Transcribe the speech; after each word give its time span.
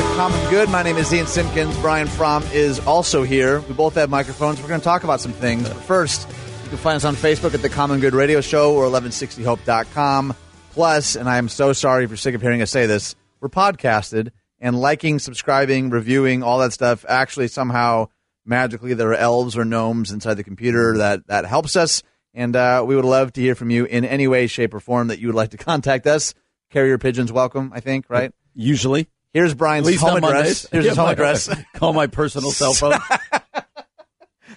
The 0.00 0.14
Common 0.16 0.48
Good. 0.48 0.70
My 0.70 0.82
name 0.82 0.96
is 0.96 1.12
Ian 1.12 1.26
Simpkins. 1.26 1.76
Brian 1.80 2.06
Fromm 2.06 2.42
is 2.54 2.78
also 2.86 3.22
here. 3.22 3.60
We 3.60 3.74
both 3.74 3.96
have 3.96 4.08
microphones. 4.08 4.58
We're 4.58 4.68
going 4.68 4.80
to 4.80 4.84
talk 4.84 5.04
about 5.04 5.20
some 5.20 5.34
things. 5.34 5.68
But 5.68 5.76
first, 5.76 6.26
you 6.62 6.70
can 6.70 6.78
find 6.78 6.96
us 6.96 7.04
on 7.04 7.14
Facebook 7.16 7.52
at 7.52 7.60
the 7.60 7.68
Common 7.68 8.00
Good 8.00 8.14
Radio 8.14 8.40
Show 8.40 8.74
or 8.74 8.84
1160hope.com. 8.84 10.34
Plus, 10.70 11.16
and 11.16 11.28
I 11.28 11.36
am 11.36 11.50
so 11.50 11.74
sorry 11.74 12.04
if 12.04 12.10
you're 12.10 12.16
sick 12.16 12.34
of 12.34 12.40
hearing 12.40 12.62
us 12.62 12.70
say 12.70 12.86
this, 12.86 13.14
we're 13.40 13.50
podcasted 13.50 14.30
and 14.58 14.80
liking, 14.80 15.18
subscribing, 15.18 15.90
reviewing, 15.90 16.42
all 16.42 16.60
that 16.60 16.72
stuff. 16.72 17.04
Actually, 17.06 17.48
somehow, 17.48 18.08
magically, 18.46 18.94
there 18.94 19.10
are 19.10 19.14
elves 19.14 19.54
or 19.58 19.66
gnomes 19.66 20.12
inside 20.12 20.34
the 20.34 20.44
computer 20.44 20.96
that, 20.96 21.26
that 21.26 21.44
helps 21.44 21.76
us. 21.76 22.02
And 22.32 22.56
uh, 22.56 22.82
we 22.86 22.96
would 22.96 23.04
love 23.04 23.34
to 23.34 23.42
hear 23.42 23.54
from 23.54 23.68
you 23.68 23.84
in 23.84 24.06
any 24.06 24.28
way, 24.28 24.46
shape, 24.46 24.72
or 24.72 24.80
form 24.80 25.08
that 25.08 25.18
you 25.18 25.26
would 25.26 25.36
like 25.36 25.50
to 25.50 25.56
contact 25.58 26.06
us. 26.06 26.32
Carrier 26.70 26.96
pigeons 26.96 27.30
welcome, 27.30 27.70
I 27.74 27.80
think, 27.80 28.06
right? 28.08 28.32
Usually. 28.54 29.06
Here's 29.32 29.54
Brian's 29.54 29.94
home 30.00 30.16
address. 30.16 30.66
Here's 30.70 30.84
his 30.86 30.96
home 30.96 31.06
my- 31.06 31.12
address. 31.12 31.48
Call 31.74 31.92
my 31.92 32.06
personal 32.06 32.50
cell 32.50 32.72
phone. 32.72 32.98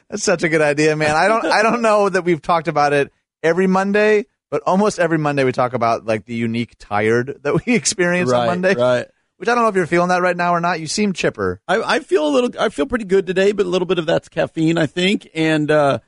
That's 0.10 0.24
such 0.24 0.44
a 0.44 0.50
good 0.50 0.62
idea, 0.62 0.96
man. 0.96 1.16
I 1.16 1.28
don't 1.28 1.46
I 1.46 1.62
don't 1.64 1.82
know 1.82 2.10
that 2.10 2.24
we've 2.24 2.42
talked 2.42 2.68
about 2.68 2.94
it 2.94 3.12
every 3.42 3.68
Monday, 3.68 4.26
but 4.52 4.62
almost 4.66 5.00
every 5.00 5.18
Monday 5.18 5.44
we 5.44 5.52
talk 5.52 5.74
about 5.74 6.06
like 6.06 6.26
the 6.26 6.36
unique 6.36 6.76
tired 6.78 7.40
that 7.44 7.66
we 7.66 7.74
experience 7.76 8.32
on 8.32 8.48
Monday. 8.48 8.76
right. 8.76 9.08
Which 9.38 9.50
I 9.50 9.56
don't 9.56 9.64
know 9.64 9.70
if 9.70 9.76
you're 9.76 9.88
feeling 9.88 10.10
that 10.10 10.22
right 10.22 10.38
now 10.38 10.54
or 10.54 10.62
not. 10.62 10.80
You 10.80 10.88
seem 10.88 11.12
chipper. 11.12 11.60
I, 11.68 11.96
I 11.96 12.00
feel 12.00 12.26
a 12.28 12.30
little. 12.30 12.52
I 12.60 12.70
feel 12.70 12.86
pretty 12.86 13.06
good 13.06 13.26
today, 13.28 13.52
but 13.52 13.66
a 13.66 13.70
little 13.70 13.88
bit 13.88 13.98
of 14.00 14.06
that's 14.06 14.30
caffeine, 14.30 14.78
I 14.78 14.86
think. 14.86 15.28
And 15.34 15.70
uh, 15.70 16.00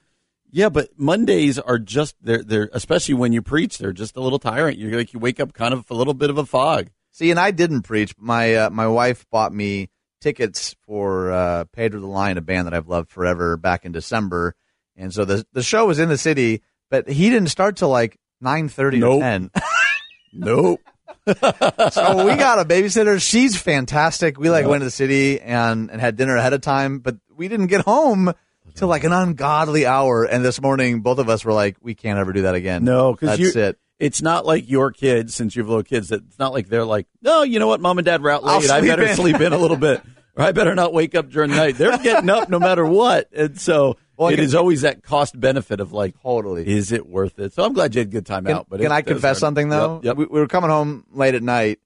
yeah, 0.52 0.69
but 0.69 0.89
Mondays 0.97 1.59
are 1.59 1.80
just 1.80 2.16
they're 2.21 2.43
they're 2.43 2.69
especially 2.71 3.16
when 3.16 3.33
you 3.33 3.41
preach, 3.41 3.77
they're 3.77 3.91
just 3.91 4.16
a 4.16 4.21
little 4.21 4.39
tiring. 4.39 4.80
You're 4.80 4.95
like 4.97 5.13
you 5.13 5.19
wake 5.19 5.39
up 5.39 5.53
kind 5.53 5.73
of 5.73 5.89
a 5.89 5.93
little 5.95 6.13
bit 6.13 6.30
of 6.30 6.38
a 6.38 6.45
fog. 6.45 6.91
See, 7.16 7.31
and 7.31 7.39
I 7.39 7.52
didn't 7.52 7.83
preach. 7.83 8.13
My 8.17 8.55
uh, 8.55 8.69
my 8.69 8.88
wife 8.89 9.25
bought 9.31 9.53
me 9.53 9.88
tickets 10.19 10.75
for 10.85 11.31
uh, 11.31 11.63
Pedro 11.71 12.02
the 12.02 12.08
Lion, 12.08 12.38
a 12.38 12.41
band 12.41 12.67
that 12.67 12.73
I've 12.73 12.89
loved 12.89 13.09
forever, 13.09 13.55
back 13.55 13.85
in 13.85 13.94
December, 13.94 14.53
and 14.97 15.13
so 15.13 15.23
the 15.23 15.45
the 15.53 15.63
show 15.63 15.86
was 15.86 15.97
in 15.97 16.09
the 16.09 16.17
city, 16.17 16.61
but 16.89 17.08
he 17.08 17.30
didn't 17.30 17.47
start 17.47 17.77
till 17.77 17.88
like 17.88 18.19
nine 18.41 18.67
thirty 18.67 18.99
Nope. 18.99 19.19
or 19.19 19.21
ten. 19.21 19.52
Nope. 20.33 20.81
so 21.25 22.25
we 22.25 22.36
got 22.36 22.59
a 22.59 22.65
babysitter. 22.65 23.21
She's 23.25 23.55
fantastic. 23.55 24.37
We 24.37 24.49
like 24.49 24.67
went 24.67 24.81
to 24.81 24.86
the 24.86 24.92
city 24.92 25.39
and, 25.39 25.89
and 25.89 26.02
had 26.02 26.17
dinner 26.17 26.36
ahead 26.36 26.52
of 26.52 26.59
time, 26.59 26.99
but 26.99 27.15
we 27.33 27.48
didn't 27.48 27.67
get 27.67 27.86
home 27.86 28.33
till 28.73 28.89
like 28.89 29.05
an 29.05 29.14
ungodly 29.14 29.86
hour. 29.86 30.25
And 30.25 30.43
this 30.43 30.61
morning, 30.61 30.99
both 30.99 31.20
of 31.20 31.30
us 31.30 31.45
were 31.45 31.54
like, 31.54 31.77
we 31.81 31.95
can't 31.95 32.20
ever 32.20 32.33
do 32.33 32.42
that 32.42 32.55
again. 32.55 32.83
No, 32.83 33.14
because 33.14 33.37
that's 33.37 33.55
you. 33.55 33.61
it. 33.61 33.80
It's 34.00 34.22
not 34.22 34.45
like 34.45 34.70
your 34.70 34.92
kids, 34.92 35.33
since 35.36 35.56
you 35.56 35.61
have 35.64 35.70
little 35.70 35.83
kids. 35.83 36.10
That 36.10 36.23
it's 36.28 36.38
not 36.39 36.52
like 36.54 36.67
they're 36.67 36.83
like, 36.86 37.08
no, 37.22 37.44
you 37.44 37.60
know 37.60 37.67
what, 37.67 37.80
mom 37.80 37.98
and 37.98 38.06
dad 38.06 38.22
were 38.22 38.30
out 38.32 38.44
late. 38.44 38.70
I 38.70 38.82
better 38.82 39.04
in." 39.04 39.16
sleep 39.16 39.39
in 39.39 39.54
a 39.54 39.58
little 39.58 39.78
bit, 39.78 40.02
or 40.36 40.44
I 40.44 40.52
better 40.52 40.76
not 40.76 40.92
wake 40.94 41.16
up 41.16 41.30
during 41.30 41.50
the 41.52 41.56
night. 41.56 41.78
They're 41.78 41.98
getting 42.00 42.30
up 42.30 42.50
no 42.50 42.60
matter 42.60 42.86
what, 42.86 43.30
and 43.34 43.58
so 43.60 43.95
Well, 44.17 44.30
it 44.30 44.36
can- 44.36 44.44
is 44.45 44.54
always 44.55 44.82
that 44.82 45.02
cost 45.02 45.39
benefit 45.39 45.80
of 45.80 45.94
like, 45.94 46.22
Totally. 46.22 46.67
is 46.67 46.92
it 46.92 47.08
worth 47.08 47.39
it? 47.39 47.54
So 47.54 47.64
I'm 47.64 47.72
glad 47.73 47.95
you 47.95 48.00
had 48.00 48.08
a 48.08 48.11
good 48.11 48.26
time 48.26 48.45
Can, 48.45 48.55
out. 48.55 48.67
But 48.70 48.82
can 48.82 48.92
it 48.92 48.95
I 48.95 49.02
confess 49.02 49.38
hurt. 49.38 49.39
something 49.39 49.70
though? 49.70 49.95
Yep. 49.95 50.04
yep. 50.04 50.17
We, 50.17 50.26
we 50.26 50.39
were 50.42 50.48
coming 50.48 50.70
home 50.70 51.05
late 51.11 51.36
at 51.36 51.44
night 51.44 51.80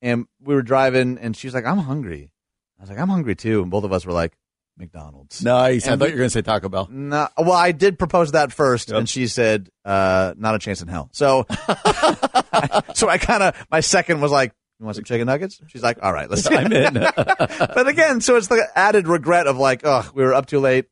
and 0.00 0.26
we 0.42 0.54
were 0.56 0.62
driving 0.62 1.18
and 1.18 1.36
she 1.36 1.46
was 1.46 1.54
like, 1.54 1.64
I'm 1.64 1.78
hungry. 1.78 2.32
I 2.78 2.82
was 2.82 2.90
like, 2.90 2.98
I'm 2.98 3.08
hungry 3.08 3.36
too. 3.36 3.62
And 3.62 3.70
both 3.70 3.84
of 3.84 3.92
us 3.92 4.04
were 4.04 4.12
like, 4.12 4.32
McDonald's. 4.76 5.42
Nice. 5.42 5.86
I 5.86 5.96
thought 5.96 6.06
you 6.08 6.14
were 6.14 6.18
going 6.18 6.26
to 6.26 6.30
say 6.30 6.42
Taco 6.42 6.68
Bell. 6.68 6.88
No, 6.90 7.28
well, 7.38 7.52
I 7.52 7.72
did 7.72 7.98
propose 7.98 8.32
that 8.32 8.52
first, 8.52 8.88
Yep. 8.88 8.98
and 8.98 9.08
she 9.08 9.26
said, 9.26 9.68
uh, 9.84 10.34
"Not 10.36 10.54
a 10.54 10.58
chance 10.58 10.80
in 10.82 10.88
hell." 10.88 11.08
So, 11.12 11.46
so 12.94 13.08
I 13.08 13.18
kind 13.18 13.42
of 13.42 13.66
my 13.70 13.80
second 13.80 14.20
was 14.20 14.30
like, 14.32 14.52
"You 14.80 14.86
want 14.86 14.96
some 14.96 15.04
chicken 15.04 15.26
nuggets?" 15.26 15.60
She's 15.68 15.82
like, 15.82 15.98
"All 16.02 16.12
right, 16.12 16.28
let's." 16.30 16.46
I'm 16.50 16.72
in. 16.72 16.94
but 17.16 17.86
again, 17.88 18.20
so 18.20 18.36
it's 18.36 18.48
the 18.48 18.66
added 18.74 19.08
regret 19.08 19.46
of 19.46 19.58
like, 19.58 19.82
"Oh, 19.84 20.08
we 20.14 20.22
were 20.22 20.34
up 20.34 20.46
too 20.46 20.58
late, 20.60 20.86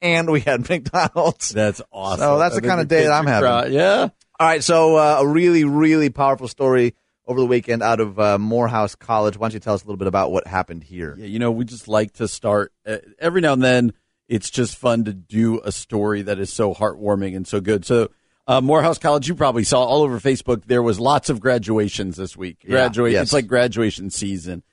and 0.00 0.30
we 0.30 0.40
had 0.40 0.68
McDonald's." 0.68 1.50
That's 1.50 1.82
awesome. 1.92 2.20
So 2.20 2.38
that's 2.38 2.56
I 2.56 2.60
the 2.60 2.66
kind 2.68 2.80
of 2.80 2.88
day 2.88 3.04
that 3.04 3.12
I'm 3.12 3.26
having. 3.26 3.48
cry. 3.48 3.66
Yeah. 3.66 4.08
All 4.38 4.46
right, 4.46 4.62
so 4.62 4.96
uh, 4.96 5.16
a 5.20 5.26
really, 5.26 5.64
really 5.64 6.10
powerful 6.10 6.46
story 6.46 6.94
over 7.26 7.40
the 7.40 7.46
weekend 7.46 7.82
out 7.82 8.00
of 8.00 8.18
uh, 8.18 8.38
Morehouse 8.38 8.94
College. 8.94 9.36
Why 9.36 9.48
don't 9.48 9.54
you 9.54 9.60
tell 9.60 9.74
us 9.74 9.82
a 9.82 9.86
little 9.86 9.96
bit 9.96 10.08
about 10.08 10.30
what 10.30 10.46
happened 10.46 10.84
here? 10.84 11.14
Yeah, 11.18 11.26
you 11.26 11.38
know, 11.38 11.50
we 11.50 11.64
just 11.64 11.88
like 11.88 12.12
to 12.14 12.28
start 12.28 12.72
uh, 12.86 12.98
every 13.18 13.40
now 13.40 13.52
and 13.52 13.62
then. 13.62 13.92
It's 14.28 14.50
just 14.50 14.76
fun 14.76 15.04
to 15.04 15.12
do 15.12 15.60
a 15.62 15.70
story 15.70 16.22
that 16.22 16.40
is 16.40 16.52
so 16.52 16.74
heartwarming 16.74 17.36
and 17.36 17.46
so 17.46 17.60
good. 17.60 17.84
So, 17.84 18.10
uh, 18.48 18.60
Morehouse 18.60 18.98
College, 18.98 19.28
you 19.28 19.36
probably 19.36 19.62
saw 19.62 19.84
all 19.84 20.02
over 20.02 20.18
Facebook. 20.18 20.64
There 20.64 20.82
was 20.82 20.98
lots 20.98 21.30
of 21.30 21.38
graduations 21.38 22.16
this 22.16 22.36
week. 22.36 22.64
Yeah, 22.66 22.90
yes. 22.92 23.22
it's 23.22 23.32
like 23.32 23.46
graduation 23.46 24.10
season. 24.10 24.64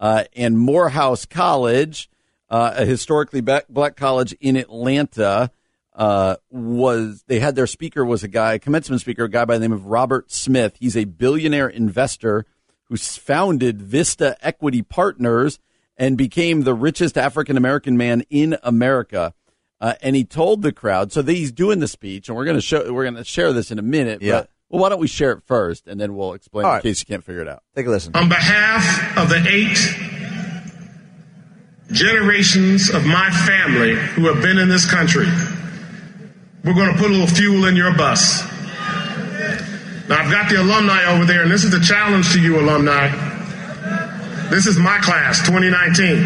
Uh, 0.00 0.24
and 0.34 0.58
Morehouse 0.58 1.26
College, 1.26 2.10
uh, 2.48 2.72
a 2.76 2.84
historically 2.86 3.42
black, 3.42 3.68
black 3.68 3.96
college 3.96 4.32
in 4.40 4.56
Atlanta, 4.56 5.50
uh, 5.94 6.36
was 6.50 7.24
they 7.26 7.40
had 7.40 7.54
their 7.54 7.66
speaker 7.66 8.04
was 8.04 8.22
a 8.22 8.28
guy, 8.28 8.58
commencement 8.58 9.00
speaker, 9.00 9.24
a 9.24 9.30
guy 9.30 9.44
by 9.44 9.58
the 9.58 9.60
name 9.60 9.72
of 9.72 9.86
Robert 9.86 10.30
Smith. 10.30 10.76
He's 10.80 10.96
a 10.96 11.04
billionaire 11.04 11.68
investor 11.68 12.46
who 12.84 12.96
founded 12.96 13.80
Vista 13.82 14.36
Equity 14.40 14.82
Partners 14.82 15.58
and 15.96 16.16
became 16.16 16.62
the 16.62 16.74
richest 16.74 17.18
African 17.18 17.56
American 17.56 17.96
man 17.96 18.24
in 18.30 18.56
America. 18.62 19.34
Uh, 19.80 19.94
and 20.00 20.14
he 20.14 20.24
told 20.24 20.62
the 20.62 20.72
crowd, 20.72 21.12
so 21.12 21.22
he's 21.22 21.50
doing 21.50 21.80
the 21.80 21.88
speech, 21.88 22.28
and 22.28 22.36
we're 22.36 22.44
going 22.44 22.56
to 22.56 22.62
show, 22.62 22.92
we're 22.92 23.02
going 23.02 23.16
to 23.16 23.24
share 23.24 23.52
this 23.52 23.70
in 23.70 23.78
a 23.80 23.82
minute. 23.82 24.22
Yeah. 24.22 24.32
But, 24.32 24.50
well, 24.68 24.82
why 24.82 24.88
don't 24.88 25.00
we 25.00 25.08
share 25.08 25.32
it 25.32 25.42
first, 25.44 25.88
and 25.88 26.00
then 26.00 26.14
we'll 26.14 26.34
explain 26.34 26.64
All 26.66 26.76
in 26.76 26.82
case 26.82 27.00
you 27.00 27.06
can't 27.06 27.24
figure 27.24 27.42
it 27.42 27.48
out. 27.48 27.62
Take 27.74 27.86
a 27.86 27.90
listen. 27.90 28.14
On 28.14 28.28
behalf 28.28 29.18
of 29.18 29.28
the 29.28 29.44
eight 29.48 29.78
generations 31.92 32.88
of 32.88 33.04
my 33.04 33.28
family 33.30 33.94
who 33.94 34.32
have 34.32 34.40
been 34.40 34.56
in 34.56 34.68
this 34.68 34.88
country, 34.88 35.26
we're 36.64 36.74
going 36.74 36.92
to 36.92 36.98
put 36.98 37.10
a 37.10 37.12
little 37.12 37.26
fuel 37.26 37.66
in 37.66 37.74
your 37.74 37.92
bus. 37.96 38.42
Now, 40.08 40.22
I've 40.22 40.30
got 40.30 40.48
the 40.48 40.60
alumni 40.60 41.04
over 41.06 41.24
there, 41.24 41.42
and 41.42 41.50
this 41.50 41.64
is 41.64 41.74
a 41.74 41.80
challenge 41.80 42.32
to 42.32 42.40
you, 42.40 42.60
alumni. 42.60 43.08
This 44.48 44.66
is 44.66 44.78
my 44.78 44.98
class, 44.98 45.40
2019. 45.46 46.18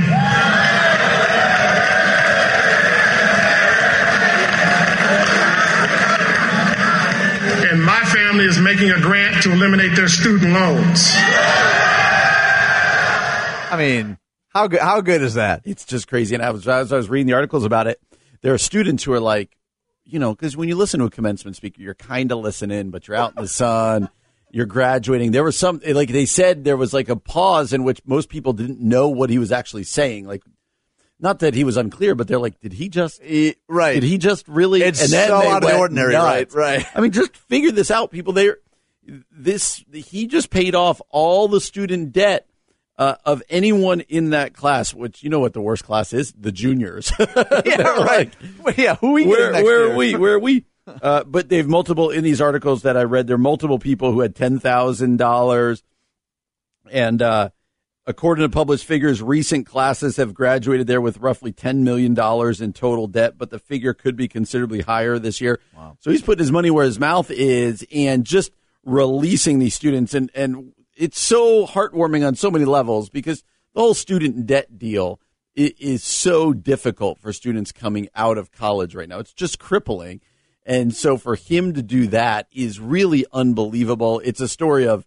And 7.71 7.83
my 7.83 8.01
family 8.05 8.45
is 8.45 8.59
making 8.59 8.91
a 8.91 9.01
grant 9.01 9.43
to 9.45 9.53
eliminate 9.53 9.97
their 9.97 10.09
student 10.09 10.53
loans. 10.53 11.13
I 13.69 13.77
mean, 13.79 14.19
how 14.49 14.67
good? 14.67 14.81
How 14.81 15.01
good 15.01 15.23
is 15.23 15.35
that? 15.35 15.63
It's 15.65 15.85
just 15.85 16.09
crazy. 16.09 16.35
And 16.35 16.45
I 16.45 16.51
was, 16.51 16.69
as 16.69 16.93
I 16.93 16.97
was 16.97 17.09
reading 17.09 17.27
the 17.27 17.35
articles 17.35 17.65
about 17.65 17.87
it, 17.87 18.01
there 18.43 18.53
are 18.53 18.59
students 18.59 19.05
who 19.05 19.13
are 19.13 19.21
like, 19.21 19.56
you 20.07 20.19
know, 20.19 20.35
because 20.35 20.57
when 20.57 20.69
you 20.69 20.77
listen 20.77 21.01
to 21.01 21.07
a 21.07 21.11
commencement 21.11 21.57
speaker, 21.57 21.83
you're 21.83 21.95
kind 21.95 22.31
of 22.33 22.39
listening, 22.39 22.91
but 22.91 23.09
you're 23.09 23.17
out 23.17 23.35
in 23.37 23.43
the 23.43 23.49
sun, 23.49 24.09
you're 24.51 24.67
graduating. 24.67 25.33
There 25.33 25.45
was 25.45 25.59
some, 25.59 25.81
like 25.85 26.11
they 26.11 26.27
said, 26.27 26.65
there 26.65 26.77
was 26.77 26.95
like 26.95 27.09
a 27.09 27.17
pause 27.17 27.73
in 27.73 27.85
which 27.85 28.01
most 28.07 28.29
people 28.29 28.53
didn't 28.53 28.81
know 28.81 29.09
what 29.09 29.31
he 29.31 29.39
was 29.39 29.53
actually 29.53 29.85
saying. 29.85 30.27
Like, 30.27 30.43
not 31.19 31.41
that 31.41 31.55
he 31.55 31.65
was 31.65 31.77
unclear, 31.77 32.15
but 32.15 32.29
they're 32.29 32.39
like, 32.39 32.61
did 32.61 32.73
he 32.73 32.89
just, 32.89 33.21
right. 33.69 33.95
did 33.95 34.03
he 34.03 34.19
just 34.19 34.47
really? 34.49 34.83
It's 34.83 35.01
and 35.01 35.11
so 35.11 35.35
out 35.37 35.63
of 35.65 35.69
the 35.69 35.77
ordinary, 35.77 36.13
nuts. 36.13 36.55
right, 36.55 36.77
right. 36.79 36.87
I 36.95 37.01
mean, 37.01 37.11
just 37.11 37.37
figure 37.37 37.73
this 37.73 37.91
out, 37.91 38.11
people. 38.11 38.33
They, 38.33 38.51
this 39.31 39.85
he 39.93 40.27
just 40.27 40.51
paid 40.51 40.75
off 40.75 41.01
all 41.11 41.49
the 41.49 41.61
student 41.61 42.13
debt 42.13 42.47
uh, 42.99 43.17
of 43.25 43.43
anyone 43.49 44.01
in 44.03 44.31
that 44.31 44.55
class, 44.55 44.95
which 44.95 45.23
you 45.23 45.31
know 45.31 45.41
what 45.41 45.53
the 45.53 45.61
worst 45.61 45.85
class 45.85 46.13
is, 46.13 46.33
the 46.33 46.53
juniors. 46.53 47.13
Yeah, 47.67 48.05
right. 48.05 48.33
like, 48.65 48.77
yeah, 48.77 48.97
who 48.97 49.13
we 49.13 49.27
where, 49.27 49.53
where 49.53 49.91
are 49.91 49.97
we? 49.97 50.15
Where 50.15 50.35
are 50.35 50.39
we? 50.39 50.65
Uh, 51.03 51.25
but 51.25 51.49
they've 51.49 51.67
multiple 51.67 52.11
in 52.11 52.23
these 52.23 52.41
articles 52.41 52.83
that 52.83 52.97
I 52.97 53.03
read. 53.03 53.27
There 53.27 53.35
are 53.35 53.39
multiple 53.39 53.81
people 53.81 54.13
who 54.13 54.21
had 54.21 54.37
ten 54.37 54.61
thousand 54.61 55.17
dollars, 55.17 55.83
and 56.93 57.21
uh, 57.21 57.49
according 58.07 58.45
to 58.45 58.49
published 58.49 58.85
figures, 58.85 59.21
recent 59.21 59.67
classes 59.67 60.17
have 60.17 60.33
graduated 60.33 60.87
there 60.87 61.01
with 61.01 61.19
roughly 61.19 61.51
ten 61.51 61.83
million 61.83 62.15
dollars 62.15 62.61
in 62.61 62.73
total 62.73 63.09
debt. 63.09 63.37
But 63.37 63.51
the 63.51 63.59
figure 63.59 63.95
could 63.95 64.15
be 64.15 64.29
considerably 64.29 64.83
higher 64.83 65.19
this 65.19 65.41
year. 65.41 65.59
Wow. 65.77 65.97
So 65.99 66.13
he's 66.13 66.23
putting 66.23 66.45
his 66.45 66.53
money 66.53 66.71
where 66.71 66.85
his 66.85 67.01
mouth 67.01 67.33
is, 67.33 67.85
and 67.93 68.25
just 68.25 68.53
releasing 68.85 69.59
these 69.59 69.75
students, 69.75 70.15
and 70.15 70.31
and 70.37 70.73
it's 70.97 71.21
so 71.21 71.67
heartwarming 71.67 72.27
on 72.27 72.35
so 72.35 72.51
many 72.51 72.65
levels 72.65 73.11
because 73.11 73.43
the 73.75 73.81
whole 73.81 73.95
student 73.95 74.47
debt 74.47 74.79
deal 74.79 75.21
is 75.55 76.05
so 76.05 76.53
difficult 76.53 77.19
for 77.19 77.33
students 77.33 77.73
coming 77.73 78.09
out 78.15 78.37
of 78.37 78.53
college 78.53 78.95
right 78.95 79.09
now. 79.09 79.19
It's 79.19 79.33
just 79.33 79.59
crippling. 79.59 80.21
And 80.67 80.95
so 80.95 81.17
for 81.17 81.37
him 81.37 81.73
to 81.75 81.83
do 81.83 82.09
that 82.09 82.49
is 82.53 82.81
really 82.81 83.25
unbelievable. 83.33 84.21
It's 84.25 84.41
a 84.41 84.49
story 84.49 84.87
of 84.87 85.07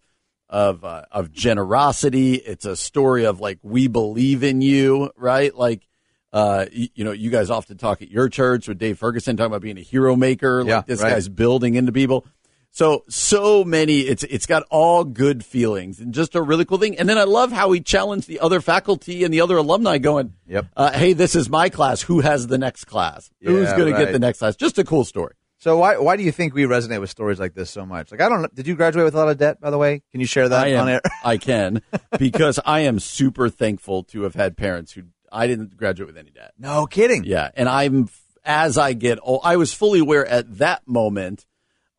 of 0.50 0.84
uh, 0.84 1.04
of 1.12 1.32
generosity. 1.32 2.36
It's 2.36 2.66
a 2.66 2.76
story 2.76 3.26
of 3.26 3.40
like 3.40 3.60
we 3.62 3.88
believe 3.88 4.44
in 4.44 4.62
you, 4.62 5.12
right? 5.16 5.54
Like 5.54 5.88
uh, 6.32 6.66
you, 6.72 6.88
you 6.96 7.04
know, 7.04 7.12
you 7.12 7.30
guys 7.30 7.50
often 7.50 7.78
talk 7.78 8.02
at 8.02 8.10
your 8.10 8.30
church 8.30 8.68
with 8.68 8.80
Dave 8.80 8.98
Ferguson 8.98 9.38
talking 9.38 9.52
about 9.52 9.62
being 9.62 9.78
a 9.78 9.82
hero 9.82 10.16
maker. 10.16 10.64
Yeah, 10.66 10.82
this 10.86 11.02
right. 11.02 11.12
guy's 11.12 11.30
building 11.30 11.76
into 11.76 11.92
people. 11.92 12.26
So 12.72 13.04
so 13.10 13.64
many. 13.64 14.00
It's 14.02 14.24
it's 14.24 14.46
got 14.46 14.64
all 14.70 15.04
good 15.04 15.44
feelings 15.44 16.00
and 16.00 16.14
just 16.14 16.36
a 16.36 16.42
really 16.42 16.66
cool 16.66 16.78
thing. 16.78 16.98
And 17.00 17.10
then 17.10 17.18
I 17.18 17.24
love 17.24 17.52
how 17.52 17.72
he 17.72 17.82
challenged 17.82 18.28
the 18.28 18.40
other 18.40 18.62
faculty 18.62 19.24
and 19.24 19.34
the 19.34 19.42
other 19.42 19.58
alumni, 19.58 19.98
going, 19.98 20.34
Yep. 20.48 20.68
uh, 20.78 20.92
"Hey, 20.92 21.14
this 21.14 21.36
is 21.36 21.50
my 21.50 21.70
class. 21.70 22.02
Who 22.04 22.22
has 22.22 22.48
the 22.48 22.58
next 22.58 22.86
class? 22.86 23.30
Who's 23.42 23.70
Yeah, 23.70 23.76
going 23.78 23.88
to 23.88 23.94
right. 23.94 24.06
get 24.06 24.12
the 24.14 24.20
next 24.20 24.40
class?" 24.40 24.56
Just 24.56 24.78
a 24.78 24.84
cool 24.84 25.04
story. 25.04 25.34
So 25.58 25.78
why 25.78 25.98
why 25.98 26.16
do 26.16 26.24
you 26.24 26.32
think 26.32 26.54
we 26.54 26.64
resonate 26.64 27.02
with 27.02 27.10
stories 27.10 27.40
like 27.40 27.54
this 27.54 27.70
so 27.70 27.86
much? 27.86 28.12
Like 28.12 28.22
I 28.22 28.30
don't 28.30 28.42
know. 28.44 28.48
Did 28.54 28.68
you 28.68 28.76
graduate 28.76 29.04
with 29.04 29.16
a 29.16 29.18
lot 29.18 29.30
of 29.30 29.38
debt, 29.38 29.60
by 29.60 29.72
the 29.72 29.78
way? 29.78 30.02
Can 30.12 30.22
you 30.22 30.28
share 30.28 30.48
that 30.48 30.66
I 30.66 30.70
am, 30.70 30.82
on 30.84 30.90
air? 30.90 31.02
I 31.26 31.38
can 31.38 31.82
because 32.18 32.60
I 32.66 32.82
am 32.82 33.00
super 33.00 33.50
thankful 33.50 34.04
to 34.06 34.22
have 34.24 34.36
had 34.36 34.56
parents 34.56 34.94
who 34.94 35.04
I 35.32 35.48
didn't 35.48 35.76
graduate 35.76 36.08
with 36.08 36.18
any 36.18 36.32
debt. 36.32 36.54
No 36.58 36.86
kidding. 36.86 37.24
Yeah, 37.26 37.50
and 37.56 37.68
I'm 37.68 38.10
as 38.46 38.78
I 38.78 38.94
get 38.94 39.20
old, 39.22 39.42
I 39.44 39.58
was 39.58 39.74
fully 39.74 40.00
aware 40.00 40.26
at 40.26 40.60
that 40.60 40.88
moment 40.88 41.46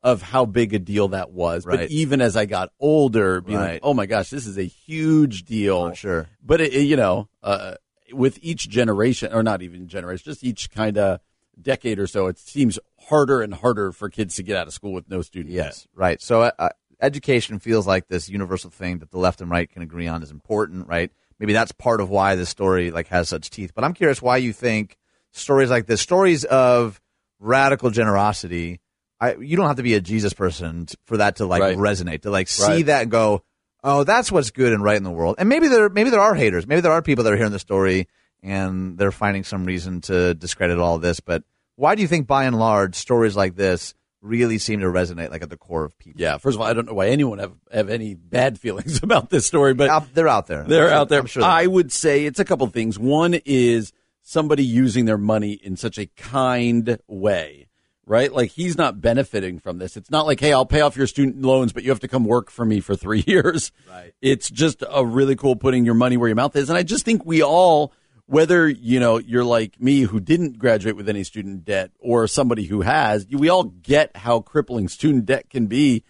of 0.02 0.22
how 0.22 0.44
big 0.46 0.72
a 0.74 0.78
deal 0.78 1.08
that 1.08 1.30
was. 1.30 1.66
Right. 1.66 1.80
But 1.80 1.90
even 1.90 2.20
as 2.20 2.36
I 2.36 2.46
got 2.46 2.70
older, 2.80 3.40
being 3.40 3.58
Right. 3.58 3.72
like, 3.74 3.80
oh 3.82 3.94
my 3.94 4.06
gosh, 4.06 4.30
this 4.30 4.46
is 4.46 4.56
a 4.56 4.64
huge 4.64 5.44
deal. 5.44 5.76
Oh, 5.76 5.92
sure. 5.94 6.26
But 6.42 6.60
it, 6.60 6.72
it, 6.72 6.82
you 6.82 6.96
know, 6.96 7.28
uh, 7.42 7.74
with 8.12 8.38
each 8.42 8.68
generation, 8.68 9.32
or 9.32 9.42
not 9.42 9.62
even 9.62 9.86
generation, 9.88 10.24
just 10.24 10.42
each 10.42 10.70
kind 10.70 10.96
of 10.98 11.20
decade 11.60 11.98
or 11.98 12.06
so, 12.06 12.26
it 12.28 12.38
seems 12.38 12.78
harder 13.08 13.42
and 13.42 13.52
harder 13.54 13.92
for 13.92 14.08
kids 14.08 14.34
to 14.36 14.42
get 14.42 14.56
out 14.56 14.66
of 14.66 14.72
school 14.72 14.92
with 14.92 15.08
no 15.08 15.20
student 15.22 15.54
debt. 15.54 15.66
Yes, 15.66 15.86
right. 15.94 16.20
So 16.20 16.42
uh, 16.42 16.50
uh, 16.58 16.68
education 17.02 17.58
feels 17.58 17.86
like 17.86 18.08
this 18.08 18.28
universal 18.28 18.70
thing 18.70 18.98
that 19.00 19.10
the 19.10 19.18
left 19.18 19.40
and 19.40 19.50
right 19.50 19.70
can 19.70 19.82
agree 19.82 20.06
on 20.06 20.22
is 20.22 20.30
important, 20.30 20.88
right? 20.88 21.10
Maybe 21.38 21.52
that's 21.52 21.72
part 21.72 22.00
of 22.00 22.08
why 22.10 22.34
this 22.36 22.48
story 22.48 22.90
like 22.90 23.08
has 23.08 23.28
such 23.28 23.50
teeth. 23.50 23.72
But 23.74 23.84
I'm 23.84 23.94
curious 23.94 24.20
why 24.22 24.38
you 24.38 24.52
think 24.52 24.96
stories 25.32 25.70
like 25.70 25.86
this, 25.86 26.00
stories 26.00 26.44
of 26.44 27.00
radical 27.38 27.90
generosity, 27.90 28.80
I, 29.20 29.34
you 29.36 29.56
don't 29.56 29.66
have 29.66 29.76
to 29.76 29.82
be 29.82 29.94
a 29.94 30.00
Jesus 30.00 30.32
person 30.32 30.86
for 31.04 31.18
that 31.18 31.36
to 31.36 31.46
like 31.46 31.60
Right. 31.62 31.76
resonate, 31.76 32.22
to 32.22 32.30
like 32.30 32.48
see 32.48 32.62
Right. 32.64 32.86
that 32.86 33.02
and 33.02 33.10
go, 33.10 33.42
oh, 33.84 34.04
that's 34.04 34.32
what's 34.32 34.50
good 34.50 34.72
and 34.72 34.82
right 34.82 34.96
in 34.96 35.02
the 35.04 35.10
world. 35.10 35.36
And 35.38 35.48
maybe 35.48 35.68
there, 35.68 35.88
maybe 35.88 36.10
there 36.10 36.20
are 36.20 36.34
haters. 36.34 36.66
Maybe 36.66 36.80
there 36.80 36.92
are 36.92 37.02
people 37.02 37.24
that 37.24 37.32
are 37.32 37.36
hearing 37.36 37.52
the 37.52 37.58
story 37.58 38.08
and 38.42 38.96
they're 38.98 39.12
finding 39.12 39.44
some 39.44 39.64
reason 39.64 40.00
to 40.02 40.34
discredit 40.34 40.78
all 40.78 40.98
this. 40.98 41.20
But 41.20 41.42
why 41.76 41.94
do 41.94 42.02
you 42.02 42.08
think, 42.08 42.26
by 42.26 42.44
and 42.44 42.58
large, 42.58 42.94
stories 42.94 43.36
like 43.36 43.56
this 43.56 43.94
really 44.22 44.58
seem 44.58 44.80
to 44.80 44.86
resonate 44.86 45.30
like 45.30 45.42
at 45.42 45.48
the 45.50 45.56
core 45.56 45.84
of 45.84 45.98
people? 45.98 46.20
Yeah. 46.20 46.36
First 46.38 46.56
of 46.56 46.60
all, 46.60 46.66
I 46.66 46.72
don't 46.74 46.86
know 46.86 46.94
why 46.94 47.08
anyone 47.08 47.38
have, 47.38 47.52
have 47.72 47.88
any 47.90 48.14
bad 48.14 48.58
feelings 48.60 49.02
about 49.02 49.30
this 49.30 49.46
story, 49.46 49.72
but 49.74 49.88
Out, 49.90 50.14
they're 50.14 50.28
out 50.28 50.46
there. 50.46 50.64
they're 50.64 50.84
I'm 50.84 50.88
sure- 50.90 50.98
out 50.98 51.08
there. 51.08 51.20
I'm 51.20 51.26
sure. 51.26 51.42
I 51.42 51.66
would 51.66 51.90
say 51.92 52.24
it's 52.26 52.38
a 52.40 52.44
couple 52.44 52.66
things. 52.68 52.98
One 52.98 53.34
is 53.46 53.92
somebody 54.22 54.64
using 54.64 55.06
their 55.06 55.18
money 55.18 55.52
in 55.52 55.76
such 55.76 55.96
a 55.98 56.06
kind 56.06 56.98
way, 57.08 57.66
right? 58.10 58.32
Like 58.32 58.50
he's 58.50 58.76
not 58.76 59.00
benefiting 59.00 59.60
from 59.60 59.78
this. 59.78 59.96
It's 59.96 60.10
not 60.10 60.26
like, 60.26 60.40
hey, 60.40 60.52
I'll 60.52 60.66
pay 60.66 60.80
off 60.80 60.96
your 60.96 61.06
student 61.06 61.42
loans, 61.42 61.72
but 61.72 61.84
you 61.84 61.90
have 61.90 62.00
to 62.00 62.08
come 62.08 62.24
work 62.24 62.50
for 62.50 62.64
me 62.64 62.80
for 62.80 62.96
three 62.96 63.22
years. 63.26 63.70
Right. 63.88 64.12
It's 64.20 64.50
just 64.50 64.82
a 64.90 65.06
really 65.06 65.36
cool 65.36 65.54
putting 65.54 65.84
your 65.84 65.94
money 65.94 66.16
where 66.16 66.28
your 66.28 66.34
mouth 66.34 66.56
is. 66.56 66.68
And 66.68 66.76
I 66.76 66.82
just 66.82 67.04
think 67.04 67.24
we 67.24 67.40
all, 67.40 67.92
whether, 68.26 68.68
you 68.68 68.98
know, 68.98 69.18
you're 69.18 69.44
like 69.44 69.80
me 69.80 70.00
who 70.00 70.18
didn't 70.18 70.58
graduate 70.58 70.96
with 70.96 71.08
any 71.08 71.22
student 71.22 71.64
debt 71.64 71.92
or 72.00 72.26
somebody 72.26 72.64
who 72.64 72.80
has, 72.80 73.28
we 73.30 73.48
all 73.48 73.62
get 73.62 74.16
how 74.16 74.40
crippling 74.40 74.88
student 74.88 75.26
debt 75.26 75.48
can 75.48 75.66
be. 75.66 76.02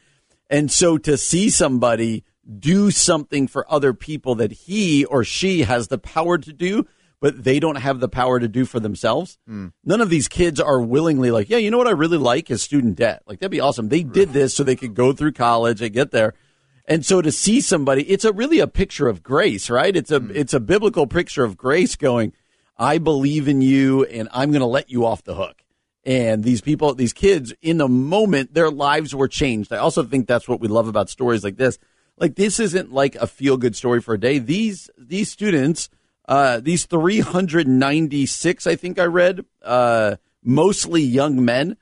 And 0.49 0.73
so 0.73 0.97
to 0.97 1.19
see 1.19 1.51
somebody 1.51 2.25
do 2.59 2.91
something 2.91 3.47
for 3.47 3.71
other 3.71 3.93
people 3.93 4.37
that 4.37 4.53
he 4.53 5.05
or 5.05 5.23
she 5.23 5.65
has 5.65 5.89
the 5.89 5.99
power 5.99 6.39
to 6.39 6.53
do, 6.55 6.87
but 7.21 7.45
they 7.45 7.61
don't 7.61 7.77
have 7.77 8.01
the 8.01 8.09
power 8.09 8.41
to 8.41 8.49
do 8.49 8.65
for 8.65 8.81
themselves. 8.81 9.39
Hmm. 9.47 9.69
None 9.85 10.01
of 10.01 10.11
these 10.11 10.29
kids 10.29 10.59
are 10.59 10.81
willingly 10.81 11.31
like, 11.31 11.51
yeah, 11.51 11.59
you 11.59 11.71
know 11.71 11.79
what 11.79 11.87
I 11.87 11.93
really 11.93 12.19
like 12.19 12.51
is 12.51 12.63
student 12.63 12.97
debt. 12.97 13.23
Like 13.27 13.41
that'd 13.41 13.51
be 13.51 13.61
awesome. 13.61 13.89
They 13.89 14.03
did 14.03 14.33
this 14.33 14.55
so 14.55 14.65
they 14.65 14.77
could 14.77 14.95
go 14.95 15.13
through 15.13 15.33
college 15.33 15.83
and 15.83 15.93
get 15.93 16.11
there. 16.11 16.35
And 16.87 17.05
so 17.05 17.23
to 17.23 17.31
see 17.31 17.61
somebody, 17.61 18.03
it's 18.11 18.25
a 18.25 18.33
really 18.33 18.59
a 18.59 18.67
picture 18.67 19.07
of 19.07 19.23
grace, 19.23 19.71
right? 19.71 19.95
It's 19.95 20.11
a 20.11 20.19
hmm. 20.19 20.33
it's 20.35 20.55
a 20.55 20.61
biblical 20.61 21.07
picture 21.07 21.45
of 21.45 21.57
grace 21.57 21.97
going, 21.97 22.33
I 22.77 22.99
believe 22.99 23.47
in 23.47 23.61
you 23.61 24.05
and 24.05 24.29
I'm 24.33 24.51
going 24.51 24.61
to 24.61 24.67
let 24.67 24.91
you 24.91 25.05
off 25.05 25.23
the 25.23 25.35
hook. 25.35 25.63
And 26.05 26.43
these 26.43 26.63
people, 26.63 26.95
these 26.95 27.13
kids, 27.13 27.53
in 27.61 27.77
the 27.77 27.89
moment, 27.89 28.55
their 28.55 28.71
lives 28.71 29.15
were 29.15 29.29
changed. 29.29 29.71
I 29.71 29.77
also 29.77 30.03
think 30.03 30.27
that's 30.27 30.49
what 30.49 30.59
we 30.59 30.67
love 30.67 30.89
about 30.89 31.11
stories 31.11 31.45
like 31.45 31.57
this. 31.57 31.79
Like 32.17 32.37
this 32.37 32.59
isn't 32.59 32.93
like 32.93 33.17
a 33.17 33.27
feel 33.27 33.59
good 33.59 33.77
story 33.77 34.01
for 34.01 34.15
a 34.15 34.21
day. 34.21 34.39
These 34.39 34.91
these 34.97 35.31
students, 35.31 35.91
uh, 36.31 36.61
these 36.61 36.87
396, 36.87 38.67
I 38.69 38.77
think 38.77 39.01
I 39.01 39.05
read, 39.05 39.45
uh, 39.63 40.15
mostly 40.45 41.03
young 41.03 41.45
men, 41.45 41.77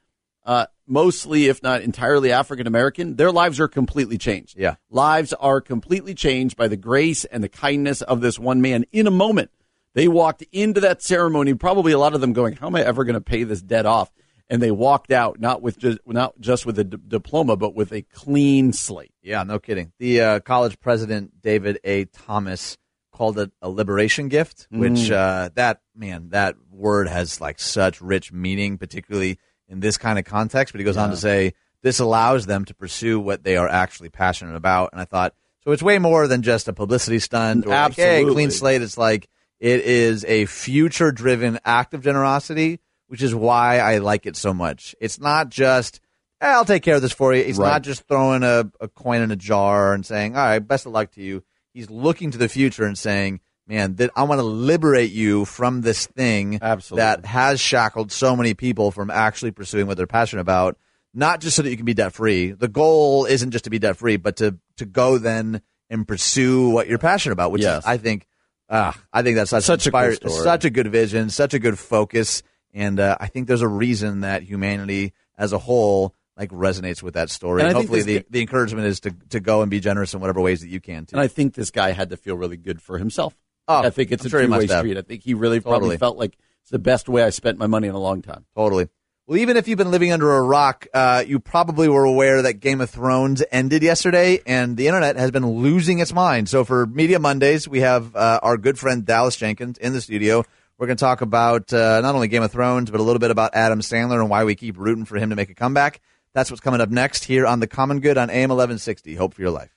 uh, 0.47 0.67
mostly 0.87 1.49
if 1.49 1.63
not 1.63 1.83
entirely 1.83 2.33
African 2.33 2.67
American, 2.67 3.17
their 3.17 3.31
lives 3.31 3.61
are 3.61 3.69
completely 3.69 4.17
changed. 4.17 4.57
Yeah. 4.59 4.77
lives 4.89 5.35
are 5.35 5.61
completely 5.61 6.15
changed 6.15 6.57
by 6.57 6.67
the 6.67 6.79
grace 6.79 7.27
and 7.27 7.45
the 7.45 7.51
kindness 7.51 8.01
of 8.01 8.23
this 8.23 8.39
one 8.39 8.63
man 8.63 8.87
in 8.91 9.07
a 9.07 9.11
moment. 9.11 9.51
They 9.93 10.09
walked 10.09 10.43
into 10.51 10.81
that 10.81 11.03
ceremony, 11.03 11.53
probably 11.53 11.93
a 11.93 11.99
lot 11.99 12.15
of 12.15 12.23
them 12.23 12.33
going, 12.33 12.55
"How 12.57 12.69
am 12.69 12.75
I 12.75 12.83
ever 12.83 13.05
going 13.05 13.15
to 13.15 13.21
pay 13.21 13.45
this 13.45 13.61
debt 13.61 13.85
off?" 13.85 14.11
And 14.49 14.63
they 14.63 14.71
walked 14.71 15.11
out 15.11 15.41
not 15.41 15.61
with 15.61 15.77
just 15.79 15.99
not 16.07 16.41
just 16.41 16.65
with 16.65 16.79
a 16.79 16.85
d- 16.85 16.97
diploma, 17.07 17.57
but 17.57 17.75
with 17.75 17.93
a 17.93 18.01
clean 18.01 18.73
slate. 18.73 19.13
Yeah, 19.23 19.43
no 19.43 19.59
kidding. 19.59 19.93
The 19.99 20.21
uh, 20.23 20.41
college 20.41 20.81
president 20.81 21.43
David 21.43 21.81
A. 21.85 22.07
Thomas 22.07 22.79
called 23.19 23.39
it 23.39 23.51
a 23.61 23.69
liberation 23.69 24.29
gift, 24.29 24.67
Mm. 24.73 24.79
which 24.79 25.11
uh, 25.11 25.51
that 25.57 25.83
man, 25.95 26.31
that 26.31 26.55
word 26.71 27.09
has 27.09 27.41
like 27.41 27.59
such 27.59 28.01
rich 28.01 28.33
meaning, 28.33 28.79
particularly 28.79 29.39
in 29.69 29.81
this 29.81 29.99
kind 29.99 30.19
of 30.19 30.25
context. 30.25 30.73
But 30.73 30.79
he 30.81 30.85
goes 30.85 30.97
on 30.97 31.11
to 31.11 31.17
say 31.17 31.53
this 31.83 31.99
allows 31.99 32.47
them 32.47 32.65
to 32.65 32.75
pursue 32.75 33.21
what 33.21 33.43
they 33.45 33.57
are 33.57 33.69
actually 33.69 34.09
passionate 34.09 34.55
about. 34.57 34.91
And 34.93 35.01
I 35.01 35.05
thought, 35.05 35.35
so 35.65 35.73
it's 35.73 35.83
way 35.83 35.99
more 35.99 36.27
than 36.27 36.43
just 36.43 36.69
a 36.69 36.73
publicity 36.73 37.19
stunt 37.19 37.67
or 37.67 37.71
like, 37.71 37.95
hey, 37.95 38.05
Absolutely. 38.21 38.35
clean 38.35 38.51
slate. 38.51 38.81
It's 38.83 38.97
like 38.97 39.29
it 39.61 39.81
is 39.81 40.25
a 40.25 40.47
future 40.47 41.11
driven 41.13 41.59
act 41.65 41.93
of 41.93 42.03
generosity, 42.03 42.81
which 43.09 43.23
is 43.23 43.35
why 43.35 43.79
I 43.81 43.99
like 43.99 44.25
it 44.27 44.37
so 44.37 44.55
much. 44.55 44.95
It's 45.01 45.19
not 45.21 45.49
just 45.51 46.01
"Eh, 46.41 46.47
I'll 46.47 46.65
take 46.65 46.85
care 46.85 46.95
of 46.95 47.03
this 47.03 47.13
for 47.13 47.35
you. 47.35 47.43
It's 47.43 47.59
Right. 47.59 47.69
not 47.73 47.83
just 47.83 48.07
throwing 48.07 48.45
a, 48.45 48.71
a 48.81 48.87
coin 48.89 49.21
in 49.23 49.31
a 49.33 49.37
jar 49.37 49.93
and 49.93 50.07
saying, 50.07 50.37
all 50.37 50.45
right, 50.47 50.61
best 50.61 50.87
of 50.87 50.93
luck 50.93 51.11
to 51.13 51.21
you. 51.23 51.43
He's 51.79 51.91
looking 51.91 52.33
to 52.33 52.39
the 52.39 52.49
future 52.49 52.83
and 52.85 52.99
saying, 52.99 53.39
man, 53.69 53.95
that 53.97 54.11
I 54.17 54.25
want 54.25 54.41
to 54.41 54.43
liberate 54.43 55.13
you 55.13 55.45
from 55.45 55.83
this 55.83 56.07
thing 56.07 56.59
Absolutely. 56.61 57.03
that 57.05 57.25
has 57.25 57.61
shackled 57.61 58.11
so 58.11 58.35
many 58.35 58.53
people 58.55 58.91
from 58.91 59.11
actually 59.11 59.53
pursuing 59.53 59.87
what 59.87 59.97
they're 59.97 60.09
passionate 60.09 60.41
about. 60.43 60.77
Not 61.15 61.41
just 61.41 61.55
so 61.55 61.63
that 61.63 61.71
you 61.71 61.77
can 61.77 61.87
be 61.87 61.95
debt 61.95 62.13
free. 62.13 62.51
The 62.51 62.67
goal 62.67 63.27
isn't 63.27 63.53
just 63.53 63.63
to 63.65 63.71
be 63.71 63.79
debt 63.79 63.97
free, 63.97 64.17
but 64.17 64.39
to 64.39 64.59
to 64.79 64.87
go 64.87 65.19
then 65.19 65.63
and 65.89 66.07
pursue 66.07 66.69
what 66.71 66.89
you're 66.89 66.99
passionate 66.99 67.35
about, 67.35 67.53
which 67.53 67.63
Yes. 67.63 67.85
is, 67.85 67.87
I 67.87 67.97
think, 67.97 68.27
ah, 68.69 69.01
I 69.13 69.23
think 69.23 69.37
that's 69.37 69.51
such, 69.51 69.63
Such 69.63 69.87
a 69.87 69.93
cool 69.93 70.31
such 70.31 70.65
a 70.65 70.71
good 70.71 70.89
vision, 70.89 71.31
such 71.31 71.55
a 71.55 71.61
good 71.61 71.79
focus, 71.79 72.43
and 72.75 72.99
uh, 72.99 73.17
I 73.21 73.29
think 73.29 73.47
there's 73.47 73.63
a 73.63 73.69
reason 73.69 74.23
that 74.23 74.43
humanity 74.43 75.13
as 75.37 75.53
a 75.53 75.59
whole 75.59 76.13
like 76.39 76.51
resonates 76.51 77.03
with 77.03 77.15
that 77.15 77.31
story. 77.31 77.63
And 77.63 77.69
And, 77.69 77.77
hopefully, 77.77 78.03
the, 78.03 78.25
the 78.31 78.41
encouragement 78.41 78.87
is 78.87 79.01
to 79.01 79.11
to 79.31 79.41
go 79.41 79.63
and 79.63 79.71
be 79.71 79.81
generous 79.81 80.15
in 80.15 80.21
whatever 80.21 80.41
ways 80.41 80.61
that 80.61 80.69
you 80.69 80.81
can. 80.81 81.07
Too. 81.07 81.17
And 81.17 81.21
I 81.21 81.29
think 81.29 81.55
this 81.55 81.71
guy 81.71 81.91
had 81.91 82.11
to 82.11 82.17
feel 82.17 82.37
really 82.37 82.57
good 82.57 82.81
for 82.81 82.99
himself. 82.99 83.35
Oh, 83.67 83.83
I 83.83 83.91
think 83.91 84.13
it's 84.13 84.23
I'm 84.23 84.29
a 84.29 84.31
sure 84.31 84.47
two 84.47 84.51
way 84.51 84.67
street. 84.67 84.97
I 84.97 85.03
think 85.03 85.23
he 85.23 85.35
really 85.35 85.61
probably 85.61 85.81
Totally. 85.81 85.97
felt 85.99 86.17
like 86.17 86.39
it's 86.63 86.71
the 86.71 86.79
best 86.79 87.09
way 87.09 87.23
I 87.23 87.31
spent 87.31 87.59
my 87.59 87.67
money 87.67 87.89
in 87.89 87.95
a 87.95 88.01
long 88.01 88.23
time. 88.23 88.47
Totally. 88.57 88.89
Well, 89.27 89.37
even 89.37 89.59
if 89.59 89.69
you've 89.69 89.77
been 89.77 89.91
living 89.91 90.11
under 90.11 90.37
a 90.37 90.41
rock, 90.41 90.87
uh, 90.95 91.23
you 91.27 91.39
probably 91.39 91.87
were 91.87 92.05
aware 92.05 92.41
that 92.41 92.61
Game 92.61 92.81
of 92.81 92.89
Thrones 92.89 93.45
ended 93.53 93.83
yesterday, 93.83 94.41
and 94.47 94.75
the 94.75 94.87
internet 94.87 95.17
has 95.17 95.31
been 95.31 95.47
losing 95.47 95.99
its 95.99 96.15
mind. 96.15 96.49
So 96.49 96.65
for 96.65 96.87
Media 96.87 97.19
Mondays, 97.19 97.69
we 97.69 97.81
have 97.81 98.17
uh, 98.17 98.41
our 98.43 98.57
good 98.57 98.79
friend 98.79 99.05
Dallas 99.05 99.37
Jenkins 99.37 99.77
in 99.77 99.93
the 99.93 100.01
studio. 100.01 100.45
We're 100.79 100.87
going 100.87 100.97
to 100.97 101.05
talk 101.05 101.21
about 101.21 101.73
uh, 101.75 102.01
not 102.01 102.15
only 102.15 102.29
Game 102.29 102.43
of 102.43 102.53
Thrones, 102.53 102.91
but 102.91 103.01
a 103.01 103.03
little 103.03 103.19
bit 103.19 103.31
about 103.31 103.51
Adam 103.55 103.81
Sandler 103.81 104.19
and 104.21 104.31
why 104.31 104.45
we 104.45 104.55
keep 104.55 104.79
rooting 104.79 105.05
for 105.05 105.19
him 105.19 105.29
to 105.29 105.37
make 105.37 105.51
a 105.51 105.55
comeback. 105.55 106.01
That's 106.35 106.51
what's 106.51 106.61
coming 106.61 106.81
up 106.81 106.91
next 106.91 107.25
here 107.25 107.47
on 107.47 107.61
The 107.61 107.67
Common 107.67 108.01
Good 108.01 108.19
on 108.19 108.31
AM 108.31 108.51
1160. 108.51 109.15
Hope 109.15 109.35
for 109.35 109.41
your 109.41 109.51
life. 109.51 109.71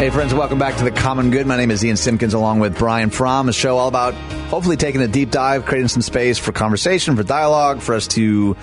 Hey, 0.00 0.08
friends, 0.08 0.32
welcome 0.32 0.58
back 0.58 0.76
to 0.76 0.84
The 0.84 0.90
Common 0.90 1.30
Good. 1.30 1.46
My 1.46 1.58
name 1.58 1.70
is 1.70 1.84
Ian 1.84 1.98
Simpkins 1.98 2.32
along 2.32 2.60
with 2.60 2.78
Brian 2.78 3.10
Fromm, 3.10 3.50
a 3.50 3.52
show 3.52 3.76
all 3.76 3.88
about 3.88 4.14
hopefully 4.48 4.78
taking 4.78 5.02
a 5.02 5.08
deep 5.08 5.30
dive, 5.30 5.66
creating 5.66 5.88
some 5.88 6.00
space 6.00 6.38
for 6.38 6.52
conversation, 6.52 7.16
for 7.16 7.22
dialogue, 7.22 7.82
for 7.82 7.94
us 7.94 8.08
to 8.08 8.56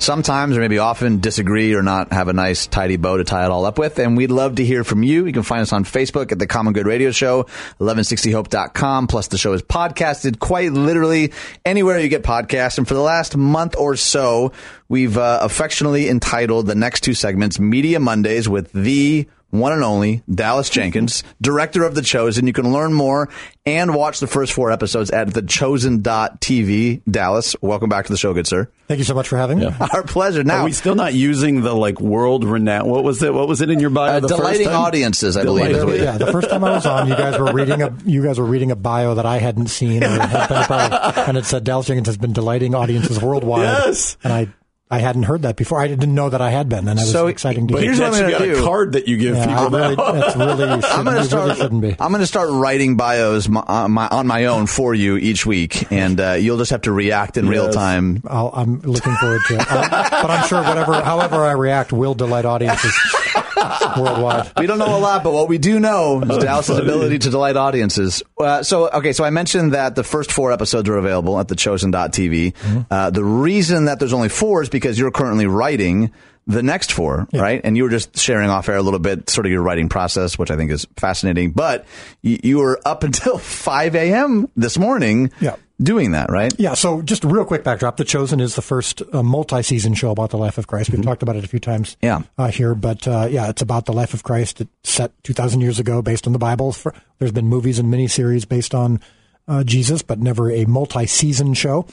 sometimes 0.00 0.56
or 0.56 0.60
maybe 0.60 0.78
often 0.78 1.20
disagree 1.20 1.74
or 1.74 1.82
not 1.82 2.12
have 2.12 2.28
a 2.28 2.32
nice 2.32 2.66
tidy 2.66 2.96
bow 2.96 3.18
to 3.18 3.24
tie 3.24 3.44
it 3.44 3.50
all 3.50 3.64
up 3.64 3.78
with. 3.78 3.98
And 3.98 4.16
we'd 4.16 4.30
love 4.30 4.56
to 4.56 4.64
hear 4.64 4.84
from 4.84 5.02
you. 5.02 5.26
You 5.26 5.32
can 5.32 5.42
find 5.42 5.62
us 5.62 5.72
on 5.72 5.84
Facebook 5.84 6.32
at 6.32 6.38
the 6.38 6.46
Common 6.46 6.72
Good 6.72 6.86
Radio 6.86 7.10
Show, 7.10 7.44
1160hope.com. 7.80 9.06
Plus 9.06 9.28
the 9.28 9.38
show 9.38 9.52
is 9.52 9.62
podcasted 9.62 10.38
quite 10.38 10.72
literally 10.72 11.32
anywhere 11.64 11.98
you 11.98 12.08
get 12.08 12.22
podcasts. 12.22 12.78
And 12.78 12.88
for 12.88 12.94
the 12.94 13.00
last 13.00 13.36
month 13.36 13.76
or 13.76 13.96
so, 13.96 14.52
we've 14.88 15.16
uh, 15.16 15.40
affectionately 15.42 16.08
entitled 16.08 16.66
the 16.66 16.74
next 16.74 17.02
two 17.02 17.14
segments 17.14 17.60
Media 17.60 18.00
Mondays 18.00 18.48
with 18.48 18.72
the 18.72 19.28
one 19.50 19.72
and 19.72 19.82
only 19.82 20.22
Dallas 20.32 20.70
Jenkins, 20.70 21.22
director 21.40 21.84
of 21.84 21.94
The 21.94 22.02
Chosen. 22.02 22.46
You 22.46 22.52
can 22.52 22.72
learn 22.72 22.92
more 22.92 23.28
and 23.66 23.94
watch 23.94 24.20
the 24.20 24.26
first 24.26 24.52
four 24.52 24.70
episodes 24.72 25.10
at 25.10 25.28
thechosen.tv. 25.28 27.02
Dallas, 27.10 27.56
welcome 27.60 27.88
back 27.88 28.06
to 28.06 28.12
the 28.12 28.18
show, 28.18 28.32
good 28.34 28.46
sir. 28.46 28.68
Thank 28.88 28.98
you 28.98 29.04
so 29.04 29.14
much 29.14 29.28
for 29.28 29.36
having 29.36 29.58
me. 29.60 29.66
Our 29.94 30.02
pleasure. 30.02 30.42
Now, 30.42 30.62
Are 30.62 30.64
we 30.64 30.72
still 30.72 30.94
not 30.96 31.14
using 31.14 31.60
the 31.62 31.74
like 31.74 32.00
world 32.00 32.44
renowned? 32.44 32.90
What 32.90 33.04
was 33.04 33.22
it? 33.22 33.32
What 33.32 33.46
was 33.46 33.60
it 33.60 33.70
in 33.70 33.78
your 33.78 33.90
bio? 33.90 34.16
uh, 34.16 34.20
the 34.20 34.28
first 34.28 34.40
delighting 34.40 34.66
time? 34.66 34.76
audiences, 34.76 35.36
I 35.36 35.44
believe. 35.44 35.70
is 35.76 36.00
yeah, 36.02 36.18
the 36.18 36.32
first 36.32 36.50
time 36.50 36.64
I 36.64 36.72
was 36.72 36.86
on, 36.86 37.08
you 37.08 37.14
guys 37.14 37.38
were 37.38 37.52
reading 37.52 37.82
a 37.82 37.96
you 38.04 38.22
guys 38.24 38.38
were 38.38 38.44
reading 38.46 38.70
a 38.72 38.76
bio 38.76 39.14
that 39.14 39.26
I 39.26 39.38
hadn't 39.38 39.68
seen, 39.68 40.02
or 40.02 40.08
had 40.08 40.48
been 40.48 40.58
a 40.62 40.66
part 40.66 41.18
and 41.28 41.36
it 41.38 41.44
said 41.44 41.62
Dallas 41.64 41.86
Jenkins 41.86 42.08
has 42.08 42.16
been 42.16 42.32
delighting 42.32 42.74
audiences 42.74 43.20
worldwide. 43.22 43.62
Yes. 43.62 44.16
and 44.24 44.32
I 44.32 44.48
I 44.92 44.98
hadn't 44.98 45.22
heard 45.22 45.42
that 45.42 45.54
before. 45.54 45.80
I 45.80 45.86
didn't 45.86 46.12
know 46.12 46.28
that 46.30 46.40
I 46.40 46.50
had 46.50 46.68
been, 46.68 46.88
and 46.88 46.98
it 46.98 47.02
was 47.02 47.12
So, 47.12 47.28
exciting 47.28 47.68
to 47.68 47.74
but 47.74 47.82
hear. 47.84 47.92
here's 47.92 48.00
what 48.00 48.12
That 48.12 48.24
I'm 48.24 48.30
gonna 48.40 48.54
do. 48.54 48.60
a 48.60 48.64
card 48.64 48.92
that 48.94 49.06
you 49.06 49.18
give 49.18 49.36
Yeah, 49.36 49.46
people 49.46 49.70
really, 49.78 49.94
that's 49.94 50.36
really 50.36 50.64
I'm 50.84 51.04
going 51.04 51.16
to 51.16 51.24
start. 51.24 51.58
really. 51.70 51.96
I'm 52.00 52.08
going 52.10 52.20
to 52.20 52.26
start 52.26 52.48
writing 52.50 52.96
bios 52.96 53.48
my, 53.48 53.60
on, 53.68 53.92
my, 53.92 54.08
on 54.08 54.26
my 54.26 54.46
own 54.46 54.66
for 54.66 54.92
you 54.92 55.16
each 55.16 55.46
week, 55.46 55.92
and 55.92 56.18
uh, 56.20 56.32
you'll 56.32 56.58
just 56.58 56.72
have 56.72 56.82
to 56.82 56.92
react 56.92 57.36
in 57.36 57.48
real 57.48 57.70
time. 57.70 58.20
I'll, 58.26 58.50
I'm 58.52 58.80
looking 58.80 59.14
forward 59.14 59.42
to 59.48 59.54
it, 59.60 59.66
Uh, 59.70 60.08
but 60.22 60.28
I'm 60.30 60.48
sure 60.48 60.60
whatever, 60.62 60.94
however 61.02 61.36
I 61.44 61.52
react, 61.52 61.92
will 61.92 62.14
delight 62.14 62.44
audiences 62.44 62.92
worldwide. 63.98 64.52
We 64.58 64.66
don't 64.66 64.78
know 64.78 64.96
a 64.96 65.00
lot, 65.00 65.22
but 65.22 65.32
what 65.32 65.48
we 65.48 65.58
do 65.58 65.80
know 65.80 66.20
is 66.22 66.38
Dallas's 66.38 66.78
ability 66.78 67.18
to 67.20 67.30
delight 67.30 67.56
audiences. 67.56 68.22
Uh, 68.38 68.62
so, 68.62 68.88
okay, 68.90 69.12
so 69.12 69.24
I 69.24 69.30
mentioned 69.30 69.72
that 69.74 69.94
the 69.94 70.04
first 70.04 70.32
four 70.32 70.52
episodes 70.52 70.88
are 70.88 70.96
available 70.96 71.38
at 71.38 71.48
thechosen.tv. 71.48 72.86
Uh, 72.90 73.10
the 73.10 73.24
reason 73.24 73.86
that 73.86 73.98
there's 73.98 74.12
only 74.12 74.28
four 74.28 74.62
is 74.62 74.68
because 74.68 74.98
you're 74.98 75.10
currently 75.10 75.46
writing 75.46 76.12
the 76.46 76.62
next 76.62 76.90
four, 76.90 77.28
right? 77.32 77.60
And 77.62 77.76
you 77.76 77.84
were 77.84 77.90
just 77.90 78.18
sharing 78.18 78.48
off 78.50 78.68
air 78.68 78.76
a 78.76 78.82
little 78.82 78.98
bit, 78.98 79.30
sort 79.30 79.46
of 79.46 79.52
your 79.52 79.62
writing 79.62 79.88
process, 79.88 80.38
which 80.38 80.50
I 80.50 80.56
think 80.56 80.70
is 80.70 80.86
fascinating. 80.96 81.52
But 81.52 81.86
you, 82.22 82.38
you 82.42 82.58
were 82.58 82.80
up 82.84 83.04
until 83.04 83.38
5 83.38 83.94
a.m. 83.94 84.48
this 84.56 84.78
morning 84.78 85.30
Yeah. 85.40 85.56
Doing 85.82 86.12
that, 86.12 86.30
right? 86.30 86.52
Yeah, 86.58 86.74
so 86.74 87.02
just 87.02 87.24
a 87.24 87.28
real 87.28 87.44
quick 87.44 87.64
backdrop. 87.64 87.96
The 87.96 88.04
Chosen 88.04 88.40
is 88.40 88.54
the 88.54 88.62
first 88.62 89.02
uh, 89.12 89.22
multi-season 89.22 89.94
show 89.94 90.10
about 90.10 90.30
the 90.30 90.36
life 90.38 90.58
of 90.58 90.66
Christ. 90.66 90.90
We've 90.90 91.02
talked 91.02 91.22
about 91.22 91.36
it 91.36 91.44
a 91.44 91.48
few 91.48 91.58
times 91.60 91.96
Yeah. 92.02 92.22
uh, 92.38 92.48
here, 92.48 92.74
but 92.74 93.06
uh, 93.08 93.28
yeah, 93.30 93.48
it's 93.48 93.62
about 93.62 93.86
the 93.86 93.92
life 93.92 94.12
of 94.14 94.22
Christ. 94.22 94.60
It's 94.60 94.70
set 94.90 95.12
2,000 95.24 95.60
years 95.60 95.78
ago 95.78 96.02
based 96.02 96.26
on 96.26 96.32
the 96.32 96.38
Bible. 96.38 96.72
For, 96.72 96.94
there's 97.18 97.32
been 97.32 97.46
movies 97.48 97.78
and 97.78 97.92
miniseries 97.92 98.46
based 98.48 98.74
on 98.74 99.00
uh, 99.48 99.64
Jesus, 99.64 100.02
but 100.02 100.18
never 100.18 100.50
a 100.50 100.64
multi-season 100.66 101.54
show. 101.54 101.86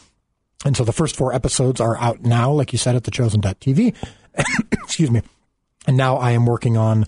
And 0.65 0.75
so 0.75 0.83
the 0.83 0.91
first 0.93 1.15
four 1.15 1.33
episodes 1.33 1.79
are 1.79 1.95
out 1.97 2.21
now, 2.23 2.51
like 2.51 2.73
you 2.73 2.79
said, 2.79 2.95
at 2.95 3.03
thechosen.tv. 3.03 3.95
Excuse 4.73 5.11
me. 5.11 5.21
And 5.85 5.95
now 5.95 6.17
I 6.17 6.31
am 6.31 6.45
working 6.45 6.75
on, 6.77 7.05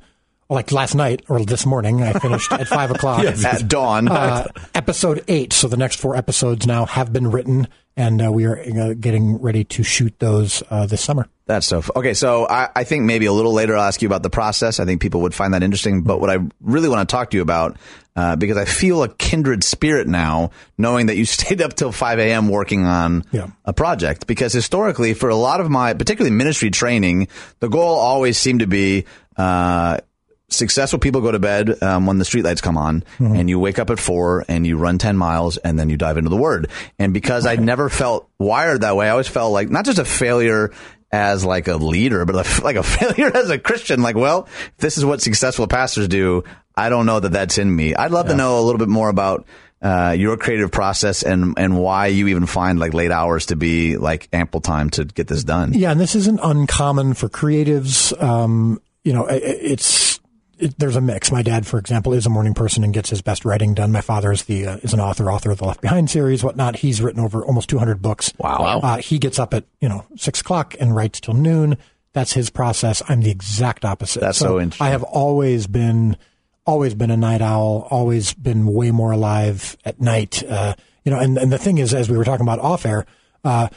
like 0.49 0.71
last 0.71 0.95
night 0.95 1.23
or 1.29 1.45
this 1.45 1.65
morning, 1.65 2.01
I 2.01 2.13
finished 2.13 2.51
at 2.51 2.67
five 2.67 2.89
o'clock 2.91 3.23
At 3.45 3.67
dawn. 3.67 4.07
uh, 4.07 4.47
episode 4.73 5.23
eight. 5.27 5.53
So 5.53 5.67
the 5.67 5.77
next 5.77 5.97
four 5.99 6.15
episodes 6.15 6.65
now 6.65 6.85
have 6.85 7.13
been 7.13 7.29
written, 7.29 7.67
and 7.95 8.21
uh, 8.25 8.31
we 8.31 8.45
are 8.45 8.57
uh, 8.59 8.93
getting 8.99 9.39
ready 9.41 9.63
to 9.65 9.83
shoot 9.83 10.17
those 10.19 10.63
uh, 10.71 10.87
this 10.87 11.01
summer. 11.03 11.27
That 11.45 11.63
stuff. 11.63 11.89
Okay, 11.95 12.13
so 12.13 12.47
I, 12.47 12.69
I 12.75 12.83
think 12.83 13.05
maybe 13.05 13.25
a 13.27 13.33
little 13.33 13.53
later 13.53 13.75
I'll 13.75 13.83
ask 13.83 14.01
you 14.01 14.07
about 14.07 14.23
the 14.23 14.29
process. 14.29 14.79
I 14.79 14.85
think 14.85 15.01
people 15.01 15.21
would 15.21 15.33
find 15.33 15.53
that 15.53 15.63
interesting. 15.63 16.01
But 16.03 16.19
what 16.19 16.29
I 16.29 16.37
really 16.61 16.89
want 16.89 17.07
to 17.07 17.11
talk 17.11 17.29
to 17.31 17.37
you 17.37 17.41
about, 17.43 17.77
uh, 18.15 18.35
because 18.35 18.57
I 18.57 18.65
feel 18.65 19.01
a 19.03 19.09
kindred 19.09 19.63
spirit 19.63 20.07
now, 20.07 20.51
knowing 20.77 21.07
that 21.07 21.17
you 21.17 21.25
stayed 21.25 21.61
up 21.61 21.73
till 21.75 21.91
5 21.91 22.19
a.m. 22.19 22.49
working 22.49 22.85
on 22.85 23.23
Yeah. 23.31 23.47
a 23.65 23.73
project. 23.73 24.25
Because 24.27 24.51
historically, 24.53 25.13
for 25.13 25.29
a 25.29 25.35
lot 25.35 25.59
of 25.61 25.69
my, 25.71 25.93
particularly 25.93 26.35
ministry 26.35 26.69
training, 26.71 27.27
the 27.59 27.67
goal 27.69 27.97
always 27.97 28.37
seemed 28.37 28.59
to 28.61 28.67
be, 28.67 29.05
uh, 29.37 29.97
successful 30.49 30.99
people 30.99 31.21
go 31.21 31.31
to 31.31 31.39
bed 31.39 31.81
um, 31.83 32.05
when 32.05 32.17
the 32.17 32.25
streetlights 32.25 32.61
come 32.61 32.77
on 32.77 33.03
and 33.19 33.49
you 33.49 33.59
wake 33.59 33.79
up 33.79 33.89
at 33.89 33.99
four 33.99 34.45
and 34.47 34.65
you 34.67 34.77
run 34.77 34.97
10 34.97 35.15
miles 35.17 35.57
and 35.57 35.77
then 35.79 35.89
you 35.89 35.97
dive 35.97 36.17
into 36.17 36.29
the 36.29 36.37
word. 36.37 36.69
And 36.97 37.13
because 37.13 37.45
i 37.45 37.55
never 37.55 37.89
felt 37.89 38.29
wired 38.39 38.81
that 38.81 38.95
way 38.95 39.07
i 39.07 39.09
always 39.11 39.27
felt 39.27 39.51
like 39.53 39.69
not 39.69 39.85
just 39.85 39.99
a 39.99 40.05
failure 40.05 40.71
as 41.11 41.43
like 41.45 41.67
a 41.67 41.75
leader 41.75 42.25
but 42.25 42.35
a- 42.35 42.63
like 42.63 42.75
a 42.75 42.83
failure 42.97 43.35
as 43.35 43.49
a 43.49 43.57
christian. 43.59 44.01
Like 44.01 44.15
well 44.15 44.47
this 44.77 44.97
is 44.97 45.05
what 45.05 45.21
successful 45.21 45.67
pastors 45.67 46.07
do 46.07 46.43
i 46.75 46.89
don't 46.89 47.05
know 47.05 47.19
that 47.19 47.31
that's 47.31 47.57
in 47.57 47.73
me. 47.75 47.95
I'd 47.95 48.11
love 48.11 48.27
to 48.27 48.35
know 48.35 48.59
a 48.59 48.63
little 48.63 48.79
bit 48.79 48.89
more 48.89 49.09
about 49.09 49.45
uh, 49.81 50.13
your 50.17 50.35
creative 50.35 50.71
process 50.71 51.23
and 51.23 51.53
and 51.57 51.77
why 51.77 52.07
you 52.07 52.27
even 52.27 52.45
find 52.45 52.79
like 52.79 52.93
late 52.93 53.11
hours 53.11 53.45
to 53.47 53.55
be 53.55 53.95
like 53.97 54.27
ample 54.33 54.59
time 54.59 54.89
to 54.91 55.05
get 55.05 55.27
this 55.27 55.43
done. 55.45 55.71
Yeah, 55.73 55.91
and 55.91 55.99
this 55.99 56.15
isn't 56.15 56.39
uncommon 56.43 57.13
for 57.13 57.29
creatives. 57.29 58.11
Um, 58.21 58.81
you 59.05 59.13
know, 59.13 59.25
i- 59.25 59.35
i- 59.35 59.39
it's 59.73 60.19
it, 60.59 60.77
there's 60.77 60.95
a 60.95 61.01
mix. 61.01 61.31
My 61.31 61.41
dad, 61.41 61.65
for 61.65 61.79
example, 61.79 62.13
is 62.13 62.25
a 62.25 62.29
morning 62.29 62.53
person 62.53 62.83
and 62.83 62.93
gets 62.93 63.09
his 63.09 63.21
best 63.21 63.45
writing 63.45 63.73
done. 63.73 63.91
My 63.91 64.01
father 64.01 64.31
is 64.31 64.43
the 64.43 64.67
uh, 64.67 64.77
is 64.77 64.93
an 64.93 64.99
author, 64.99 65.31
author 65.31 65.51
of 65.51 65.57
the 65.57 65.65
Left 65.65 65.81
Behind 65.81 66.09
series, 66.09 66.43
whatnot. 66.43 66.77
He's 66.77 67.01
written 67.01 67.23
over 67.23 67.43
almost 67.43 67.69
200 67.69 68.01
books. 68.01 68.33
Wow. 68.37 68.79
Uh, 68.83 68.97
he 68.97 69.17
gets 69.17 69.39
up 69.39 69.53
at 69.53 69.65
you 69.81 69.89
know 69.89 70.05
six 70.15 70.41
o'clock 70.41 70.75
and 70.79 70.95
writes 70.95 71.19
till 71.19 71.33
noon. 71.33 71.77
That's 72.13 72.33
his 72.33 72.49
process. 72.49 73.01
I'm 73.07 73.21
the 73.21 73.31
exact 73.31 73.85
opposite. 73.85 74.19
That's 74.19 74.37
so 74.37 74.59
interesting. 74.59 74.85
I 74.85 74.89
have 74.89 75.03
always 75.03 75.67
been 75.67 76.17
always 76.65 76.93
been 76.93 77.11
a 77.11 77.17
night 77.17 77.41
owl. 77.41 77.87
Always 77.89 78.33
been 78.33 78.65
way 78.67 78.91
more 78.91 79.11
alive 79.11 79.77
at 79.85 79.99
night. 80.01 80.43
Uh, 80.43 80.75
you 81.05 81.11
know, 81.11 81.19
and 81.19 81.37
and 81.37 81.51
the 81.51 81.57
thing 81.57 81.77
is, 81.77 81.93
as 81.93 82.09
we 82.09 82.17
were 82.17 82.25
talking 82.25 82.45
about 82.45 82.59
off 82.59 82.85
air. 82.85 83.05
Uh, 83.43 83.67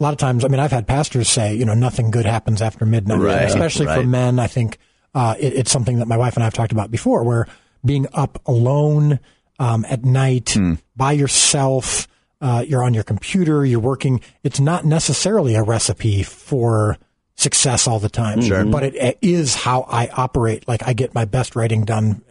a 0.00 0.02
lot 0.02 0.12
of 0.12 0.18
times, 0.18 0.44
I 0.44 0.48
mean, 0.48 0.58
I've 0.58 0.72
had 0.72 0.88
pastors 0.88 1.28
say, 1.28 1.54
you 1.54 1.64
know, 1.64 1.74
nothing 1.74 2.10
good 2.10 2.26
happens 2.26 2.60
after 2.60 2.84
midnight, 2.84 3.20
Right, 3.20 3.44
especially 3.44 3.86
for 3.86 4.02
men. 4.02 4.40
I 4.40 4.48
think 4.48 4.78
uh, 5.14 5.34
it, 5.38 5.52
it's 5.54 5.70
something 5.70 5.98
that 5.98 6.08
my 6.08 6.16
wife 6.16 6.34
and 6.34 6.42
I 6.42 6.46
have 6.46 6.54
talked 6.54 6.72
about 6.72 6.90
before, 6.90 7.22
where 7.24 7.46
being 7.84 8.06
up 8.12 8.40
alone 8.46 9.20
um, 9.58 9.84
at 9.88 10.04
night 10.04 10.50
Hmm. 10.54 10.74
by 10.96 11.12
yourself, 11.12 12.08
uh, 12.40 12.64
you're 12.66 12.82
on 12.82 12.94
your 12.94 13.04
computer, 13.04 13.64
you're 13.64 13.80
working. 13.80 14.20
It's 14.42 14.60
not 14.60 14.84
necessarily 14.84 15.54
a 15.54 15.62
recipe 15.62 16.22
for 16.22 16.98
success 17.36 17.86
all 17.88 17.98
the 17.98 18.08
time, 18.08 18.40
sure. 18.42 18.64
but 18.64 18.82
it, 18.82 18.94
it 18.96 19.18
is 19.22 19.54
how 19.54 19.82
I 19.88 20.08
operate. 20.08 20.66
Like 20.68 20.86
I 20.86 20.92
get 20.92 21.14
my 21.14 21.24
best 21.24 21.56
writing 21.56 21.84
done 21.84 22.22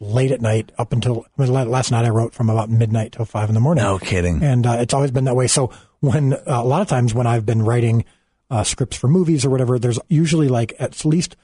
late 0.00 0.32
at 0.32 0.40
night 0.40 0.72
up 0.76 0.92
until 0.92 1.24
I 1.38 1.42
mean, 1.46 1.52
last 1.70 1.90
night 1.90 2.04
I 2.04 2.08
wrote 2.10 2.34
from 2.34 2.50
about 2.50 2.68
midnight 2.68 3.12
till 3.12 3.24
five 3.24 3.48
in 3.48 3.54
the 3.54 3.60
morning. 3.60 3.84
No 3.84 3.98
kidding. 3.98 4.42
And 4.42 4.66
uh, 4.66 4.76
it's 4.80 4.92
always 4.92 5.10
been 5.12 5.24
that 5.24 5.36
way. 5.36 5.46
So 5.46 5.70
when 6.00 6.32
uh, 6.34 6.40
a 6.46 6.64
lot 6.64 6.82
of 6.82 6.88
times 6.88 7.14
when 7.14 7.26
I've 7.26 7.46
been 7.46 7.62
writing 7.62 8.04
uh, 8.50 8.64
scripts 8.64 8.96
for 8.96 9.08
movies 9.08 9.44
or 9.44 9.50
whatever, 9.50 9.78
there's 9.78 9.98
usually 10.08 10.48
like 10.48 10.74
at 10.78 11.04
least 11.04 11.36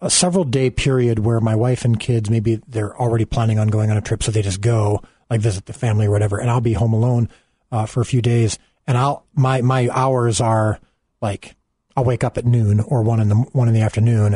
a 0.00 0.10
several 0.10 0.44
day 0.44 0.70
period 0.70 1.20
where 1.20 1.40
my 1.40 1.54
wife 1.54 1.84
and 1.84 1.98
kids 1.98 2.30
maybe 2.30 2.60
they're 2.66 2.96
already 2.98 3.24
planning 3.24 3.58
on 3.58 3.68
going 3.68 3.90
on 3.90 3.96
a 3.96 4.00
trip, 4.00 4.22
so 4.22 4.30
they 4.30 4.42
just 4.42 4.60
go 4.60 5.02
like 5.28 5.40
visit 5.40 5.66
the 5.66 5.72
family 5.72 6.06
or 6.06 6.10
whatever, 6.10 6.38
and 6.38 6.50
I'll 6.50 6.60
be 6.60 6.72
home 6.72 6.92
alone 6.92 7.28
uh, 7.70 7.86
for 7.86 8.00
a 8.00 8.04
few 8.04 8.22
days, 8.22 8.58
and 8.86 8.96
I'll 8.98 9.24
my 9.34 9.60
my 9.60 9.88
hours 9.92 10.40
are 10.40 10.80
like 11.20 11.54
I'll 11.96 12.04
wake 12.04 12.24
up 12.24 12.38
at 12.38 12.44
noon 12.44 12.80
or 12.80 13.02
one 13.02 13.20
in 13.20 13.28
the 13.28 13.36
one 13.36 13.68
in 13.68 13.74
the 13.74 13.82
afternoon, 13.82 14.34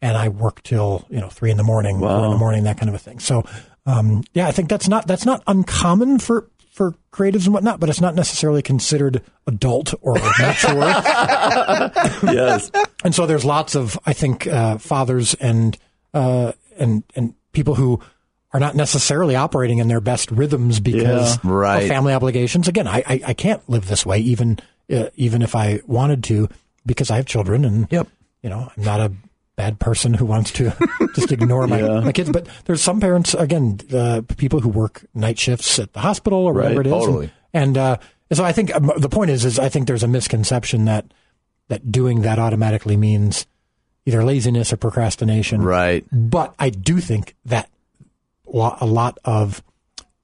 and 0.00 0.16
I 0.16 0.28
work 0.28 0.62
till 0.62 1.06
you 1.10 1.20
know 1.20 1.28
three 1.28 1.50
in 1.50 1.56
the 1.56 1.62
morning, 1.62 1.98
four 1.98 2.24
in 2.24 2.30
the 2.30 2.38
morning, 2.38 2.64
that 2.64 2.78
kind 2.78 2.88
of 2.88 2.94
a 2.94 2.98
thing. 2.98 3.18
So 3.18 3.44
um, 3.86 4.24
yeah, 4.32 4.48
I 4.48 4.52
think 4.52 4.68
that's 4.68 4.88
not 4.88 5.06
that's 5.06 5.26
not 5.26 5.42
uncommon 5.46 6.18
for 6.18 6.48
for 6.82 6.96
creatives 7.12 7.44
and 7.44 7.54
whatnot, 7.54 7.78
but 7.78 7.88
it's 7.88 8.00
not 8.00 8.14
necessarily 8.16 8.60
considered 8.62 9.22
adult 9.46 9.94
or 10.00 10.14
mature. 10.14 10.74
yes. 12.32 12.70
and 13.04 13.14
so 13.14 13.26
there's 13.26 13.44
lots 13.44 13.74
of 13.76 13.98
I 14.04 14.12
think 14.12 14.46
uh, 14.48 14.78
fathers 14.78 15.34
and 15.34 15.76
uh, 16.12 16.52
and 16.78 17.04
and 17.14 17.34
people 17.52 17.74
who 17.76 18.00
are 18.52 18.58
not 18.60 18.74
necessarily 18.74 19.36
operating 19.36 19.78
in 19.78 19.86
their 19.88 20.00
best 20.00 20.30
rhythms 20.32 20.80
because 20.80 21.36
Yeah. 21.36 21.50
Right. 21.50 21.82
of 21.84 21.88
family 21.88 22.12
obligations. 22.12 22.66
Again, 22.68 22.86
I, 22.88 23.02
I, 23.06 23.20
I 23.28 23.34
can't 23.34 23.66
live 23.68 23.86
this 23.86 24.04
way 24.04 24.18
even 24.18 24.58
uh, 24.92 25.06
even 25.14 25.42
if 25.42 25.54
I 25.54 25.80
wanted 25.86 26.24
to 26.24 26.48
because 26.84 27.10
I 27.10 27.16
have 27.16 27.26
children 27.26 27.64
and 27.64 27.86
Yep. 27.90 28.08
you 28.42 28.50
know 28.50 28.70
I'm 28.76 28.82
not 28.82 29.00
a 29.00 29.12
bad 29.56 29.78
person 29.78 30.14
who 30.14 30.24
wants 30.24 30.50
to 30.52 30.72
just 31.14 31.30
ignore 31.32 31.66
my, 31.66 31.82
my 32.00 32.12
kids. 32.12 32.30
But 32.30 32.46
there's 32.64 32.82
some 32.82 33.00
parents 33.00 33.34
again 33.34 33.78
uh, 33.92 34.22
people 34.36 34.60
who 34.60 34.68
work 34.68 35.04
night 35.14 35.38
shifts 35.38 35.78
at 35.78 35.92
the 35.92 36.00
hospital 36.00 36.38
or 36.46 36.52
whatever 36.54 36.80
it 36.80 36.86
is, 36.86 36.92
totally. 36.92 37.30
and, 37.52 37.76
and 37.76 37.78
uh, 37.78 37.96
so 38.32 38.44
I 38.44 38.52
think 38.52 38.74
um, 38.74 38.90
the 38.96 39.08
point 39.10 39.30
is 39.30 39.44
is 39.44 39.58
I 39.58 39.68
think 39.68 39.86
there's 39.86 40.02
a 40.02 40.08
misconception 40.08 40.86
that 40.86 41.04
that 41.68 41.92
doing 41.92 42.22
that 42.22 42.38
automatically 42.38 42.96
means 42.96 43.46
either 44.06 44.24
laziness 44.24 44.72
or 44.72 44.76
procrastination. 44.76 45.62
Right. 45.62 46.04
But 46.10 46.54
I 46.58 46.70
do 46.70 46.98
think 46.98 47.36
that 47.44 47.68
a 48.46 48.86
lot 48.86 49.18
of 49.24 49.62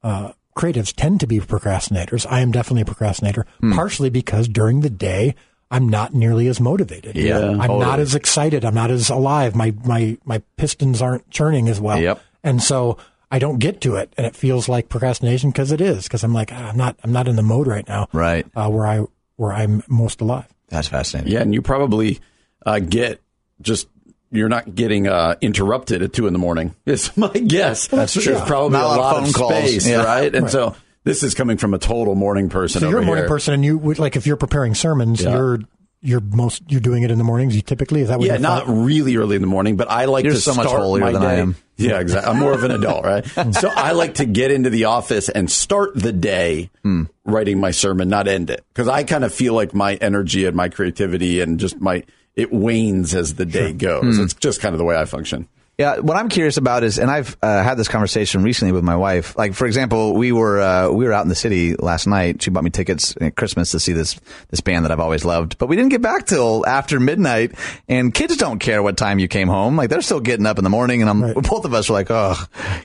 uh, 0.02 0.32
creatives 0.56 0.92
tend 0.94 1.20
to 1.20 1.26
be 1.26 1.38
procrastinators. 1.38 2.26
I 2.28 2.40
am 2.40 2.50
definitely 2.50 2.82
a 2.82 2.86
procrastinator, 2.86 3.46
Hmm. 3.60 3.72
partially 3.74 4.10
because 4.10 4.48
during 4.48 4.80
the 4.80 4.90
day 4.90 5.34
I'm 5.70 5.88
not 5.88 6.14
nearly 6.14 6.48
as 6.48 6.60
motivated. 6.60 7.16
Yeah, 7.16 7.38
I'm 7.40 7.58
totally. 7.60 7.80
not 7.80 8.00
as 8.00 8.14
excited. 8.14 8.64
I'm 8.64 8.74
not 8.74 8.90
as 8.90 9.10
alive. 9.10 9.54
My 9.54 9.74
my 9.84 10.16
my 10.24 10.42
pistons 10.56 11.02
aren't 11.02 11.28
churning 11.30 11.68
as 11.68 11.80
well. 11.80 12.00
Yep. 12.00 12.20
And 12.42 12.62
so 12.62 12.96
I 13.30 13.38
don't 13.38 13.58
get 13.58 13.80
to 13.82 13.96
it, 13.96 14.12
and 14.16 14.26
it 14.26 14.34
feels 14.34 14.68
like 14.68 14.88
procrastination 14.88 15.50
because 15.50 15.70
it 15.72 15.80
is. 15.82 16.04
Because 16.04 16.24
I'm 16.24 16.32
like 16.32 16.50
ah, 16.52 16.68
I'm 16.70 16.76
not 16.76 16.96
I'm 17.04 17.12
not 17.12 17.28
in 17.28 17.36
the 17.36 17.42
mode 17.42 17.66
right 17.66 17.86
now. 17.86 18.08
Right. 18.12 18.46
Uh, 18.56 18.70
where 18.70 18.86
I 18.86 19.04
where 19.36 19.52
I'm 19.52 19.82
most 19.88 20.20
alive. 20.22 20.46
That's 20.68 20.88
fascinating. 20.88 21.32
Yeah, 21.32 21.40
and 21.40 21.52
you 21.52 21.60
probably 21.62 22.18
uh, 22.64 22.78
get 22.78 23.20
just 23.60 23.88
you're 24.30 24.48
not 24.48 24.74
getting 24.74 25.06
uh, 25.08 25.36
interrupted 25.40 26.02
at 26.02 26.12
two 26.12 26.26
in 26.26 26.32
the 26.32 26.38
morning. 26.38 26.74
Is 26.86 27.14
my 27.16 27.28
guess. 27.32 27.88
That's 27.88 28.12
true. 28.14 28.22
There's 28.34 28.44
probably 28.46 28.78
Not 28.78 28.84
a 28.84 28.86
a 28.86 29.00
lot 29.00 29.16
of 29.16 29.20
phone 29.20 29.28
of 29.28 29.34
calls. 29.34 29.52
space, 29.64 29.86
Yeah. 29.88 30.02
right? 30.04 30.34
And 30.34 30.50
so 30.50 30.76
this 31.04 31.22
is 31.22 31.34
coming 31.34 31.56
from 31.56 31.74
a 31.74 31.78
total 31.78 32.14
morning 32.14 32.48
person. 32.48 32.80
So 32.80 32.88
you're 32.88 33.00
a 33.00 33.04
morning 33.04 33.22
here. 33.24 33.28
person, 33.28 33.54
and 33.54 33.64
you 33.64 33.78
would 33.78 33.98
like 33.98 34.16
if 34.16 34.26
you're 34.26 34.36
preparing 34.36 34.74
sermons, 34.74 35.22
Yeah. 35.22 35.34
you're 35.36 35.58
you're 36.00 36.20
most 36.20 36.62
you're 36.68 36.80
doing 36.80 37.02
it 37.02 37.10
in 37.10 37.18
the 37.18 37.24
mornings. 37.24 37.56
You 37.56 37.62
typically 37.62 38.02
is 38.02 38.08
that 38.08 38.18
what 38.18 38.26
Yeah, 38.26 38.34
you're 38.34 38.40
not 38.42 38.66
thought? 38.66 38.72
really 38.84 39.16
early 39.16 39.34
in 39.34 39.42
the 39.42 39.48
morning, 39.48 39.76
but 39.76 39.90
I 39.90 40.04
like 40.04 40.24
You're 40.24 40.34
to 40.34 40.40
so 40.40 40.54
much 40.54 40.66
start 40.68 40.80
holier 40.80 41.04
my 41.04 41.12
than 41.12 41.22
I 41.22 41.34
day- 41.34 41.40
am. 41.40 41.56
Yeah, 41.76 41.98
exactly. 42.00 42.32
I'm 42.32 42.38
more 42.40 42.52
of 42.52 42.62
an 42.64 42.70
adult, 42.72 43.04
right? 43.04 43.26
so 43.54 43.68
I 43.68 43.92
like 43.92 44.14
to 44.14 44.24
get 44.24 44.50
into 44.52 44.70
the 44.70 44.84
office 44.86 45.28
and 45.28 45.50
start 45.50 45.92
the 45.94 46.12
day 46.12 46.70
Hmm. 46.82 47.04
writing 47.24 47.58
my 47.60 47.70
sermon, 47.72 48.08
not 48.08 48.28
end 48.28 48.50
it, 48.50 48.64
because 48.72 48.88
I 48.88 49.02
kind 49.04 49.24
of 49.24 49.32
feel 49.34 49.54
like 49.54 49.74
my 49.74 49.94
energy 49.96 50.44
and 50.44 50.54
my 50.56 50.68
creativity 50.68 51.40
and 51.40 51.58
just 51.58 51.80
my 51.80 52.04
it 52.36 52.52
wanes 52.52 53.14
as 53.14 53.34
the 53.34 53.46
day 53.46 53.72
goes. 53.72 54.16
Hmm. 54.18 54.22
It's 54.22 54.34
just 54.34 54.60
kind 54.60 54.74
of 54.74 54.78
the 54.78 54.84
way 54.84 54.96
I 54.96 55.04
function. 55.04 55.48
Yeah, 55.78 55.98
what 55.98 56.16
I'm 56.16 56.28
curious 56.28 56.56
about 56.56 56.82
is, 56.82 56.98
and 56.98 57.08
I've 57.08 57.36
uh, 57.40 57.62
had 57.62 57.76
this 57.78 57.86
conversation 57.86 58.42
recently 58.42 58.72
with 58.72 58.82
my 58.82 58.96
wife. 58.96 59.38
Like, 59.38 59.54
for 59.54 59.64
example, 59.64 60.14
we 60.14 60.32
were 60.32 60.60
uh, 60.60 60.90
we 60.90 61.04
were 61.04 61.12
out 61.12 61.22
in 61.22 61.28
the 61.28 61.36
city 61.36 61.76
last 61.76 62.08
night. 62.08 62.42
She 62.42 62.50
bought 62.50 62.64
me 62.64 62.70
tickets 62.70 63.14
at 63.20 63.36
Christmas 63.36 63.70
to 63.70 63.78
see 63.78 63.92
this 63.92 64.18
this 64.50 64.60
band 64.60 64.84
that 64.84 64.90
I've 64.90 64.98
always 64.98 65.24
loved, 65.24 65.56
but 65.56 65.68
we 65.68 65.76
didn't 65.76 65.90
get 65.90 66.02
back 66.02 66.26
till 66.26 66.66
after 66.66 66.98
midnight. 66.98 67.52
And 67.88 68.12
kids 68.12 68.36
don't 68.36 68.58
care 68.58 68.82
what 68.82 68.96
time 68.96 69.20
you 69.20 69.28
came 69.28 69.46
home; 69.46 69.76
like 69.76 69.88
they're 69.88 70.02
still 70.02 70.18
getting 70.18 70.46
up 70.46 70.58
in 70.58 70.64
the 70.64 70.70
morning. 70.70 71.00
And 71.00 71.08
I'm 71.08 71.22
Right. 71.22 71.34
both 71.36 71.64
of 71.64 71.72
us 71.74 71.88
were 71.88 71.94
like, 71.94 72.10
"Oh, 72.10 72.34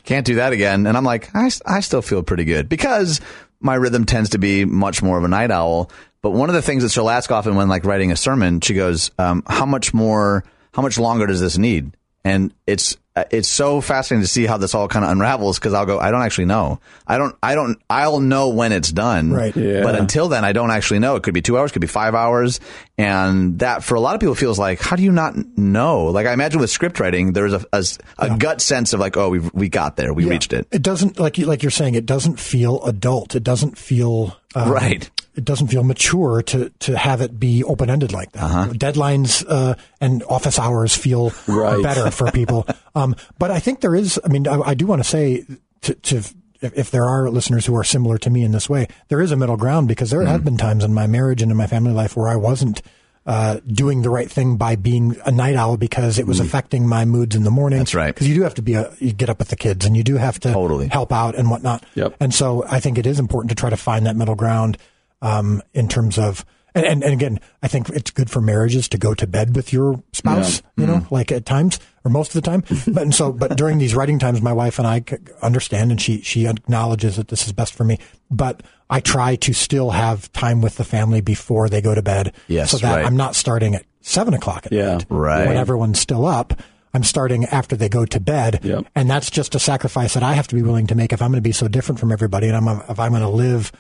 can't 0.04 0.26
do 0.28 0.36
that 0.36 0.54
again." 0.54 0.86
And 0.86 0.96
I'm 0.96 1.04
like, 1.04 1.36
I 1.36 1.50
I 1.66 1.80
still 1.80 2.04
feel 2.04 2.22
pretty 2.22 2.46
good 2.46 2.70
because 2.70 3.22
my 3.60 3.74
rhythm 3.74 4.06
tends 4.06 4.30
to 4.32 4.38
be 4.38 4.66
much 4.66 5.02
more 5.02 5.18
of 5.18 5.24
a 5.24 5.28
night 5.28 5.50
owl. 5.50 5.90
But 6.22 6.30
one 6.34 6.48
of 6.50 6.54
the 6.54 6.62
things 6.62 6.84
that 6.84 6.92
she'll 6.92 7.10
ask 7.10 7.32
often 7.32 7.56
when 7.56 7.70
like 7.70 7.86
writing 7.86 8.12
a 8.12 8.16
sermon, 8.16 8.62
she 8.62 8.76
goes, 8.76 9.10
um, 9.18 9.42
"How 9.48 9.66
much 9.66 9.96
more? 9.96 10.44
How 10.74 10.84
much 10.84 11.00
longer 11.00 11.26
does 11.26 11.42
this 11.42 11.58
need?" 11.58 11.92
And 12.26 12.54
it's 12.66 12.96
uh, 13.16 13.26
it's 13.30 13.48
so 13.50 13.80
fascinating 13.82 14.24
to 14.24 14.28
see 14.28 14.46
how 14.46 14.58
this 14.58 14.74
all 14.74 14.88
kind 14.88 15.06
of 15.06 15.12
unravels 15.12 15.60
because 15.60 15.74
I'll 15.74 15.86
go, 15.86 16.00
I 16.00 16.10
don't 16.10 16.22
actually 16.24 16.46
know. 16.46 16.80
I 17.06 17.20
don't, 17.20 17.36
I 17.44 17.54
don't, 17.54 17.80
I'll 17.88 18.20
know 18.20 18.50
when 18.50 18.72
it's 18.72 18.92
done. 18.92 19.32
Right. 19.32 19.56
Yeah. 19.56 19.84
But 19.84 19.96
until 19.96 20.30
then, 20.30 20.44
I 20.44 20.52
don't 20.52 20.72
actually 20.72 20.98
know. 21.00 21.16
It 21.16 21.22
could 21.22 21.36
be 21.36 21.42
two 21.44 21.56
hours, 21.60 21.72
could 21.72 21.82
be 21.82 21.88
five 21.88 22.16
hours. 22.16 22.60
And 22.98 23.60
that 23.60 23.84
for 23.84 23.94
a 23.96 24.00
lot 24.00 24.16
of 24.16 24.20
people 24.22 24.34
feels 24.36 24.58
like, 24.58 24.80
how 24.82 24.96
do 24.96 25.04
you 25.04 25.12
not 25.12 25.36
know? 25.58 26.06
Like 26.06 26.26
I 26.26 26.34
imagine 26.34 26.60
with 26.60 26.72
script 26.72 27.00
writing, 27.00 27.34
there's 27.34 27.54
a, 27.54 27.64
a, 27.72 27.84
a 28.18 28.38
gut 28.38 28.62
sense 28.62 28.94
of 28.94 29.00
like, 29.00 29.16
oh, 29.18 29.30
we 29.30 29.40
we 29.40 29.70
got 29.70 29.96
there. 29.96 30.12
We 30.14 30.24
Yeah. 30.24 30.32
reached 30.32 30.54
it. 30.54 30.68
It 30.72 30.82
doesn't 30.82 31.20
like 31.20 31.38
you 31.38 31.46
like 31.46 31.62
you're 31.62 31.72
saying. 31.72 31.94
It 31.96 32.06
doesn't 32.08 32.40
feel 32.40 32.82
adult. 32.84 33.36
It 33.36 33.44
doesn't 33.44 33.78
feel 33.78 34.36
um, 34.56 34.72
Right. 34.72 35.10
It 35.36 35.44
doesn't 35.46 35.68
feel 35.70 35.84
mature 35.84 36.44
to 36.44 36.70
to 36.82 36.96
have 36.98 37.22
it 37.22 37.40
be 37.40 37.64
open 37.64 37.90
ended 37.90 38.12
like 38.12 38.32
that. 38.34 38.44
Uh-huh. 38.44 38.68
Deadlines 38.74 39.44
uh, 39.48 39.74
and 40.00 40.22
office 40.24 40.60
hours 40.60 40.96
feel 40.96 41.32
Right. 41.48 41.82
better 41.82 42.12
for 42.12 42.30
people. 42.32 42.68
um, 42.96 43.16
but 43.40 43.50
I 43.50 43.60
think 43.60 43.82
there 43.82 43.96
is. 43.96 44.20
I 44.24 44.28
mean, 44.28 44.48
I, 44.48 44.60
I 44.60 44.74
do 44.76 44.86
want 44.86 45.00
to 45.04 45.10
say 45.10 45.44
to. 45.82 45.94
to 45.96 46.22
if 46.62 46.92
there 46.92 47.04
are 47.06 47.30
listeners 47.30 47.66
who 47.66 47.76
are 47.76 47.84
similar 47.84 48.18
to 48.20 48.30
me 48.30 48.42
in 48.44 48.52
this 48.54 48.70
way, 48.70 48.88
there 49.10 49.22
is 49.22 49.34
a 49.34 49.36
middle 49.36 49.58
ground 49.58 49.90
because 49.90 50.12
there 50.12 50.22
Mm-hmm. 50.22 50.32
have 50.32 50.46
been 50.46 50.56
times 50.58 50.86
in 50.86 50.94
my 50.94 51.08
marriage 51.08 51.42
and 51.42 51.52
in 51.52 51.58
my 51.58 51.68
family 51.68 51.92
life 51.92 52.16
where 52.16 52.30
I 52.30 52.38
wasn't 52.38 52.82
uh, 53.26 53.60
doing 53.68 54.02
the 54.02 54.10
right 54.10 54.30
thing 54.30 54.58
by 54.58 54.76
being 54.76 55.16
a 55.26 55.32
night 55.32 55.56
owl 55.56 55.78
because 55.78 56.20
it 56.20 56.28
was 56.28 56.40
affecting 56.40 56.88
my 56.88 57.06
moods 57.06 57.36
in 57.36 57.44
the 57.44 57.52
morning. 57.52 57.78
Mm. 57.78 57.82
That's 57.82 57.96
right. 57.96 58.14
Because 58.14 58.28
you 58.28 58.36
do 58.36 58.42
have 58.42 58.56
to 58.56 58.62
be 58.62 58.74
a, 58.74 58.94
you 59.00 59.14
get 59.14 59.30
up 59.30 59.40
with 59.40 59.48
the 59.48 59.56
kids 59.56 59.86
and 59.86 59.96
you 59.96 60.04
do 60.04 60.18
have 60.18 60.40
to 60.42 60.52
Totally. 60.52 60.88
help 60.90 61.14
out 61.14 61.36
and 61.36 61.50
whatnot. 61.50 61.86
Yep. 61.96 62.18
And 62.20 62.34
so 62.34 62.66
I 62.68 62.80
think 62.80 62.98
it 62.98 63.06
is 63.06 63.20
important 63.20 63.50
to 63.50 63.56
try 63.56 63.70
to 63.70 63.78
find 63.78 64.06
that 64.06 64.16
middle 64.16 64.36
ground 64.36 64.78
um, 65.22 65.62
in 65.74 65.88
terms 65.88 66.18
of, 66.20 66.46
and, 66.76 66.86
and, 66.86 67.04
and 67.04 67.14
again, 67.14 67.40
I 67.62 67.68
think 67.68 67.88
it's 67.90 68.12
good 68.12 68.30
for 68.30 68.42
marriages 68.42 68.90
to 68.90 68.98
go 68.98 69.14
to 69.14 69.28
bed 69.28 69.56
with 69.56 69.72
your 69.72 70.04
spouse, 70.12 70.62
you 70.76 70.88
know, 70.88 71.06
like 71.12 71.32
at 71.32 71.46
times 71.46 71.80
or 72.04 72.12
most 72.12 72.36
of 72.36 72.42
the 72.42 72.50
time. 72.50 72.64
but 72.88 73.04
and 73.04 73.16
so, 73.16 73.32
but 73.32 73.56
during 73.56 73.78
these 73.78 73.96
writing 73.96 74.20
times, 74.20 74.42
my 74.42 74.54
wife 74.54 74.80
and 74.80 74.88
I 74.88 75.04
understand 75.42 75.92
and 75.92 76.02
she, 76.02 76.22
she 76.22 76.46
acknowledges 76.48 77.16
that 77.16 77.28
this 77.30 77.46
is 77.46 77.54
best 77.54 77.74
for 77.74 77.84
me. 77.84 78.00
But 78.32 78.64
I 78.94 79.00
try 79.00 79.36
to 79.38 79.54
still 79.54 79.90
have 79.92 80.32
time 80.34 80.62
with 80.62 80.76
the 80.78 80.84
family 80.84 81.22
before 81.22 81.68
they 81.70 81.82
go 81.82 81.96
to 81.96 82.02
bed. 82.04 82.34
Yes, 82.48 82.72
So 82.72 82.78
that 82.78 82.96
right. 82.98 83.06
I'm 83.06 83.18
not 83.18 83.36
starting 83.36 83.74
at 83.76 83.86
seven 84.02 84.34
o'clock 84.34 84.66
at 84.68 84.72
Yeah. 84.72 84.94
night. 84.98 85.06
Right. 85.10 85.48
When 85.48 85.58
everyone's 85.58 86.00
still 86.00 86.26
up. 86.26 86.54
I'm 86.94 87.04
starting 87.04 87.46
after 87.46 87.76
they 87.76 87.90
go 87.90 88.06
to 88.06 88.20
bed. 88.20 88.60
Yep. 88.64 88.86
And 88.94 89.10
that's 89.10 89.32
just 89.32 89.56
a 89.56 89.60
sacrifice 89.60 90.14
that 90.14 90.22
I 90.22 90.34
have 90.34 90.48
to 90.50 90.56
be 90.56 90.62
willing 90.62 90.86
to 90.88 90.96
make 90.96 91.12
if 91.12 91.24
I'm 91.24 91.32
going 91.32 91.42
to 91.44 91.50
be 91.50 91.52
so 91.52 91.68
different 91.68 92.00
from 92.00 92.12
everybody 92.12 92.48
and 92.50 92.56
I'm, 92.56 92.68
if 92.88 93.00
I'm 93.00 93.12
going 93.12 93.24
to 93.24 93.30
live 93.30 93.72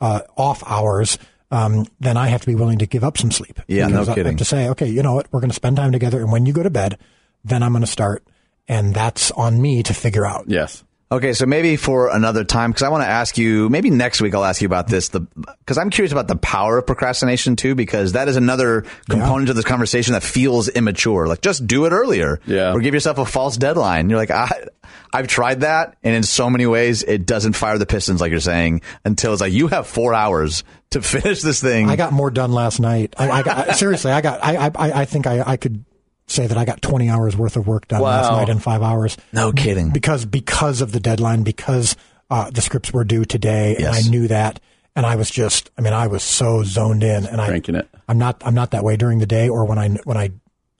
uh, 0.00 0.20
off 0.38 0.62
hours, 0.66 1.18
um, 1.50 1.84
then 2.00 2.16
I 2.16 2.28
have 2.28 2.40
to 2.40 2.46
be 2.46 2.54
willing 2.54 2.78
to 2.78 2.86
give 2.86 3.04
up 3.04 3.18
some 3.18 3.30
sleep. 3.30 3.60
Yeah, 3.68 3.88
no 3.88 3.92
Because 3.92 4.08
I 4.08 4.14
kidding. 4.14 4.32
have 4.32 4.38
to 4.38 4.44
say, 4.46 4.68
okay, 4.70 4.88
you 4.88 5.02
know 5.02 5.12
what? 5.14 5.26
We're 5.30 5.40
going 5.40 5.50
to 5.50 5.54
spend 5.62 5.76
time 5.76 5.92
together. 5.92 6.20
And 6.22 6.32
when 6.32 6.46
you 6.46 6.54
go 6.54 6.62
to 6.62 6.70
bed, 6.70 6.96
then 7.44 7.62
I'm 7.62 7.72
going 7.72 7.84
to 7.84 7.86
start. 8.00 8.24
And 8.68 8.94
that's 8.94 9.30
on 9.32 9.60
me 9.60 9.82
to 9.82 9.92
figure 9.92 10.24
out. 10.24 10.46
Yes. 10.48 10.82
Okay, 11.12 11.34
so 11.34 11.44
maybe 11.44 11.76
for 11.76 12.08
another 12.08 12.42
time, 12.42 12.70
because 12.70 12.82
I 12.82 12.88
want 12.88 13.04
to 13.04 13.08
ask 13.08 13.36
you, 13.36 13.68
maybe 13.68 13.90
next 13.90 14.22
week 14.22 14.34
I'll 14.34 14.46
ask 14.46 14.62
you 14.62 14.66
about 14.66 14.88
this, 14.88 15.10
the 15.10 15.20
because 15.20 15.76
I'm 15.76 15.90
curious 15.90 16.10
about 16.10 16.26
the 16.26 16.36
power 16.36 16.78
of 16.78 16.86
procrastination 16.86 17.54
too, 17.54 17.74
because 17.74 18.12
that 18.12 18.28
is 18.28 18.36
another 18.36 18.86
component 19.10 19.50
of 19.50 19.56
this 19.56 19.66
conversation 19.66 20.14
that 20.14 20.22
feels 20.22 20.70
immature. 20.70 21.26
Like, 21.28 21.42
just 21.42 21.66
do 21.66 21.84
it 21.84 21.90
earlier, 21.92 22.40
Yeah. 22.46 22.72
or 22.72 22.80
give 22.80 22.94
yourself 22.94 23.18
a 23.18 23.26
false 23.26 23.58
deadline. 23.58 24.08
You're 24.08 24.18
like, 24.18 24.30
I, 24.30 24.68
I've 25.12 25.26
tried 25.28 25.60
that, 25.60 25.98
and 26.02 26.14
in 26.14 26.22
so 26.22 26.48
many 26.48 26.64
ways, 26.64 27.02
it 27.02 27.26
doesn't 27.26 27.52
fire 27.52 27.76
the 27.76 27.84
pistons, 27.84 28.22
like 28.22 28.30
you're 28.30 28.40
saying, 28.40 28.80
until 29.04 29.34
it's 29.34 29.42
like 29.42 29.52
you 29.52 29.68
have 29.68 29.86
four 29.86 30.14
hours 30.14 30.64
to 30.92 31.02
finish 31.02 31.42
this 31.42 31.60
thing. 31.60 31.90
I 31.90 31.96
got 31.96 32.14
more 32.14 32.30
done 32.30 32.52
last 32.52 32.80
night. 32.80 33.12
I, 33.18 33.30
I 33.30 33.42
got, 33.42 33.76
seriously, 33.76 34.12
I 34.12 34.22
got, 34.22 34.42
I, 34.42 34.56
I, 34.68 34.72
I 35.02 35.04
think 35.04 35.26
I, 35.26 35.42
I 35.46 35.56
could 35.58 35.84
say 36.26 36.46
that 36.46 36.56
I 36.56 36.64
got 36.64 36.82
20 36.82 37.10
hours 37.10 37.36
worth 37.36 37.56
of 37.56 37.66
work 37.66 37.88
done 37.88 38.00
last 38.00 38.30
night 38.30 38.48
in 38.48 38.58
five 38.58 38.82
hours. 38.82 39.16
No 39.32 39.52
kidding. 39.52 39.90
Because, 39.90 40.24
because 40.24 40.80
of 40.80 40.92
the 40.92 41.00
deadline, 41.00 41.42
because, 41.42 41.96
uh, 42.30 42.50
the 42.50 42.62
scripts 42.62 42.92
were 42.92 43.04
due 43.04 43.24
today 43.24 43.76
and 43.76 43.86
I 43.86 44.00
knew 44.02 44.28
that. 44.28 44.60
And 44.94 45.06
I 45.06 45.16
was 45.16 45.30
just, 45.30 45.70
I 45.78 45.82
mean, 45.82 45.92
I 45.92 46.06
was 46.06 46.22
so 46.22 46.62
zoned 46.64 47.02
in 47.02 47.26
and 47.26 47.40
I, 47.40 47.54
it. 47.54 47.88
I'm 48.08 48.18
not, 48.18 48.42
I'm 48.44 48.54
not 48.54 48.72
that 48.72 48.84
way 48.84 48.96
during 48.96 49.18
the 49.18 49.26
day 49.26 49.48
or 49.48 49.64
when 49.64 49.78
I, 49.78 49.88
when 50.04 50.16
I 50.16 50.32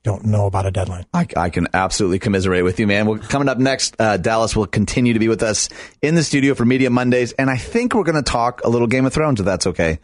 don't 0.03 0.25
know 0.25 0.47
about 0.47 0.67
a 0.67 0.71
deadline. 0.71 1.07
I, 1.15 1.27
I 1.37 1.51
can 1.51 1.69
absolutely 1.73 2.19
commiserate 2.19 2.65
with 2.65 2.81
you, 2.81 2.87
man. 2.87 3.07
Well, 3.07 3.19
coming 3.19 3.49
up 3.49 3.59
next, 3.59 3.95
uh, 3.99 4.17
Dallas 4.17 4.57
will 4.57 4.67
continue 4.67 5.13
to 5.13 5.19
be 5.19 5.29
with 5.29 5.43
us 5.43 5.69
in 6.01 6.15
the 6.15 6.25
studio 6.25 6.55
for 6.55 6.65
Media 6.65 6.91
Mondays, 6.91 7.33
and 7.33 7.49
I 7.49 7.57
think 7.57 7.95
we're 7.95 8.03
going 8.03 8.23
to 8.23 8.29
talk 8.29 8.63
a 8.65 8.69
little 8.69 8.89
Game 8.89 9.07
of 9.07 9.13
Thrones, 9.13 9.41
if 9.41 9.47
that's 9.47 9.67
okay. 9.69 10.01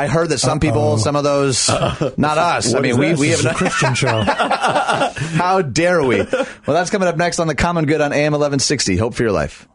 I 0.00 0.06
heard 0.06 0.30
that 0.30 0.38
some 0.38 0.60
people, 0.60 0.96
some 0.96 1.14
of 1.14 1.24
those, 1.24 1.68
not 2.16 2.38
us. 2.38 2.72
I 2.72 2.80
mean, 2.80 2.96
we, 2.96 3.08
this? 3.08 3.20
we 3.20 3.28
have 3.28 3.44
a 3.44 3.52
Christian 3.52 3.92
show. 3.92 4.22
How 4.26 5.60
dare 5.60 6.02
we? 6.02 6.22
Well, 6.22 6.46
that's 6.68 6.88
coming 6.88 7.06
up 7.06 7.18
next 7.18 7.38
on 7.38 7.48
the 7.48 7.54
Common 7.54 7.84
Good 7.84 8.00
on 8.00 8.14
AM 8.14 8.32
1160. 8.32 8.96
Hope 8.96 9.12
for 9.12 9.24
your 9.24 9.32
life. 9.32 9.68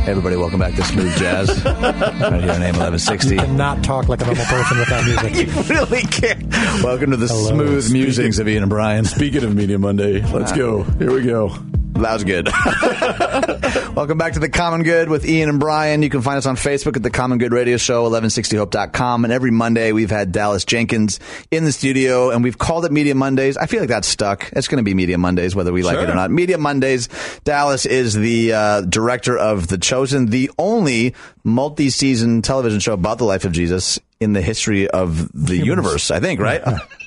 Hey, 0.00 0.12
everybody, 0.12 0.36
welcome 0.36 0.60
back 0.60 0.74
to 0.76 0.82
Smooth 0.84 1.14
Jazz 1.18 1.50
right 1.66 2.40
here 2.40 2.52
on 2.52 2.62
AM 2.62 2.78
1160. 2.78 3.34
You 3.34 3.40
cannot 3.40 3.84
talk 3.84 4.08
like 4.08 4.22
a 4.22 4.24
normal 4.24 4.46
person 4.46 4.78
without 4.78 5.04
music. 5.04 5.34
You 5.46 5.62
really 5.74 6.00
can't. 6.04 6.50
Welcome 6.82 7.10
to 7.10 7.18
the 7.18 7.26
Hello. 7.26 7.50
smooth 7.50 7.92
musings 7.92 8.38
of 8.38 8.48
Ian 8.48 8.62
and 8.62 8.70
Brian. 8.70 9.04
Speaking 9.04 9.44
of 9.44 9.54
Media 9.54 9.78
Monday, 9.78 10.22
let's 10.22 10.52
go. 10.52 10.84
Here 10.84 11.12
we 11.12 11.20
go. 11.24 11.54
That 11.94 12.12
was 12.12 12.22
good. 12.22 12.46
Welcome 13.96 14.18
back 14.18 14.34
to 14.34 14.38
The 14.38 14.48
Common 14.48 14.84
Good 14.84 15.08
with 15.08 15.26
Ian 15.26 15.48
and 15.48 15.58
Brian. 15.58 16.02
You 16.02 16.10
can 16.10 16.22
find 16.22 16.38
us 16.38 16.46
on 16.46 16.54
Facebook 16.54 16.96
at 16.96 17.02
The 17.02 17.10
Common 17.10 17.38
Good 17.38 17.52
Radio 17.52 17.76
Show, 17.76 18.08
1160hope.com. 18.08 19.24
And 19.24 19.32
every 19.32 19.50
Monday, 19.50 19.90
we've 19.90 20.10
had 20.10 20.30
Dallas 20.30 20.64
Jenkins 20.64 21.18
in 21.50 21.64
the 21.64 21.72
studio, 21.72 22.30
and 22.30 22.44
we've 22.44 22.56
called 22.56 22.84
it 22.84 22.92
Media 22.92 23.16
Mondays. 23.16 23.56
I 23.56 23.66
feel 23.66 23.80
like 23.80 23.88
that's 23.88 24.06
stuck. 24.06 24.48
It's 24.52 24.68
going 24.68 24.78
to 24.78 24.84
be 24.84 24.94
Media 24.94 25.18
Mondays, 25.18 25.56
whether 25.56 25.72
we 25.72 25.82
like 25.82 25.98
it 25.98 26.08
or 26.08 26.14
not. 26.14 26.30
Media 26.30 26.56
Mondays. 26.56 27.08
Dallas 27.42 27.84
is 27.84 28.14
the 28.14 28.52
uh, 28.52 28.80
director 28.82 29.36
of 29.36 29.66
The 29.66 29.78
Chosen, 29.78 30.26
the 30.26 30.50
only 30.56 31.16
multi 31.42 31.90
season 31.90 32.42
television 32.42 32.78
show 32.78 32.92
about 32.92 33.18
the 33.18 33.24
life 33.24 33.44
of 33.44 33.50
Jesus 33.50 33.98
in 34.20 34.32
the 34.32 34.42
history 34.42 34.88
of 34.88 35.30
the 35.32 35.56
universe, 35.56 36.10
I 36.10 36.20
think, 36.20 36.40
right? 36.40 36.62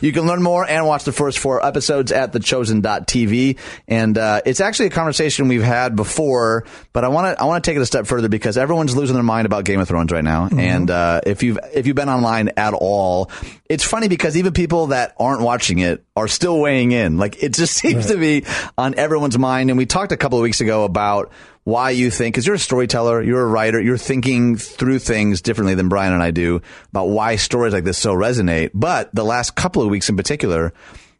You 0.00 0.12
can 0.12 0.26
learn 0.26 0.42
more 0.42 0.66
and 0.66 0.86
watch 0.86 1.04
the 1.04 1.12
first 1.12 1.38
four 1.38 1.64
episodes 1.64 2.12
at 2.12 2.32
thechosen.tv. 2.32 3.58
And 3.88 4.16
uh, 4.16 4.40
it's 4.46 4.60
actually 4.60 4.86
a 4.86 4.90
conversation 4.90 5.48
we've 5.48 5.62
had 5.62 5.96
before, 5.96 6.64
but 6.92 7.04
I 7.04 7.08
want 7.08 7.36
to 7.36 7.42
I 7.42 7.46
want 7.46 7.62
to 7.62 7.70
take 7.70 7.76
it 7.76 7.82
a 7.82 7.86
step 7.86 8.06
further 8.06 8.28
because 8.28 8.56
everyone's 8.56 8.96
losing 8.96 9.14
their 9.14 9.22
mind 9.22 9.46
about 9.46 9.64
Game 9.64 9.80
of 9.80 9.88
Thrones 9.88 10.12
right 10.12 10.24
now. 10.24 10.48
And 10.56 10.90
uh, 10.90 11.20
if 11.26 11.42
you've 11.42 11.58
if 11.72 11.86
you've 11.86 11.96
been 11.96 12.08
online 12.08 12.50
at 12.56 12.74
all, 12.74 13.30
it's 13.68 13.84
funny 13.84 14.08
because 14.08 14.36
even 14.36 14.52
people 14.52 14.88
that 14.88 15.14
aren't 15.18 15.42
watching 15.42 15.80
it 15.80 16.04
are 16.16 16.28
still 16.28 16.60
weighing 16.60 16.92
in. 16.92 17.18
Like 17.18 17.42
it 17.42 17.52
just 17.52 17.74
seems 17.76 18.06
to 18.06 18.16
be 18.16 18.44
on 18.78 18.94
everyone's 18.94 19.38
mind. 19.38 19.70
And 19.70 19.76
we 19.76 19.86
talked 19.86 20.12
a 20.12 20.16
couple 20.16 20.38
of 20.38 20.42
weeks 20.42 20.60
ago 20.60 20.84
about 20.84 21.32
why 21.64 21.90
you 21.90 22.10
think, 22.10 22.34
because 22.34 22.46
you're 22.46 22.56
a 22.56 22.58
storyteller, 22.58 23.22
you're 23.22 23.40
a 23.42 23.46
writer, 23.46 23.80
you're 23.80 23.96
thinking 23.96 24.56
through 24.56 24.98
things 24.98 25.40
differently 25.40 25.74
than 25.74 25.88
Brian 25.88 26.12
and 26.12 26.22
I 26.22 26.30
do 26.30 26.60
about 26.90 27.06
why 27.08 27.36
stories 27.36 27.72
like 27.72 27.84
this 27.84 27.96
so 27.98 28.14
resonate. 28.14 28.70
But 28.74 29.14
the 29.14 29.24
last 29.24 29.54
couple 29.56 29.82
of 29.82 29.88
weeks 29.88 30.08
in 30.10 30.16
particular, 30.16 30.74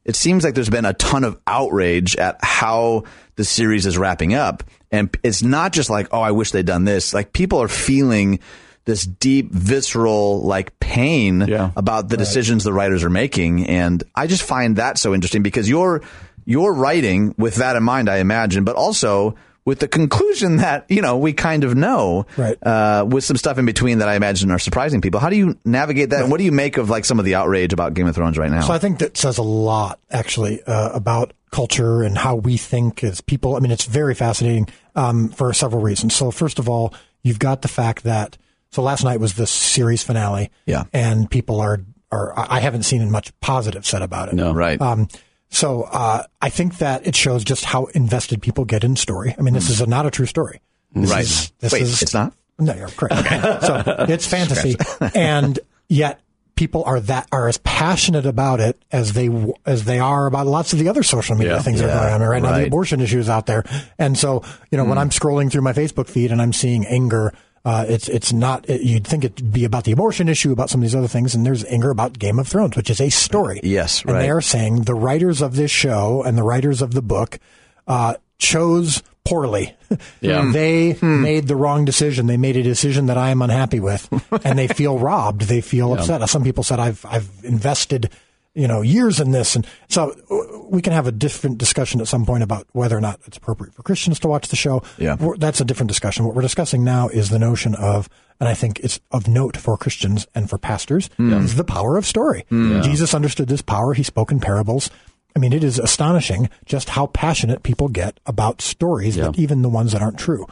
it 0.04 0.16
seems 0.16 0.44
like 0.44 0.54
there's 0.54 0.68
been 0.68 0.84
a 0.84 0.92
ton 0.92 1.24
of 1.24 1.40
outrage 1.46 2.14
at 2.16 2.36
how 2.42 3.04
the 3.36 3.44
series 3.44 3.86
is 3.86 3.96
wrapping 3.96 4.34
up. 4.34 4.62
And 4.92 5.08
it's 5.22 5.42
not 5.42 5.72
just 5.72 5.88
like, 5.88 6.08
oh, 6.12 6.20
I 6.20 6.32
wish 6.32 6.50
they'd 6.50 6.66
done 6.66 6.84
this. 6.84 7.14
Like 7.14 7.32
people 7.32 7.60
are 7.62 7.68
feeling 7.68 8.38
this 8.84 9.06
deep, 9.06 9.50
visceral, 9.50 10.42
like 10.42 10.78
pain 10.78 11.40
Yeah. 11.48 11.70
about 11.74 12.10
the 12.10 12.18
decisions 12.18 12.64
the 12.64 12.72
writers 12.74 13.02
are 13.02 13.08
making. 13.08 13.66
And 13.66 14.04
I 14.14 14.26
just 14.26 14.42
find 14.42 14.76
that 14.76 14.98
so 14.98 15.14
interesting 15.14 15.42
because 15.42 15.70
you're, 15.70 16.02
you're 16.44 16.74
writing 16.74 17.34
with 17.38 17.54
that 17.56 17.76
in 17.76 17.82
mind, 17.82 18.10
I 18.10 18.18
imagine, 18.18 18.64
but 18.64 18.76
also 18.76 19.36
with 19.64 19.78
the 19.78 19.88
conclusion 19.88 20.56
that, 20.56 20.84
you 20.90 21.00
know, 21.00 21.16
we 21.16 21.32
kind 21.32 21.64
of 21.64 21.74
know, 21.74 22.26
Right. 22.36 22.56
uh, 22.62 23.04
with 23.08 23.24
some 23.24 23.36
stuff 23.36 23.56
in 23.58 23.64
between 23.64 23.98
that 23.98 24.08
I 24.08 24.14
imagine 24.14 24.50
are 24.50 24.58
surprising 24.58 25.00
people. 25.00 25.20
How 25.20 25.30
do 25.30 25.36
you 25.36 25.56
navigate 25.64 26.10
that? 26.10 26.22
And 26.22 26.30
what 26.30 26.38
do 26.38 26.44
you 26.44 26.52
make 26.52 26.76
of 26.76 26.90
like 26.90 27.04
some 27.04 27.18
of 27.18 27.24
the 27.24 27.34
outrage 27.34 27.72
about 27.72 27.94
Game 27.94 28.06
of 28.06 28.14
Thrones 28.14 28.36
right 28.36 28.50
now? 28.50 28.60
So 28.60 28.72
I 28.74 28.78
think 28.78 28.98
that 28.98 29.16
says 29.16 29.38
a 29.38 29.42
lot, 29.42 30.00
actually, 30.10 30.62
uh, 30.64 30.90
about 30.92 31.32
culture 31.50 32.02
and 32.02 32.18
how 32.18 32.34
we 32.34 32.56
think 32.56 33.02
as 33.04 33.20
people. 33.20 33.56
I 33.56 33.60
mean, 33.60 33.70
it's 33.70 33.84
very 33.86 34.14
fascinating 34.14 34.68
um, 34.96 35.28
for 35.30 35.52
several 35.54 35.80
reasons. 35.82 36.14
So 36.14 36.30
first 36.30 36.58
of 36.58 36.68
all, 36.68 36.92
you've 37.22 37.38
got 37.38 37.62
the 37.62 37.68
fact 37.68 38.02
that 38.04 38.36
so 38.70 38.82
last 38.82 39.04
night 39.04 39.20
was 39.20 39.34
the 39.34 39.46
series 39.46 40.02
finale, 40.02 40.50
Yeah. 40.66 40.84
and 40.92 41.30
people 41.30 41.60
are 41.60 41.80
are 42.10 42.38
I 42.38 42.56
I 42.56 42.60
haven't 42.60 42.82
seen 42.82 43.08
much 43.10 43.32
positive 43.40 43.86
said 43.86 44.02
about 44.02 44.28
it. 44.28 44.34
No. 44.34 44.52
right. 44.52 44.80
Um, 44.80 45.08
so 45.54 45.82
uh, 45.84 46.24
I 46.42 46.50
think 46.50 46.78
that 46.78 47.06
it 47.06 47.14
shows 47.16 47.44
just 47.44 47.64
how 47.64 47.86
invested 47.86 48.42
people 48.42 48.64
get 48.64 48.84
in 48.84 48.96
story. 48.96 49.34
I 49.38 49.42
mean, 49.42 49.54
this 49.54 49.70
is 49.70 49.80
a, 49.80 49.86
not 49.86 50.04
a 50.06 50.10
true 50.10 50.26
story. 50.26 50.60
This 50.92 51.10
Right. 51.10 51.22
is- 51.22 51.52
this 51.60 51.72
Wait, 51.72 51.82
is- 51.82 52.02
it's 52.02 52.14
not? 52.14 52.32
No, 52.58 52.74
you're 52.74 52.88
correct. 52.88 53.62
so 53.66 53.82
it's 54.08 54.26
fantasy, 54.26 54.76
and 55.14 55.58
yet 55.88 56.20
people 56.54 56.84
are 56.84 57.00
that 57.00 57.26
are 57.32 57.48
as 57.48 57.58
passionate 57.58 58.26
about 58.26 58.60
it 58.60 58.80
as 58.92 59.12
they 59.14 59.28
as 59.66 59.84
they 59.86 59.98
are 59.98 60.26
about 60.26 60.46
lots 60.46 60.72
of 60.72 60.78
the 60.78 60.88
other 60.88 61.02
social 61.02 61.34
media 61.34 61.54
Yeah. 61.56 61.62
things 61.62 61.80
that 61.80 61.90
are 61.90 62.00
going 62.10 62.22
on 62.22 62.28
right 62.28 62.40
now. 62.42 62.52
The 62.52 62.58
right. 62.58 62.66
abortion 62.68 63.00
issues 63.00 63.28
out 63.28 63.46
there, 63.46 63.64
and 63.98 64.16
so 64.16 64.44
you 64.70 64.78
know 64.78 64.84
when 64.84 64.98
I'm 64.98 65.10
scrolling 65.10 65.50
through 65.50 65.62
my 65.62 65.72
Facebook 65.72 66.08
feed 66.08 66.30
and 66.30 66.40
I'm 66.40 66.52
seeing 66.52 66.86
anger. 66.86 67.32
Uh, 67.64 67.86
it's 67.88 68.08
it's 68.08 68.32
not. 68.32 68.68
It, 68.68 68.82
you'd 68.82 69.06
think 69.06 69.24
it'd 69.24 69.52
be 69.52 69.64
about 69.64 69.84
the 69.84 69.92
abortion 69.92 70.28
issue, 70.28 70.52
about 70.52 70.68
some 70.68 70.80
of 70.80 70.82
these 70.82 70.94
other 70.94 71.08
things, 71.08 71.34
and 71.34 71.46
there's 71.46 71.64
anger 71.64 71.90
about 71.90 72.18
Game 72.18 72.38
of 72.38 72.46
Thrones, 72.46 72.76
which 72.76 72.90
is 72.90 73.00
a 73.00 73.08
story. 73.08 73.60
Yes, 73.62 74.02
and 74.04 74.16
they 74.20 74.28
are 74.30 74.42
saying 74.42 74.82
the 74.82 74.94
writers 74.94 75.40
of 75.40 75.56
this 75.56 75.70
show 75.70 76.22
and 76.22 76.36
the 76.36 76.42
writers 76.42 76.82
of 76.82 76.92
the 76.92 77.00
book 77.02 77.38
uh, 77.86 78.14
chose 78.38 79.02
poorly. 79.24 79.74
Yeah. 80.20 80.44
they 80.52 80.92
Hmm. 80.92 81.22
made 81.22 81.48
the 81.48 81.56
wrong 81.56 81.86
decision. 81.86 82.26
They 82.26 82.36
made 82.36 82.56
a 82.58 82.62
decision 82.62 83.06
that 83.06 83.16
I 83.16 83.30
am 83.30 83.40
unhappy 83.40 83.80
with, 83.80 84.08
and 84.44 84.58
they 84.58 84.68
feel 84.68 84.98
robbed. 85.10 85.42
They 85.42 85.62
feel 85.62 85.94
upset. 85.94 86.28
Some 86.28 86.44
people 86.44 86.64
said 86.64 86.78
I've 86.80 87.04
I've 87.06 87.30
invested, 87.44 88.10
you 88.54 88.68
know, 88.68 88.80
years 88.82 89.18
in 89.20 89.32
this, 89.32 89.56
and 89.56 89.66
so 89.88 90.14
uh, 90.30 90.58
we 90.68 90.80
can 90.80 90.92
have 90.92 91.06
a 91.06 91.12
different 91.12 91.58
discussion 91.58 92.00
at 92.00 92.06
some 92.08 92.24
point 92.24 92.42
about 92.42 92.66
whether 92.72 92.96
or 92.96 93.00
not 93.00 93.20
it's 93.26 93.36
appropriate 93.36 93.74
for 93.74 93.82
Christians 93.82 94.18
to 94.20 94.28
watch 94.28 94.48
the 94.48 94.56
show. 94.56 94.82
Yeah. 94.96 95.16
We're- 95.16 95.38
that's 95.38 95.60
a 95.60 95.64
different 95.64 95.88
discussion. 95.88 96.24
What 96.24 96.34
we're 96.34 96.42
discussing 96.42 96.84
now 96.84 97.08
is 97.08 97.30
the 97.30 97.38
notion 97.38 97.74
of, 97.74 98.08
and 98.40 98.48
I 98.48 98.54
think 98.54 98.78
it's 98.80 99.00
of 99.10 99.26
note 99.28 99.56
for 99.56 99.76
Christians 99.76 100.26
and 100.34 100.48
for 100.48 100.56
pastors, 100.58 101.10
is 101.18 101.56
the 101.56 101.64
power 101.64 101.96
of 101.96 102.06
story. 102.06 102.44
Jesus 102.82 103.12
understood 103.14 103.48
this 103.48 103.62
power. 103.62 103.92
He 103.94 104.02
spoke 104.04 104.30
in 104.30 104.38
parables. 104.40 104.88
I 105.36 105.40
mean, 105.40 105.52
it 105.52 105.64
is 105.64 105.80
astonishing 105.80 106.48
just 106.64 106.90
how 106.90 107.06
passionate 107.08 107.64
people 107.64 107.88
get 107.88 108.20
about 108.24 108.62
stories, 108.62 109.16
that 109.16 109.38
even 109.38 109.62
the 109.62 109.68
ones 109.68 109.90
that 109.92 110.00
aren't 110.00 110.18
true. 110.18 110.46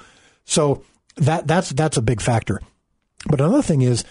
So 0.45 0.83
that 1.17 1.47
that's 1.47 1.71
that's 1.71 1.97
a 1.97 2.03
big 2.03 2.21
factor. 2.21 2.61
But 3.27 3.41
another 3.41 3.63
thing 3.63 3.83
is, 3.83 4.03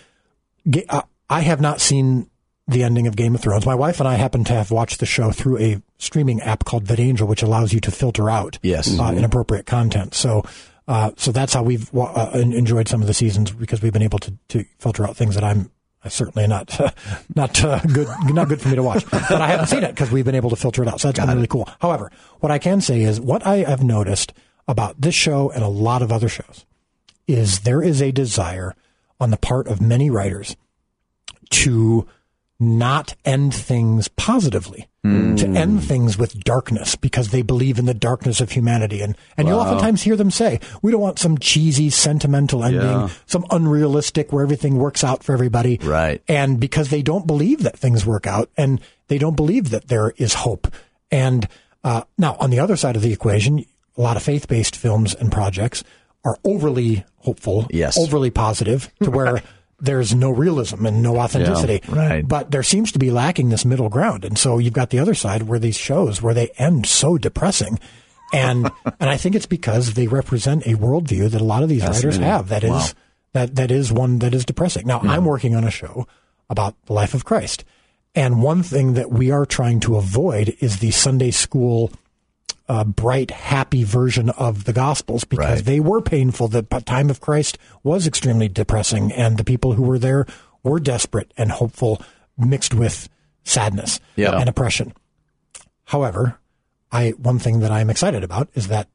uh, 0.87 1.01
I 1.29 1.41
have 1.41 1.59
not 1.59 1.81
seen 1.81 2.29
the 2.71 2.83
ending 2.83 3.07
of 3.07 3.15
Game 3.15 3.35
of 3.35 3.41
Thrones. 3.41 3.65
My 3.65 3.75
wife 3.75 3.99
and 3.99 4.07
I 4.07 4.15
happen 4.15 4.43
to 4.45 4.53
have 4.53 4.71
watched 4.71 4.99
the 4.99 5.05
show 5.05 5.31
through 5.31 5.59
a 5.59 5.81
streaming 5.97 6.41
app 6.41 6.65
called 6.65 6.85
VidAngel, 6.85 7.27
which 7.27 7.43
allows 7.43 7.73
you 7.73 7.79
to 7.81 7.91
filter 7.91 8.29
out 8.29 8.57
Yes. 8.63 8.99
uh, 8.99 9.13
inappropriate 9.15 9.65
content. 9.65 10.13
So. 10.15 10.43
Uh, 10.87 11.11
so 11.15 11.31
that's 11.31 11.53
how 11.53 11.61
we've 11.63 11.89
uh, 11.95 12.31
enjoyed 12.33 12.87
some 12.87 12.99
of 13.01 13.07
the 13.07 13.13
seasons 13.13 13.51
because 13.51 13.81
we've 13.81 13.93
been 13.93 14.01
able 14.01 14.17
to, 14.19 14.33
to 14.49 14.65
filter 14.79 15.07
out 15.07 15.15
things 15.15 15.35
that 15.35 15.43
I'm 15.43 15.71
uh, 16.03 16.09
certainly 16.09 16.47
not 16.47 16.77
not 17.35 17.63
uh, 17.63 17.79
good 17.81 18.07
not 18.25 18.49
good 18.49 18.59
for 18.59 18.67
me 18.69 18.75
to 18.75 18.83
watch. 18.83 19.05
But 19.09 19.31
I 19.41 19.47
haven't 19.47 19.67
seen 19.67 19.83
it 19.83 19.91
because 19.91 20.11
we've 20.11 20.25
been 20.25 20.35
able 20.35 20.49
to 20.49 20.55
filter 20.57 20.81
it 20.81 20.89
out. 20.89 20.99
So 20.99 21.07
that's 21.09 21.19
been 21.23 21.35
really 21.35 21.47
cool. 21.47 21.69
However, 21.79 22.11
what 22.39 22.51
I 22.51 22.57
can 22.57 22.81
say 22.81 23.03
is 23.03 23.21
what 23.21 23.45
I 23.45 23.57
have 23.57 23.83
noticed 23.83 24.33
about 24.67 24.99
this 24.99 25.15
show 25.15 25.49
and 25.51 25.63
a 25.63 25.67
lot 25.69 26.01
of 26.01 26.11
other 26.11 26.27
shows 26.27 26.65
is 27.27 27.59
there 27.59 27.83
is 27.83 28.01
a 28.01 28.11
desire 28.11 28.75
on 29.19 29.29
the 29.29 29.37
part 29.37 29.67
of 29.67 29.79
many 29.81 30.09
writers 30.09 30.57
to 31.51 32.07
not 32.61 33.15
end 33.25 33.53
things 33.53 34.07
positively, 34.07 34.87
to 35.03 35.47
end 35.55 35.83
things 35.83 36.15
with 36.15 36.43
darkness 36.43 36.95
because 36.95 37.29
they 37.29 37.41
believe 37.41 37.79
in 37.79 37.85
the 37.85 37.93
darkness 37.95 38.39
of 38.39 38.51
humanity. 38.51 39.01
And, 39.01 39.17
and 39.35 39.47
you'll 39.47 39.59
oftentimes 39.59 40.03
hear 40.03 40.15
them 40.15 40.29
say, 40.29 40.59
we 40.83 40.91
don't 40.91 41.01
want 41.01 41.17
some 41.17 41.39
cheesy, 41.39 41.89
sentimental 41.89 42.63
ending, 42.63 42.81
Yeah. 42.83 43.09
some 43.25 43.43
unrealistic 43.49 44.31
where 44.31 44.43
everything 44.43 44.77
works 44.77 45.03
out 45.03 45.23
for 45.23 45.33
everybody. 45.33 45.79
Right. 45.81 46.21
And 46.27 46.59
because 46.59 46.89
they 46.89 47.01
don't 47.01 47.25
believe 47.25 47.63
that 47.63 47.79
things 47.79 48.05
work 48.05 48.27
out 48.27 48.51
and 48.55 48.79
they 49.07 49.17
don't 49.17 49.35
believe 49.35 49.71
that 49.71 49.87
there 49.87 50.13
is 50.17 50.35
hope. 50.35 50.67
And 51.09 51.47
uh, 51.83 52.03
now, 52.19 52.37
on 52.39 52.51
the 52.51 52.59
other 52.59 52.75
side 52.77 52.95
of 52.95 53.01
the 53.01 53.11
equation, 53.11 53.65
a 53.97 54.01
lot 54.01 54.17
of 54.17 54.23
faith 54.23 54.47
based 54.47 54.75
films 54.75 55.15
and 55.15 55.31
projects 55.31 55.83
are 56.23 56.37
overly 56.45 57.03
hopeful, 57.17 57.65
Yes. 57.71 57.97
overly 57.97 58.29
positive 58.29 58.91
to 59.01 59.09
where 59.09 59.41
there's 59.81 60.13
no 60.13 60.29
realism 60.29 60.85
and 60.85 61.01
no 61.01 61.17
authenticity. 61.17 61.81
right. 61.89 62.25
But 62.25 62.51
there 62.51 62.63
seems 62.63 62.91
to 62.93 62.99
be 62.99 63.11
lacking 63.11 63.49
this 63.49 63.65
middle 63.65 63.89
ground. 63.89 64.23
And 64.23 64.37
so 64.37 64.59
you've 64.59 64.73
got 64.73 64.91
the 64.91 64.99
other 64.99 65.15
side 65.15 65.43
where 65.43 65.59
these 65.59 65.77
shows 65.77 66.21
where 66.21 66.33
they 66.33 66.49
end 66.57 66.85
so 66.85 67.17
depressing. 67.17 67.79
And 68.31 68.71
and 68.99 69.09
I 69.09 69.17
think 69.17 69.35
it's 69.35 69.45
because 69.45 69.93
they 69.93 70.07
represent 70.07 70.65
a 70.65 70.75
worldview 70.75 71.29
that 71.31 71.41
a 71.41 71.45
lot 71.45 71.63
of 71.63 71.69
these 71.69 71.83
writers 71.83 72.17
have 72.17 72.49
that 72.49 72.63
is 72.63 72.95
that 73.33 73.55
that 73.55 73.71
is 73.71 73.91
one 73.91 74.19
that 74.19 74.33
is 74.33 74.45
depressing. 74.45 74.87
Now 74.87 74.99
I'm 74.99 75.25
working 75.25 75.55
on 75.55 75.63
a 75.63 75.71
show 75.71 76.07
about 76.49 76.75
the 76.85 76.93
life 76.93 77.13
of 77.13 77.25
Christ. 77.25 77.63
And 78.13 78.43
one 78.43 78.61
thing 78.61 78.93
that 78.95 79.09
we 79.09 79.31
are 79.31 79.45
trying 79.45 79.79
to 79.81 79.95
avoid 79.95 80.55
is 80.59 80.79
the 80.79 80.91
Sunday 80.91 81.31
school 81.31 81.91
uh, 82.71 82.85
bright, 82.85 83.31
happy 83.31 83.83
version 83.83 84.29
of 84.29 84.63
the 84.63 84.71
Gospels 84.71 85.25
because 85.25 85.57
Right. 85.57 85.65
they 85.65 85.79
were 85.81 86.01
painful. 86.01 86.47
The 86.47 86.61
time 86.85 87.09
of 87.09 87.19
Christ 87.19 87.57
was 87.83 88.07
extremely 88.07 88.47
depressing, 88.47 89.11
and 89.11 89.37
the 89.37 89.43
people 89.43 89.73
who 89.73 89.83
were 89.83 89.99
there 89.99 90.25
were 90.63 90.79
desperate 90.79 91.33
and 91.35 91.51
hopeful, 91.51 92.01
mixed 92.37 92.73
with 92.73 93.09
sadness 93.43 93.99
Yeah. 94.15 94.37
and 94.39 94.47
oppression. 94.47 94.93
However, 95.85 96.39
I 96.93 97.09
one 97.11 97.39
thing 97.39 97.59
that 97.59 97.71
I'm 97.71 97.89
excited 97.89 98.23
about 98.23 98.47
is 98.53 98.67
that 98.69 98.87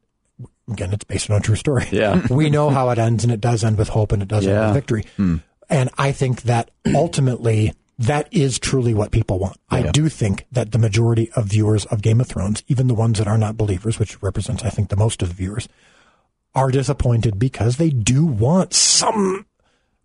again, 0.71 0.93
it's 0.93 1.05
based 1.05 1.29
on 1.31 1.37
a 1.37 1.41
true 1.41 1.57
story. 1.57 1.87
Yeah. 1.93 2.27
we 2.31 2.49
know 2.49 2.71
how 2.71 2.89
it 2.91 2.99
ends, 2.99 3.25
and 3.25 3.33
it 3.33 3.41
does 3.43 3.63
end 3.63 3.77
with 3.79 3.89
hope, 3.91 4.13
and 4.13 4.23
it 4.23 4.29
does 4.29 4.47
end 4.47 4.59
with 4.59 4.75
victory. 4.75 5.05
And 5.69 5.91
I 5.99 6.13
think 6.13 6.43
that 6.43 6.71
ultimately 6.95 7.75
that 7.99 8.29
is 8.31 8.59
truly 8.59 8.93
what 8.93 9.11
people 9.11 9.39
want. 9.39 9.59
I 9.71 9.91
do 9.91 10.09
think 10.09 10.45
that 10.53 10.73
the 10.73 10.79
majority 10.79 11.31
of 11.33 11.47
viewers 11.47 11.87
of 11.87 12.03
Game 12.03 12.21
of 12.21 12.27
Thrones, 12.27 12.63
even 12.69 12.89
the 12.89 12.95
ones 12.95 13.19
that 13.19 13.27
are 13.27 13.39
not 13.39 13.57
believers, 13.57 13.99
which 13.99 14.23
represents, 14.23 14.63
I 14.65 14.71
think, 14.71 14.91
the 14.91 14.97
most 14.97 15.23
of 15.23 15.29
the 15.29 15.35
viewers, 15.35 15.69
are 16.55 16.71
disappointed 16.71 17.39
because 17.39 17.77
they 17.77 17.91
do 17.91 18.25
want 18.25 18.75
some 18.75 19.47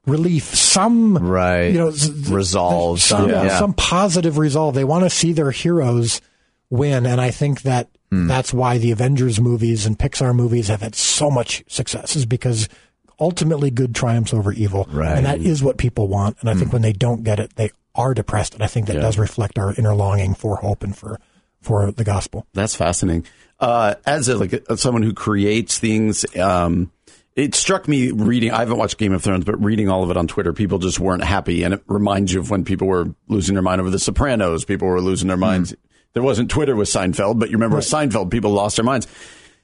relief, 0.06 0.56
some 0.56 1.18
Right. 1.18 1.68
you 1.68 1.78
know, 1.78 1.94
Resolve, 2.30 3.02
some, 3.02 3.22
some- 3.22 3.30
yeah. 3.30 3.60
some 3.60 3.74
positive 3.74 4.38
resolve. 4.38 4.76
They 4.76 4.84
want 4.84 5.04
to 5.04 5.10
see 5.10 5.34
their 5.34 5.52
heroes 5.52 6.22
win. 6.70 7.06
And 7.06 7.20
I 7.20 7.32
think 7.32 7.64
that 7.64 7.90
hmm. 8.10 8.28
that's 8.28 8.54
why 8.54 8.78
the 8.78 8.92
Avengers 8.92 9.40
movies 9.40 9.86
and 9.86 10.00
Pixar 10.00 10.34
movies 10.34 10.70
have 10.70 10.82
had 10.82 10.96
so 10.96 11.30
much 11.30 11.64
success 11.68 12.16
is 12.16 12.26
because 12.26 12.70
ultimately 13.20 13.70
good 13.70 13.94
triumphs 13.94 14.34
over 14.34 14.52
evil. 14.52 14.88
Right. 14.90 15.18
And 15.18 15.26
that 15.26 15.40
is 15.40 15.62
what 15.62 15.78
people 15.78 16.08
want. 16.08 16.38
And 16.40 16.50
I 16.50 16.54
think 16.54 16.68
hmm. 16.68 16.76
when 16.76 16.82
they 16.82 16.94
don't 16.94 17.24
get 17.24 17.40
it, 17.40 17.56
they 17.56 17.72
are 17.96 18.14
depressed. 18.14 18.54
And 18.54 18.64
I 18.64 18.68
think 18.68 18.88
that 18.88 18.94
does 18.94 19.18
reflect 19.18 19.58
our 19.58 19.74
inner 19.76 19.94
longing 19.96 20.34
for 20.34 20.58
hope 20.58 20.84
and 20.84 20.98
for, 20.98 21.20
for 21.62 21.92
the 21.92 22.04
gospel. 22.04 22.46
That's 22.54 22.76
fascinating. 22.76 23.26
Uh, 23.60 23.96
as 24.06 24.28
a, 24.28 24.38
like 24.38 24.54
a, 24.54 24.78
someone 24.78 25.04
who 25.04 25.14
creates 25.14 25.78
things, 25.78 26.26
um, 26.36 26.92
it 27.36 27.56
struck 27.56 27.88
me 27.88 28.12
reading. 28.12 28.52
I 28.52 28.60
haven't 28.60 28.78
watched 28.78 28.98
Game 28.98 29.14
of 29.14 29.24
Thrones, 29.24 29.46
but 29.46 29.62
reading 29.64 29.90
all 29.90 30.04
of 30.04 30.12
it 30.12 30.18
on 30.18 30.28
Twitter, 30.28 30.52
people 30.52 30.80
just 30.80 31.00
weren't 31.00 31.24
happy, 31.24 31.64
and 31.64 31.74
it 31.74 31.82
reminds 31.88 32.34
you 32.34 32.40
of 32.40 32.50
when 32.50 32.66
people 32.66 32.88
were 32.88 33.14
losing 33.28 33.56
their 33.56 33.62
mind 33.62 33.80
over 33.80 33.90
The 33.90 34.00
Sopranos. 34.00 34.66
People 34.66 34.88
were 34.88 35.00
losing 35.00 35.28
their 35.28 35.38
minds. 35.38 35.74
There 36.14 36.24
wasn't 36.24 36.52
Twitter 36.52 36.76
with 36.76 36.90
Seinfeld, 36.90 37.40
but 37.40 37.50
you 37.50 37.56
remember 37.56 37.78
with 37.78 37.86
Seinfeld, 37.86 38.32
people 38.32 38.52
lost 38.52 38.76
their 38.76 38.84
minds. 38.86 39.08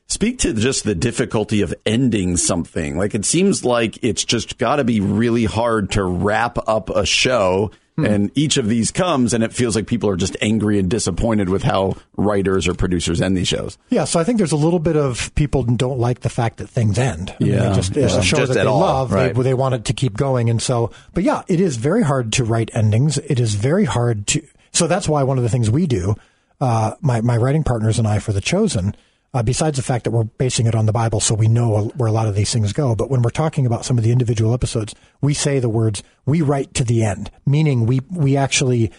Speak 0.08 0.40
to 0.40 0.54
just 0.54 0.86
the 0.86 0.96
difficulty 0.96 1.62
of 1.62 1.74
ending 1.86 2.38
something. 2.38 2.98
Like 2.98 3.14
it 3.14 3.26
seems 3.26 3.66
like 3.66 4.02
it's 4.02 4.24
just 4.24 4.58
got 4.58 4.78
to 4.78 4.86
be 4.86 5.02
really 5.02 5.44
hard 5.44 5.92
to 5.92 6.04
wrap 6.04 6.58
up 6.70 6.90
a 6.90 7.06
show. 7.06 7.72
And 7.98 8.30
each 8.36 8.58
of 8.58 8.68
these 8.68 8.92
comes, 8.92 9.34
and 9.34 9.44
it 9.44 9.52
feels 9.52 9.76
like 9.76 9.88
people 9.88 10.08
are 10.10 10.16
just 10.16 10.38
angry 10.40 10.78
and 10.78 10.88
disappointed 10.88 11.50
with 11.50 11.64
how 11.64 11.96
writers 12.16 12.68
or 12.68 12.76
producers 12.76 13.22
end 13.24 13.36
these 13.36 13.48
shows. 13.48 13.76
Yeah, 13.90 14.04
so 14.04 14.20
I 14.20 14.24
think 14.24 14.38
there's 14.38 14.52
a 14.52 14.56
little 14.58 14.78
bit 14.78 14.96
of 14.96 15.34
people 15.34 15.64
don't 15.64 15.98
like 15.98 16.20
the 16.20 16.30
fact 16.30 16.58
that 16.58 16.70
things 16.70 17.00
end. 17.00 17.34
I 17.40 17.44
mean, 17.44 17.54
Yeah. 17.54 17.70
they 17.70 17.76
just 17.76 17.98
it's 17.98 18.14
Yeah. 18.14 18.20
a 18.20 18.24
show 18.24 18.38
Just 18.38 18.54
that 18.54 18.60
they 18.64 18.70
all, 18.70 18.82
love. 18.82 19.12
right. 19.12 19.34
They, 19.34 19.42
they 19.42 19.54
want 19.56 19.74
it 19.74 19.86
to 19.86 19.94
keep 19.94 20.16
going, 20.16 20.48
and 20.48 20.62
so. 20.62 20.92
But 21.16 21.24
yeah, 21.24 21.42
it 21.48 21.60
is 21.60 21.78
very 21.78 22.04
hard 22.04 22.32
to 22.34 22.44
write 22.44 22.70
endings. 22.76 23.18
It 23.18 23.40
is 23.40 23.56
very 23.56 23.86
hard 23.86 24.28
to. 24.28 24.44
So 24.74 24.86
that's 24.86 25.10
why 25.10 25.24
one 25.24 25.38
of 25.40 25.44
the 25.44 25.50
things 25.50 25.72
we 25.72 25.88
do, 25.88 26.14
uh, 26.62 26.92
my 27.02 27.22
my 27.22 27.36
writing 27.36 27.64
partners 27.64 27.98
and 27.98 28.08
I 28.08 28.20
for 28.20 28.32
the 28.32 28.42
Chosen. 28.42 28.96
Uh, 29.34 29.44
besides 29.44 29.76
the 29.78 29.84
fact 29.84 30.06
that 30.06 30.12
we're 30.12 30.24
basing 30.24 30.66
it 30.68 30.74
on 30.74 30.86
the 30.86 30.94
Bible, 30.94 31.20
so 31.20 31.36
we 31.36 31.48
know 31.48 31.92
where 31.98 32.08
a 32.08 32.12
lot 32.14 32.28
of 32.28 32.36
these 32.36 32.52
things 32.52 32.74
go. 32.74 32.96
But 32.96 33.10
when 33.10 33.22
we're 33.22 33.30
talking 33.30 33.66
about 33.66 33.86
some 33.86 33.98
of 33.98 34.04
the 34.04 34.12
individual 34.12 34.54
episodes, 34.54 34.96
we 35.22 35.34
say 35.34 35.60
the 35.60 35.70
words 35.70 36.02
"we 36.26 36.42
write 36.42 36.74
to 36.76 36.84
the 36.84 37.04
end," 37.04 37.30
meaning 37.46 37.86
we 37.86 38.00
we 38.10 38.38
actually 38.38 38.92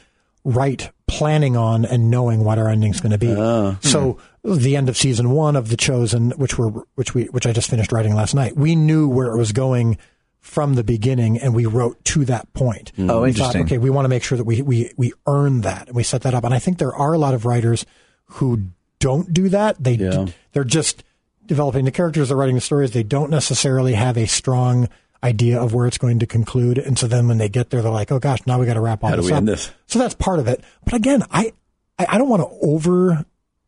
write 0.44 0.90
planning 1.06 1.56
on 1.56 1.84
and 1.84 2.10
knowing 2.10 2.44
what 2.44 2.58
our 2.58 2.68
ending's 2.68 3.00
going 3.00 3.12
to 3.12 3.18
be. 3.18 3.34
Ah. 3.36 3.78
so 3.80 4.18
hmm. 4.44 4.54
the 4.56 4.76
end 4.76 4.88
of 4.88 4.96
season 4.96 5.30
one 5.30 5.56
of 5.56 5.68
The 5.70 5.76
Chosen, 5.76 6.30
which 6.32 6.58
were 6.58 6.68
which 6.94 7.14
we 7.14 7.24
which 7.24 7.46
I 7.46 7.52
just 7.52 7.70
finished 7.70 7.90
writing 7.90 8.14
last 8.14 8.34
night, 8.34 8.56
we 8.56 8.76
knew 8.76 9.08
where 9.08 9.28
it 9.28 9.36
was 9.36 9.52
going 9.52 9.98
from 10.40 10.74
the 10.74 10.84
beginning, 10.84 11.38
and 11.38 11.54
we 11.54 11.66
wrote 11.66 12.02
to 12.04 12.24
that 12.26 12.52
point. 12.52 12.92
Hmm. 12.96 13.10
Oh, 13.10 13.22
We 13.22 13.32
thought, 13.32 13.54
interesting. 13.54 13.62
okay, 13.64 13.78
we 13.78 13.90
want 13.90 14.04
to 14.04 14.08
make 14.08 14.22
sure 14.22 14.38
that 14.38 14.44
we 14.44 14.62
we 14.62 14.92
we 14.96 15.12
earn 15.26 15.62
that, 15.62 15.88
and 15.88 15.96
we 15.96 16.02
set 16.02 16.22
that 16.22 16.34
up. 16.34 16.44
And 16.44 16.54
I 16.54 16.58
think 16.58 16.78
there 16.78 16.94
are 16.94 17.12
a 17.12 17.18
lot 17.18 17.34
of 17.34 17.44
writers 17.44 17.84
who 18.32 18.70
don't 18.98 19.32
do 19.32 19.48
that. 19.48 19.82
They 19.82 19.94
Yeah. 19.94 20.26
they're 20.52 20.64
just 20.64 21.04
developing 21.46 21.84
the 21.84 21.90
characters, 21.90 22.28
they're 22.28 22.36
writing 22.36 22.54
the 22.54 22.60
stories. 22.60 22.92
They 22.92 23.02
don't 23.02 23.30
necessarily 23.30 23.94
have 23.94 24.16
a 24.16 24.26
strong 24.26 24.88
idea 25.22 25.60
of 25.60 25.74
where 25.74 25.86
it's 25.86 25.98
going 25.98 26.18
to 26.20 26.26
conclude, 26.26 26.78
and 26.78 26.98
so 26.98 27.06
then 27.06 27.26
when 27.26 27.38
they 27.38 27.48
get 27.48 27.70
there, 27.70 27.82
they're 27.82 27.90
like, 27.90 28.12
"Oh 28.12 28.18
gosh, 28.18 28.38
now 28.46 28.58
we 28.58 28.66
got 28.66 28.74
to 28.74 28.80
wrap 28.80 29.02
all 29.02 29.10
How 29.10 29.16
this 29.16 29.30
up." 29.30 29.44
this? 29.44 29.70
So 29.86 29.98
that's 29.98 30.14
part 30.14 30.38
of 30.38 30.46
it. 30.46 30.62
But 30.84 30.94
again, 30.94 31.24
I 31.30 31.52
I, 31.98 32.06
I 32.10 32.18
don't 32.18 32.28
want 32.28 32.42
to 32.42 32.58
over 32.62 33.24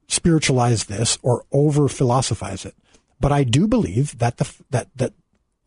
spiritualize 0.07 0.85
this 0.85 1.19
or 1.23 1.45
over 1.53 1.89
philosophize 1.89 2.65
it, 2.65 2.75
but 3.19 3.33
I 3.33 3.45
do 3.45 3.67
believe 3.67 4.19
that 4.19 4.37
the 4.37 4.53
that 4.71 4.89
that 4.97 5.13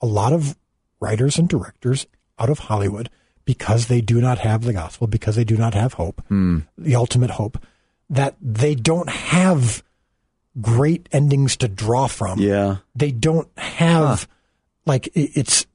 a 0.02 0.06
lot 0.06 0.34
of 0.34 0.58
writers 1.00 1.38
and 1.38 1.50
directors 1.50 2.08
out 2.40 2.50
of 2.50 2.60
Hollywood, 2.60 3.10
because 3.46 3.88
they 3.88 4.02
do 4.02 4.22
not 4.22 4.40
have 4.40 4.64
the 4.64 4.74
gospel, 4.74 5.08
because 5.08 5.36
they 5.36 5.44
do 5.44 5.58
not 5.58 5.74
have 5.74 5.94
hope, 5.94 6.24
hmm. 6.28 6.60
the 6.78 6.96
ultimate 6.96 7.32
hope, 7.32 7.64
that 8.14 8.36
they 8.42 8.76
don't 8.76 9.10
have 9.10 9.84
great 10.62 11.10
endings 11.12 11.58
to 11.58 11.68
draw 11.68 12.08
from 12.08 12.40
Yeah. 12.40 12.78
they 12.96 13.12
don't 13.12 13.48
have 13.58 14.28
like 14.86 15.10
it's 15.16 15.66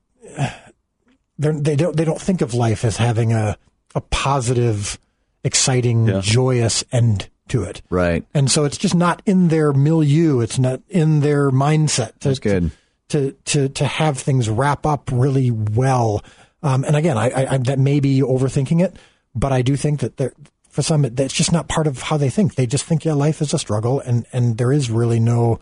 they 1.39 1.77
don't 1.77 1.97
they 1.97 2.05
don't 2.05 2.21
think 2.21 2.41
of 2.41 2.55
life 2.55 2.85
as 2.85 2.97
having 2.97 3.33
a 3.33 3.57
a 3.95 4.01
positive, 4.03 4.99
exciting, 5.45 6.07
Yeah. 6.07 6.21
joyous 6.23 6.85
end 6.93 7.29
to 7.49 7.63
it. 7.63 7.81
Right. 7.89 8.25
And 8.35 8.51
so 8.51 8.65
it's 8.65 8.77
just 8.77 8.95
not 8.95 9.23
in 9.25 9.49
their 9.49 9.73
milieu. 9.73 10.41
It's 10.41 10.59
not 10.59 10.83
in 10.89 11.21
their 11.21 11.51
mindset. 11.51 12.19
To, 12.21 12.29
That's 12.29 12.39
good. 12.39 12.71
To 13.11 13.33
to 13.47 13.69
to 13.71 13.87
have 13.87 14.19
things 14.19 14.49
wrap 14.51 14.85
up 14.85 15.09
really 15.13 15.51
well. 15.51 16.23
Um, 16.63 16.85
and 16.85 16.95
again, 16.97 17.17
I, 17.17 17.31
I, 17.31 17.55
I 17.55 17.59
that 17.59 17.79
may 17.79 18.01
be 18.01 18.21
overthinking 18.21 18.83
it, 18.85 18.97
but 19.35 19.53
I 19.53 19.63
do 19.63 19.77
think 19.77 20.01
that 20.01 20.19
there 20.19 20.33
for 20.69 20.83
some 20.83 21.05
it's 21.05 21.35
just 21.35 21.53
not 21.53 21.69
part 21.69 21.87
of 21.87 22.03
how 22.03 22.17
they 22.17 22.31
think. 22.31 22.55
They 22.55 22.67
just 22.67 22.85
think 22.85 23.05
yeah, 23.05 23.15
life 23.15 23.41
is 23.41 23.53
a 23.55 23.59
struggle, 23.59 24.01
and 24.01 24.27
and 24.33 24.59
there 24.59 24.73
is 24.73 24.91
really 24.91 25.21
no 25.21 25.61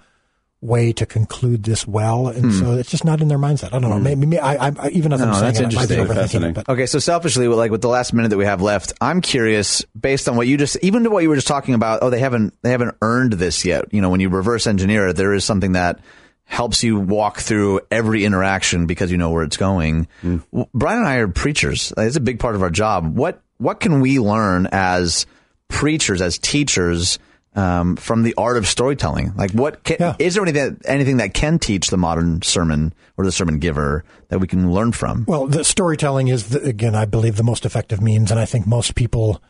way 0.63 0.93
to 0.93 1.07
conclude 1.07 1.63
this 1.65 1.87
well, 1.87 2.29
and 2.29 2.47
hmm. 2.47 2.51
so 2.51 2.73
it's 2.73 2.91
just 2.91 3.05
not 3.05 3.21
in 3.21 3.29
their 3.29 3.39
mindset. 3.39 3.73
I 3.73 3.79
don't 3.79 3.91
know. 3.91 3.97
Hmm. 3.97 4.03
Maybe, 4.03 4.27
maybe 4.27 4.41
I, 4.41 4.69
I 4.69 4.89
even 4.91 5.13
as 5.13 5.23
I'm 5.23 5.35
saying 5.35 5.55
that's 5.55 5.61
it, 5.61 5.77
I 5.77 5.81
might 5.81 5.89
be 5.89 5.95
interesting. 5.97 6.41
overthinking 6.43 6.49
it. 6.51 6.55
But 6.55 6.69
Okay, 6.69 6.87
so 6.87 6.99
selfishly, 6.99 7.47
like 7.49 7.71
with 7.71 7.83
the 7.83 7.89
last 7.89 8.13
minute 8.13 8.29
that 8.29 8.39
we 8.39 8.47
have 8.47 8.63
left, 8.63 8.93
I'm 9.01 9.21
curious, 9.21 9.85
based 9.99 10.29
on 10.29 10.37
what 10.37 10.47
you 10.47 10.57
just, 10.57 10.79
even 10.83 11.05
to 11.05 11.11
what 11.11 11.23
you 11.23 11.29
were 11.29 11.37
just 11.37 11.49
talking 11.49 11.75
about. 11.75 12.03
Oh, 12.03 12.11
they 12.11 12.21
haven't, 12.21 12.55
they 12.63 12.71
haven't 12.71 12.97
earned 13.03 13.35
this 13.35 13.65
yet. 13.65 13.93
You 13.93 14.01
know, 14.01 14.11
when 14.11 14.21
you 14.21 14.29
reverse 14.29 14.67
engineer 14.67 15.09
it, 15.09 15.17
there 15.17 15.35
is 15.35 15.45
something 15.45 15.73
that 15.73 16.01
helps 16.45 16.83
you 16.83 16.99
walk 16.99 17.39
through 17.39 17.81
every 17.91 18.25
interaction 18.25 18.87
because 18.87 19.11
you 19.11 19.19
know 19.19 19.31
where 19.31 19.43
it's 19.43 19.57
going. 19.57 20.07
W- 20.23 20.67
Brian 20.73 20.99
and 20.99 21.09
I 21.09 21.17
are 21.17 21.29
preachers. 21.29 21.93
It's 21.97 22.17
a 22.17 22.21
big 22.21 22.39
part 22.39 22.55
of 22.55 22.63
our 22.63 22.71
job. 22.71 23.17
What 23.17 23.43
what 23.59 23.81
can 23.81 24.01
we 24.01 24.19
learn 24.19 24.69
as 24.73 25.27
preachers, 25.69 26.21
as 26.23 26.39
teachers? 26.39 27.19
Um, 27.55 27.97
from 27.97 28.23
the 28.23 28.35
art 28.37 28.59
of 28.59 28.67
storytelling, 28.67 29.33
like 29.35 29.51
what 29.53 29.83
can, 29.83 29.97
Yeah. 29.99 30.15
is 30.19 30.35
there 30.35 30.43
anything 30.43 30.79
anything 30.85 31.17
that 31.17 31.33
can 31.33 31.59
teach 31.59 31.89
the 31.89 31.97
modern 31.97 32.43
sermon 32.43 32.93
or 33.17 33.25
the 33.25 33.33
sermon 33.33 33.59
giver 33.61 34.05
that 34.29 34.41
we 34.41 34.47
can 34.47 34.73
learn 34.73 34.93
from? 34.93 35.25
Well, 35.27 35.47
the 35.47 35.65
storytelling 35.65 36.29
is, 36.29 36.51
the, 36.51 36.61
again, 36.63 36.95
I 36.95 37.07
believe, 37.07 37.37
the 37.37 37.43
most 37.43 37.65
effective 37.65 38.03
means. 38.03 38.31
And 38.31 38.39
I 38.39 38.45
think 38.45 38.67
most 38.67 38.95
people 38.95 39.41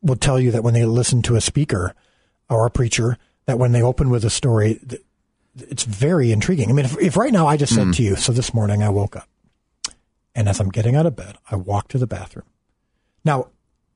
will 0.00 0.16
tell 0.16 0.40
you 0.40 0.50
that 0.50 0.62
when 0.64 0.72
they 0.72 0.86
listen 0.86 1.20
to 1.24 1.36
a 1.36 1.42
speaker 1.42 1.94
or 2.48 2.64
a 2.64 2.70
preacher, 2.70 3.18
that 3.44 3.58
when 3.58 3.72
they 3.72 3.82
open 3.82 4.08
with 4.08 4.24
a 4.24 4.30
story, 4.30 4.80
th- 4.88 5.02
it's 5.58 5.82
very 5.84 6.32
intriguing. 6.32 6.70
I 6.70 6.72
mean, 6.72 6.86
if, 6.86 6.98
if 7.02 7.16
right 7.18 7.34
now 7.34 7.46
I 7.48 7.58
just 7.58 7.74
said 7.74 7.92
to 7.92 8.02
you, 8.02 8.16
so 8.16 8.32
this 8.32 8.54
morning 8.54 8.82
I 8.82 8.88
woke 8.88 9.14
up, 9.14 9.28
and 10.34 10.48
as 10.48 10.58
I'm 10.58 10.70
getting 10.70 10.96
out 10.96 11.04
of 11.04 11.16
bed, 11.16 11.36
I 11.50 11.56
walked 11.56 11.90
to 11.90 11.98
the 11.98 12.06
bathroom. 12.06 12.46
Now, 13.24 13.48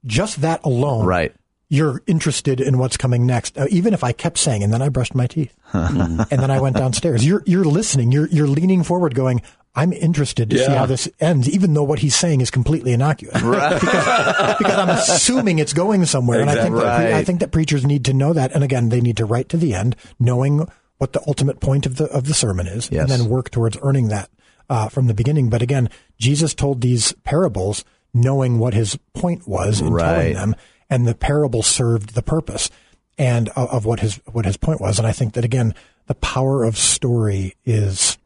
just 0.05 0.41
that 0.43 0.61
alone, 0.65 1.05
Right. 1.07 1.35
you're 1.69 2.03
interested 2.07 2.61
in 2.61 2.79
what's 2.79 2.97
coming 2.97 3.27
next. 3.27 3.59
Uh, 3.59 3.67
even 3.71 3.93
if 3.95 4.05
I 4.05 4.13
kept 4.13 4.39
saying, 4.39 4.63
and 4.63 4.73
then 4.73 4.83
I 4.83 4.89
brushed 4.89 5.15
my 5.15 5.27
teeth, 5.27 5.53
and 5.73 6.21
then 6.29 6.51
I 6.51 6.61
went 6.61 6.77
downstairs. 6.77 7.27
You're 7.27 7.43
you're 7.47 7.65
listening. 7.65 8.13
You're 8.13 8.29
you're 8.29 8.47
leaning 8.47 8.85
forward, 8.85 9.15
going, 9.17 9.43
"I'm 9.75 9.93
interested 9.93 10.49
to 10.51 10.59
see 10.59 10.71
how 10.71 10.87
this 10.87 11.09
ends," 11.19 11.49
even 11.49 11.75
though 11.75 11.83
what 11.83 11.99
he's 11.99 12.15
saying 12.15 12.41
is 12.41 12.51
completely 12.53 12.93
innocuous. 12.93 13.35
because, 13.43 14.59
because 14.59 14.79
I'm 14.79 14.91
assuming 14.91 15.59
it's 15.59 15.73
going 15.73 16.05
somewhere, 16.07 16.41
and 16.41 16.49
I 16.51 16.55
think 16.63 16.77
that 16.77 16.97
pre- 16.99 17.13
I 17.15 17.25
think 17.25 17.41
that 17.41 17.51
preachers 17.51 17.85
need 17.85 18.05
to 18.05 18.13
know 18.13 18.33
that. 18.33 18.53
And 18.53 18.63
again, 18.63 18.91
they 18.91 19.01
need 19.01 19.17
to 19.17 19.25
write 19.25 19.49
to 19.49 19.57
the 19.57 19.75
end, 19.75 19.97
knowing 20.21 20.69
what 20.99 21.13
the 21.15 21.23
ultimate 21.27 21.59
point 21.61 21.85
of 21.85 21.97
the 21.97 22.05
of 22.07 22.27
the 22.27 22.35
sermon 22.35 22.67
is, 22.69 22.89
Yes. 22.93 23.01
and 23.03 23.11
then 23.11 23.29
work 23.29 23.51
towards 23.51 23.77
earning 23.83 24.07
that 24.09 24.31
uh, 24.71 24.89
from 24.89 25.09
the 25.09 25.15
beginning. 25.15 25.51
But 25.51 25.63
again, 25.63 25.91
Jesus 26.17 26.55
told 26.55 26.81
these 26.81 27.13
parables 27.25 27.85
knowing 28.17 28.59
what 28.59 28.75
his 28.75 28.99
point 29.15 29.47
was 29.47 29.81
in 29.81 29.93
Right. 29.93 30.05
telling 30.05 30.35
them, 30.35 30.55
and 30.89 31.07
the 31.07 31.15
parable 31.15 31.63
served 31.63 32.15
the 32.15 32.23
purpose 32.23 32.71
and 33.19 33.49
of, 33.51 33.69
of 33.71 33.85
what 33.85 34.01
his 34.01 34.21
what 34.33 34.45
his 34.45 34.57
point 34.57 34.81
was. 34.81 34.99
And 34.99 35.07
I 35.07 35.13
think 35.13 35.35
that 35.35 35.45
again, 35.45 35.75
the 36.07 36.15
power 36.15 36.65
of 36.65 36.77
story 36.77 37.55
is 37.65 38.19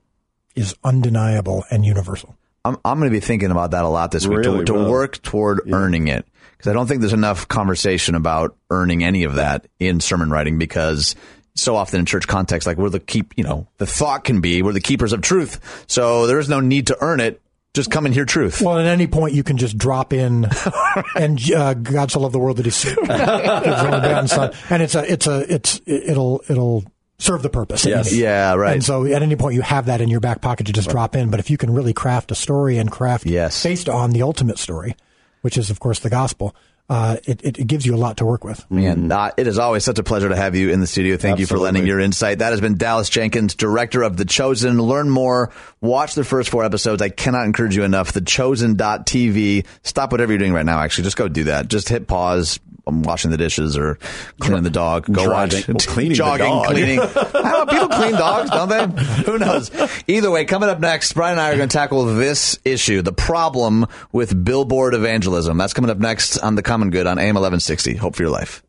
is 0.55 0.75
undeniable 0.85 1.65
and 1.71 1.85
universal. 1.85 2.37
I'm, 2.65 2.77
I'm 2.85 2.99
going 2.99 3.11
to 3.11 3.15
be 3.15 3.21
thinking 3.21 3.51
about 3.51 3.71
that 3.71 3.85
a 3.85 3.89
lot 3.89 4.11
this 4.11 4.27
week 4.27 4.39
Really 4.39 4.65
to, 4.67 4.73
to 4.75 4.91
work 4.91 5.23
toward 5.23 5.73
earning 5.73 6.09
it 6.09 6.27
because 6.57 6.71
I 6.71 6.75
don't 6.75 6.87
think 6.87 7.01
there's 7.01 7.15
enough 7.15 7.49
conversation 7.49 8.15
about 8.15 8.55
earning 8.69 9.03
any 9.03 9.25
of 9.25 9.37
that 9.37 9.67
in 9.79 10.01
sermon 10.01 10.29
writing 10.31 10.59
because 10.59 11.15
so 11.55 11.75
often 11.77 12.01
in 12.01 12.07
church 12.07 12.29
context, 12.29 12.67
like 12.67 12.77
we're 12.77 12.91
the 12.91 13.01
keep, 13.01 13.33
you 13.37 13.45
know, 13.45 13.67
the 13.79 13.87
thought 13.87 14.25
can 14.25 14.41
be 14.43 14.61
we're 14.63 14.75
the 14.75 14.81
keepers 14.81 15.15
of 15.15 15.23
truth. 15.23 15.85
So 15.87 16.27
there 16.27 16.39
is 16.39 16.49
no 16.51 16.61
need 16.61 16.89
to 16.89 16.99
earn 17.01 17.21
it. 17.21 17.41
Just 17.73 17.91
come 17.91 18.05
and 18.05 18.13
hear 18.13 18.25
truth. 18.25 18.61
Well, 18.61 18.79
at 18.79 18.87
any 18.87 19.07
point 19.07 19.33
you 19.35 19.45
can 19.45 19.57
just 19.57 19.79
drop 19.79 20.13
in, 20.13 20.49
and 21.15 21.41
uh, 21.53 21.75
God 21.75 22.11
so 22.11 22.19
loved 22.21 22.35
the 22.35 22.39
world 22.41 22.57
that 22.57 22.67
He 22.67 22.71
gives 22.71 22.85
His 22.85 23.01
only 23.01 24.01
begotten 24.01 24.27
Son, 24.29 24.53
and 24.71 24.83
it's 24.83 24.97
a 24.97 25.13
it's 25.13 25.27
a 25.29 25.53
it's 25.55 25.81
it'll 25.87 26.43
it'll 26.49 26.85
serve 27.19 27.43
the 27.43 27.49
purpose. 27.51 27.85
Yes. 27.85 28.13
Yeah, 28.13 28.55
right. 28.55 28.73
And 28.73 28.85
so 28.85 29.05
at 29.05 29.23
any 29.23 29.37
point 29.37 29.55
you 29.55 29.61
have 29.63 29.87
that 29.87 30.01
in 30.01 30.09
your 30.09 30.19
back 30.21 30.41
pocket 30.41 30.67
to 30.67 30.73
just 30.73 30.89
drop 30.91 31.15
in. 31.15 31.31
But 31.31 31.39
if 31.39 31.49
you 31.49 31.57
can 31.59 31.73
really 31.73 31.93
craft 31.93 32.33
a 32.33 32.35
story 32.35 32.77
and 32.79 32.91
craft 32.91 33.25
Yes. 33.27 33.63
based 33.63 33.89
on 33.89 34.11
the 34.11 34.23
ultimate 34.23 34.59
story, 34.59 34.97
which 35.43 35.57
is 35.57 35.71
of 35.71 35.79
course 35.79 36.01
the 36.01 36.11
gospel, 36.11 36.57
uh, 36.91 37.19
it, 37.25 37.41
it 37.45 37.59
it 37.61 37.67
gives 37.69 37.87
you 37.87 37.95
a 37.95 37.97
lot 37.97 38.17
to 38.17 38.27
work 38.27 38.43
with. 38.43 38.69
Man, 38.69 39.13
uh, 39.13 39.31
it 39.37 39.47
is 39.47 39.61
always 39.61 39.85
such 39.85 40.01
a 40.01 40.03
pleasure 40.03 40.29
to 40.29 40.35
have 40.35 40.57
you 40.57 40.71
in 40.71 40.81
the 40.81 40.89
studio. 40.89 41.17
Thank 41.17 41.39
you 41.39 41.47
for 41.47 41.57
lending 41.57 41.87
your 41.87 42.01
insight. 42.01 42.41
That 42.41 42.51
has 42.51 42.61
been 42.61 42.77
Dallas 42.77 43.09
Jenkins, 43.09 43.55
director 43.55 44.03
of 44.03 44.17
The 44.17 44.25
Chosen. 44.25 44.77
Learn 44.77 45.09
more. 45.09 45.53
Watch 45.81 46.17
the 46.17 46.25
first 46.25 46.51
four 46.51 46.65
episodes. 46.65 47.01
I 47.01 47.09
cannot 47.09 47.47
encourage 47.47 47.77
you 47.77 47.85
enough. 47.85 48.13
The 48.13 48.21
TheChosen.tv. 48.21 49.67
Stop 49.85 50.11
whatever 50.11 50.33
you're 50.33 50.41
doing 50.41 50.53
right 50.53 50.67
now, 50.67 50.81
actually. 50.81 51.05
Just 51.05 51.17
go 51.17 51.29
do 51.29 51.45
that. 51.45 51.69
Just 51.69 51.89
hit 51.89 52.09
pause. 52.09 52.59
I'm 52.91 53.03
washing 53.03 53.31
the 53.31 53.37
dishes 53.37 53.77
or 53.79 53.99
cleaning 54.41 54.65
the 54.65 54.71
dog. 54.71 55.07
Go 55.07 55.25
Driving. 55.25 55.59
watch 55.59 55.69
Well, 55.69 55.95
cleaning 55.95 56.11
the 56.11 56.15
jogging, 56.17 56.47
dog. 56.47 56.67
cleaning. 56.67 57.01
I 57.01 57.07
don't 57.07 57.43
know, 57.45 57.67
people 57.67 57.89
clean 57.89 58.13
dogs, 58.13 58.51
don't 58.51 58.69
they? 58.69 59.03
Who 59.25 59.39
knows? 59.39 59.71
Either 60.09 60.31
way, 60.31 60.45
coming 60.45 60.69
up 60.69 60.81
next, 60.81 61.13
Brian 61.13 61.33
and 61.33 61.41
I 61.41 61.51
are 61.53 61.57
going 61.57 61.69
to 61.69 61.73
tackle 61.73 62.05
this 62.05 62.59
issue, 62.65 63.03
the 63.03 63.13
problem 63.13 63.87
with 64.13 64.45
billboard 64.45 64.95
evangelism. 64.95 65.57
That's 65.57 65.73
coming 65.73 65.91
up 65.91 65.99
next 65.99 66.39
on 66.39 66.55
the 66.57 66.63
Common 66.63 66.91
Good 66.91 67.07
on 67.07 67.19
AM 67.19 67.35
1160. 67.37 67.95
Hope 67.97 68.17
for 68.17 68.23
your 68.23 68.31
life. 68.33 68.63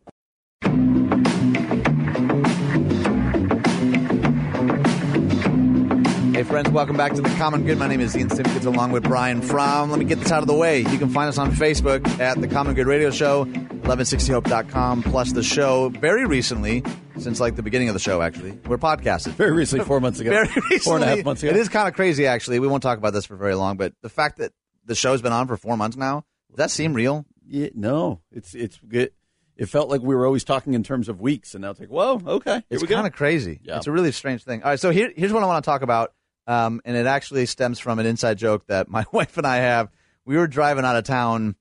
Hey, 6.42 6.48
friends, 6.48 6.72
welcome 6.72 6.98
back 6.98 7.14
to 7.14 7.22
the 7.22 7.30
Common 7.36 7.68
Good. 7.68 7.78
My 7.78 7.88
name 7.88 8.02
is 8.02 8.18
Ian 8.18 8.32
Simpkins 8.32 8.66
along 8.66 8.94
with 8.94 9.04
Brian 9.04 9.44
Fromm. 9.44 9.92
Let 9.92 10.00
me 10.00 10.06
get 10.06 10.18
this 10.18 10.32
out 10.32 10.42
of 10.42 10.48
the 10.48 10.56
way. 10.56 10.80
You 10.80 10.98
can 10.98 11.10
find 11.10 11.30
us 11.30 11.38
on 11.38 11.52
Facebook 11.52 12.08
at 12.20 12.42
the 12.42 12.48
Common 12.48 12.74
Good 12.74 12.88
Radio 12.88 13.12
Show, 13.12 13.46
1160hope.com, 13.46 15.04
plus 15.04 15.34
the 15.34 15.44
show 15.44 15.90
very 15.90 16.26
recently, 16.26 16.84
since 17.20 17.40
like 17.40 17.58
the 17.58 17.62
beginning 17.62 17.90
of 17.90 17.94
the 17.94 18.00
show, 18.00 18.24
actually. 18.24 18.54
We're 18.66 18.80
podcasted. 18.80 19.34
Very 19.34 19.52
recently, 19.52 19.86
four 19.86 20.00
months 20.00 20.20
ago. 20.20 20.30
Very 20.32 20.48
recently. 20.48 20.80
Four 20.80 20.96
and 20.96 21.04
a 21.04 21.08
half 21.08 21.24
months 21.24 21.44
ago. 21.44 21.52
It 21.52 21.58
is 21.58 21.70
kind 21.70 21.88
of 21.88 21.94
crazy, 21.94 22.26
actually. 22.26 22.58
We 22.58 22.68
won't 22.68 22.82
talk 22.82 22.98
about 22.98 23.14
this 23.14 23.28
for 23.28 23.36
very 23.36 23.54
long, 23.54 23.78
but 23.78 23.94
the 24.02 24.10
fact 24.10 24.40
that 24.40 24.52
the 24.84 24.96
show's 24.96 25.22
been 25.22 25.34
on 25.34 25.46
for 25.46 25.58
four 25.58 25.78
months 25.78 25.96
now, 25.96 26.26
does 26.50 26.58
that 26.58 26.72
seem 26.72 26.96
real? 26.96 27.24
Yeah, 27.48 27.68
no, 27.76 28.22
it's 28.32 28.56
it's 28.56 28.80
good. 28.80 29.12
It 29.58 29.68
felt 29.68 29.90
like 29.90 30.02
we 30.02 30.16
were 30.16 30.26
always 30.26 30.44
talking 30.44 30.74
in 30.74 30.82
terms 30.82 31.08
of 31.08 31.22
weeks, 31.22 31.54
and 31.54 31.62
now 31.62 31.70
it's 31.70 31.80
like, 31.80 31.90
whoa, 31.90 32.20
okay, 32.26 32.64
It's 32.72 32.82
kind 32.82 33.06
of 33.06 33.14
crazy. 33.14 33.60
Yeah. 33.64 33.78
It's 33.78 33.86
a 33.86 33.92
really 33.92 34.12
strange 34.12 34.44
thing. 34.44 34.64
All 34.64 34.72
right, 34.72 34.80
so 34.80 34.90
here, 34.90 35.14
here's 35.16 35.32
what 35.32 35.44
I 35.44 35.46
want 35.46 35.64
to 35.64 35.70
talk 35.70 35.84
about, 35.84 36.14
um, 36.52 36.82
and 36.84 36.98
it 36.98 37.06
actually 37.06 37.46
stems 37.46 37.80
from 37.80 38.00
an 38.00 38.06
inside 38.06 38.38
joke 38.38 38.68
that 38.68 38.90
my 38.90 39.06
wife 39.14 39.38
and 39.38 39.48
I 39.48 39.58
have. 39.58 39.90
We 40.26 40.36
were 40.36 40.48
driving 40.48 40.84
out 40.84 40.98
of 40.98 41.06
town 41.06 41.56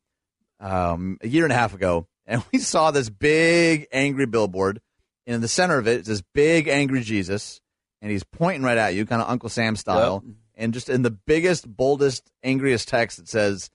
um, 0.58 1.16
a 1.22 1.28
year 1.28 1.44
and 1.44 1.52
a 1.52 1.56
half 1.56 1.74
ago, 1.74 2.08
and 2.26 2.42
we 2.52 2.58
saw 2.58 2.90
this 2.90 3.08
big 3.08 3.86
angry 3.92 4.26
billboard. 4.26 4.80
And 5.26 5.36
in 5.36 5.40
the 5.42 5.48
center 5.48 5.78
of 5.78 5.86
it 5.86 6.00
is 6.00 6.06
this 6.06 6.22
big 6.34 6.66
angry 6.66 7.02
Jesus, 7.02 7.60
and 8.02 8.10
he's 8.10 8.24
pointing 8.24 8.64
right 8.64 8.76
at 8.76 8.94
you, 8.94 9.06
kind 9.06 9.22
of 9.22 9.30
Uncle 9.30 9.48
Sam 9.48 9.76
style. 9.76 10.24
And 10.56 10.74
just 10.74 10.90
in 10.90 11.02
the 11.02 11.10
biggest, 11.10 11.68
boldest, 11.68 12.30
angriest 12.42 12.88
text, 12.88 13.18
it 13.20 13.28
says, 13.28 13.70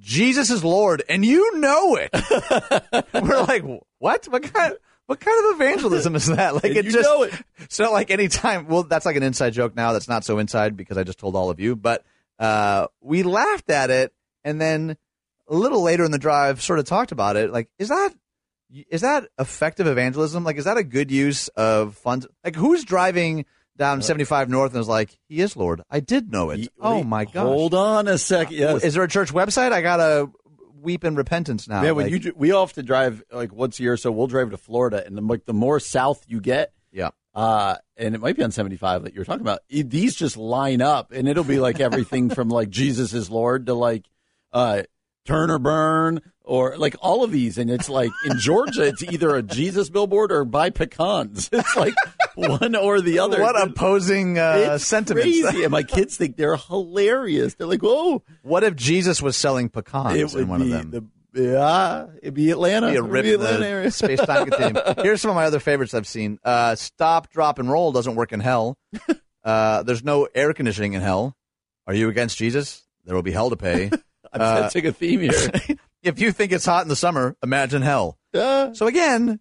"Jesus 0.00 0.50
is 0.50 0.64
Lord," 0.64 1.04
and 1.08 1.24
you 1.24 1.58
know 1.60 1.96
it. 1.96 2.10
We're 3.22 3.42
like, 3.42 3.64
what? 3.98 4.26
What 4.28 4.52
kind? 4.52 4.76
What 5.06 5.20
kind 5.20 5.44
of 5.54 5.60
evangelism 5.60 6.14
is 6.16 6.26
that? 6.26 6.54
Like 6.54 6.64
it 6.66 6.86
you 6.86 6.92
just 6.92 7.04
know 7.04 7.24
it. 7.24 7.34
so 7.68 7.92
like 7.92 8.10
anytime. 8.10 8.66
Well, 8.68 8.84
that's 8.84 9.04
like 9.04 9.16
an 9.16 9.22
inside 9.22 9.50
joke 9.52 9.76
now. 9.76 9.92
That's 9.92 10.08
not 10.08 10.24
so 10.24 10.38
inside 10.38 10.76
because 10.76 10.96
I 10.96 11.04
just 11.04 11.18
told 11.18 11.36
all 11.36 11.50
of 11.50 11.60
you. 11.60 11.76
But 11.76 12.04
uh, 12.38 12.86
we 13.00 13.22
laughed 13.22 13.70
at 13.70 13.90
it, 13.90 14.12
and 14.44 14.60
then 14.60 14.96
a 15.48 15.54
little 15.54 15.82
later 15.82 16.04
in 16.04 16.10
the 16.10 16.18
drive, 16.18 16.62
sort 16.62 16.78
of 16.78 16.86
talked 16.86 17.12
about 17.12 17.36
it. 17.36 17.50
Like, 17.52 17.68
is 17.78 17.88
that 17.88 18.14
is 18.88 19.02
that 19.02 19.28
effective 19.38 19.86
evangelism? 19.86 20.42
Like, 20.42 20.56
is 20.56 20.64
that 20.64 20.78
a 20.78 20.82
good 20.84 21.10
use 21.10 21.48
of 21.48 21.96
funds? 21.96 22.26
Like, 22.42 22.56
who's 22.56 22.84
driving 22.84 23.44
down 23.76 24.02
75 24.02 24.48
North 24.48 24.72
and 24.72 24.80
is 24.80 24.88
like, 24.88 25.10
"He 25.28 25.40
is 25.40 25.56
Lord. 25.56 25.82
I 25.90 26.00
did 26.00 26.30
know 26.32 26.50
it." 26.50 26.60
Ye- 26.60 26.68
oh 26.80 27.02
my 27.04 27.24
god! 27.24 27.44
Hold 27.46 27.74
on 27.74 28.08
a 28.08 28.18
second. 28.18 28.56
Yes. 28.56 28.84
Is 28.84 28.94
there 28.94 29.02
a 29.02 29.08
church 29.08 29.32
website? 29.32 29.72
I 29.72 29.82
gotta 29.82 30.30
weep 30.84 31.04
in 31.04 31.16
repentance 31.16 31.66
now. 31.68 31.82
Yeah, 31.82 31.90
Like- 31.92 32.10
you 32.24 32.32
we 32.36 32.52
all 32.52 32.66
have 32.66 32.74
to 32.74 32.82
drive 32.82 33.22
like 33.32 33.52
once 33.52 33.80
a 33.80 33.82
year, 33.82 33.96
so 33.96 34.12
we'll 34.12 34.26
drive 34.28 34.50
to 34.50 34.56
Florida, 34.56 35.04
and 35.04 35.16
the, 35.16 35.22
like 35.22 35.44
the 35.46 35.52
more 35.54 35.80
south 35.80 36.24
you 36.28 36.40
get, 36.40 36.72
yeah. 36.92 37.10
uh, 37.34 37.76
and 37.96 38.14
it 38.14 38.20
might 38.20 38.36
be 38.36 38.42
on 38.44 38.50
seventy 38.52 38.76
five 38.76 39.02
that 39.04 39.14
you're 39.14 39.24
talking 39.24 39.40
about. 39.40 39.60
i- 39.74 39.82
These 39.82 40.14
just 40.14 40.36
line 40.36 40.82
up, 40.82 41.10
and 41.12 41.26
it'll 41.28 41.42
be 41.44 41.58
like 41.58 41.80
everything 41.80 42.30
from 42.34 42.48
like 42.48 42.70
Jesus 42.70 43.12
is 43.14 43.30
Lord 43.30 43.66
to 43.66 43.74
like 43.74 44.04
uh, 44.52 44.82
turn 45.24 45.50
or 45.50 45.58
burn, 45.58 46.20
or 46.44 46.76
like 46.76 46.94
all 47.00 47.24
of 47.24 47.32
these. 47.32 47.58
And 47.58 47.70
it's 47.70 47.88
like 47.88 48.10
in 48.30 48.38
Georgia, 48.38 48.82
it's 48.82 49.02
either 49.02 49.34
a 49.34 49.42
Jesus 49.42 49.88
billboard 49.90 50.30
or 50.30 50.44
buy 50.44 50.70
pecans. 50.70 51.48
It's 51.52 51.76
like 51.76 51.94
one 52.34 52.74
or 52.76 53.00
the 53.00 53.18
other. 53.20 53.40
What 53.40 53.60
opposing 53.60 54.38
uh, 54.38 54.72
it's 54.74 54.84
sentiments? 54.86 55.24
crazy, 55.40 55.62
and 55.64 55.70
my 55.72 55.82
kids 55.82 56.16
think 56.16 56.36
they're 56.36 56.56
hilarious. 56.56 57.54
They're 57.54 57.66
like, 57.66 57.82
"Whoa!" 57.82 58.22
What 58.42 58.64
if 58.64 58.74
Jesus 58.76 59.22
was 59.22 59.36
selling 59.36 59.68
pecans 59.68 60.34
in 60.34 60.48
one 60.48 60.60
of 60.62 60.68
them? 60.68 60.90
the 60.90 61.04
yeah, 61.36 62.06
it'd 62.22 62.34
be 62.34 62.50
Atlanta. 62.50 62.86
be 62.88 62.92
a 62.96 62.98
It'd 63.00 63.10
rip 63.10 63.24
be 63.24 63.32
Atlanta 63.34 63.66
area. 63.66 63.90
space 63.90 64.20
time 64.20 64.48
continuum. 64.50 64.94
Here's 65.02 65.20
some 65.20 65.30
of 65.30 65.34
my 65.34 65.44
other 65.46 65.58
favorites 65.60 65.92
I've 65.94 66.06
seen. 66.06 66.38
Uh, 66.44 66.74
stop, 66.76 67.28
drop, 67.30 67.58
and 67.58 67.68
roll 67.70 67.90
doesn't 67.90 68.14
work 68.14 68.32
in 68.32 68.38
hell. 68.40 68.76
Uh, 69.44 69.82
there's 69.82 70.04
no 70.04 70.28
air 70.34 70.52
conditioning 70.54 70.92
in 70.92 71.02
hell. 71.02 71.36
Are 71.88 71.94
you 71.94 72.08
against 72.08 72.38
Jesus? 72.38 72.82
There 73.04 73.14
will 73.16 73.22
be 73.22 73.32
hell 73.32 73.50
to 73.50 73.56
pay. 73.56 73.90
I'm 74.32 74.40
Uh, 74.40 74.60
sensing 74.62 74.86
a 74.86 74.92
theme 74.92 75.20
here. 75.20 75.50
If 76.04 76.20
you 76.20 76.30
think 76.32 76.52
it's 76.52 76.66
hot 76.66 76.82
in 76.82 76.88
the 76.88 76.96
summer, 76.96 77.36
imagine 77.42 77.82
hell. 77.82 78.18
Uh, 78.32 78.72
So 78.74 78.86
again, 78.86 79.40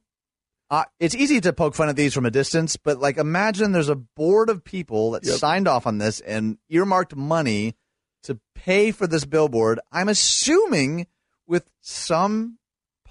uh, 0.70 0.86
it's 1.00 1.14
easy 1.16 1.40
to 1.42 1.54
poke 1.54 1.76
fun 1.76 1.90
at 1.90 1.96
these 1.96 2.14
from 2.14 2.26
a 2.26 2.32
distance, 2.32 2.78
but 2.78 3.00
like 3.00 3.18
imagine 3.18 3.72
there's 3.72 3.90
a 3.90 3.96
board 3.96 4.50
of 4.50 4.64
people 4.64 5.12
that 5.12 5.26
Yep. 5.26 5.36
signed 5.38 5.68
off 5.68 5.86
on 5.86 5.98
this 6.00 6.20
and 6.20 6.58
earmarked 6.70 7.16
money 7.16 7.76
to 8.24 8.40
pay 8.56 8.92
for 8.92 9.06
this 9.06 9.26
billboard. 9.26 9.80
I'm 9.92 10.10
assuming 10.10 11.08
with 11.46 11.70
some 11.82 12.58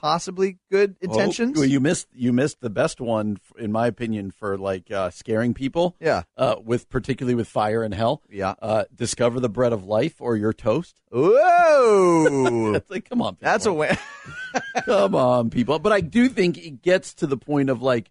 possibly 0.02 0.58
good 0.70 0.96
intentions. 1.00 1.56
Oh, 1.56 1.60
well, 1.60 1.68
you 1.70 1.80
missed 1.80 2.08
you 2.12 2.32
missed 2.32 2.60
the 2.60 2.68
best 2.68 3.00
one, 3.00 3.38
in 3.58 3.72
my 3.72 3.86
opinion, 3.86 4.32
for 4.32 4.58
like 4.58 4.90
uh, 4.90 5.08
scaring 5.10 5.54
people. 5.54 5.96
yeah. 6.00 6.24
Uh, 6.36 6.56
with 6.62 6.90
particularly 6.90 7.34
with 7.36 7.48
fire 7.48 7.82
and 7.82 7.94
hell. 7.94 8.20
Yeah. 8.28 8.54
Uh, 8.60 8.84
discover 8.94 9.40
the 9.40 9.48
bread 9.48 9.72
of 9.72 9.84
life 9.84 10.20
or 10.20 10.36
your 10.36 10.52
toast. 10.52 11.00
Whoa. 11.10 12.74
It's 12.74 12.90
like, 12.90 13.08
come 13.08 13.22
on, 13.22 13.36
people. 13.36 13.44
That's 13.52 13.66
a 13.66 13.72
win. 13.72 13.96
come 14.84 15.14
on, 15.14 15.50
people. 15.50 15.78
But 15.78 15.92
I 15.92 16.00
do 16.00 16.28
think 16.28 16.58
it 16.58 16.82
gets 16.82 17.14
to 17.14 17.26
the 17.26 17.36
point 17.36 17.70
of 17.70 17.80
like, 17.82 18.10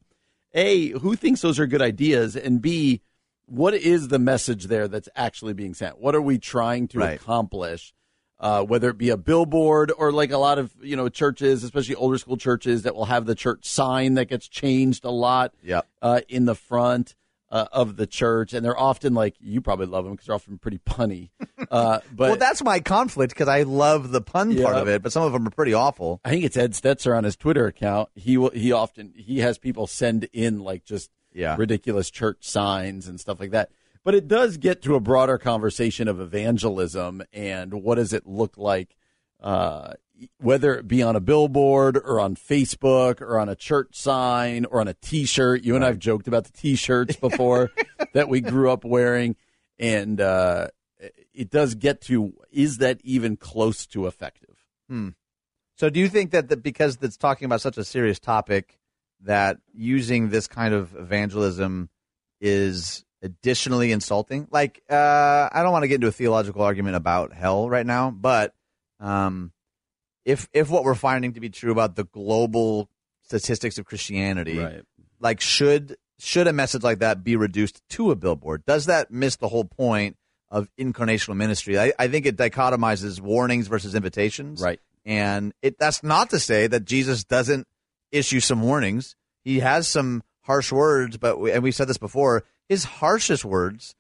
a 0.54 0.90
who 0.90 1.16
thinks 1.16 1.42
those 1.42 1.60
are 1.60 1.68
good 1.68 1.82
ideas, 1.82 2.36
and 2.36 2.62
b 2.62 3.02
what 3.48 3.74
is 3.74 4.08
the 4.08 4.20
message 4.20 4.66
there 4.68 4.88
that's 4.88 5.10
actually 5.16 5.54
being 5.54 5.74
sent? 5.74 6.00
What 6.00 6.16
are 6.16 6.22
we 6.22 6.38
trying 6.38 6.88
to 6.90 7.00
Right. 7.00 7.20
accomplish? 7.20 7.94
Uh, 8.42 8.64
whether 8.64 8.90
it 8.90 8.98
be 8.98 9.10
a 9.10 9.18
billboard 9.18 9.92
or 9.96 10.12
like 10.12 10.32
a 10.32 10.38
lot 10.38 10.58
of 10.58 10.74
you 10.82 10.96
know 10.96 11.08
churches, 11.10 11.64
especially 11.64 11.94
older 11.96 12.18
school 12.18 12.38
churches, 12.38 12.82
that 12.82 12.96
will 12.96 13.06
have 13.06 13.26
the 13.28 13.36
church 13.36 13.66
sign 13.66 14.16
that 14.16 14.26
gets 14.26 14.48
changed 14.48 15.06
a 15.06 15.12
lot 15.12 15.54
Yep. 15.64 15.88
uh, 16.02 16.22
in 16.28 16.46
the 16.46 16.56
front 16.56 17.14
uh, 17.52 17.66
of 17.72 17.98
the 17.98 18.08
church, 18.08 18.54
and 18.54 18.66
they're 18.66 18.80
often 18.80 19.14
like 19.14 19.36
you 19.40 19.62
probably 19.62 19.86
love 19.86 20.06
them 20.06 20.14
because 20.14 20.26
they're 20.26 20.36
often 20.36 20.58
pretty 20.58 20.80
punny. 20.80 21.30
Uh, 21.70 22.02
but 22.14 22.30
well, 22.32 22.36
that's 22.36 22.62
my 22.62 22.82
conflict 22.82 23.32
because 23.34 23.48
I 23.48 23.62
love 23.62 24.12
the 24.12 24.20
pun 24.20 24.62
part 24.62 24.76
of 24.76 24.90
it, 24.90 25.02
but 25.02 25.14
some 25.14 25.24
of 25.24 25.32
them 25.32 25.48
are 25.48 25.52
pretty 25.52 25.74
awful. 25.74 26.20
I 26.26 26.32
think 26.32 26.44
it's 26.44 26.58
Ed 26.58 26.74
Stetzer 26.74 27.16
on 27.16 27.24
his 27.24 27.38
Twitter 27.38 27.66
account. 27.66 28.10
He 28.14 28.36
will, 28.36 28.50
he 28.50 28.74
often 28.74 29.14
he 29.16 29.40
has 29.40 29.58
people 29.58 29.88
send 29.88 30.28
in 30.34 30.60
like 30.60 30.84
just 30.84 31.12
Yeah. 31.34 31.56
ridiculous 31.58 32.10
church 32.12 32.40
signs 32.42 33.08
and 33.08 33.22
stuff 33.22 33.40
like 33.40 33.52
that. 33.52 33.70
But 34.04 34.16
it 34.16 34.28
does 34.28 34.58
get 34.58 34.82
to 34.84 34.96
a 34.96 35.00
broader 35.00 35.38
conversation 35.38 36.08
of 36.08 36.20
evangelism 36.20 37.22
and 37.32 37.84
what 37.84 37.96
does 37.96 38.14
it 38.14 38.26
look 38.26 38.58
like, 38.58 38.96
uh, 39.42 39.94
whether 40.40 40.76
it 40.76 40.88
be 40.88 41.04
on 41.04 41.16
a 41.16 41.20
billboard 41.20 41.98
or 41.98 42.20
on 42.20 42.36
Facebook 42.36 43.22
or 43.22 43.40
on 43.40 43.48
a 43.50 43.56
church 43.56 43.96
sign 43.96 44.66
or 44.66 44.82
on 44.82 44.88
a 44.88 44.94
T-shirt. 44.96 45.64
You 45.64 45.76
and 45.76 45.86
I've 45.86 46.00
joked 46.00 46.28
about 46.28 46.46
the 46.46 46.52
T-shirts 46.52 47.16
before 47.16 47.72
that 48.14 48.28
we 48.28 48.42
grew 48.42 48.72
up 48.72 48.84
wearing, 48.84 49.36
and 49.78 50.20
uh, 50.20 50.68
it 51.34 51.50
does 51.50 51.76
get 51.76 52.02
to 52.02 52.34
is 52.52 52.78
that 52.80 53.00
even 53.04 53.38
close 53.38 53.86
to 53.88 54.08
effective? 54.08 54.56
So, 55.78 55.90
do 55.90 56.00
you 56.00 56.10
think 56.10 56.32
that, 56.32 56.50
that 56.50 56.62
because 56.62 56.98
it's 57.02 57.18
talking 57.18 57.46
about 57.46 57.62
such 57.62 57.78
a 57.78 57.84
serious 57.84 58.20
topic, 58.20 58.78
that 59.22 59.58
using 59.74 60.30
this 60.30 60.48
kind 60.48 60.74
of 60.74 60.96
evangelism 60.96 61.90
is 62.40 63.06
additionally 63.22 63.92
insulting? 63.92 64.48
Like, 64.52 64.82
uh, 64.90 65.50
I 65.52 65.62
don't 65.64 65.72
want 65.72 65.84
to 65.84 65.88
get 65.88 65.96
into 65.96 66.08
a 66.08 66.12
theological 66.12 66.62
argument 66.62 66.96
about 66.96 67.34
hell 67.34 67.70
right 67.70 67.86
now, 67.86 68.12
but 68.12 68.54
um, 69.00 69.52
if 70.26 70.48
if 70.54 70.70
what 70.70 70.84
we're 70.84 70.96
finding 70.96 71.34
to 71.34 71.40
be 71.40 71.50
true 71.50 71.72
about 71.72 71.96
the 71.96 72.04
global 72.06 72.90
statistics 73.24 73.78
of 73.78 73.86
Christianity, 73.86 74.58
Right. 74.60 74.82
like 75.20 75.42
should 75.42 75.98
should 76.20 76.48
a 76.48 76.54
message 76.54 76.84
like 76.84 77.00
that 77.00 77.24
be 77.24 77.36
reduced 77.36 77.82
to 77.90 78.12
a 78.12 78.16
billboard? 78.16 78.66
Does 78.66 78.86
that 78.86 79.10
miss 79.12 79.38
the 79.38 79.48
whole 79.48 79.66
point 79.66 80.18
of 80.52 80.68
incarnational 80.78 81.36
ministry? 81.36 81.80
I, 81.80 81.94
I 81.98 82.08
think 82.08 82.26
it 82.28 82.38
dichotomizes 82.38 83.20
warnings 83.20 83.68
versus 83.68 83.96
invitations. 83.96 84.62
Right. 84.62 84.80
And 85.04 85.54
it 85.64 85.80
that's 85.80 86.04
not 86.04 86.30
to 86.30 86.40
say 86.40 86.68
that 86.68 86.86
Jesus 86.86 87.24
doesn't 87.24 87.68
issue 88.12 88.40
some 88.40 88.62
warnings. 88.62 89.16
He 89.44 89.62
has 89.62 89.88
some 89.88 90.22
harsh 90.42 90.72
words, 90.72 91.18
but 91.18 91.40
we, 91.40 91.52
and 91.52 91.64
we've 91.64 91.76
said 91.76 91.88
this 91.88 91.98
before, 91.98 92.44
his 92.68 92.84
harshest 92.84 93.46
words 93.46 93.96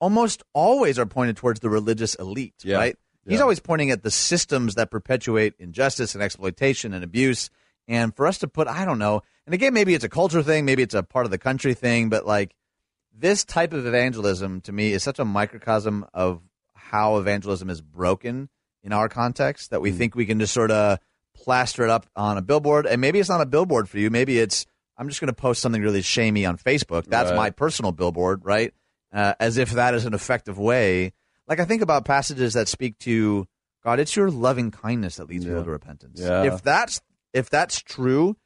almost 0.00 0.42
always 0.52 0.98
are 0.98 1.06
pointed 1.06 1.36
towards 1.36 1.60
the 1.60 1.70
religious 1.70 2.14
elite, 2.16 2.54
Yeah. 2.62 2.76
right? 2.76 2.96
He's 3.26 3.40
always 3.40 3.60
pointing 3.60 3.90
at 3.90 4.02
the 4.02 4.10
systems 4.10 4.74
that 4.74 4.90
perpetuate 4.90 5.54
injustice 5.58 6.14
and 6.14 6.22
exploitation 6.22 6.92
and 6.92 7.02
abuse. 7.02 7.48
And 7.88 8.14
for 8.14 8.26
us 8.26 8.36
to 8.38 8.48
put, 8.48 8.68
I 8.68 8.84
don't 8.84 8.98
know, 8.98 9.22
and 9.46 9.54
again, 9.54 9.72
maybe 9.72 9.94
it's 9.94 10.04
a 10.04 10.10
culture 10.10 10.42
thing, 10.42 10.66
maybe 10.66 10.82
it's 10.82 10.94
a 10.94 11.02
part 11.02 11.24
of 11.24 11.30
the 11.30 11.38
country 11.38 11.72
thing, 11.72 12.10
but 12.10 12.26
like 12.26 12.54
this 13.16 13.44
type 13.44 13.72
of 13.72 13.86
evangelism 13.86 14.60
to 14.62 14.72
me 14.72 14.92
is 14.92 15.02
such 15.02 15.18
a 15.18 15.24
microcosm 15.24 16.04
of 16.12 16.42
how 16.74 17.16
evangelism 17.16 17.70
is 17.70 17.80
broken 17.80 18.50
in 18.82 18.92
our 18.92 19.08
context 19.08 19.70
that 19.70 19.80
we 19.80 19.90
hmm. 19.90 19.96
think 19.96 20.14
we 20.14 20.26
can 20.26 20.38
just 20.38 20.52
sort 20.52 20.70
of 20.70 20.98
plaster 21.34 21.82
it 21.82 21.90
up 21.90 22.06
on 22.14 22.36
a 22.38 22.42
billboard, 22.42 22.86
and 22.86 23.00
maybe 23.00 23.18
it's 23.18 23.28
not 23.28 23.40
a 23.40 23.46
billboard 23.46 23.88
for 23.88 23.98
you. 23.98 24.10
Maybe 24.10 24.38
it's 24.38 24.66
I'm 24.96 25.08
just 25.08 25.20
going 25.20 25.28
to 25.28 25.32
post 25.34 25.60
something 25.60 25.82
really 25.82 26.02
shamey 26.02 26.46
on 26.46 26.56
Facebook. 26.56 27.06
That's 27.06 27.30
Right. 27.30 27.36
my 27.36 27.50
personal 27.50 27.92
billboard, 27.92 28.44
right? 28.44 28.72
Uh, 29.12 29.34
as 29.40 29.58
if 29.58 29.70
that 29.72 29.94
is 29.94 30.04
an 30.04 30.14
effective 30.14 30.58
way. 30.58 31.12
Like 31.46 31.60
I 31.60 31.64
think 31.64 31.82
about 31.82 32.04
passages 32.04 32.54
that 32.54 32.68
speak 32.68 32.98
to 33.00 33.46
God. 33.82 34.00
It's 34.00 34.16
your 34.16 34.30
loving 34.30 34.70
kindness 34.70 35.16
that 35.16 35.28
leads 35.28 35.44
people 35.44 35.64
to 35.64 35.70
repentance. 35.70 36.20
Yeah. 36.20 36.42
If 36.44 36.62
that's 36.62 37.00
if 37.32 37.50
that's 37.50 37.80
true, 37.82 38.36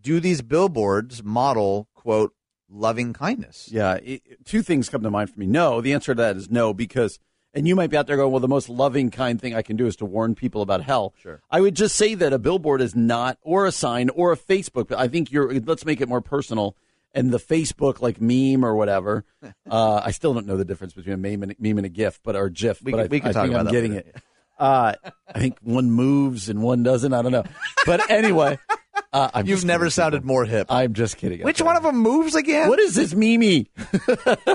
do 0.00 0.20
these 0.20 0.42
billboards 0.42 1.22
model 1.24 1.88
quote 1.94 2.32
loving 2.68 3.12
kindness? 3.12 3.68
Yeah, 3.72 3.94
it, 3.94 4.44
two 4.44 4.62
things 4.62 4.88
come 4.88 5.02
to 5.02 5.10
mind 5.10 5.30
for 5.30 5.38
me. 5.40 5.46
No, 5.46 5.80
the 5.80 5.92
answer 5.92 6.14
to 6.14 6.20
that 6.22 6.36
is 6.36 6.50
no, 6.50 6.74
because, 6.74 7.18
and 7.54 7.66
you 7.68 7.76
might 7.76 7.88
be 7.90 7.96
out 7.96 8.06
there 8.06 8.16
going, 8.16 8.30
well, 8.32 8.40
the 8.40 8.48
most 8.48 8.68
loving, 8.68 9.10
kind 9.10 9.40
thing 9.40 9.54
I 9.54 9.62
can 9.62 9.76
do 9.76 9.86
is 9.86 9.96
to 9.96 10.04
warn 10.04 10.34
people 10.34 10.60
about 10.62 10.82
hell. 10.82 11.14
Sure. 11.22 11.40
I 11.50 11.60
would 11.60 11.74
just 11.76 11.96
say 11.96 12.14
that 12.14 12.32
a 12.32 12.38
billboard 12.38 12.80
is 12.80 12.94
not, 12.94 13.38
or 13.42 13.66
a 13.66 13.72
sign, 13.72 14.10
or 14.10 14.32
a 14.32 14.36
Facebook. 14.36 14.92
I 14.94 15.08
think 15.08 15.30
you're, 15.32 15.52
let's 15.60 15.84
make 15.84 16.00
it 16.00 16.08
more 16.08 16.20
personal. 16.20 16.76
And 17.16 17.30
the 17.30 17.38
Facebook, 17.38 18.02
like 18.02 18.20
meme 18.20 18.64
or 18.64 18.74
whatever, 18.74 19.24
uh, 19.70 20.00
I 20.04 20.10
still 20.10 20.34
don't 20.34 20.46
know 20.46 20.56
the 20.56 20.64
difference 20.64 20.94
between 20.94 21.14
a 21.14 21.16
meme 21.16 21.44
and, 21.44 21.54
meme 21.60 21.78
and 21.78 21.86
a 21.86 21.90
GIF, 21.90 22.20
but 22.24 22.34
or 22.34 22.48
GIF. 22.50 22.82
We 22.82 22.90
but 22.90 22.96
can- 22.98 23.06
I, 23.06 23.08
we 23.08 23.20
can 23.20 23.28
I 23.28 23.32
talk 23.32 23.42
think 23.44 23.54
about 23.54 23.66
I'm 23.68 23.72
getting 23.72 23.92
later. 23.94 24.08
it. 24.08 24.22
Uh, 24.58 24.92
I 25.32 25.38
think 25.38 25.58
one 25.62 25.90
moves 25.90 26.48
and 26.48 26.62
one 26.62 26.82
doesn't. 26.82 27.12
I 27.12 27.22
don't 27.22 27.32
know. 27.32 27.44
But 27.86 28.08
anyway, 28.08 28.58
uh, 29.12 29.30
I'm 29.34 29.46
You've 29.46 29.64
never 29.64 29.84
kidding, 29.86 29.90
sounded 29.90 30.24
more 30.24 30.44
hip. 30.44 30.68
I'm 30.70 30.92
just 30.94 31.16
kidding. 31.16 31.42
Which 31.42 31.60
one 31.60 31.76
of 31.76 31.82
them 31.82 31.96
moves 31.98 32.34
again? 32.34 32.68
What 32.68 32.78
is 32.78 32.94
this 32.94 33.14
Mimi? 33.14 33.68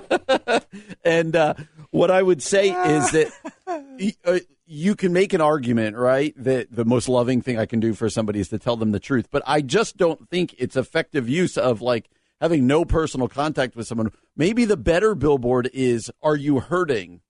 and 1.04 1.36
uh, 1.36 1.54
what 1.92 2.12
I 2.12 2.22
would 2.22 2.42
say 2.42 2.70
is 2.70 3.12
that 3.12 4.16
uh, 4.26 4.40
you 4.66 4.96
can 4.96 5.14
make 5.14 5.34
an 5.34 5.42
argument, 5.42 5.98
right? 5.98 6.34
That 6.38 6.72
the 6.72 6.86
most 6.86 7.10
loving 7.10 7.42
thing 7.42 7.58
I 7.58 7.66
can 7.66 7.80
do 7.80 7.94
for 7.94 8.10
somebody 8.10 8.40
is 8.40 8.50
to 8.50 8.60
tell 8.60 8.78
them 8.78 8.92
the 8.92 9.00
truth. 9.00 9.28
But 9.32 9.44
I 9.46 9.62
just 9.62 9.98
don't 9.98 10.30
think 10.30 10.56
it's 10.58 10.76
effective 10.76 11.28
use 11.28 11.58
of 11.58 11.82
like 11.82 12.10
having 12.40 12.68
no 12.68 12.86
personal 12.86 13.28
contact 13.28 13.76
with 13.76 13.88
someone. 13.88 14.12
Maybe 14.36 14.66
the 14.66 14.78
better 14.78 15.16
billboard 15.16 15.70
is, 15.74 16.12
"Are 16.22 16.36
you 16.36 16.60
hurting?" 16.60 17.22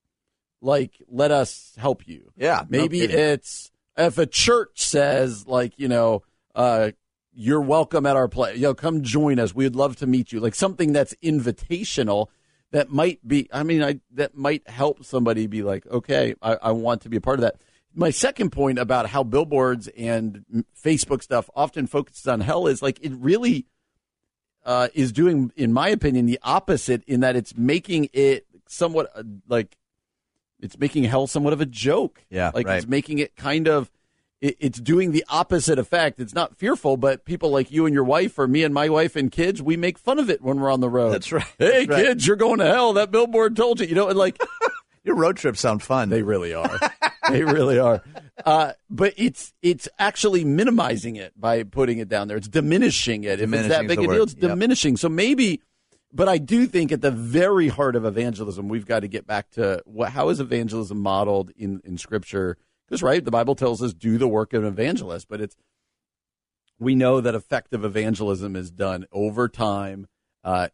Like, 0.62 1.02
let 1.08 1.32
us 1.32 1.74
help 1.78 2.06
you. 2.06 2.32
Yeah, 2.36 2.66
Maybe 2.68 3.00
kidding. 3.00 3.18
it's 3.18 3.72
if 3.98 4.18
a 4.18 4.26
church 4.26 4.82
says, 4.82 5.48
like, 5.48 5.80
you 5.80 5.88
know, 5.88 6.24
uh, 6.54 6.92
you're 7.34 7.62
welcome 7.62 8.06
at 8.06 8.18
our 8.18 8.28
place. 8.28 8.58
You 8.58 8.64
know, 8.64 8.74
come 8.74 9.02
join 9.02 9.40
us. 9.40 9.56
We'd 9.56 9.76
love 9.76 9.96
to 9.98 10.08
meet 10.08 10.34
you. 10.34 10.42
Like 10.42 10.56
something 10.56 10.92
that's 10.92 11.16
invitational 11.24 12.28
that 12.72 12.90
might 12.90 13.26
be, 13.28 13.50
I 13.52 13.64
mean, 13.64 13.84
I, 13.84 14.00
that 14.14 14.36
might 14.36 14.68
help 14.70 15.04
somebody 15.04 15.48
be 15.48 15.64
like, 15.64 15.88
okay, 15.88 16.36
I, 16.42 16.58
I 16.62 16.72
want 16.72 17.02
to 17.02 17.10
be 17.10 17.18
a 17.18 17.22
part 17.22 17.40
of 17.40 17.42
that. 17.42 17.56
My 17.96 18.12
second 18.12 18.52
point 18.52 18.78
about 18.78 19.08
how 19.08 19.24
billboards 19.24 19.88
and 19.90 20.46
Facebook 20.82 21.24
stuff 21.24 21.50
often 21.56 21.88
focuses 21.88 22.28
on 22.28 22.42
hell 22.42 22.68
is 22.68 22.82
like 22.82 23.00
it 23.02 23.12
really 23.14 23.66
uh, 24.64 24.90
is 24.94 25.12
doing, 25.12 25.52
in 25.56 25.74
my 25.74 25.90
opinion, 25.90 26.28
the 26.28 26.40
opposite 26.44 27.04
in 27.06 27.22
that 27.22 27.36
it's 27.36 27.58
making 27.58 28.10
it 28.14 28.46
somewhat 28.68 29.10
uh, 29.16 29.24
like 29.48 29.76
it's 30.60 30.78
making 30.78 31.06
hell 31.06 31.26
somewhat 31.26 31.54
of 31.54 31.62
a 31.62 31.66
joke. 31.66 32.24
Yeah, 32.30 32.52
like 32.54 32.68
right. 32.68 32.78
it's 32.78 32.88
making 32.88 33.20
it 33.20 33.36
kind 33.36 33.68
of 33.68 33.90
it, 34.42 34.56
it's 34.60 34.80
doing 34.80 35.12
the 35.12 35.24
opposite 35.30 35.80
effect. 35.80 36.20
It's 36.20 36.34
not 36.34 36.56
fearful, 36.58 36.98
but 36.98 37.26
people 37.26 37.50
like 37.52 37.72
you 37.72 37.86
and 37.86 37.94
your 37.94 38.04
wife, 38.04 38.38
or 38.40 38.48
me 38.48 38.64
and 38.64 38.74
my 38.74 38.90
wife 38.90 39.16
and 39.16 39.32
kids, 39.32 39.62
we 39.62 39.78
make 39.78 39.98
fun 39.98 40.20
of 40.20 40.30
it 40.30 40.42
when 40.42 40.60
we're 40.60 40.72
on 40.72 40.80
the 40.80 40.90
road. 40.90 41.12
That's 41.12 41.32
right. 41.32 41.44
Hey, 41.58 41.86
That's 41.86 41.90
right. 41.90 42.06
kids, 42.06 42.28
you're 42.28 42.36
going 42.36 42.60
to 42.60 42.66
hell. 42.66 42.94
That 42.94 43.12
billboard 43.12 43.56
told 43.56 43.80
you. 43.80 43.88
You 43.88 43.96
know, 43.96 44.08
and 44.10 44.18
like 44.18 44.38
Your 45.04 45.16
road 45.16 45.38
trips 45.38 45.60
sound 45.62 45.82
fun. 45.82 46.10
they 46.10 46.22
really 46.24 46.54
are. 46.54 46.78
they 47.30 47.44
really 47.44 47.80
are. 47.80 48.04
Uh, 48.46 48.74
but 48.90 49.14
it's 49.18 49.54
it's 49.62 49.88
actually 49.98 50.44
minimizing 50.44 51.16
it 51.16 51.34
by 51.40 51.64
putting 51.64 52.00
it 52.00 52.10
down 52.10 52.28
there. 52.28 52.38
It's 52.38 52.50
diminishing 52.50 53.24
it. 53.24 53.28
if 53.28 53.34
it's 53.40 53.52
Diminishing 53.52 53.70
that 53.70 53.88
big 53.88 54.00
a 54.00 54.02
deal, 54.14 54.24
it's 54.24 54.34
Yep. 54.34 54.42
diminishing. 54.42 54.98
So 54.98 55.08
maybe, 55.10 55.62
but 56.14 56.28
I 56.28 56.38
do 56.38 56.66
think 56.68 56.92
at 56.92 57.02
the 57.02 57.12
very 57.12 57.70
heart 57.70 57.96
of 57.96 58.04
evangelism, 58.06 58.68
we've 58.68 58.86
got 58.86 59.00
to 59.02 59.08
get 59.08 59.26
back 59.26 59.50
to 59.52 59.82
what, 59.86 60.12
how 60.12 60.30
is 60.30 60.40
evangelism 60.42 61.00
modeled 61.00 61.52
in 61.58 61.82
in 61.86 61.98
Scripture? 61.98 62.58
Because 62.90 63.04
right, 63.04 63.24
the 63.24 63.32
Bible 63.32 63.56
tells 63.56 63.84
us 63.84 63.94
do 63.94 64.18
the 64.18 64.28
work 64.28 64.54
of 64.54 64.64
an 64.64 64.70
evangelist, 64.70 65.28
but 65.30 65.40
it's 65.42 65.56
we 66.80 66.96
know 66.96 67.22
that 67.22 67.36
effective 67.36 67.84
evangelism 67.86 68.56
is 68.56 68.72
done 68.72 69.06
over 69.12 69.48
time. 69.48 70.08
Uh, 70.42 70.70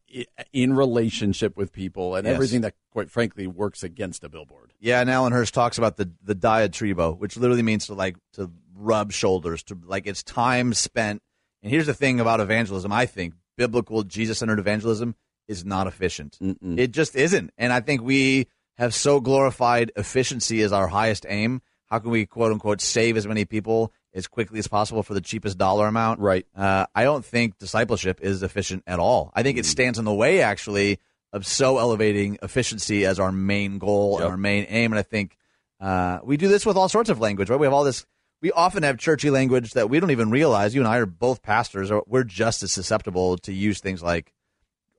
in 0.53 0.74
relationship 0.74 1.57
with 1.57 1.72
people 1.74 2.16
and 2.16 2.28
Yes. 2.28 2.36
everything 2.36 2.61
that, 2.61 2.76
quite 2.91 3.09
frankly, 3.09 3.47
works 3.47 3.82
against 3.82 4.24
a 4.24 4.30
billboard. 4.30 4.74
Yeah, 4.80 5.01
and 5.01 5.09
Alan 5.09 5.34
Hirsch 5.34 5.49
talks 5.49 5.80
about 5.80 5.97
the 5.97 6.11
the 6.24 6.36
diatribo, 6.36 7.18
which 7.18 7.36
literally 7.36 7.63
means 7.63 7.88
to 7.88 7.95
like 7.95 8.16
to 8.34 8.51
rub 8.76 9.11
shoulders, 9.11 9.63
to 9.63 9.78
like 9.84 10.05
it's 10.05 10.22
time 10.22 10.76
spent. 10.76 11.24
And 11.63 11.72
here's 11.72 11.88
the 11.88 11.95
thing 11.95 12.20
about 12.20 12.41
evangelism: 12.41 12.91
I 12.91 13.07
think 13.07 13.34
biblical 13.57 14.03
Jesus 14.03 14.38
centered 14.38 14.59
evangelism 14.59 15.16
is 15.47 15.66
not 15.66 15.88
efficient. 15.88 16.38
It 16.61 16.91
just 16.91 17.16
isn't. 17.16 17.51
And 17.57 17.74
I 17.74 17.80
think 17.80 18.03
we 18.03 18.47
have 18.78 18.93
so 18.93 19.20
glorified 19.20 19.91
efficiency 19.95 20.61
as 20.61 20.72
our 20.74 20.89
highest 20.89 21.26
aim. 21.28 21.63
How 21.95 21.99
can 21.99 22.09
we 22.11 22.25
quote 22.25 22.51
unquote 22.51 22.81
save 22.81 23.15
as 23.15 23.25
many 23.25 23.45
people 23.45 23.93
as 24.13 24.27
quickly 24.27 24.59
as 24.59 24.67
possible 24.67 25.01
for 25.01 25.13
the 25.13 25.21
cheapest 25.21 25.57
dollar 25.57 25.87
amount? 25.87 26.19
Right. 26.19 26.45
Uh, 26.53 26.87
I 26.93 27.05
don't 27.05 27.23
think 27.23 27.57
discipleship 27.57 28.19
is 28.21 28.43
efficient 28.43 28.83
at 28.85 28.99
all. 28.99 29.31
I 29.33 29.39
Mm. 29.39 29.43
think 29.45 29.57
it 29.59 29.65
stands 29.65 29.97
in 29.97 30.03
the 30.03 30.13
way, 30.13 30.41
actually, 30.41 30.99
of 31.31 31.47
so 31.47 31.77
elevating 31.77 32.37
efficiency 32.43 33.05
as 33.05 33.17
our 33.17 33.31
main 33.31 33.77
goal 33.77 34.17
and 34.17 34.27
our 34.27 34.35
main 34.35 34.65
aim. 34.67 34.91
And 34.91 34.99
I 34.99 35.03
think 35.03 35.37
uh, 35.79 36.19
we 36.21 36.35
do 36.35 36.49
this 36.49 36.65
with 36.65 36.75
all 36.75 36.89
sorts 36.89 37.09
of 37.09 37.21
language, 37.21 37.49
right? 37.49 37.57
We 37.59 37.65
have 37.65 37.73
all 37.73 37.85
this. 37.85 38.05
We 38.41 38.51
often 38.51 38.83
have 38.83 38.97
churchy 38.97 39.29
language 39.29 39.71
that 39.71 39.89
we 39.89 40.01
don't 40.01 40.11
even 40.11 40.31
realize. 40.31 40.75
You 40.75 40.81
and 40.81 40.87
I 40.89 40.97
are 40.97 41.05
both 41.05 41.41
pastors. 41.41 41.91
Or 41.91 42.03
we're 42.07 42.25
just 42.25 42.61
as 42.61 42.73
susceptible 42.73 43.37
to 43.37 43.53
use 43.53 43.79
things 43.79 44.03
like 44.03 44.33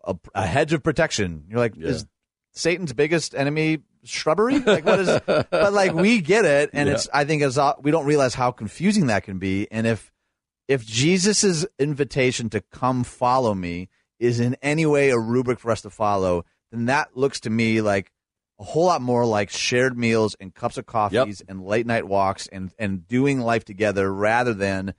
a, 0.03 0.17
a 0.35 0.47
hedge 0.47 0.73
of 0.73 0.83
protection. 0.83 1.45
You're 1.51 1.59
like, 1.59 1.75
Yeah. 1.77 1.89
is 1.89 2.07
Satan's 2.53 2.95
biggest 2.95 3.35
enemy 3.35 3.81
shrubbery? 4.09 4.59
Like 4.61 4.85
what 4.85 5.01
is? 5.01 5.21
but 5.27 5.73
like 5.73 5.93
we 5.95 6.21
get 6.21 6.45
it, 6.45 6.71
and 6.73 6.89
Yeah. 6.89 6.95
it's. 6.95 7.09
I 7.13 7.25
think 7.25 7.43
as 7.43 7.59
uh, 7.59 7.75
we 7.81 7.91
don't 7.91 8.07
realize 8.07 8.35
how 8.35 8.51
confusing 8.51 9.07
that 9.07 9.25
can 9.25 9.39
be, 9.39 9.67
and 9.71 9.87
if 9.87 10.11
if 10.69 10.85
Jesus's 10.85 11.67
invitation 11.79 12.51
to 12.51 12.61
come 12.61 13.05
follow 13.05 13.55
me 13.55 13.89
is 14.19 14.41
in 14.41 14.57
any 14.63 14.87
way 14.87 15.11
a 15.11 15.19
rubric 15.19 15.61
for 15.61 15.71
us 15.71 15.83
to 15.83 15.91
follow, 15.91 16.45
then 16.73 16.87
that 16.87 17.17
looks 17.17 17.41
to 17.41 17.51
me 17.51 17.81
like 17.83 18.11
a 18.59 18.65
whole 18.65 18.87
lot 18.87 19.03
more 19.03 19.25
like 19.27 19.51
shared 19.51 19.97
meals 19.99 20.35
and 20.41 20.55
cups 20.55 20.79
of 20.79 20.87
coffees 20.87 21.43
and 21.47 21.63
late 21.65 21.87
night 21.87 22.09
walks 22.09 22.47
and, 22.49 22.73
and 22.79 23.07
doing 23.07 23.39
life 23.41 23.65
together 23.67 24.11
rather 24.13 24.55
than 24.55 24.95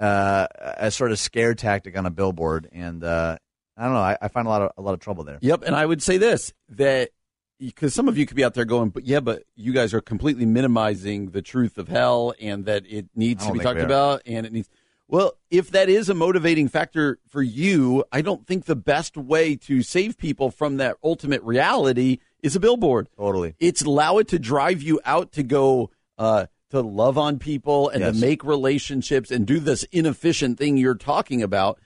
uh, 0.00 0.46
a 0.56 0.90
sort 0.90 1.12
of 1.12 1.18
scare 1.18 1.54
tactic 1.54 1.96
on 1.98 2.06
a 2.06 2.10
billboard. 2.10 2.66
And 2.72 3.04
uh, 3.04 3.36
I 3.76 3.84
don't 3.84 3.92
know. 3.92 4.00
I, 4.00 4.16
I 4.22 4.28
find 4.28 4.46
a 4.46 4.50
lot 4.50 4.62
of 4.62 4.70
a 4.76 4.82
lot 4.82 4.94
of 4.94 5.00
trouble 5.00 5.22
there. 5.24 5.38
Yep, 5.42 5.64
and 5.66 5.76
I 5.76 5.84
would 5.84 6.02
say 6.02 6.16
this 6.16 6.52
that 6.70 7.10
because 7.58 7.94
some 7.94 8.08
of 8.08 8.18
you 8.18 8.26
could 8.26 8.36
be 8.36 8.44
out 8.44 8.54
there 8.54 8.64
going, 8.64 8.90
but 8.90 9.04
yeah, 9.04 9.20
but 9.20 9.44
you 9.54 9.72
guys 9.72 9.94
are 9.94 10.00
completely 10.00 10.46
minimizing 10.46 11.30
the 11.30 11.42
truth 11.42 11.78
of 11.78 11.88
hell 11.88 12.34
and 12.40 12.64
that 12.66 12.84
it 12.86 13.06
needs 13.14 13.46
to 13.46 13.52
be 13.52 13.58
talked 13.60 13.80
about 13.80 14.22
and 14.26 14.44
it 14.46 14.52
needs. 14.52 14.68
Well, 15.06 15.34
if 15.50 15.70
that 15.72 15.88
is 15.88 16.08
a 16.08 16.14
motivating 16.14 16.68
factor 16.68 17.18
for 17.28 17.42
you, 17.42 18.04
I 18.10 18.22
don't 18.22 18.46
think 18.46 18.64
the 18.64 18.74
best 18.74 19.16
way 19.16 19.54
to 19.56 19.82
save 19.82 20.16
people 20.16 20.50
from 20.50 20.78
that 20.78 20.96
ultimate 21.04 21.42
reality 21.42 22.18
is 22.42 22.56
a 22.56 22.60
billboard. 22.60 23.08
Totally. 23.16 23.54
It's 23.60 23.82
allow 23.82 24.18
it 24.18 24.28
to 24.28 24.38
drive 24.38 24.82
you 24.82 25.00
out 25.04 25.32
to 25.32 25.42
go 25.42 25.90
uh, 26.18 26.46
to 26.70 26.80
love 26.80 27.18
on 27.18 27.38
people 27.38 27.88
and 27.90 28.00
Yes. 28.00 28.14
to 28.14 28.20
make 28.20 28.42
relationships 28.44 29.30
and 29.30 29.46
do 29.46 29.60
this 29.60 29.84
inefficient 29.92 30.58
thing 30.58 30.76
you're 30.78 30.94
talking 30.94 31.42
about. 31.42 31.78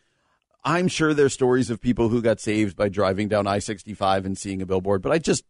I'm 0.64 0.88
sure 0.88 1.12
there's 1.12 1.32
stories 1.32 1.70
of 1.70 1.80
people 1.80 2.08
who 2.08 2.22
got 2.22 2.40
saved 2.40 2.76
by 2.76 2.88
driving 2.88 3.28
down 3.28 3.46
I 3.46 3.58
65 3.58 4.26
and 4.26 4.38
seeing 4.38 4.62
a 4.62 4.66
billboard, 4.66 5.02
but 5.02 5.12
I 5.12 5.18
just, 5.18 5.44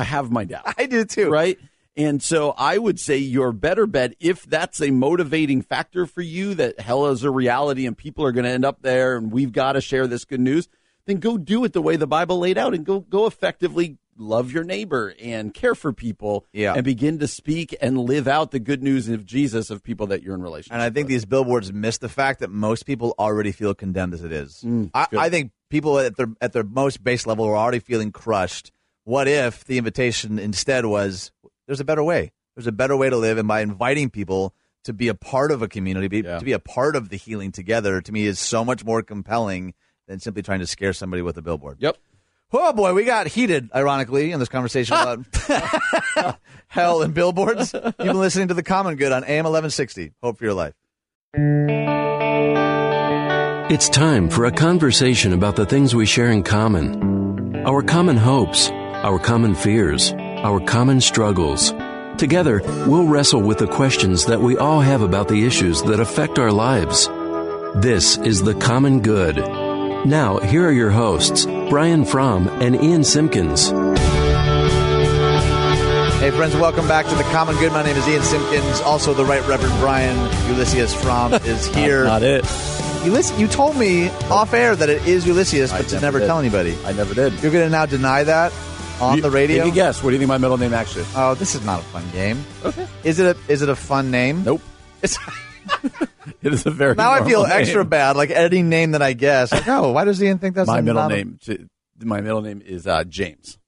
I 0.00 0.04
have 0.04 0.30
my 0.30 0.44
doubts. 0.44 0.72
I 0.78 0.86
do 0.86 1.04
too. 1.04 1.28
Right? 1.30 1.58
And 1.96 2.22
so 2.22 2.54
I 2.56 2.78
would 2.78 2.98
say 3.00 3.18
your 3.18 3.52
better 3.52 3.86
bet, 3.86 4.14
if 4.20 4.44
that's 4.44 4.80
a 4.80 4.90
motivating 4.90 5.60
factor 5.60 6.06
for 6.06 6.22
you, 6.22 6.54
that 6.54 6.80
hell 6.80 7.06
is 7.08 7.24
a 7.24 7.30
reality 7.30 7.86
and 7.86 7.98
people 7.98 8.24
are 8.24 8.32
going 8.32 8.44
to 8.44 8.50
end 8.50 8.64
up 8.64 8.80
there 8.82 9.16
and 9.16 9.30
we've 9.32 9.52
got 9.52 9.72
to 9.72 9.80
share 9.80 10.06
this 10.06 10.24
good 10.24 10.40
news, 10.40 10.68
then 11.06 11.16
go 11.18 11.36
do 11.36 11.64
it 11.64 11.72
the 11.72 11.82
way 11.82 11.96
the 11.96 12.06
Bible 12.06 12.38
laid 12.38 12.56
out 12.56 12.74
and 12.74 12.86
go, 12.86 13.00
go 13.00 13.26
effectively 13.26 13.98
love 14.16 14.52
your 14.52 14.64
neighbor 14.64 15.14
and 15.20 15.52
care 15.54 15.74
for 15.74 15.92
people 15.92 16.46
Yeah. 16.52 16.74
and 16.74 16.84
begin 16.84 17.18
to 17.20 17.26
speak 17.26 17.74
and 17.80 17.98
live 17.98 18.28
out 18.28 18.50
the 18.50 18.58
good 18.60 18.82
news 18.82 19.08
of 19.08 19.24
Jesus 19.26 19.70
of 19.70 19.82
people 19.82 20.06
that 20.08 20.22
you're 20.22 20.34
in 20.34 20.42
relationship 20.42 20.74
And 20.74 20.82
I 20.82 20.90
think 20.90 21.06
with. 21.06 21.08
these 21.08 21.24
billboards 21.24 21.72
miss 21.72 21.98
the 21.98 22.08
fact 22.10 22.40
that 22.40 22.50
most 22.50 22.84
people 22.86 23.14
already 23.18 23.50
feel 23.50 23.74
condemned 23.74 24.12
as 24.14 24.22
it 24.22 24.30
is. 24.32 24.62
Mm, 24.64 24.90
I, 24.94 25.06
I 25.16 25.28
think 25.30 25.52
people 25.70 25.98
at 25.98 26.16
their 26.16 26.28
at 26.40 26.52
their 26.52 26.64
most 26.64 27.02
base 27.02 27.26
level 27.26 27.46
are 27.46 27.56
already 27.56 27.78
feeling 27.80 28.12
crushed. 28.12 28.70
What 29.04 29.28
if 29.28 29.64
the 29.64 29.78
invitation 29.78 30.38
instead 30.38 30.86
was 30.86 31.32
there's 31.66 31.80
a 31.80 31.84
better 31.84 32.02
way? 32.02 32.32
There's 32.54 32.66
a 32.66 32.72
better 32.72 32.96
way 32.96 33.08
to 33.10 33.16
live, 33.16 33.38
and 33.38 33.48
by 33.48 33.60
inviting 33.60 34.10
people 34.10 34.54
to 34.84 34.92
be 34.92 35.08
a 35.08 35.14
part 35.14 35.50
of 35.52 35.62
a 35.62 35.68
community, 35.68 36.08
be, 36.08 36.18
Yeah. 36.20 36.38
to 36.38 36.44
be 36.44 36.52
a 36.52 36.58
part 36.58 36.96
of 36.96 37.08
the 37.08 37.16
healing 37.16 37.52
together, 37.52 38.00
to 38.00 38.12
me 38.12 38.26
is 38.26 38.38
so 38.38 38.64
much 38.64 38.84
more 38.84 39.02
compelling 39.02 39.74
than 40.08 40.20
simply 40.20 40.42
trying 40.42 40.60
to 40.60 40.66
scare 40.66 40.92
somebody 40.92 41.22
with 41.22 41.36
a 41.38 41.42
billboard. 41.42 41.76
Yep. 41.80 41.96
Oh 42.52 42.72
boy, 42.72 42.92
we 42.94 43.04
got 43.04 43.28
heated, 43.28 43.70
ironically, 43.74 44.32
in 44.32 44.40
this 44.40 44.48
conversation 44.48 44.96
about 44.96 46.38
hell 46.68 47.02
and 47.02 47.14
billboards. 47.14 47.72
You've 47.72 47.96
been 47.96 48.18
listening 48.18 48.48
to 48.48 48.54
the 48.54 48.62
Common 48.64 48.96
Good 48.96 49.12
on 49.12 49.22
AM 49.22 49.44
1160. 49.44 50.12
Hope 50.22 50.36
for 50.36 50.44
your 50.44 50.54
life. 50.54 50.74
It's 53.72 53.88
time 53.88 54.28
for 54.28 54.46
a 54.46 54.50
conversation 54.50 55.32
about 55.32 55.54
the 55.54 55.64
things 55.64 55.94
we 55.94 56.04
share 56.06 56.30
in 56.30 56.42
common 56.42 57.64
our 57.64 57.82
common 57.82 58.16
hopes, 58.16 58.68
our 59.02 59.18
common 59.18 59.54
fears, 59.54 60.12
our 60.12 60.60
common 60.60 61.00
struggles. 61.00 61.72
Together, 62.18 62.60
we'll 62.86 63.06
wrestle 63.06 63.40
with 63.40 63.56
the 63.56 63.66
questions 63.66 64.26
that 64.26 64.42
we 64.42 64.58
all 64.58 64.80
have 64.80 65.00
about 65.00 65.28
the 65.28 65.46
issues 65.46 65.82
that 65.84 66.00
affect 66.00 66.38
our 66.38 66.52
lives. 66.52 67.06
This 67.76 68.18
is 68.18 68.42
The 68.42 68.54
Common 68.54 69.00
Good. 69.00 69.36
Now, 70.06 70.38
here 70.40 70.66
are 70.66 70.72
your 70.72 70.90
hosts, 70.90 71.46
Brian 71.46 72.04
Fromm 72.04 72.48
and 72.60 72.76
Ian 72.76 73.02
Simpkins. 73.02 73.70
Hey, 76.20 76.30
friends, 76.32 76.54
welcome 76.54 76.86
back 76.86 77.06
to 77.06 77.14
the 77.14 77.22
Common 77.24 77.56
Good. 77.56 77.72
My 77.72 77.82
name 77.82 77.96
is 77.96 78.06
Ian 78.06 78.22
Simpkins. 78.22 78.80
Also, 78.82 79.14
the 79.14 79.24
Right 79.24 79.46
Reverend 79.48 79.72
Brian 79.80 80.18
Ulysses 80.50 80.94
Fromm 80.94 81.32
is 81.44 81.66
here. 81.74 82.04
Not 82.04 82.22
it. 82.22 82.44
Ulysses, 83.06 83.40
you 83.40 83.48
told 83.48 83.78
me 83.78 84.10
off 84.28 84.52
air 84.52 84.76
that 84.76 84.90
it 84.90 85.08
is 85.08 85.26
Ulysses, 85.26 85.70
but 85.70 85.80
I 85.80 85.84
to 85.84 85.94
never 85.94 86.18
never 86.18 86.26
tell 86.26 86.38
anybody. 86.38 86.76
I 86.84 86.92
never 86.92 87.14
did. 87.14 87.32
You're 87.42 87.50
going 87.50 87.64
to 87.64 87.70
now 87.70 87.86
deny 87.86 88.24
that 88.24 88.52
on 89.00 89.16
You- 89.16 89.22
the 89.22 89.30
radio? 89.30 89.64
Take 89.64 89.72
a 89.72 89.74
guess. 89.74 90.02
What 90.02 90.10
do 90.10 90.14
you 90.14 90.18
think 90.18 90.28
my 90.28 90.38
middle 90.38 90.58
name 90.58 90.74
actually 90.74 91.02
is? 91.02 91.12
Oh, 91.16 91.34
this 91.34 91.54
is 91.54 91.64
not 91.64 91.80
a 91.80 91.84
fun 91.84 92.04
game. 92.12 92.44
Okay. 92.64 92.86
Is 93.04 93.18
it 93.18 93.36
a 93.36 93.52
is 93.52 93.62
it 93.62 93.68
a 93.68 93.76
fun 93.76 94.10
name? 94.10 94.44
Nope. 94.44 94.62
It's, 95.02 95.18
It 96.42 96.52
is 96.52 96.64
a 96.66 96.70
very 96.70 96.94
now 96.94 97.10
I 97.12 97.18
feel 97.24 97.40
normal 97.40 97.56
extra 97.56 97.84
bad, 97.84 98.16
like 98.16 98.30
any 98.30 98.62
name 98.62 98.92
that 98.92 99.02
I 99.02 99.12
guess. 99.14 99.52
Like, 99.52 99.66
oh, 99.68 99.92
why 99.92 100.04
does 100.04 100.22
Ian 100.22 100.38
think 100.38 100.54
that's 100.54 100.68
My 100.68 100.78
a- 100.78 100.82
middle 100.82 101.00
not 101.02 101.12
a- 101.12 101.16
name. 101.16 101.38
My 102.02 102.20
middle 102.20 102.40
name 102.42 102.62
is 102.64 102.86
uh, 102.86 103.04
James. 103.04 103.58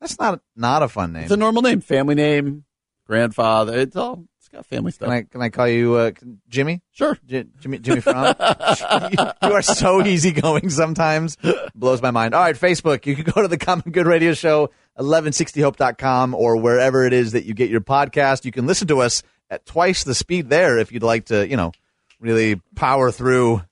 that's 0.00 0.18
not 0.18 0.40
not 0.56 0.82
a 0.82 0.88
fun 0.88 1.12
name. 1.12 1.24
It's 1.24 1.32
a 1.32 1.36
normal 1.36 1.62
name, 1.62 1.80
family 1.80 2.14
name, 2.14 2.64
grandfather. 3.06 3.78
It's 3.78 3.96
all. 3.96 4.24
It's 4.50 4.54
got 4.56 4.64
family 4.66 4.92
stuff. 4.92 5.08
Can 5.08 5.12
I 5.18 5.22
can 5.24 5.42
I 5.42 5.48
call 5.50 5.68
you 5.68 5.94
uh, 5.96 6.10
Jimmy? 6.48 6.80
sure. 6.90 7.18
J- 7.26 7.44
Jimmy 7.60 7.78
Jimmy 7.80 8.00
Fromm. 8.00 8.34
you, 8.38 9.16
you 9.48 9.52
are 9.54 9.60
so 9.60 10.02
easygoing 10.06 10.70
sometimes. 10.70 11.36
Blows 11.74 12.00
my 12.00 12.10
mind. 12.10 12.34
All 12.34 12.40
right, 12.42 12.56
Facebook. 12.56 13.04
You 13.04 13.14
can 13.14 13.24
go 13.24 13.42
to 13.42 13.48
the 13.48 13.58
Common 13.58 13.90
Good 13.90 14.06
Radio 14.06 14.32
Show, 14.32 14.70
1160hope.com, 14.98 16.34
or 16.34 16.56
wherever 16.56 17.04
it 17.04 17.12
is 17.12 17.32
that 17.32 17.44
you 17.44 17.52
get 17.54 17.68
your 17.70 17.80
podcast. 17.82 18.44
You 18.44 18.52
can 18.52 18.66
listen 18.66 18.88
to 18.88 19.00
us 19.00 19.22
at 19.50 19.66
twice 19.66 20.04
the 20.04 20.14
speed 20.14 20.48
there 20.48 20.78
if 20.78 20.92
you'd 20.92 21.02
like 21.02 21.26
to, 21.26 21.46
you 21.46 21.56
know, 21.56 21.72
really 22.20 22.56
power 22.74 23.10
through 23.10 23.62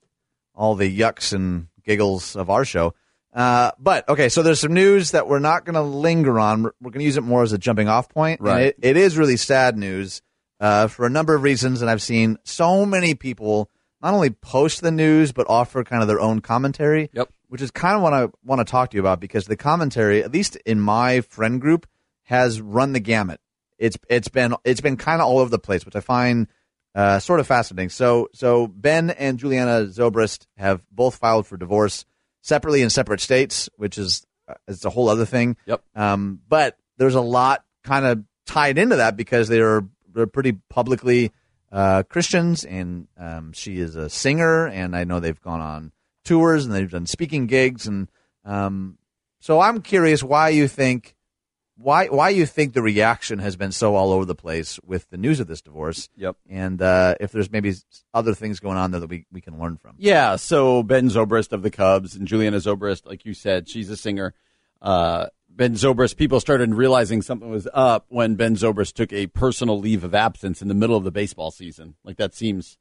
all 0.55 0.75
the 0.75 0.99
yucks 0.99 1.33
and 1.33 1.69
giggles 1.85 2.37
of 2.37 2.51
our 2.51 2.65
show. 2.65 2.95
Uh, 3.35 3.71
but 3.79 4.09
okay, 4.09 4.29
so 4.31 4.43
there's 4.43 4.61
some 4.61 4.73
news 4.73 5.11
that 5.11 5.29
we're 5.29 5.39
not 5.39 5.65
going 5.67 5.75
to 5.75 5.83
linger 5.83 6.41
on. 6.41 6.63
We're, 6.63 6.73
we're 6.81 6.91
going 6.91 7.01
to 7.01 7.05
use 7.05 7.19
it 7.19 7.23
more 7.23 7.43
as 7.43 7.53
a 7.53 7.59
jumping 7.59 7.89
off 7.89 8.09
point. 8.09 8.41
And 8.41 8.49
Right. 8.49 8.67
it, 8.69 8.77
it 8.81 8.97
is 8.97 9.19
really 9.19 9.37
sad 9.37 9.77
news 9.77 10.23
uh, 10.61 10.89
for 10.89 11.07
a 11.07 11.11
number 11.11 11.35
of 11.35 11.43
reasons, 11.43 11.83
and 11.83 11.91
I've 11.91 12.03
seen 12.03 12.39
so 12.45 12.87
many 12.87 13.15
people 13.15 13.71
not 14.03 14.15
only 14.15 14.31
post 14.31 14.83
the 14.83 14.91
news 14.91 15.33
but 15.33 15.47
offer 15.49 15.83
kind 15.85 16.03
of 16.03 16.09
their 16.09 16.21
own 16.21 16.41
commentary. 16.41 17.11
Yep. 17.13 17.31
Which 17.49 17.63
is 17.63 17.71
kind 17.71 17.95
of 17.95 18.03
what 18.03 18.13
I 18.13 18.27
want 18.45 18.59
to 18.59 18.65
talk 18.65 18.91
to 18.91 18.97
you 18.97 19.01
about 19.01 19.21
because 19.21 19.45
the 19.45 19.57
commentary, 19.57 20.23
at 20.25 20.33
least 20.33 20.57
in 20.67 20.81
my 20.81 21.21
friend 21.21 21.61
group, 21.61 21.87
has 22.25 22.61
run 22.61 22.93
the 22.93 23.01
gamut. 23.01 23.41
It's 23.79 23.97
it's 24.11 24.29
been 24.29 24.55
it's 24.65 24.81
been 24.81 24.97
kind 24.97 25.21
of 25.21 25.29
all 25.29 25.39
over 25.39 25.51
the 25.51 25.59
place, 25.59 25.85
which 25.85 25.95
I 25.95 26.01
find 26.01 26.49
uh, 26.97 27.21
sort 27.21 27.39
of 27.39 27.47
fascinating. 27.47 27.91
So 27.91 28.29
so 28.33 28.67
Ben 28.67 29.11
and 29.11 29.39
Juliana 29.39 29.87
Zobrist 29.87 30.47
have 30.57 30.83
both 30.91 31.17
filed 31.17 31.47
for 31.47 31.57
divorce 31.57 32.05
separately 32.43 32.83
in 32.83 32.91
separate 32.91 33.21
states, 33.21 33.69
which 33.77 33.97
is 33.97 34.27
uh, 34.49 34.55
is 34.67 34.85
a 34.85 34.91
whole 34.91 35.09
other 35.09 35.27
thing. 35.27 35.57
Yep. 35.67 35.83
Um, 35.95 36.41
but 36.49 36.77
there's 36.97 37.15
a 37.15 37.21
lot 37.21 37.65
kind 37.85 38.07
of 38.07 38.25
tied 38.47 38.79
into 38.79 38.97
that 38.97 39.17
because 39.17 39.49
they're 39.49 39.85
they're 40.17 40.27
pretty 40.27 40.53
publicly 40.71 41.31
uh, 41.71 42.03
Christians, 42.05 42.65
and 42.65 43.07
um, 43.19 43.53
she 43.53 43.79
is 43.79 43.95
a 43.95 44.09
singer, 44.09 44.67
and 44.67 44.97
I 44.97 45.05
know 45.05 45.21
they've 45.21 45.41
gone 45.41 45.61
on 45.61 45.93
tours 46.25 46.65
and 46.65 46.75
they've 46.75 46.91
done 46.91 47.07
speaking 47.07 47.47
gigs, 47.47 47.87
and 47.87 48.09
um, 48.45 48.99
so 49.41 49.61
I'm 49.61 49.83
curious 49.83 50.23
why 50.23 50.49
you 50.49 50.67
think 50.67 51.15
why 51.77 52.07
why 52.07 52.31
you 52.31 52.47
think 52.47 52.73
the 52.73 52.83
reaction 52.83 53.39
has 53.41 53.57
been 53.57 53.73
so 53.73 53.95
all 53.95 54.13
over 54.13 54.25
the 54.25 54.35
place 54.35 54.81
with 54.85 55.11
the 55.11 55.19
news 55.19 55.41
of 55.41 55.47
this 55.47 55.61
divorce. 55.61 56.09
Yep. 56.17 56.37
And 56.49 56.81
uh, 56.81 57.17
if 57.21 57.33
there's 57.33 57.51
maybe 57.51 57.75
other 58.15 58.35
things 58.35 58.61
going 58.61 58.79
on 58.79 58.93
there 58.93 59.01
that 59.01 59.11
we, 59.11 59.27
we 59.31 59.43
can 59.43 59.59
learn 59.59 59.77
from. 59.77 59.97
Yeah, 59.99 60.37
so 60.37 60.83
Ben 60.83 61.11
Zobrist 61.11 61.53
of 61.53 61.63
the 61.63 61.71
Cubs 61.71 62.17
and 62.17 62.27
Juliana 62.27 62.57
Zobrist, 62.59 63.07
like 63.07 63.27
you 63.27 63.35
said, 63.35 63.69
she's 63.69 63.91
a 63.91 63.97
singer. 63.97 64.35
Uh, 64.81 65.27
ben 65.57 65.73
Zobrist, 65.73 66.17
people 66.17 66.39
started 66.39 66.75
realizing 66.75 67.23
something 67.23 67.51
was 67.51 67.67
up 67.73 68.07
when 68.09 68.35
Ben 68.35 68.57
Zobrist 68.57 68.93
took 68.93 69.13
a 69.13 69.27
personal 69.29 69.79
leave 69.79 70.05
of 70.05 70.15
absence 70.15 70.61
in 70.61 70.69
the 70.69 70.75
middle 70.75 70.97
of 70.97 71.05
the 71.05 71.11
baseball 71.11 71.51
season. 71.51 71.95
Like 72.05 72.19
that 72.19 72.35
seems, 72.35 72.77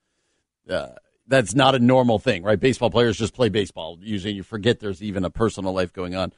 uh, 0.70 0.90
that's 1.26 1.56
not 1.56 1.74
a 1.74 1.80
normal 1.80 2.20
thing, 2.20 2.44
right? 2.44 2.60
Baseball 2.60 2.90
players 2.90 3.18
just 3.18 3.34
play 3.34 3.50
baseball. 3.50 3.98
Usually 4.02 4.34
you 4.34 4.44
forget 4.44 4.80
there's 4.80 5.02
even 5.02 5.24
a 5.24 5.30
personal 5.30 5.74
life 5.74 5.94
going 5.94 6.16
on. 6.16 6.34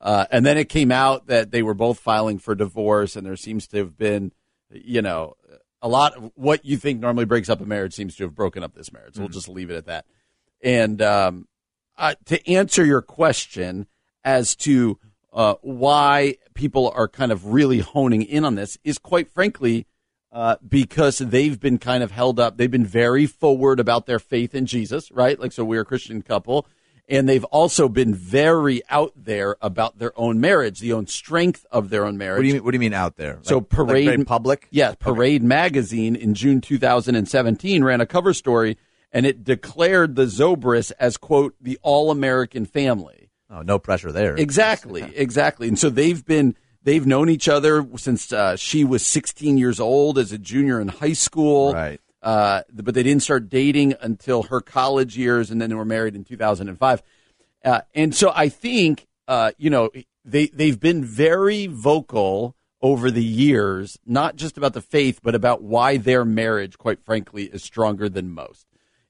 Uh, 0.00 0.26
and 0.30 0.44
then 0.44 0.58
it 0.58 0.68
came 0.68 0.90
out 0.90 1.28
that 1.28 1.50
they 1.50 1.62
were 1.62 1.74
both 1.74 1.98
filing 1.98 2.38
for 2.38 2.54
divorce, 2.54 3.16
and 3.16 3.26
there 3.26 3.36
seems 3.36 3.66
to 3.68 3.78
have 3.78 3.96
been, 3.96 4.32
you 4.70 5.00
know, 5.00 5.34
a 5.80 5.88
lot 5.88 6.16
of 6.16 6.32
what 6.34 6.64
you 6.64 6.76
think 6.76 7.00
normally 7.00 7.24
breaks 7.24 7.48
up 7.48 7.60
a 7.60 7.66
marriage 7.66 7.94
seems 7.94 8.16
to 8.16 8.24
have 8.24 8.34
broken 8.34 8.62
up 8.62 8.74
this 8.74 8.92
marriage. 8.92 9.14
so 9.14 9.20
We'll 9.20 9.28
just 9.28 9.48
leave 9.48 9.70
it 9.70 9.76
at 9.76 9.86
that. 9.86 10.06
And 10.62 11.00
um, 11.00 11.46
uh, 11.96 12.14
to 12.26 12.50
answer 12.50 12.84
your 12.84 13.02
question 13.02 13.86
as 14.24 14.56
to 14.56 14.98
uh, 15.34 15.54
why 15.62 16.36
people 16.54 16.92
are 16.94 17.08
kind 17.08 17.32
of 17.32 17.46
really 17.46 17.80
honing 17.80 18.22
in 18.22 18.44
on 18.44 18.54
this 18.54 18.78
is 18.84 18.98
quite 18.98 19.28
frankly 19.28 19.86
uh, 20.32 20.56
because 20.66 21.18
they've 21.18 21.60
been 21.60 21.78
kind 21.78 22.02
of 22.02 22.10
held 22.10 22.40
up. 22.40 22.56
They've 22.56 22.70
been 22.70 22.86
very 22.86 23.26
forward 23.26 23.78
about 23.80 24.06
their 24.06 24.18
faith 24.18 24.54
in 24.54 24.66
Jesus, 24.66 25.10
right? 25.12 25.38
Like, 25.38 25.52
so 25.52 25.64
we're 25.64 25.82
a 25.82 25.84
Christian 25.84 26.22
couple. 26.22 26.66
And 27.08 27.28
they've 27.28 27.44
also 27.44 27.88
been 27.88 28.14
very 28.14 28.80
out 28.88 29.12
there 29.14 29.56
about 29.60 29.98
their 29.98 30.18
own 30.18 30.40
marriage, 30.40 30.80
the 30.80 30.94
own 30.94 31.06
strength 31.06 31.66
of 31.70 31.90
their 31.90 32.06
own 32.06 32.16
marriage. 32.16 32.38
What 32.38 32.42
do 32.42 32.48
you 32.48 32.54
mean, 32.54 32.64
what 32.64 32.70
do 32.70 32.76
you 32.76 32.80
mean 32.80 32.94
out 32.94 33.16
there? 33.16 33.40
So 33.42 33.56
Like- 33.56 33.62
like 33.64 33.68
Parade 33.68 34.06
very 34.06 34.24
public. 34.24 34.68
Yeah, 34.70 34.94
Parade 34.98 35.42
magazine 35.42 36.16
in 36.16 36.34
June 36.34 36.60
2017 36.62 37.84
ran 37.84 38.00
a 38.00 38.06
cover 38.06 38.32
story 38.32 38.78
and 39.12 39.26
it 39.26 39.44
declared 39.44 40.16
the 40.16 40.24
Zobrists 40.24 40.92
as 40.98 41.16
quote 41.16 41.54
the 41.60 41.78
all-American 41.82 42.64
family. 42.64 43.23
Oh, 43.50 43.62
no 43.62 43.78
pressure 43.78 44.12
there. 44.12 44.34
Exactly, 44.36 45.02
exactly. 45.14 45.68
And 45.68 45.78
so 45.78 45.90
they've 45.90 46.24
been 46.24 46.56
they've 46.82 47.06
known 47.06 47.28
each 47.28 47.48
other 47.48 47.86
since 47.96 48.32
uh, 48.32 48.56
she 48.56 48.84
was 48.84 49.04
16 49.04 49.58
years 49.58 49.80
old 49.80 50.18
as 50.18 50.32
a 50.32 50.38
junior 50.38 50.80
in 50.80 50.88
high 50.88 51.12
school. 51.12 51.72
Right. 51.72 52.00
Uh, 52.22 52.62
but 52.72 52.94
they 52.94 53.02
didn't 53.02 53.22
start 53.22 53.50
dating 53.50 53.94
until 54.00 54.44
her 54.44 54.62
college 54.62 55.16
years, 55.16 55.50
and 55.50 55.60
then 55.60 55.68
they 55.68 55.76
were 55.76 55.84
married 55.84 56.14
in 56.16 56.24
2005. 56.24 57.02
Uh, 57.62 57.80
and 57.94 58.14
so 58.14 58.32
I 58.34 58.48
think, 58.48 59.06
uh, 59.28 59.52
you 59.58 59.68
know, 59.68 59.90
they 60.24 60.46
they've 60.46 60.80
been 60.80 61.04
very 61.04 61.66
vocal 61.66 62.56
over 62.80 63.10
the 63.10 63.24
years, 63.24 63.98
not 64.06 64.36
just 64.36 64.56
about 64.58 64.74
the 64.74 64.80
faith, 64.80 65.20
but 65.22 65.34
about 65.34 65.62
why 65.62 65.96
their 65.96 66.24
marriage, 66.24 66.76
quite 66.76 67.02
frankly, 67.02 67.44
is 67.44 67.62
stronger 67.62 68.08
than 68.08 68.30
most. 68.30 68.66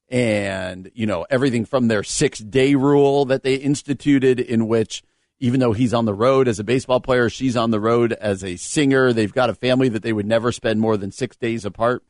And 0.09 0.91
you 0.95 1.07
know, 1.07 1.27
everything 1.31 1.65
from 1.65 1.89
their 1.89 2.03
six 2.03 2.39
day 2.39 2.75
rule 2.75 3.25
that 3.27 3.43
they 3.43 3.55
instituted, 3.55 4.39
in 4.39 4.69
which 4.69 5.03
even 5.41 5.61
though 5.61 5.73
he's 5.73 5.95
on 5.95 6.05
the 6.05 6.15
road 6.15 6.49
as 6.49 6.59
a 6.59 6.65
baseball 6.65 7.01
player, 7.01 7.29
she's 7.29 7.57
on 7.57 7.71
the 7.71 7.81
road 7.81 8.13
as 8.13 8.45
a 8.45 8.57
singer. 8.57 9.13
They've 9.13 9.33
got 9.33 9.51
a 9.51 9.55
family 9.55 9.89
that 9.89 10.03
they 10.03 10.13
would 10.13 10.27
never 10.27 10.53
spend 10.53 10.81
more 10.81 10.97
than 10.97 11.11
six 11.11 11.37
days 11.37 11.65
apart. 11.65 12.05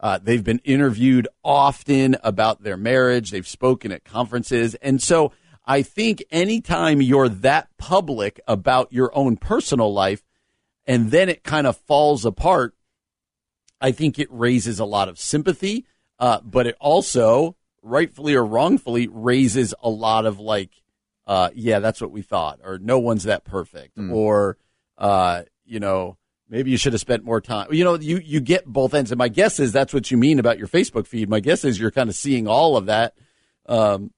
Uh, 0.00 0.18
they've 0.22 0.44
been 0.44 0.60
interviewed 0.64 1.26
often 1.42 2.16
about 2.22 2.62
their 2.62 2.76
marriage. 2.76 3.30
They've 3.30 3.46
spoken 3.46 3.90
at 3.90 4.04
conferences. 4.04 4.74
And 4.76 5.02
so 5.02 5.32
I 5.66 5.82
think 5.82 6.24
anytime 6.30 7.02
you're 7.02 7.28
that 7.28 7.68
public 7.78 8.40
about 8.46 8.92
your 8.92 9.14
own 9.14 9.36
personal 9.36 9.92
life 9.92 10.22
and 10.86 11.10
then 11.10 11.28
it 11.28 11.42
kind 11.42 11.66
of 11.66 11.76
falls 11.76 12.24
apart, 12.24 12.74
I 13.80 13.92
think 13.92 14.18
it 14.18 14.28
raises 14.30 14.78
a 14.78 14.84
lot 14.84 15.08
of 15.08 15.18
sympathy. 15.18 15.84
Uh, 16.18 16.40
but 16.42 16.66
it 16.66 16.76
also, 16.80 17.56
rightfully 17.82 18.34
or 18.34 18.44
wrongfully, 18.44 19.08
raises 19.08 19.74
a 19.82 19.88
lot 19.88 20.26
of 20.26 20.40
like, 20.40 20.70
uh, 21.26 21.50
yeah, 21.54 21.78
that's 21.78 22.00
what 22.00 22.10
we 22.10 22.22
thought, 22.22 22.60
or 22.64 22.78
no 22.78 22.98
one's 22.98 23.24
that 23.24 23.44
perfect, 23.44 23.96
or, 24.10 24.56
uh, 24.96 25.42
you 25.64 25.78
know, 25.78 26.16
maybe 26.48 26.70
you 26.70 26.78
should 26.78 26.94
have 26.94 27.00
spent 27.00 27.22
more 27.22 27.40
time. 27.40 27.68
You 27.70 27.84
know, 27.84 27.94
you, 27.96 28.18
you 28.24 28.40
get 28.40 28.64
both 28.64 28.94
ends. 28.94 29.12
And 29.12 29.18
my 29.18 29.28
guess 29.28 29.60
is 29.60 29.70
that's 29.70 29.92
what 29.92 30.10
you 30.10 30.16
mean 30.16 30.38
about 30.38 30.58
your 30.58 30.66
Facebook 30.66 31.06
feed. 31.06 31.28
My 31.28 31.40
guess 31.40 31.64
is 31.64 31.78
you're 31.78 31.90
kind 31.90 32.08
of 32.08 32.16
seeing 32.16 32.48
all 32.48 32.76
of 32.76 32.86
that. 32.86 33.14
Um, 33.66 34.10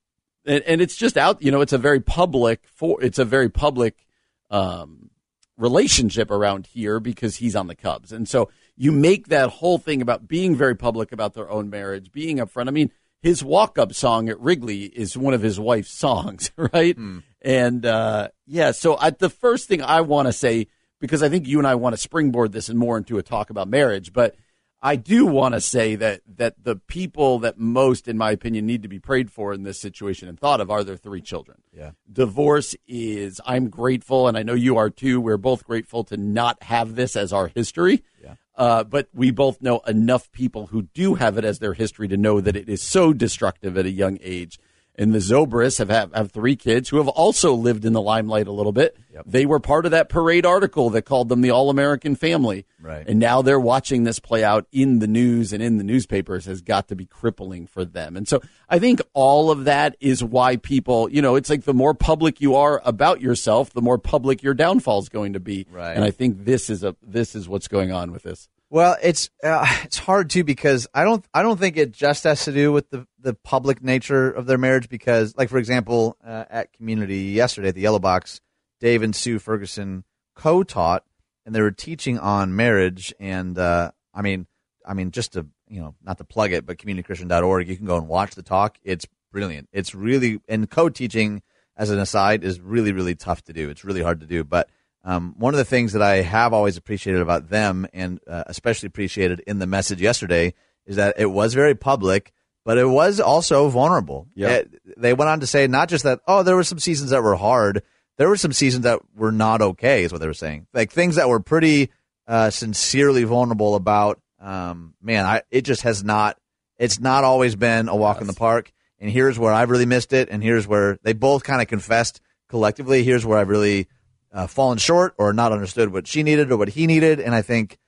and, 0.47 0.63
and 0.63 0.81
it's 0.81 0.97
just 0.97 1.19
out, 1.19 1.43
you 1.43 1.51
know, 1.51 1.61
it's 1.61 1.73
a 1.73 1.79
very 1.79 2.01
public 2.01 2.61
for, 2.67 3.03
it's 3.03 3.19
a 3.19 3.25
very 3.25 3.49
public, 3.51 4.07
um, 4.49 5.11
relationship 5.57 6.31
around 6.31 6.69
here 6.69 7.01
because 7.01 7.37
he's 7.37 7.57
on 7.57 7.67
the 7.67 7.75
Cubs. 7.75 8.13
And 8.13 8.29
so 8.29 8.49
you 8.81 8.93
make 8.93 9.29
that 9.29 9.51
whole 9.51 9.77
thing 9.77 10.01
about 10.01 10.27
being 10.27 10.57
very 10.57 10.75
public 10.75 11.13
about 11.13 11.35
their 11.35 11.51
own 11.51 11.69
marriage, 11.69 12.11
being 12.11 12.39
upfront. 12.39 12.67
I 12.67 12.71
mean, 12.71 12.91
his 13.21 13.45
walk 13.45 13.77
up 13.79 13.93
song 13.93 14.31
at 14.31 14.41
Wrigley 14.41 14.85
is 14.85 15.19
one 15.19 15.35
of 15.35 15.43
his 15.43 15.61
wife's 15.61 15.91
songs, 15.91 16.51
right? 16.57 16.97
And 17.43 17.85
uh, 17.85 18.29
yeah, 18.47 18.71
so 18.71 18.97
I, 18.97 19.11
the 19.11 19.29
first 19.29 19.69
thing 19.69 19.83
I 19.83 20.01
want 20.01 20.29
to 20.29 20.33
say, 20.33 20.67
because 20.99 21.23
I 21.23 21.29
think 21.29 21.47
you 21.47 21.59
and 21.59 21.67
I 21.67 21.75
want 21.75 21.93
to 21.93 21.99
springboard 21.99 22.53
this 22.53 22.71
and 22.71 22.79
more 22.79 22.97
into 22.97 23.19
a 23.19 23.23
talk 23.23 23.51
about 23.51 23.69
marriage, 23.69 24.15
but 24.15 24.35
I 24.81 24.97
do 24.97 25.27
want 25.27 25.53
to 25.53 25.61
say 25.61 25.95
that 25.97 26.23
that 26.37 26.65
the 26.65 26.77
people 26.77 27.41
that 27.41 27.59
most, 27.59 28.09
in 28.09 28.17
my 28.17 28.31
opinion, 28.31 28.65
need 28.65 28.81
to 28.83 28.89
be 28.89 28.99
prayed 28.99 29.31
for 29.31 29.53
in 29.53 29.63
this 29.63 29.79
situation 29.79 30.27
and 30.27 30.41
thought 30.41 30.63
of 30.63 30.71
are 30.71 30.83
their 30.83 30.97
three 30.97 31.21
children. 31.21 31.61
Yeah. 31.71 31.91
Divorce 32.11 32.75
is. 32.89 33.43
I'm 33.45 33.69
grateful, 33.69 34.27
and 34.27 34.39
I 34.39 34.43
know 34.43 34.55
you 34.55 34.79
are 34.79 34.89
too. 34.89 35.21
We're 35.21 35.37
both 35.37 35.65
grateful 35.65 36.05
to 36.05 36.17
not 36.17 36.63
have 36.63 36.95
this 36.95 37.15
as 37.15 37.31
our 37.31 37.49
history. 37.49 38.03
Yeah. 38.25 38.37
Uh, 38.61 38.85
but 38.85 39.09
we 39.15 39.31
both 39.31 39.63
know 39.63 39.79
enough 39.87 40.31
people 40.33 40.67
who 40.67 40.83
do 40.93 41.15
have 41.15 41.39
it 41.39 41.47
as 41.47 41.61
their 41.61 41.73
history 41.73 42.07
to 42.07 42.19
know 42.19 42.43
that 42.43 42.55
it 42.55 42.69
is 42.69 42.83
so 42.83 43.15
destructive 43.15 43.79
at 43.79 43.87
a 43.87 43.91
young 43.91 44.19
age. 44.21 44.59
And 45.01 45.15
the 45.15 45.19
Zobrists 45.19 45.79
have, 45.79 45.89
have, 45.89 46.15
have 46.15 46.31
three 46.31 46.57
kids 46.57 46.91
who 46.91 46.99
have 46.99 47.09
also 47.09 47.55
lived 47.55 47.87
in 47.87 47.95
the 47.95 48.03
limelight 48.03 48.47
a 48.47 48.53
little 48.53 48.71
bit. 48.71 48.99
Yep. 49.15 49.25
They 49.27 49.47
were 49.47 49.59
part 49.59 49.87
of 49.87 49.93
that 49.93 50.11
parade 50.11 50.45
article 50.45 50.91
that 50.91 51.03
called 51.03 51.31
them 51.31 51.41
the 51.41 51.51
All 51.51 51.71
American 51.71 52.15
family. 52.15 52.67
Right. 52.79 53.09
And 53.09 53.19
now 53.19 53.41
they're 53.41 53.59
watching 53.59 54.05
this 54.05 54.21
play 54.21 54.45
out 54.45 54.67
in 54.73 54.99
the 54.99 55.07
news 55.07 55.55
and 55.55 55.63
in 55.63 55.79
the 55.79 55.85
newspapers 55.85 56.45
has 56.45 56.61
got 56.61 56.89
to 56.89 56.97
be 56.97 57.07
crippling 57.07 57.67
for 57.67 57.83
them. 57.83 58.15
And 58.15 58.29
so 58.29 58.43
I 58.69 58.79
think 58.79 59.01
all 59.15 59.51
of 59.51 59.65
that 59.65 59.97
is 60.01 60.23
why 60.23 60.57
people, 60.57 61.11
you 61.11 61.23
know, 61.23 61.35
it's 61.35 61.49
like 61.49 61.65
the 61.65 61.73
more 61.73 61.95
public 61.95 62.43
you 62.43 62.57
are 62.57 62.83
about 62.85 63.23
yourself, 63.23 63.73
the 63.73 63.81
more 63.81 63.97
public 63.97 64.43
your 64.43 64.53
downfall 64.53 64.99
is 64.99 65.09
going 65.09 65.33
to 65.33 65.41
be. 65.41 65.67
Right. 65.71 65.97
And 65.97 66.05
I 66.05 66.11
think 66.11 66.45
this 66.45 66.69
is 66.69 66.85
a 66.85 66.95
this 67.03 67.35
is 67.35 67.49
what's 67.49 67.69
going 67.69 67.91
on 67.91 68.13
with 68.13 68.23
this. 68.25 68.51
Well, 68.73 68.97
it's 69.03 69.31
uh, 69.43 69.67
it's 69.85 69.99
hard 69.99 70.31
too 70.31 70.45
because 70.45 70.87
I 70.95 71.03
don't 71.03 71.25
I 71.35 71.43
don't 71.43 71.59
think 71.59 71.77
it 71.77 71.93
just 71.93 72.25
has 72.25 72.45
to 72.45 72.53
do 72.53 72.71
with 72.71 72.89
the 72.91 73.07
the 73.19 73.35
public 73.35 73.83
nature 73.83 74.31
of 74.31 74.47
their 74.47 74.59
marriage 74.59 74.89
because 74.89 75.37
like 75.37 75.49
for 75.49 75.59
example 75.59 76.17
uh, 76.25 76.45
at 76.49 76.73
community 76.73 77.19
yesterday 77.19 77.69
at 77.69 77.75
the 77.75 77.81
Yellow 77.81 77.99
Box, 77.99 78.41
Dave 78.81 79.03
and 79.03 79.15
Sue 79.15 79.41
Ferguson 79.41 80.05
co-taught 80.37 81.05
and 81.45 81.55
they 81.55 81.61
were 81.61 81.73
teaching 81.73 82.19
on 82.19 82.55
marriage 82.55 83.13
and 83.19 83.59
uh, 83.59 83.91
I 84.15 84.23
mean 84.23 84.47
I 84.87 84.95
mean 84.95 85.11
just 85.11 85.33
to 85.33 85.47
you 85.67 85.81
know 85.81 85.97
not 86.05 86.19
to 86.19 86.25
plug 86.25 86.53
it 86.53 86.65
but 86.65 86.79
communitychristian.org 86.79 87.69
you 87.69 87.77
can 87.77 87.87
go 87.87 87.97
and 87.97 88.07
watch 88.07 88.37
the 88.37 88.43
talk. 88.43 88.79
It's 88.85 89.07
brilliant. 89.33 89.69
It's 89.73 89.97
really 89.97 90.41
and 90.49 90.71
co-teaching 90.71 91.43
as 91.77 91.91
an 91.91 91.99
aside 91.99 92.45
is 92.45 92.61
really 92.61 92.93
really 92.93 93.17
tough 93.17 93.43
to 93.45 93.53
do. 93.53 93.69
It's 93.69 93.85
really 93.85 94.03
hard 94.03 94.21
to 94.21 94.27
do 94.27 94.45
but 94.45 94.71
um, 95.05 95.35
one 95.39 95.55
of 95.55 95.59
the 95.59 95.65
things 95.65 95.93
that 95.95 96.03
I 96.03 96.17
have 96.23 96.53
always 96.53 96.77
appreciated 96.77 97.23
about 97.23 97.49
them, 97.49 97.87
and 97.93 98.21
uh, 98.27 98.45
especially 98.47 98.89
appreciated 98.89 99.41
in 99.47 99.59
the 99.59 99.67
message 99.67 100.01
yesterday, 100.01 100.55
is 100.87 100.97
that 100.97 101.15
it 101.19 101.27
was 101.27 101.55
very 101.55 101.75
public, 101.75 102.33
but 102.65 102.77
it 102.79 102.87
was 102.87 103.21
also 103.21 103.69
vulnerable. 103.69 104.29
Yeah. 104.35 104.49
It- 104.49 104.71
they 104.97 105.15
went 105.15 105.31
on 105.31 105.41
to 105.41 105.47
say 105.47 105.67
not 105.67 105.89
just 105.89 106.05
that, 106.05 106.21
oh, 106.27 106.43
there 106.43 106.57
were 106.57 106.65
some 106.65 106.79
seasons 106.79 107.11
that 107.11 107.23
were 107.23 107.37
hard, 107.37 107.83
there 108.19 108.29
were 108.29 108.37
some 108.37 108.53
seasons 108.53 108.85
that 108.85 109.01
were 109.17 109.33
not 109.33 109.63
okay, 109.63 110.05
is 110.05 110.13
what 110.13 110.21
they 110.21 110.27
were 110.27 110.35
saying. 110.35 110.67
Like 110.75 110.93
things 110.93 111.17
that 111.17 111.29
were 111.29 111.41
pretty 111.41 111.91
uh, 112.27 112.51
sincerely 112.51 113.25
vulnerable 113.25 113.75
about, 113.75 114.21
um, 114.41 114.95
man, 115.01 115.25
I, 115.25 115.43
it 115.51 115.63
just 115.63 115.83
has 115.83 116.05
not, 116.05 116.39
it's 116.79 117.01
not 117.01 117.25
always 117.25 117.57
been 117.57 117.89
a 117.89 117.97
walk 117.97 118.21
in 118.21 118.27
the 118.27 118.33
park. 118.35 118.73
And 118.99 119.11
here's 119.11 119.39
where 119.39 119.53
I've 119.53 119.71
really 119.71 119.87
missed 119.87 120.13
it, 120.13 120.29
and 120.31 120.43
here's 120.43 120.69
where 120.69 120.99
they 121.03 121.15
both 121.15 121.43
kind 121.43 121.63
of 121.63 121.69
confessed 121.69 122.21
collectively. 122.51 123.03
Here's 123.03 123.25
where 123.25 123.39
I've 123.39 123.49
really 123.49 123.89
uh, 124.33 124.47
fallen 124.47 124.79
short 124.79 125.15
or 125.19 125.33
not 125.33 125.53
understood 125.53 125.93
what 125.93 126.07
she 126.07 126.23
needed 126.23 126.51
or 126.53 126.57
what 126.57 126.69
he 126.69 126.87
needed. 126.87 127.21
And 127.21 127.35
I 127.35 127.43
think 127.43 127.79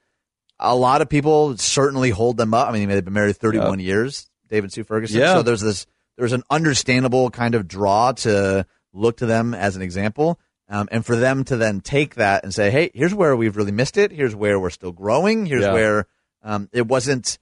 a 0.58 0.74
lot 0.74 1.02
of 1.02 1.08
people 1.08 1.56
certainly 1.56 2.10
hold 2.10 2.36
them 2.36 2.54
up. 2.54 2.68
I 2.68 2.72
mean, 2.72 2.88
they've 2.88 3.04
been 3.04 3.14
married 3.14 3.36
31 3.36 3.78
years, 3.80 4.28
David 4.48 4.72
Sue 4.72 4.84
Ferguson. 4.84 5.20
Yeah. 5.20 5.34
So 5.34 5.42
there's 5.42 5.60
this, 5.60 5.86
there's 6.16 6.32
an 6.32 6.42
understandable 6.50 7.30
kind 7.30 7.54
of 7.54 7.66
draw 7.68 8.12
to 8.12 8.66
look 8.92 9.18
to 9.18 9.26
them 9.26 9.54
as 9.54 9.76
an 9.76 9.82
example. 9.82 10.38
Um, 10.68 10.88
and 10.90 11.04
for 11.04 11.16
them 11.16 11.44
to 11.44 11.56
then 11.56 11.80
take 11.80 12.14
that 12.14 12.44
and 12.44 12.54
say, 12.54 12.70
hey, 12.70 12.90
here's 12.94 13.14
where 13.14 13.36
we've 13.36 13.56
really 13.56 13.72
missed 13.72 13.96
it. 13.98 14.10
Here's 14.10 14.34
where 14.34 14.58
we're 14.58 14.70
still 14.70 14.92
growing. 14.92 15.44
Here's 15.46 15.62
Yeah. 15.64 15.72
where 15.74 16.06
um, 16.42 16.68
it 16.72 16.86
wasn't 16.86 17.38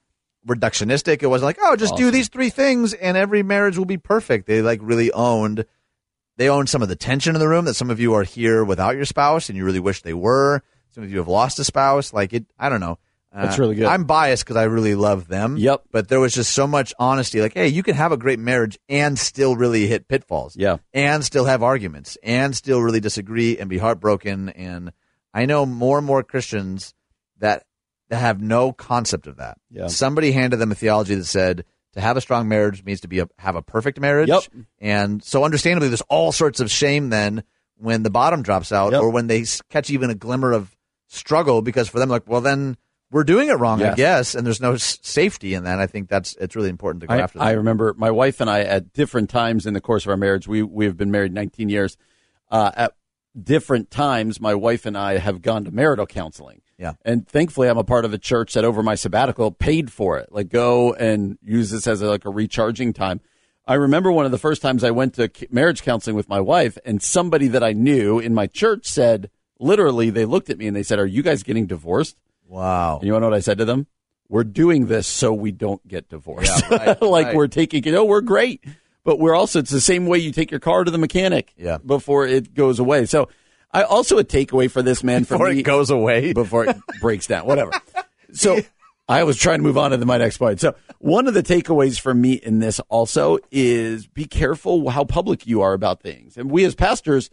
reductionistic. 0.47 1.23
It 1.23 1.27
wasn't 1.27 1.45
like, 1.47 1.57
oh, 1.61 1.75
just 1.75 1.95
do 1.95 2.11
these 2.11 2.29
three 2.29 2.49
things 2.49 2.93
and 2.93 3.15
every 3.15 3.43
marriage 3.43 3.77
will 3.77 3.85
be 3.85 3.97
perfect. 3.97 4.47
They 4.47 4.61
like 4.61 4.79
really 4.81 5.11
owned 5.11 5.65
they 6.37 6.49
own 6.49 6.67
some 6.67 6.81
of 6.81 6.89
the 6.89 6.95
tension 6.95 7.35
in 7.35 7.39
the 7.39 7.47
room 7.47 7.65
that 7.65 7.75
some 7.75 7.89
of 7.89 7.99
you 7.99 8.13
are 8.13 8.23
here 8.23 8.63
without 8.63 8.95
your 8.95 9.05
spouse 9.05 9.49
and 9.49 9.57
you 9.57 9.65
really 9.65 9.79
wish 9.79 10.01
they 10.01 10.13
were. 10.13 10.63
Some 10.91 11.03
of 11.03 11.11
you 11.11 11.17
have 11.17 11.27
lost 11.27 11.59
a 11.59 11.63
spouse. 11.63 12.13
Like 12.13 12.33
it, 12.33 12.45
I 12.57 12.69
don't 12.69 12.79
know. 12.79 12.97
Uh, 13.33 13.45
That's 13.45 13.59
really 13.59 13.75
good. 13.75 13.85
I'm 13.85 14.03
biased 14.03 14.43
because 14.43 14.57
I 14.57 14.63
really 14.63 14.93
love 14.95 15.27
them. 15.27 15.55
Yep. 15.55 15.83
But 15.91 16.09
there 16.09 16.19
was 16.19 16.33
just 16.33 16.51
so 16.51 16.67
much 16.67 16.93
honesty. 16.99 17.39
Like, 17.39 17.53
hey, 17.53 17.69
you 17.69 17.81
can 17.81 17.95
have 17.95 18.11
a 18.11 18.17
great 18.17 18.39
marriage 18.39 18.77
and 18.89 19.17
still 19.17 19.55
really 19.55 19.87
hit 19.87 20.09
pitfalls. 20.09 20.55
Yeah. 20.57 20.77
And 20.93 21.23
still 21.23 21.45
have 21.45 21.63
arguments 21.63 22.17
and 22.23 22.55
still 22.55 22.81
really 22.81 22.99
disagree 22.99 23.57
and 23.57 23.69
be 23.69 23.77
heartbroken. 23.77 24.49
And 24.49 24.91
I 25.33 25.45
know 25.45 25.65
more 25.65 25.97
and 25.97 26.05
more 26.05 26.23
Christians 26.23 26.93
that 27.39 27.63
that 28.09 28.19
have 28.19 28.41
no 28.41 28.73
concept 28.73 29.27
of 29.27 29.37
that. 29.37 29.57
Yeah. 29.69 29.87
Somebody 29.87 30.33
handed 30.33 30.57
them 30.57 30.73
a 30.73 30.75
theology 30.75 31.15
that 31.15 31.23
said 31.23 31.63
to 31.93 32.01
have 32.01 32.17
a 32.17 32.21
strong 32.21 32.47
marriage 32.47 32.83
means 32.83 33.01
to 33.01 33.07
be 33.07 33.19
a, 33.19 33.27
have 33.37 33.55
a 33.55 33.61
perfect 33.61 33.99
marriage. 33.99 34.29
Yep. 34.29 34.43
And 34.79 35.23
so, 35.23 35.43
understandably, 35.43 35.89
there's 35.89 36.01
all 36.01 36.31
sorts 36.31 36.59
of 36.59 36.71
shame 36.71 37.09
then 37.09 37.43
when 37.77 38.03
the 38.03 38.09
bottom 38.09 38.43
drops 38.43 38.71
out, 38.71 38.91
Yep. 38.93 39.01
or 39.01 39.09
when 39.09 39.27
they 39.27 39.43
catch 39.69 39.89
even 39.89 40.09
a 40.09 40.15
glimmer 40.15 40.51
of 40.51 40.75
struggle, 41.07 41.61
because 41.61 41.89
for 41.89 41.99
them, 41.99 42.09
like, 42.09 42.27
well, 42.27 42.41
then 42.41 42.77
we're 43.11 43.23
doing 43.25 43.49
it 43.49 43.53
wrong, 43.53 43.81
I 43.81 43.87
Yes. 43.87 43.95
guess, 43.97 44.35
and 44.35 44.45
there's 44.45 44.61
no 44.61 44.73
s- 44.73 44.99
safety 45.01 45.53
in 45.53 45.65
that. 45.65 45.79
I 45.79 45.87
think 45.87 46.07
that's 46.07 46.35
it's 46.39 46.55
really 46.55 46.69
important 46.69 47.01
to 47.01 47.07
go 47.07 47.13
I, 47.15 47.17
after 47.19 47.39
that. 47.39 47.45
I 47.45 47.51
remember 47.53 47.93
my 47.97 48.11
wife 48.11 48.39
and 48.39 48.49
I 48.49 48.61
at 48.61 48.93
different 48.93 49.29
times 49.29 49.65
in 49.65 49.73
the 49.73 49.81
course 49.81 50.05
of 50.05 50.11
our 50.11 50.17
marriage. 50.17 50.47
We 50.47 50.63
we 50.63 50.85
have 50.85 50.95
been 50.95 51.11
married 51.11 51.33
19 51.33 51.67
years. 51.69 51.97
Uh, 52.49 52.71
at 52.75 52.93
different 53.41 53.91
times, 53.91 54.39
my 54.39 54.53
wife 54.53 54.85
and 54.85 54.97
I 54.97 55.17
have 55.17 55.41
gone 55.41 55.65
to 55.65 55.71
marital 55.71 56.05
counseling. 56.05 56.60
Yeah. 56.81 56.93
and 57.05 57.27
thankfully, 57.27 57.67
I'm 57.69 57.77
a 57.77 57.83
part 57.83 58.05
of 58.05 58.13
a 58.13 58.17
church 58.17 58.55
that 58.55 58.65
over 58.65 58.81
my 58.81 58.95
sabbatical 58.95 59.51
paid 59.51 59.91
for 59.91 60.17
it. 60.17 60.31
Like 60.31 60.49
go 60.49 60.93
and 60.93 61.37
use 61.43 61.69
this 61.69 61.85
as 61.85 62.01
a, 62.01 62.07
like 62.07 62.25
a 62.25 62.29
recharging 62.31 62.91
time. 62.91 63.21
I 63.67 63.75
remember 63.75 64.11
one 64.11 64.25
of 64.25 64.31
the 64.31 64.39
first 64.39 64.63
times 64.63 64.83
I 64.83 64.89
went 64.89 65.13
to 65.13 65.29
marriage 65.51 65.83
counseling 65.83 66.15
with 66.15 66.27
my 66.27 66.39
wife, 66.39 66.79
and 66.83 67.01
somebody 67.01 67.47
that 67.49 67.63
I 67.63 67.73
knew 67.73 68.17
in 68.17 68.33
my 68.33 68.47
church 68.47 68.87
said, 68.87 69.29
literally, 69.59 70.09
they 70.09 70.25
looked 70.25 70.49
at 70.49 70.57
me 70.57 70.65
and 70.65 70.75
they 70.75 70.81
said, 70.83 70.97
"Are 70.97 71.05
you 71.05 71.21
guys 71.21 71.43
getting 71.43 71.67
divorced?" 71.67 72.17
wow. 72.47 72.97
And 72.97 73.05
you 73.05 73.13
want 73.13 73.21
to 73.21 73.25
know 73.27 73.29
what 73.29 73.37
I 73.37 73.41
said 73.41 73.59
to 73.59 73.65
them? 73.65 73.87
We're 74.27 74.43
doing 74.43 74.87
this 74.87 75.07
so 75.07 75.33
we 75.33 75.51
don't 75.51 75.85
get 75.87 76.09
divorced. 76.09 76.63
Yeah, 76.69 76.77
right, 76.85 77.01
like 77.01 77.27
right. 77.27 77.35
we're 77.35 77.47
taking 77.47 77.83
it. 77.85 77.93
Oh, 77.93 78.05
we're 78.05 78.21
great, 78.21 78.63
but 79.03 79.19
we're 79.19 79.35
also 79.35 79.59
it's 79.59 79.71
the 79.71 79.81
same 79.81 80.05
way 80.07 80.17
you 80.17 80.31
take 80.31 80.51
your 80.51 80.59
car 80.59 80.83
to 80.83 80.91
the 80.91 80.97
mechanic. 80.97 81.53
Yeah. 81.57 81.77
Before 81.85 82.25
it 82.25 82.53
goes 82.53 82.79
away. 82.79 83.05
So, 83.05 83.29
I 83.73 83.83
also 83.83 84.17
a 84.17 84.23
takeaway 84.23 84.69
for 84.69 84.81
this 84.81 85.03
man 85.03 85.23
for 85.23 85.35
Before 85.35 85.49
me 85.49 85.59
it 85.59 85.63
goes 85.63 85.89
away. 85.89 86.33
before 86.33 86.65
it 86.65 86.77
breaks 87.01 87.27
down. 87.27 87.45
Whatever. 87.45 87.71
So. 88.33 88.59
I 89.09 89.23
was 89.23 89.35
trying 89.35 89.59
to 89.59 89.63
move 89.63 89.77
on 89.77 89.91
to 89.91 90.05
my 90.05 90.17
next 90.19 90.37
point. 90.37 90.61
So 90.61 90.73
one 90.99 91.27
of 91.27 91.33
the 91.33 91.43
takeaways 91.43 91.99
for 91.99 92.13
me 92.13 92.33
in 92.33 92.59
this 92.59 92.79
also 92.87 93.39
is 93.51 94.07
be 94.07 94.23
careful 94.23 94.89
how 94.89 95.03
public 95.03 95.45
you 95.45 95.61
are 95.63 95.73
about 95.73 96.01
things. 96.01 96.37
And 96.37 96.49
we 96.49 96.63
as 96.63 96.75
pastors, 96.75 97.29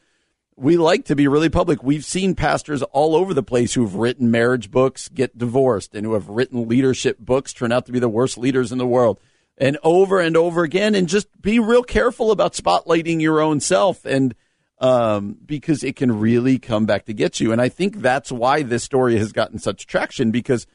we 0.56 0.76
like 0.76 1.04
to 1.04 1.14
be 1.14 1.28
really 1.28 1.50
public. 1.50 1.84
We've 1.84 2.04
seen 2.04 2.34
pastors 2.34 2.82
all 2.82 3.14
over 3.14 3.32
the 3.32 3.44
place 3.44 3.74
who've 3.74 3.94
written 3.94 4.28
marriage 4.28 4.72
books 4.72 5.08
get 5.08 5.38
divorced 5.38 5.94
and 5.94 6.04
who 6.04 6.14
have 6.14 6.28
written 6.28 6.66
leadership 6.68 7.16
books 7.20 7.52
turn 7.52 7.70
out 7.70 7.86
to 7.86 7.92
be 7.92 8.00
the 8.00 8.08
worst 8.08 8.36
leaders 8.36 8.72
in 8.72 8.78
the 8.78 8.86
world. 8.86 9.20
And 9.56 9.78
over 9.84 10.18
and 10.18 10.36
over 10.36 10.64
again, 10.64 10.96
and 10.96 11.08
just 11.08 11.28
be 11.40 11.60
real 11.60 11.84
careful 11.84 12.32
about 12.32 12.54
spotlighting 12.54 13.20
your 13.20 13.40
own 13.40 13.60
self 13.60 14.04
and 14.04 14.34
um, 14.80 15.36
because 15.44 15.82
it 15.82 15.96
can 15.96 16.18
really 16.18 16.58
come 16.58 16.86
back 16.86 17.06
to 17.06 17.14
get 17.14 17.40
you. 17.40 17.52
And 17.52 17.60
I 17.60 17.68
think 17.68 17.96
that's 17.96 18.30
why 18.30 18.62
this 18.62 18.84
story 18.84 19.18
has 19.18 19.32
gotten 19.32 19.58
such 19.58 19.86
traction 19.86 20.30
because 20.30 20.66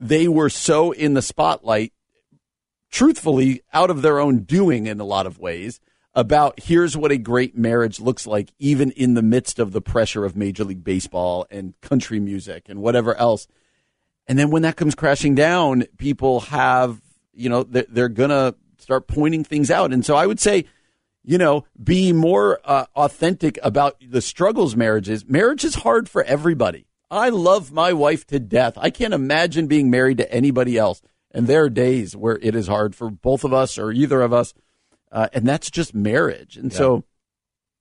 they 0.00 0.26
were 0.26 0.48
so 0.48 0.92
in 0.92 1.14
the 1.14 1.22
spotlight 1.22 1.92
truthfully 2.90 3.62
out 3.72 3.90
of 3.90 4.02
their 4.02 4.18
own 4.18 4.40
doing 4.40 4.86
in 4.86 5.00
a 5.00 5.04
lot 5.04 5.26
of 5.26 5.38
ways 5.38 5.80
about 6.14 6.60
here's 6.60 6.96
what 6.96 7.10
a 7.10 7.16
great 7.16 7.56
marriage 7.56 7.98
looks 7.98 8.26
like 8.26 8.52
even 8.58 8.90
in 8.92 9.14
the 9.14 9.22
midst 9.22 9.58
of 9.58 9.72
the 9.72 9.80
pressure 9.80 10.24
of 10.24 10.36
major 10.36 10.62
league 10.62 10.84
baseball 10.84 11.46
and 11.50 11.78
country 11.80 12.20
music 12.20 12.68
and 12.68 12.82
whatever 12.82 13.14
else 13.14 13.48
and 14.26 14.38
then 14.38 14.50
when 14.50 14.62
that 14.62 14.76
comes 14.76 14.94
crashing 14.94 15.34
down 15.34 15.84
people 15.96 16.40
have 16.40 17.00
you 17.32 17.48
know 17.48 17.62
they're, 17.62 17.86
they're 17.88 18.08
gonna 18.10 18.54
start 18.76 19.06
pointing 19.06 19.42
things 19.42 19.70
out 19.70 19.90
and 19.90 20.04
so 20.04 20.14
i 20.14 20.26
would 20.26 20.38
say 20.38 20.66
you 21.24 21.38
know 21.38 21.64
be 21.82 22.12
more 22.12 22.60
uh, 22.64 22.86
authentic 22.96 23.58
about 23.62 23.96
the 24.06 24.20
struggles 24.20 24.76
marriage 24.76 25.08
is. 25.08 25.26
Marriage 25.26 25.64
is 25.64 25.76
hard 25.76 26.08
for 26.08 26.22
everybody. 26.24 26.86
I 27.10 27.28
love 27.28 27.72
my 27.72 27.92
wife 27.92 28.26
to 28.28 28.38
death. 28.38 28.78
I 28.78 28.90
can't 28.90 29.12
imagine 29.14 29.66
being 29.66 29.90
married 29.90 30.18
to 30.18 30.32
anybody 30.32 30.78
else. 30.78 31.02
And 31.30 31.46
there 31.46 31.64
are 31.64 31.70
days 31.70 32.16
where 32.16 32.38
it 32.40 32.54
is 32.54 32.68
hard 32.68 32.94
for 32.94 33.10
both 33.10 33.44
of 33.44 33.52
us 33.52 33.78
or 33.78 33.92
either 33.92 34.22
of 34.22 34.32
us. 34.32 34.54
Uh, 35.10 35.28
and 35.34 35.46
that's 35.46 35.70
just 35.70 35.94
marriage. 35.94 36.56
And 36.56 36.72
so 36.72 37.04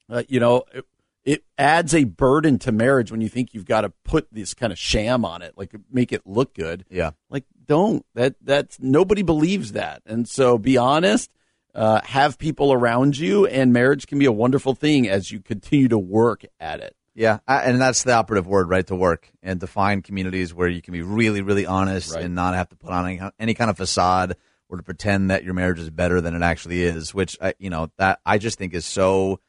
uh, 0.10 0.24
you 0.28 0.40
know 0.40 0.64
it, 0.74 0.86
it 1.24 1.44
adds 1.58 1.94
a 1.94 2.04
burden 2.04 2.60
to 2.60 2.72
marriage 2.72 3.12
when 3.12 3.22
you 3.22 3.30
think 3.30 3.54
you've 3.54 3.66
got 3.66 3.82
to 3.82 3.90
put 4.04 4.28
this 4.32 4.54
kind 4.54 4.74
of 4.74 4.80
sham 4.80 5.24
on 5.24 5.42
it 5.42 5.54
like 5.58 5.74
make 5.90 6.12
it 6.12 6.26
look 6.26 6.54
good. 6.54 6.86
Yeah. 6.90 7.12
like 7.30 7.46
don't. 7.66 8.06
That 8.16 8.36
that's 8.42 8.80
nobody 8.80 9.22
believes 9.22 9.72
that. 9.72 10.02
And 10.06 10.28
so 10.28 10.58
be 10.58 10.78
honest 10.78 11.32
uh, 11.74 12.02
have 12.04 12.38
people 12.38 12.74
around 12.74 13.18
you 13.18 13.46
and 13.48 13.72
marriage 13.74 14.08
can 14.08 14.20
be 14.20 14.26
a 14.26 14.32
wonderful 14.32 14.76
thing 14.76 15.08
as 15.08 15.32
you 15.32 15.40
continue 15.40 15.88
to 15.88 15.98
work 15.98 16.44
at 16.60 16.80
it 16.82 16.96
Yeah, 17.16 17.40
I, 17.48 17.64
and 17.64 17.80
that's 17.80 18.04
the 18.04 18.14
operative 18.14 18.48
word, 18.48 18.70
right? 18.70 18.86
To 18.88 18.96
work 18.96 19.30
and 19.42 19.60
to 19.62 19.68
find 19.68 20.04
communities 20.04 20.54
where 20.54 20.68
you 20.68 20.82
can 20.82 20.92
be 20.94 21.02
really, 21.02 21.42
really 21.42 21.66
honest 21.66 22.14
Right. 22.14 22.24
and 22.26 22.36
not 22.36 22.56
have 22.56 22.70
to 22.70 22.76
put 22.76 22.92
on 22.92 23.06
any, 23.06 23.22
any 23.40 23.54
kind 23.54 23.70
of 23.70 23.78
facade 23.78 24.36
or 24.70 24.78
to 24.78 24.84
pretend 24.84 25.32
that 25.32 25.44
your 25.44 25.54
marriage 25.54 25.80
is 25.80 25.90
better 25.90 26.22
than 26.22 26.34
it 26.36 26.42
actually 26.42 26.82
is. 26.84 27.14
Which 27.14 27.38
I, 27.42 27.54
you 27.60 27.70
know, 27.70 27.90
that 27.98 28.20
I 28.26 28.38
just 28.38 28.58
think 28.58 28.74
is 28.74 28.86
so, 28.86 29.40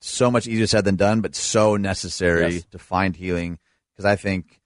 so 0.00 0.30
much 0.30 0.46
easier 0.46 0.68
said 0.68 0.84
than 0.84 0.94
done, 0.96 1.20
but 1.20 1.34
so 1.34 1.76
necessary 1.76 2.54
Yes. 2.54 2.64
to 2.70 2.78
find 2.78 3.16
healing. 3.16 3.58
Because 3.92 4.04
I 4.04 4.14
think, 4.14 4.60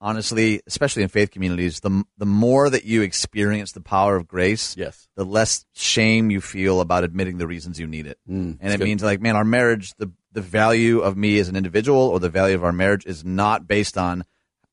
honestly, 0.00 0.60
especially 0.66 1.02
in 1.02 1.08
faith 1.08 1.30
communities, 1.30 1.80
the 1.80 2.04
the 2.18 2.26
more 2.26 2.68
that 2.70 2.84
you 2.84 3.02
experience 3.02 3.72
the 3.72 3.80
power 3.80 4.16
of 4.16 4.26
grace, 4.28 4.76
Yes. 4.76 5.08
the 5.16 5.24
less 5.24 5.64
shame 5.74 6.30
you 6.30 6.40
feel 6.40 6.80
about 6.80 7.04
admitting 7.04 7.38
the 7.38 7.46
reasons 7.46 7.78
you 7.80 7.86
need 7.86 8.06
it. 8.06 8.18
Mm, 8.28 8.58
and 8.60 8.72
it 8.72 8.80
means 8.80 9.02
like, 9.02 9.20
man, 9.20 9.36
our 9.36 9.44
marriage, 9.44 9.92
the 9.98 10.10
the 10.32 10.40
value 10.42 11.00
of 11.00 11.16
me 11.16 11.38
as 11.38 11.48
an 11.48 11.56
individual 11.56 11.98
or 12.00 12.20
the 12.20 12.28
value 12.28 12.54
of 12.54 12.62
our 12.64 12.72
marriage 12.72 13.06
is 13.06 13.24
not 13.24 13.66
based 13.66 13.96
on 13.96 14.24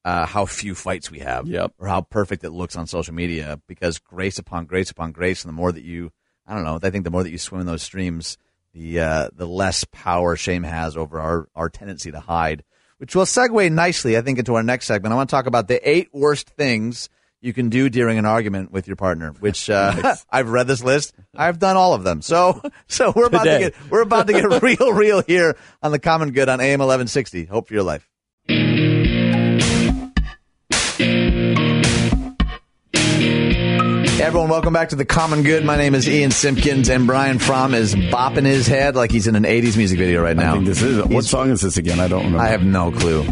uh, 0.03 0.25
how 0.25 0.45
few 0.45 0.75
fights 0.75 1.09
we 1.09 1.19
have 1.19 1.47
Yep. 1.47 1.73
or 1.79 1.87
how 1.87 2.01
perfect 2.01 2.43
it 2.43 2.49
looks 2.49 2.75
on 2.75 2.85
social 2.87 3.13
media 3.13 3.61
because 3.67 3.99
grace 3.99 4.37
upon 4.37 4.65
grace 4.65 4.91
upon 4.91 5.13
grace 5.13 5.43
and 5.43 5.49
the 5.49 5.53
more 5.55 5.71
that 5.71 5.83
you 5.83 6.11
I 6.45 6.53
don't 6.53 6.65
know, 6.65 6.77
I 6.83 6.89
think 6.89 7.05
the 7.05 7.11
more 7.11 7.23
that 7.23 7.31
you 7.31 7.37
swim 7.37 7.61
in 7.61 7.67
those 7.67 7.81
streams, 7.83 8.37
the 8.73 8.99
uh, 8.99 9.29
the 9.33 9.47
less 9.47 9.85
power 9.85 10.35
shame 10.35 10.63
has 10.63 10.97
over 10.97 11.21
our, 11.21 11.47
our 11.55 11.69
tendency 11.69 12.11
to 12.11 12.19
hide. 12.19 12.65
Which 12.97 13.15
will 13.15 13.25
segue 13.25 13.71
nicely, 13.71 14.17
I 14.17 14.21
think, 14.21 14.39
into 14.39 14.55
our 14.55 14.63
next 14.63 14.85
segment. 14.85 15.11
I 15.13 15.15
want 15.15 15.29
to 15.29 15.35
talk 15.35 15.45
about 15.45 15.67
the 15.67 15.89
eight 15.89 16.09
worst 16.13 16.49
things 16.51 17.09
you 17.41 17.51
can 17.51 17.67
do 17.69 17.89
during 17.89 18.17
an 18.17 18.25
argument 18.25 18.71
with 18.71 18.87
your 18.87 18.95
partner. 18.95 19.33
Which 19.39 19.69
uh, 19.69 20.15
I've 20.31 20.49
read 20.49 20.67
this 20.67 20.83
list. 20.83 21.13
I've 21.35 21.59
done 21.59 21.75
all 21.75 21.93
of 21.93 22.03
them. 22.03 22.21
So 22.21 22.61
so 22.87 23.11
we're 23.15 23.27
about 23.27 23.43
Today. 23.43 23.65
to 23.65 23.69
get 23.71 23.91
we're 23.91 24.01
about 24.01 24.27
to 24.27 24.33
get 24.33 24.61
real, 24.61 24.93
real 24.93 25.21
here 25.21 25.57
on 25.81 25.91
the 25.91 25.99
Common 25.99 26.31
Good 26.31 26.49
on 26.49 26.61
AM 26.61 26.81
eleven 26.81 27.07
sixty. 27.07 27.45
Hope 27.45 27.67
for 27.67 27.73
your 27.73 27.83
life. 27.83 28.09
Everyone, 34.23 34.49
welcome 34.49 34.71
back 34.73 34.89
to 34.89 34.95
the 34.95 35.03
Common 35.05 35.43
Good. 35.43 35.65
My 35.65 35.75
name 35.75 35.93
is 35.93 36.07
Ian 36.07 36.31
Simpkins, 36.31 36.89
and 36.89 37.05
Brian 37.05 37.39
Fromm 37.39 37.73
is 37.73 37.93
bopping 37.93 38.45
his 38.45 38.65
head 38.67 38.95
like 38.95 39.11
he's 39.11 39.27
in 39.27 39.35
an 39.35 39.43
'80s 39.43 39.75
music 39.75 39.99
video 39.99 40.23
right 40.23 40.35
now. 40.35 40.51
I 40.51 40.53
think 40.55 40.65
this 40.65 40.81
is. 40.81 40.97
What 40.99 41.09
He's- 41.11 41.29
song 41.29 41.49
is 41.51 41.59
this 41.61 41.75
again? 41.77 41.99
I 41.99 42.07
don't 42.07 42.19
remember. 42.25 42.39
I 42.43 42.47
have 42.47 42.63
no 42.63 42.91
clue. 42.91 43.23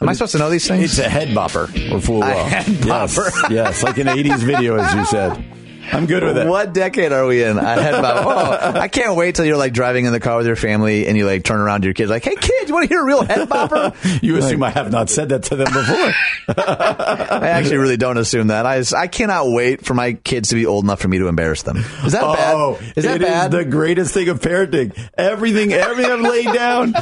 Am 0.00 0.08
I 0.08 0.12
supposed 0.14 0.32
to 0.32 0.38
know 0.38 0.48
these 0.48 0.66
things? 0.66 0.84
It's 0.84 0.98
a 0.98 1.08
head 1.08 1.28
bopper 1.28 1.64
or 1.92 2.00
full 2.00 2.22
A 2.22 2.26
well. 2.26 2.44
head 2.46 2.66
Yes, 2.66 2.84
bopper. 3.18 3.50
yes, 3.50 3.82
like 3.82 3.98
an 3.98 4.06
'80s 4.08 4.38
video, 4.42 4.76
as 4.76 4.94
you 4.94 5.04
said. 5.06 5.44
I'm 5.92 6.06
good 6.06 6.22
with 6.22 6.38
it. 6.38 6.46
What 6.46 6.72
decade 6.72 7.12
are 7.12 7.26
we 7.26 7.42
in? 7.42 7.58
I 7.58 7.80
had 7.80 7.94
about. 7.94 8.18
Oh, 8.28 8.78
I 8.78 8.88
can't 8.88 9.16
wait 9.16 9.34
till 9.34 9.44
you're 9.44 9.56
like 9.56 9.72
driving 9.72 10.04
in 10.04 10.12
the 10.12 10.20
car 10.20 10.36
with 10.36 10.46
your 10.46 10.56
family 10.56 11.06
and 11.06 11.16
you 11.16 11.24
like 11.26 11.44
turn 11.44 11.60
around 11.60 11.82
to 11.82 11.86
your 11.86 11.94
kids 11.94 12.10
like, 12.10 12.24
"Hey, 12.24 12.34
kid, 12.34 12.68
you 12.68 12.74
want 12.74 12.88
to 12.88 12.94
hear 12.94 13.02
a 13.02 13.04
real 13.04 13.24
head 13.24 13.48
bopper?" 13.48 13.94
You 14.22 14.36
assume 14.36 14.62
I 14.62 14.70
have 14.70 14.90
not 14.90 15.08
said 15.08 15.30
that 15.30 15.44
to 15.44 15.56
them 15.56 15.66
before. 15.72 16.12
I 16.64 17.48
actually 17.48 17.76
really 17.76 17.96
don't 17.96 18.18
assume 18.18 18.48
that. 18.48 18.66
I, 18.66 18.82
I 18.96 19.06
cannot 19.06 19.50
wait 19.50 19.84
for 19.84 19.94
my 19.94 20.14
kids 20.14 20.50
to 20.50 20.54
be 20.56 20.66
old 20.66 20.84
enough 20.84 21.00
for 21.00 21.08
me 21.08 21.18
to 21.18 21.28
embarrass 21.28 21.62
them. 21.62 21.78
Is 22.04 22.12
that 22.12 22.22
oh, 22.22 22.74
bad? 22.74 22.92
Is 22.96 23.04
that 23.04 23.20
bad? 23.20 23.50
the 23.50 23.64
greatest 23.64 24.12
thing 24.12 24.28
of 24.28 24.40
parenting. 24.40 24.98
Everything, 25.16 25.72
everything 25.72 26.10
I've 26.10 26.20
laid 26.20 26.52
down. 26.52 26.94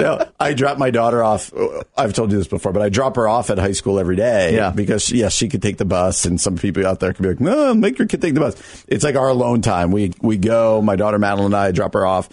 No, 0.00 0.26
I 0.38 0.54
drop 0.54 0.78
my 0.78 0.90
daughter 0.90 1.22
off. 1.22 1.52
I've 1.96 2.12
told 2.12 2.32
you 2.32 2.38
this 2.38 2.48
before, 2.48 2.72
but 2.72 2.82
I 2.82 2.88
drop 2.88 3.16
her 3.16 3.28
off 3.28 3.50
at 3.50 3.58
high 3.58 3.72
school 3.72 3.98
every 3.98 4.16
day. 4.16 4.54
Yeah. 4.54 4.70
Because 4.70 5.10
yes, 5.10 5.32
she 5.32 5.48
could 5.48 5.62
take 5.62 5.76
the 5.76 5.84
bus, 5.84 6.24
and 6.24 6.40
some 6.40 6.56
people 6.56 6.86
out 6.86 7.00
there 7.00 7.12
could 7.12 7.22
be 7.22 7.28
like, 7.28 7.40
"No, 7.40 7.74
make 7.74 7.98
your 7.98 8.08
kid 8.08 8.22
take 8.22 8.34
the 8.34 8.40
bus." 8.40 8.84
It's 8.88 9.04
like 9.04 9.16
our 9.16 9.28
alone 9.28 9.62
time. 9.62 9.90
We 9.90 10.12
we 10.20 10.36
go. 10.36 10.82
My 10.82 10.96
daughter 10.96 11.18
Madeline 11.18 11.46
and 11.46 11.56
I 11.56 11.72
drop 11.72 11.94
her 11.94 12.06
off. 12.06 12.28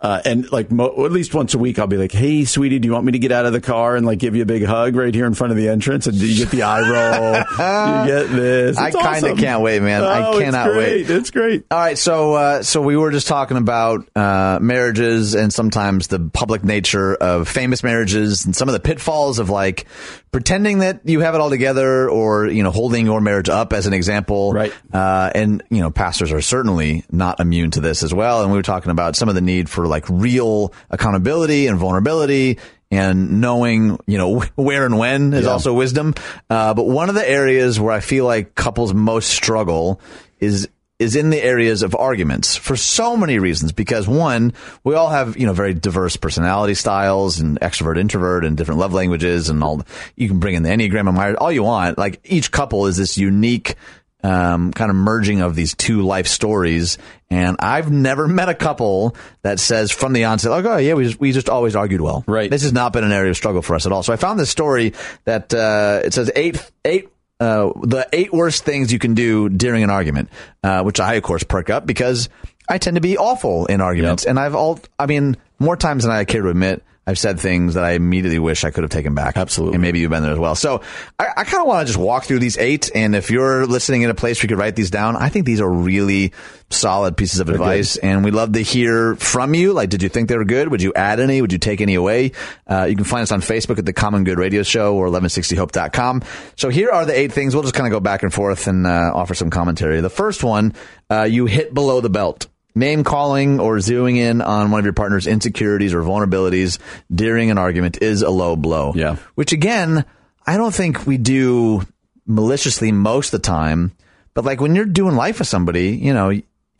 Uh, 0.00 0.22
and 0.24 0.50
like 0.52 0.70
mo- 0.70 1.04
at 1.04 1.10
least 1.10 1.34
once 1.34 1.54
a 1.54 1.58
week, 1.58 1.76
I'll 1.80 1.88
be 1.88 1.96
like, 1.96 2.12
"Hey, 2.12 2.44
sweetie, 2.44 2.78
do 2.78 2.86
you 2.86 2.92
want 2.92 3.04
me 3.04 3.10
to 3.12 3.18
get 3.18 3.32
out 3.32 3.46
of 3.46 3.52
the 3.52 3.60
car 3.60 3.96
and 3.96 4.06
like 4.06 4.20
give 4.20 4.36
you 4.36 4.42
a 4.42 4.46
big 4.46 4.64
hug 4.64 4.94
right 4.94 5.12
here 5.12 5.26
in 5.26 5.34
front 5.34 5.50
of 5.50 5.56
the 5.56 5.68
entrance?" 5.68 6.06
And 6.06 6.16
do 6.16 6.24
you 6.24 6.36
get 6.38 6.50
the 6.52 6.62
eye 6.62 6.80
roll? 6.82 7.34
you 7.34 8.06
get 8.06 8.30
this. 8.30 8.76
I 8.78 8.92
kind 8.92 9.16
of 9.24 9.32
awesome. 9.32 9.38
can't 9.38 9.60
wait, 9.60 9.82
man. 9.82 10.04
I 10.04 10.28
Oh, 10.28 10.38
cannot 10.38 10.68
it's 10.68 10.76
wait. 10.76 11.06
great. 11.06 11.10
It's 11.16 11.30
great. 11.32 11.64
All 11.72 11.78
right, 11.78 11.98
so 11.98 12.34
uh, 12.34 12.62
so 12.62 12.80
we 12.80 12.96
were 12.96 13.10
just 13.10 13.26
talking 13.26 13.56
about 13.56 14.08
uh, 14.14 14.60
marriages 14.62 15.34
and 15.34 15.52
sometimes 15.52 16.06
the 16.06 16.20
public 16.32 16.62
nature 16.62 17.14
of 17.16 17.48
famous 17.48 17.82
marriages 17.82 18.44
and 18.46 18.54
some 18.54 18.68
of 18.68 18.74
the 18.74 18.80
pitfalls 18.80 19.40
of 19.40 19.50
like 19.50 19.86
pretending 20.30 20.80
that 20.80 21.00
you 21.04 21.20
have 21.20 21.34
it 21.34 21.40
all 21.40 21.50
together 21.50 22.08
or 22.08 22.46
you 22.46 22.62
know 22.62 22.70
holding 22.70 23.06
your 23.06 23.20
marriage 23.20 23.48
up 23.48 23.72
as 23.72 23.86
an 23.86 23.92
example. 23.92 24.52
Right. 24.52 24.72
Uh, 24.92 25.30
and 25.34 25.62
you 25.70 25.80
know 25.80 25.90
pastors 25.90 26.32
are 26.32 26.40
certainly 26.40 27.04
not 27.10 27.40
immune 27.40 27.70
to 27.72 27.80
this 27.80 28.02
as 28.02 28.12
well. 28.12 28.42
And 28.42 28.50
we 28.52 28.58
were 28.58 28.62
talking 28.62 28.90
about 28.90 29.16
some 29.16 29.28
of 29.28 29.34
the 29.34 29.40
need 29.40 29.68
for 29.68 29.86
like 29.86 30.04
real 30.08 30.72
accountability 30.90 31.66
and 31.66 31.78
vulnerability. 31.78 32.58
And 32.90 33.42
knowing, 33.42 33.98
you 34.06 34.16
know, 34.16 34.40
where 34.54 34.86
and 34.86 34.96
when 34.98 35.34
is 35.34 35.44
Yeah. 35.44 35.50
also 35.50 35.74
wisdom. 35.74 36.14
Uh, 36.48 36.72
but 36.72 36.86
one 36.86 37.10
of 37.10 37.14
the 37.14 37.28
areas 37.30 37.78
where 37.78 37.92
I 37.92 38.00
feel 38.00 38.24
like 38.24 38.54
couples 38.54 38.94
most 38.94 39.28
struggle 39.28 40.00
is 40.40 40.68
is 40.98 41.14
in 41.14 41.30
the 41.30 41.40
areas 41.40 41.82
of 41.82 41.94
arguments 41.94 42.56
for 42.56 42.76
so 42.76 43.16
many 43.16 43.38
reasons. 43.38 43.72
Because 43.72 44.08
one, 44.08 44.52
we 44.84 44.94
all 44.94 45.08
have 45.08 45.36
you 45.36 45.46
know 45.46 45.52
very 45.52 45.74
diverse 45.74 46.16
personality 46.16 46.74
styles 46.74 47.40
and 47.40 47.60
extrovert, 47.60 47.98
introvert, 47.98 48.44
and 48.44 48.56
different 48.56 48.80
love 48.80 48.92
languages, 48.92 49.48
and 49.48 49.62
all. 49.62 49.82
You 50.16 50.28
can 50.28 50.40
bring 50.40 50.54
in 50.54 50.62
the 50.62 50.70
enneagram 50.70 51.08
and 51.08 51.36
all 51.36 51.52
you 51.52 51.62
want. 51.62 51.98
Like 51.98 52.20
each 52.24 52.50
couple 52.50 52.86
is 52.86 52.96
this 52.96 53.18
unique. 53.18 53.74
Um, 54.20 54.72
kind 54.72 54.90
of 54.90 54.96
merging 54.96 55.42
of 55.42 55.54
these 55.54 55.76
two 55.76 56.02
life 56.02 56.26
stories, 56.26 56.98
and 57.30 57.56
I've 57.60 57.88
never 57.88 58.26
met 58.26 58.48
a 58.48 58.54
couple 58.54 59.14
that 59.42 59.60
says 59.60 59.92
from 59.92 60.12
the 60.12 60.24
onset, 60.24 60.50
"Like, 60.50 60.64
oh 60.64 60.76
yeah, 60.76 60.94
we 60.94 61.04
just, 61.04 61.20
we 61.20 61.30
just 61.30 61.48
always 61.48 61.76
argued 61.76 62.00
well." 62.00 62.24
Right. 62.26 62.50
This 62.50 62.62
has 62.62 62.72
not 62.72 62.92
been 62.92 63.04
an 63.04 63.12
area 63.12 63.30
of 63.30 63.36
struggle 63.36 63.62
for 63.62 63.76
us 63.76 63.86
at 63.86 63.92
all. 63.92 64.02
So 64.02 64.12
I 64.12 64.16
found 64.16 64.40
this 64.40 64.50
story 64.50 64.94
that 65.24 65.54
uh, 65.54 66.00
it 66.04 66.14
says 66.14 66.32
eight 66.34 66.68
eight 66.84 67.10
uh, 67.40 67.72
the 67.82 68.08
eight 68.12 68.32
worst 68.32 68.64
things 68.64 68.92
you 68.92 68.98
can 68.98 69.14
do 69.14 69.48
during 69.48 69.82
an 69.82 69.90
argument, 69.90 70.28
uh, 70.62 70.82
which 70.82 71.00
I 71.00 71.14
of 71.14 71.22
course 71.22 71.44
perk 71.44 71.70
up 71.70 71.86
because 71.86 72.28
I 72.68 72.78
tend 72.78 72.96
to 72.96 73.00
be 73.00 73.16
awful 73.16 73.66
in 73.66 73.80
arguments, 73.80 74.24
and 74.24 74.38
I've 74.38 74.54
all 74.54 74.80
I 74.98 75.06
mean 75.06 75.36
more 75.58 75.76
times 75.76 76.04
than 76.04 76.12
I 76.12 76.24
care 76.24 76.42
to 76.42 76.48
admit. 76.48 76.82
I've 77.08 77.18
said 77.18 77.40
things 77.40 77.72
that 77.72 77.84
I 77.84 77.92
immediately 77.92 78.38
wish 78.38 78.64
I 78.64 78.70
could 78.70 78.84
have 78.84 78.90
taken 78.90 79.14
back. 79.14 79.38
Absolutely. 79.38 79.76
And 79.76 79.82
maybe 79.82 79.98
you've 79.98 80.10
been 80.10 80.22
there 80.22 80.32
as 80.32 80.38
well. 80.38 80.54
So 80.54 80.82
I, 81.18 81.28
I 81.38 81.44
kind 81.44 81.62
of 81.62 81.66
want 81.66 81.86
to 81.86 81.90
just 81.90 81.98
walk 81.98 82.24
through 82.24 82.40
these 82.40 82.58
eight. 82.58 82.90
And 82.94 83.16
if 83.16 83.30
you're 83.30 83.64
listening 83.64 84.02
in 84.02 84.10
a 84.10 84.14
place 84.14 84.38
where 84.38 84.44
you 84.44 84.48
could 84.48 84.58
write 84.60 84.76
these 84.76 84.90
down, 84.90 85.16
I 85.16 85.30
think 85.30 85.46
these 85.46 85.62
are 85.62 85.70
really 85.70 86.34
solid 86.68 87.16
pieces 87.16 87.40
of 87.40 87.48
advice. 87.48 87.96
And 87.96 88.26
we'd 88.26 88.34
love 88.34 88.52
to 88.52 88.60
hear 88.60 89.14
from 89.16 89.54
you. 89.54 89.72
Like, 89.72 89.88
did 89.88 90.02
you 90.02 90.10
think 90.10 90.28
they 90.28 90.36
were 90.36 90.44
good? 90.44 90.68
Would 90.68 90.82
you 90.82 90.92
add 90.92 91.18
any? 91.18 91.40
Would 91.40 91.50
you 91.50 91.58
take 91.58 91.80
any 91.80 91.94
away? 91.94 92.32
Uh, 92.66 92.84
you 92.84 92.94
can 92.94 93.06
find 93.06 93.22
us 93.22 93.32
on 93.32 93.40
Facebook 93.40 93.78
at 93.78 93.86
the 93.86 93.94
Common 93.94 94.24
Good 94.24 94.38
Radio 94.38 94.62
Show 94.62 94.94
or 94.94 95.08
1160hope.com. 95.08 96.22
So 96.56 96.68
here 96.68 96.90
are 96.90 97.06
the 97.06 97.18
eight 97.18 97.32
things. 97.32 97.54
We'll 97.54 97.62
just 97.62 97.74
kind 97.74 97.86
of 97.86 97.90
go 97.90 98.00
back 98.00 98.22
and 98.22 98.34
forth 98.34 98.66
and 98.66 98.86
uh, 98.86 99.12
offer 99.14 99.32
some 99.32 99.48
commentary. 99.48 100.02
The 100.02 100.10
first 100.10 100.44
one, 100.44 100.74
uh, 101.08 101.22
you 101.22 101.46
hit 101.46 101.72
below 101.72 102.02
the 102.02 102.10
belt. 102.10 102.48
Name 102.78 103.02
calling 103.04 103.58
or 103.60 103.76
zeroing 103.78 104.16
in 104.16 104.40
on 104.40 104.70
one 104.70 104.78
of 104.78 104.84
your 104.84 104.92
partner's 104.94 105.26
insecurities 105.26 105.92
or 105.94 106.02
vulnerabilities 106.02 106.78
during 107.12 107.50
an 107.50 107.58
argument 107.58 107.98
is 108.00 108.22
a 108.22 108.30
low 108.30 108.54
blow. 108.56 108.92
Yeah. 108.94 109.16
Which 109.34 109.52
again, 109.52 110.04
I 110.46 110.56
don't 110.56 110.74
think 110.74 111.06
we 111.06 111.18
do 111.18 111.82
maliciously 112.26 112.92
most 112.92 113.34
of 113.34 113.42
the 113.42 113.46
time. 113.46 113.92
But 114.34 114.44
like 114.44 114.60
when 114.60 114.74
you're 114.76 114.84
doing 114.84 115.16
life 115.16 115.40
with 115.40 115.48
somebody, 115.48 115.96
you 115.96 116.14
know, 116.14 116.30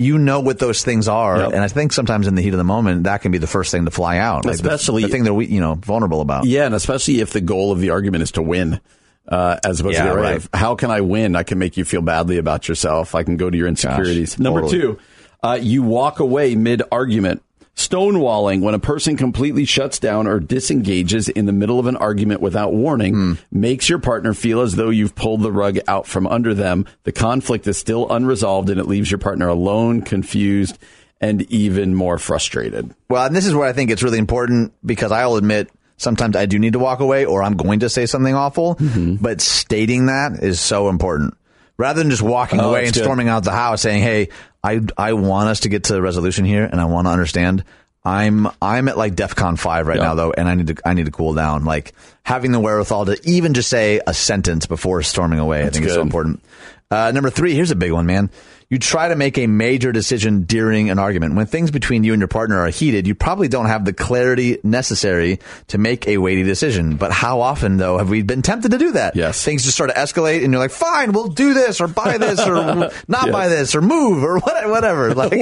you 0.01 0.18
know 0.18 0.38
what 0.40 0.61
those 0.61 0.84
things 0.84 1.09
are, 1.09 1.38
Yep. 1.38 1.53
and 1.55 1.61
I 1.64 1.66
think 1.66 1.92
sometimes 1.92 2.28
in 2.28 2.36
the 2.36 2.42
heat 2.42 2.55
of 2.55 2.59
the 2.59 2.64
moment, 2.64 3.05
that 3.05 3.20
can 3.22 3.32
be 3.32 3.38
the 3.38 3.49
first 3.49 3.72
thing 3.72 3.84
to 3.84 3.90
fly 3.90 4.18
out, 4.18 4.44
Like 4.44 4.55
Especially- 4.55 5.03
the, 5.03 5.09
thing 5.09 5.24
that 5.24 5.34
we, 5.34 5.46
you 5.46 5.61
know, 5.61 5.74
vulnerable 5.74 6.20
about. 6.20 6.44
Yeah, 6.44 6.66
and 6.66 6.74
especially 6.76 7.20
if 7.20 7.32
the 7.32 7.40
goal 7.40 7.72
of 7.72 7.80
the 7.80 7.90
argument 7.90 8.22
is 8.22 8.30
to 8.32 8.42
win, 8.42 8.78
uh, 9.26 9.57
as 9.64 9.80
opposed 9.80 9.96
Yeah, 9.96 10.12
to 10.12 10.14
right. 10.14 10.49
How 10.55 10.76
can 10.76 10.92
I 10.92 11.01
win? 11.01 11.34
I 11.34 11.42
can 11.42 11.59
make 11.59 11.76
you 11.76 11.84
feel 11.84 12.01
badly 12.03 12.38
about 12.38 12.68
yourself. 12.68 13.16
I 13.16 13.24
can 13.24 13.36
go 13.36 13.51
to 13.51 13.57
your 13.59 13.66
insecurities. 13.66 14.38
Number 14.38 14.61
totally. 14.61 14.80
two, 14.80 14.99
uh, 15.43 15.59
you 15.61 15.82
walk 15.82 16.20
away 16.20 16.55
mid 16.55 16.82
argument. 16.93 17.43
Stonewalling, 17.76 18.61
when 18.61 18.74
a 18.74 18.78
person 18.80 19.16
completely 19.16 19.64
shuts 19.64 20.01
down 20.01 20.26
or 20.26 20.41
disengages 20.41 21.28
in 21.28 21.47
the 21.47 21.53
middle 21.53 21.78
of 21.78 21.86
an 21.86 21.97
argument 21.97 22.41
without 22.41 22.72
warning, 22.74 23.14
Hmm. 23.14 23.32
makes 23.53 23.89
your 23.89 24.01
partner 24.01 24.34
feel 24.34 24.61
as 24.62 24.74
though 24.74 24.91
you've 24.91 25.14
pulled 25.14 25.43
the 25.43 25.53
rug 25.53 25.78
out 25.86 26.07
from 26.09 26.26
under 26.26 26.55
them. 26.55 26.86
The 27.05 27.12
conflict 27.12 27.68
is 27.68 27.78
still 27.78 28.11
unresolved 28.11 28.68
and 28.68 28.80
it 28.80 28.89
leaves 28.89 29.12
your 29.12 29.18
partner 29.18 29.47
alone, 29.47 30.03
confused, 30.03 30.76
and 31.20 31.43
even 31.53 31.95
more 31.95 32.18
frustrated. 32.18 32.91
Well, 33.09 33.24
and 33.24 33.34
this 33.36 33.47
is 33.47 33.55
where 33.55 33.68
I 33.68 33.72
think 33.72 33.91
it's 33.93 34.03
really 34.03 34.18
important 34.18 34.72
because 34.84 35.12
I'll 35.12 35.36
admit 35.36 35.70
sometimes 35.99 36.34
I 36.34 36.47
do 36.47 36.59
need 36.59 36.72
to 36.72 36.78
walk 36.80 36.99
away 36.99 37.24
or 37.26 37.45
I'm 37.45 37.57
going 37.57 37.78
to 37.80 37.89
say 37.89 38.07
something 38.07 38.34
awful, 38.34 38.74
Mm-hmm. 38.74 39.14
but 39.22 39.41
stating 39.41 40.07
that 40.07 40.43
is 40.43 40.59
so 40.59 40.89
important. 40.89 41.34
Rather 41.76 42.01
than 42.03 42.11
just 42.11 42.22
walking 42.22 42.59
Oh, 42.61 42.70
away 42.70 42.86
and 42.86 42.93
good. 42.93 43.05
storming 43.05 43.28
out 43.28 43.45
the 43.45 43.53
house 43.53 43.82
saying, 43.82 44.03
"Hey, 44.03 44.30
I 44.69 44.81
I 44.97 45.12
want 45.14 45.49
us 45.49 45.61
to 45.61 45.69
get 45.69 45.85
to 45.85 45.93
the 45.95 46.03
resolution 46.03 46.45
here 46.45 46.64
and 46.64 46.81
I 46.81 46.85
want 46.87 47.07
to 47.07 47.11
understand." 47.11 47.64
I'm 48.05 48.47
I'm 48.62 48.89
at 48.89 48.97
like 48.97 49.16
DEFCON 49.16 49.59
five 49.59 49.87
right 49.87 49.97
Yeah. 49.99 50.05
now 50.05 50.14
though, 50.14 50.31
and 50.33 50.49
I 50.49 50.55
need 50.55 50.69
to 50.69 50.77
I 50.87 50.95
need 50.95 51.07
to 51.07 51.11
cool 51.12 51.35
down. 51.35 51.64
Like 51.64 51.93
having 52.23 52.53
the 52.53 52.61
wherewithal 52.61 53.07
to 53.07 53.19
even 53.29 53.53
just 53.55 53.69
say 53.69 54.01
a 54.07 54.14
sentence 54.14 54.66
before 54.66 55.03
storming 55.03 55.41
away, 55.41 55.64
I 55.64 55.71
think 55.71 55.85
is 55.85 55.93
so 55.95 56.01
important. 56.01 56.41
Uh, 56.91 57.11
number 57.12 57.29
three, 57.29 57.53
here's 57.55 57.71
a 57.73 57.77
big 57.77 57.93
one, 57.93 58.07
man. 58.07 58.31
You 58.71 58.79
try 58.79 59.09
to 59.09 59.16
make 59.16 59.39
a 59.39 59.47
major 59.47 59.93
decision 59.93 60.43
during 60.43 60.91
an 60.91 60.99
argument. 60.99 61.35
When 61.37 61.47
things 61.47 61.71
between 61.71 62.05
you 62.05 62.12
and 62.12 62.21
your 62.21 62.29
partner 62.29 62.59
are 62.59 62.69
heated, 62.69 63.07
you 63.07 63.14
probably 63.14 63.49
don't 63.49 63.64
have 63.66 63.87
the 63.87 63.95
clarity 63.95 64.59
necessary 64.62 65.41
to 65.69 65.79
make 65.79 66.07
a 66.07 66.19
weighty 66.19 66.43
decision. 66.43 66.97
But 66.97 67.11
how 67.11 67.41
often, 67.41 67.79
though, 67.79 67.97
have 67.97 68.11
we 68.11 68.21
been 68.23 68.43
tempted 68.43 68.73
to 68.73 68.79
do 68.79 68.93
that? 68.93 69.16
Yes. 69.16 69.43
Things 69.43 69.64
just 69.64 69.77
sort 69.79 69.89
of 69.89 69.97
escalate, 69.97 70.45
and 70.45 70.53
you're 70.53 70.61
like, 70.61 70.71
fine, 70.71 71.12
we'll 71.12 71.29
do 71.29 71.55
this, 71.55 71.81
or 71.81 71.89
buy 71.89 72.19
this, 72.19 72.41
or 72.47 72.55
not 73.09 73.27
Yes. 73.27 73.33
buy 73.33 73.49
this, 73.49 73.75
or 73.75 73.81
move, 73.81 74.23
or 74.23 74.39
whatever. 74.41 75.14
Like, 75.19 75.33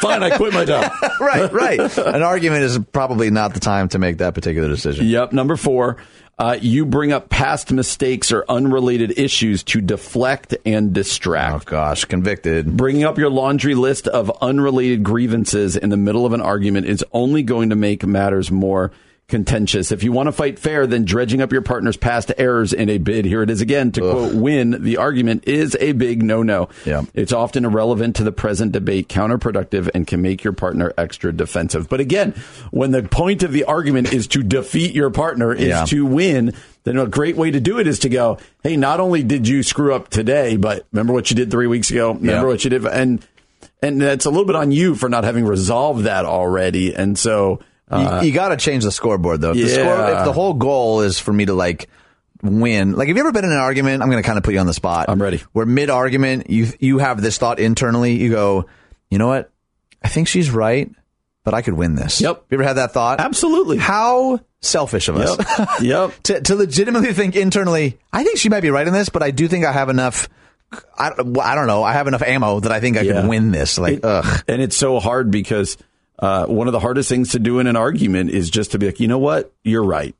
Fine, 0.00 0.22
I 0.22 0.36
quit 0.36 0.54
my 0.54 0.64
job. 0.64 0.90
right, 1.20 1.52
right. 1.52 1.98
An 1.98 2.22
argument 2.22 2.62
is 2.62 2.78
probably 2.92 3.30
not 3.30 3.52
the 3.54 3.60
time 3.60 3.88
to 3.90 3.98
make 3.98 4.18
that 4.18 4.34
particular 4.34 4.68
decision. 4.68 5.06
Yep. 5.06 5.32
Number 5.32 5.56
four, 5.56 5.98
uh, 6.38 6.56
you 6.60 6.86
bring 6.86 7.12
up 7.12 7.28
past 7.28 7.72
mistakes 7.72 8.30
or 8.30 8.44
unrelated 8.48 9.18
issues 9.18 9.62
to 9.64 9.80
deflect 9.80 10.54
and 10.64 10.92
distract. 10.92 11.54
Oh, 11.54 11.70
gosh, 11.70 12.04
convicted. 12.04 12.76
Bringing 12.76 13.04
up 13.04 13.18
your 13.18 13.30
laundry 13.30 13.74
list 13.74 14.06
of 14.06 14.30
unrelated 14.40 15.02
grievances 15.02 15.76
in 15.76 15.90
the 15.90 15.96
middle 15.96 16.24
of 16.24 16.32
an 16.32 16.40
argument 16.40 16.86
is 16.86 17.04
only 17.12 17.42
going 17.42 17.70
to 17.70 17.76
make 17.76 18.06
matters 18.06 18.50
more 18.50 18.92
contentious. 19.28 19.92
If 19.92 20.02
you 20.02 20.10
want 20.10 20.26
to 20.28 20.32
fight 20.32 20.58
fair, 20.58 20.86
then 20.86 21.04
dredging 21.04 21.42
up 21.42 21.52
your 21.52 21.60
partner's 21.60 21.98
past 21.98 22.32
errors 22.38 22.72
in 22.72 22.88
a 22.88 22.96
bid, 22.96 23.26
here 23.26 23.42
it 23.42 23.50
is 23.50 23.60
again, 23.60 23.92
to 23.92 24.00
quote, 24.00 24.34
win 24.34 24.82
the 24.82 24.96
argument 24.96 25.44
is 25.46 25.76
a 25.80 25.92
big 25.92 26.22
no-no. 26.22 26.70
Yeah. 26.86 27.02
It's 27.12 27.32
often 27.32 27.66
irrelevant 27.66 28.16
to 28.16 28.24
the 28.24 28.32
present 28.32 28.72
debate, 28.72 29.08
counterproductive, 29.08 29.90
and 29.94 30.06
can 30.06 30.22
make 30.22 30.42
your 30.42 30.54
partner 30.54 30.92
extra 30.96 31.30
defensive. 31.32 31.88
But 31.90 32.00
again, 32.00 32.32
when 32.70 32.90
the 32.90 33.02
point 33.02 33.42
of 33.42 33.52
the 33.52 33.64
argument 33.64 34.14
is 34.14 34.26
to 34.28 34.42
defeat 34.42 34.94
your 34.94 35.10
partner, 35.10 35.52
is 35.52 35.68
Yeah. 35.68 35.84
to 35.86 36.06
win, 36.06 36.54
then 36.84 36.96
a 36.96 37.06
great 37.06 37.36
way 37.36 37.50
to 37.50 37.60
do 37.60 37.78
it 37.78 37.86
is 37.86 37.98
to 38.00 38.08
go, 38.08 38.38
hey, 38.62 38.78
not 38.78 38.98
only 38.98 39.22
did 39.22 39.46
you 39.46 39.62
screw 39.62 39.92
up 39.94 40.08
today, 40.08 40.56
but 40.56 40.86
remember 40.90 41.12
what 41.12 41.28
you 41.30 41.36
did 41.36 41.50
three 41.50 41.66
weeks 41.66 41.90
ago? 41.90 42.12
Remember 42.14 42.30
Yeah. 42.46 42.52
what 42.52 42.64
you 42.64 42.70
did? 42.70 42.86
And 42.86 43.20
and 43.80 44.00
that's 44.00 44.24
a 44.24 44.30
little 44.30 44.44
bit 44.46 44.56
on 44.56 44.72
you 44.72 44.94
for 44.96 45.08
not 45.08 45.22
having 45.22 45.44
resolved 45.44 46.04
that 46.04 46.24
already. 46.24 46.94
And 46.94 47.16
so, 47.16 47.60
uh, 47.90 48.20
you, 48.22 48.28
you 48.28 48.34
got 48.34 48.48
to 48.48 48.56
change 48.56 48.84
the 48.84 48.92
scoreboard 48.92 49.40
though. 49.40 49.50
If, 49.50 49.56
the 49.56 49.60
Yeah. 49.62 49.74
score, 49.96 50.18
if 50.18 50.24
the 50.24 50.32
whole 50.32 50.54
goal 50.54 51.00
is 51.02 51.18
for 51.18 51.32
me 51.32 51.46
to 51.46 51.54
like 51.54 51.88
win, 52.42 52.92
like 52.92 53.08
have 53.08 53.16
you 53.16 53.22
ever 53.22 53.32
been 53.32 53.44
in 53.44 53.50
an 53.52 53.58
argument? 53.58 54.02
I'm 54.02 54.10
going 54.10 54.22
to 54.22 54.26
kind 54.26 54.38
of 54.38 54.44
put 54.44 54.54
you 54.54 54.60
on 54.60 54.66
the 54.66 54.74
spot. 54.74 55.06
I'm 55.08 55.20
ready. 55.20 55.42
Where 55.52 55.66
mid 55.66 55.90
argument, 55.90 56.50
you 56.50 56.68
you 56.80 56.98
have 56.98 57.20
this 57.22 57.38
thought 57.38 57.58
internally. 57.58 58.14
You 58.16 58.30
go, 58.30 58.66
you 59.10 59.18
know 59.18 59.26
what? 59.28 59.50
I 60.02 60.08
think 60.08 60.28
she's 60.28 60.50
right, 60.50 60.90
but 61.44 61.54
I 61.54 61.62
could 61.62 61.74
win 61.74 61.94
this. 61.96 62.20
Yep. 62.20 62.44
You 62.50 62.56
ever 62.58 62.64
had 62.64 62.74
that 62.74 62.92
thought? 62.92 63.20
absolutely. 63.20 63.78
How 63.78 64.40
selfish 64.60 65.08
of 65.08 65.16
us. 65.16 65.36
Yep. 65.58 65.68
yep. 65.82 66.22
to, 66.24 66.40
to 66.42 66.54
legitimately 66.56 67.12
think 67.12 67.36
internally, 67.36 67.98
I 68.12 68.22
think 68.24 68.38
she 68.38 68.48
might 68.48 68.60
be 68.60 68.70
right 68.70 68.86
in 68.86 68.92
this, 68.92 69.08
but 69.08 69.22
I 69.22 69.30
do 69.30 69.48
think 69.48 69.64
I 69.64 69.72
have 69.72 69.88
enough. 69.88 70.28
I, 70.98 71.12
I 71.42 71.54
don't 71.54 71.66
know. 71.66 71.82
I 71.82 71.94
have 71.94 72.06
enough 72.08 72.22
ammo 72.22 72.60
that 72.60 72.70
I 72.72 72.80
think 72.80 72.96
I 72.98 73.00
Yeah. 73.02 73.12
can 73.14 73.28
win 73.28 73.50
this. 73.52 73.78
Like, 73.78 73.94
It- 73.98 74.04
ugh. 74.04 74.44
And 74.46 74.60
it's 74.60 74.76
so 74.76 75.00
hard 75.00 75.30
because 75.30 75.76
uh, 76.18 76.46
one 76.46 76.66
of 76.66 76.72
the 76.72 76.80
hardest 76.80 77.08
things 77.08 77.30
to 77.32 77.38
do 77.38 77.58
in 77.58 77.66
an 77.66 77.76
argument 77.76 78.30
is 78.30 78.50
just 78.50 78.72
to 78.72 78.78
be 78.78 78.86
like, 78.86 79.00
you 79.00 79.08
know 79.08 79.18
what? 79.18 79.52
You're 79.64 79.84
right. 79.84 80.14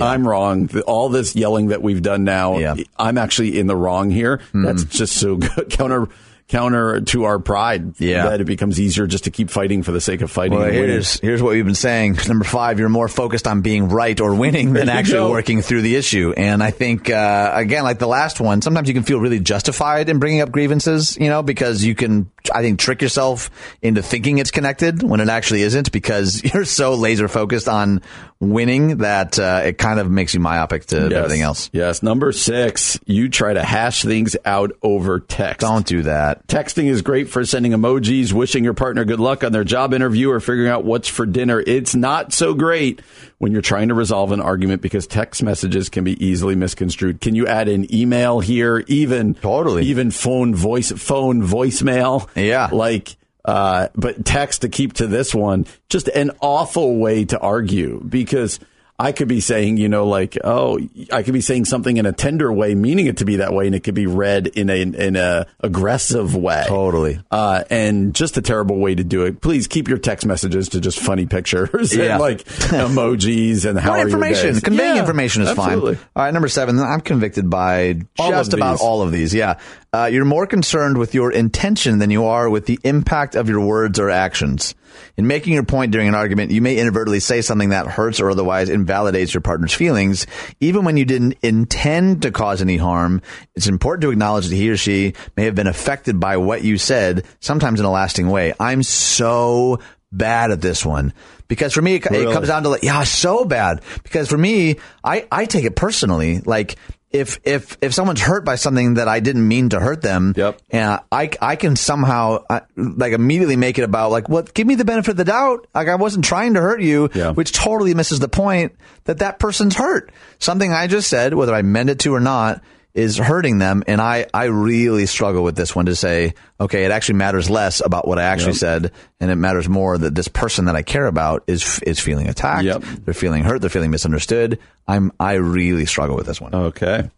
I'm 0.00 0.26
wrong. 0.28 0.70
All 0.86 1.08
this 1.08 1.34
yelling 1.34 1.68
that 1.68 1.82
we've 1.82 2.02
done 2.02 2.22
now, 2.22 2.58
Yeah. 2.58 2.76
I'm 3.00 3.18
actually 3.18 3.58
in 3.58 3.66
the 3.66 3.74
wrong 3.74 4.10
here. 4.10 4.40
That's 4.54 4.84
just 4.84 5.16
so 5.16 5.34
good. 5.56 5.70
counter 5.70 6.06
counter 6.48 7.00
to 7.02 7.24
our 7.24 7.38
pride. 7.38 8.00
Yeah. 8.00 8.24
that 8.30 8.40
it 8.40 8.44
becomes 8.44 8.80
easier 8.80 9.06
just 9.06 9.24
to 9.24 9.30
keep 9.30 9.50
fighting 9.50 9.82
for 9.82 9.92
the 9.92 10.00
sake 10.00 10.22
of 10.22 10.30
fighting. 10.30 10.58
Well, 10.58 10.70
here's 10.70 11.20
here's 11.20 11.42
what 11.42 11.50
we've 11.50 11.64
been 11.64 11.74
saying. 11.74 12.18
Number 12.28 12.44
five, 12.44 12.78
you're 12.78 12.88
more 12.88 13.08
focused 13.08 13.46
on 13.46 13.60
being 13.60 13.88
right 13.88 14.18
or 14.20 14.34
winning 14.34 14.72
than 14.72 14.88
actually 14.88 15.18
go. 15.18 15.30
working 15.30 15.62
through 15.62 15.82
the 15.82 15.96
issue. 15.96 16.32
And 16.36 16.62
I 16.62 16.70
think 16.70 17.10
uh, 17.10 17.52
again, 17.54 17.84
like 17.84 17.98
the 17.98 18.08
last 18.08 18.40
one, 18.40 18.62
sometimes 18.62 18.88
you 18.88 18.94
can 18.94 19.02
feel 19.02 19.20
really 19.20 19.40
justified 19.40 20.08
in 20.08 20.18
bringing 20.18 20.40
up 20.40 20.50
grievances, 20.50 21.16
you 21.18 21.28
know, 21.28 21.42
because 21.42 21.84
you 21.84 21.94
can, 21.94 22.30
I 22.52 22.62
think, 22.62 22.78
trick 22.78 23.02
yourself 23.02 23.50
into 23.82 24.02
thinking 24.02 24.38
it's 24.38 24.50
connected 24.50 25.02
when 25.02 25.20
it 25.20 25.28
actually 25.28 25.62
isn't, 25.62 25.92
because 25.92 26.42
you're 26.54 26.64
so 26.64 26.94
laser 26.94 27.28
focused 27.28 27.68
on 27.68 28.02
winning 28.40 28.98
that 28.98 29.36
uh, 29.38 29.62
it 29.64 29.78
kind 29.78 29.98
of 29.98 30.08
makes 30.10 30.32
you 30.32 30.38
myopic 30.40 30.86
to 30.86 30.96
Yes. 30.96 31.12
everything 31.12 31.42
else. 31.42 31.70
Yes. 31.72 32.02
Number 32.04 32.30
six, 32.30 32.98
you 33.04 33.28
try 33.28 33.52
to 33.52 33.62
hash 33.64 34.02
things 34.02 34.36
out 34.44 34.72
over 34.82 35.18
text. 35.18 35.60
Don't 35.60 35.84
do 35.84 36.02
that. 36.02 36.46
Texting 36.46 36.84
is 36.86 37.02
great 37.02 37.28
for 37.28 37.44
sending 37.44 37.72
emojis, 37.72 38.32
wishing 38.32 38.62
your 38.62 38.74
partner 38.74 39.04
good 39.04 39.18
luck 39.18 39.42
on 39.42 39.50
their 39.50 39.64
job 39.64 39.92
interview, 39.92 40.30
or 40.30 40.38
figuring 40.38 40.70
out 40.70 40.84
what's 40.84 41.08
for 41.08 41.26
dinner. 41.26 41.60
It's 41.66 41.96
not 41.96 42.32
so 42.32 42.54
great 42.54 43.02
when 43.38 43.50
you're 43.52 43.60
trying 43.62 43.88
to 43.88 43.94
resolve 43.94 44.30
an 44.30 44.40
argument 44.40 44.82
because 44.82 45.06
text 45.08 45.42
messages 45.42 45.88
can 45.88 46.04
be 46.04 46.24
easily 46.24 46.54
misconstrued. 46.54 47.20
Can 47.20 47.34
you 47.34 47.46
add 47.48 47.68
an 47.68 47.92
email 47.92 48.38
here? 48.38 48.84
Even 48.86 49.34
Totally. 49.34 49.84
even 49.86 50.12
phone 50.12 50.54
voice 50.54 50.92
phone 50.92 51.42
voicemail. 51.42 52.28
Yeah. 52.36 52.68
like. 52.72 53.16
Uh, 53.44 53.88
but 53.94 54.24
text 54.24 54.62
to 54.62 54.68
keep 54.68 54.94
to 54.94 55.06
this 55.06 55.34
one, 55.34 55.66
just 55.88 56.08
an 56.08 56.30
awful 56.40 56.96
way 56.96 57.24
to 57.24 57.38
argue 57.38 58.02
because 58.06 58.60
I 59.00 59.12
could 59.12 59.28
be 59.28 59.40
saying, 59.40 59.76
you 59.76 59.88
know, 59.88 60.08
like, 60.08 60.36
oh, 60.42 60.80
I 61.12 61.22
could 61.22 61.32
be 61.32 61.40
saying 61.40 61.66
something 61.66 61.96
in 61.98 62.04
a 62.04 62.10
tender 62.12 62.52
way, 62.52 62.74
meaning 62.74 63.06
it 63.06 63.18
to 63.18 63.24
be 63.24 63.36
that 63.36 63.52
way, 63.52 63.66
and 63.66 63.74
it 63.76 63.84
could 63.84 63.94
be 63.94 64.06
read 64.06 64.48
in 64.48 64.68
a 64.70 64.80
in 64.80 65.14
a 65.14 65.46
aggressive 65.60 66.34
way. 66.34 66.64
Totally. 66.66 67.20
Uh, 67.30 67.62
and 67.70 68.12
just 68.12 68.36
a 68.36 68.42
terrible 68.42 68.78
way 68.78 68.96
to 68.96 69.04
do 69.04 69.24
it. 69.24 69.40
Please 69.40 69.68
keep 69.68 69.86
your 69.88 69.98
text 69.98 70.26
messages 70.26 70.70
to 70.70 70.80
just 70.80 70.98
funny 70.98 71.26
pictures 71.26 71.94
Yeah. 71.96 72.14
and 72.14 72.20
like 72.20 72.44
emojis 72.88 73.64
and 73.68 73.78
how 73.78 73.90
More 73.90 73.96
are 73.96 73.98
your 74.00 74.08
information. 74.08 74.60
Conveying 74.60 74.96
Yeah, 74.96 75.00
information 75.00 75.42
is 75.42 75.50
absolutely. 75.50 75.94
fine. 75.94 76.06
All 76.16 76.24
right, 76.24 76.34
number 76.34 76.48
seven. 76.48 76.78
I'm 76.80 77.00
convicted 77.00 77.48
by 77.48 78.00
All 78.18 78.30
just 78.30 78.52
about 78.52 78.80
all 78.80 79.02
of 79.02 79.12
these. 79.12 79.32
Yeah, 79.34 79.58
uh, 79.92 80.08
you're 80.12 80.24
more 80.24 80.46
concerned 80.46 80.98
with 80.98 81.14
your 81.14 81.30
intention 81.30 81.98
than 81.98 82.10
you 82.10 82.24
are 82.26 82.50
with 82.50 82.66
the 82.66 82.78
impact 82.84 83.34
of 83.36 83.48
your 83.48 83.60
words 83.64 83.98
or 84.00 84.10
actions. 84.10 84.74
In 85.16 85.26
making 85.26 85.54
your 85.54 85.62
point 85.62 85.92
during 85.92 86.08
an 86.08 86.14
argument, 86.14 86.50
you 86.50 86.62
may 86.62 86.78
inadvertently 86.78 87.20
say 87.20 87.40
something 87.40 87.70
that 87.70 87.86
hurts 87.86 88.20
or 88.20 88.30
otherwise 88.30 88.68
invalidates 88.68 89.34
your 89.34 89.40
partner's 89.40 89.74
feelings, 89.74 90.26
even 90.60 90.84
when 90.84 90.96
you 90.96 91.04
didn't 91.04 91.34
intend 91.42 92.22
to 92.22 92.30
cause 92.30 92.62
any 92.62 92.76
harm. 92.76 93.22
It's 93.54 93.66
important 93.66 94.02
to 94.02 94.10
acknowledge 94.10 94.48
that 94.48 94.56
he 94.56 94.70
or 94.70 94.76
she 94.76 95.14
may 95.36 95.44
have 95.44 95.54
been 95.54 95.66
affected 95.66 96.20
by 96.20 96.36
what 96.36 96.62
you 96.62 96.78
said, 96.78 97.24
sometimes 97.40 97.80
in 97.80 97.86
a 97.86 97.90
lasting 97.90 98.28
way. 98.28 98.52
I'm 98.58 98.82
so 98.82 99.78
bad 100.10 100.50
at 100.50 100.60
this 100.62 100.86
one 100.86 101.12
because 101.48 101.74
for 101.74 101.82
me 101.82 101.96
it, 101.96 102.06
it 102.06 102.32
comes 102.32 102.48
down 102.48 102.62
to 102.62 102.70
like 102.70 102.82
yeah 102.82 103.04
so 103.04 103.44
bad 103.44 103.82
because 104.02 104.26
for 104.26 104.38
me 104.38 104.76
i 105.04 105.26
i 105.30 105.44
take 105.44 105.64
it 105.64 105.76
personally 105.76 106.40
like 106.40 106.76
if 107.10 107.40
if 107.44 107.78
if 107.80 107.94
someone's 107.94 108.20
hurt 108.20 108.44
by 108.44 108.54
something 108.56 108.94
that 108.94 109.08
i 109.08 109.18
didn't 109.20 109.46
mean 109.48 109.70
to 109.70 109.80
hurt 109.80 110.02
them 110.02 110.34
Yep. 110.36 110.60
and 110.70 111.00
i 111.10 111.30
i 111.40 111.56
can 111.56 111.74
somehow 111.74 112.44
uh, 112.50 112.60
like 112.76 113.12
immediately 113.14 113.56
make 113.56 113.78
it 113.78 113.82
about 113.82 114.10
like 114.10 114.28
what 114.28 114.52
give 114.52 114.66
me 114.66 114.74
the 114.74 114.84
benefit 114.84 115.12
of 115.12 115.16
the 115.16 115.24
doubt 115.24 115.66
like 115.74 115.88
i 115.88 115.94
wasn't 115.94 116.24
trying 116.24 116.54
to 116.54 116.60
hurt 116.60 116.82
you 116.82 117.08
Yeah. 117.14 117.30
which 117.32 117.52
totally 117.52 117.94
misses 117.94 118.20
the 118.20 118.28
point 118.28 118.76
that 119.04 119.18
that 119.20 119.38
person's 119.38 119.74
hurt 119.74 120.12
something 120.38 120.70
i 120.72 120.86
just 120.86 121.08
said 121.08 121.32
whether 121.32 121.54
i 121.54 121.62
meant 121.62 121.88
it 121.88 121.98
to 122.00 122.14
or 122.14 122.20
not 122.20 122.62
is 122.98 123.16
hurting 123.16 123.58
them 123.58 123.82
and 123.86 124.00
i 124.00 124.26
i 124.34 124.44
really 124.44 125.06
struggle 125.06 125.44
with 125.44 125.54
this 125.56 125.74
one 125.76 125.86
to 125.86 125.94
say 125.94 126.34
okay 126.60 126.84
it 126.84 126.90
actually 126.90 127.14
matters 127.14 127.48
less 127.48 127.80
about 127.84 128.06
what 128.08 128.18
i 128.18 128.22
actually 128.24 128.48
Yep. 128.48 128.56
said 128.56 128.92
and 129.20 129.30
it 129.30 129.36
matters 129.36 129.68
more 129.68 129.96
that 129.96 130.14
this 130.14 130.26
person 130.28 130.64
that 130.64 130.74
i 130.76 130.82
care 130.82 131.06
about 131.06 131.44
is 131.46 131.80
is 131.86 132.00
feeling 132.00 132.28
attacked 132.28 132.64
Yep. 132.64 132.82
they're 133.04 133.14
feeling 133.14 133.44
hurt 133.44 133.60
they're 133.60 133.70
feeling 133.70 133.90
misunderstood 133.92 134.58
i'm 134.88 135.12
i 135.20 135.34
really 135.34 135.86
struggle 135.86 136.16
with 136.16 136.26
this 136.26 136.40
one 136.40 136.54
Okay. 136.54 137.08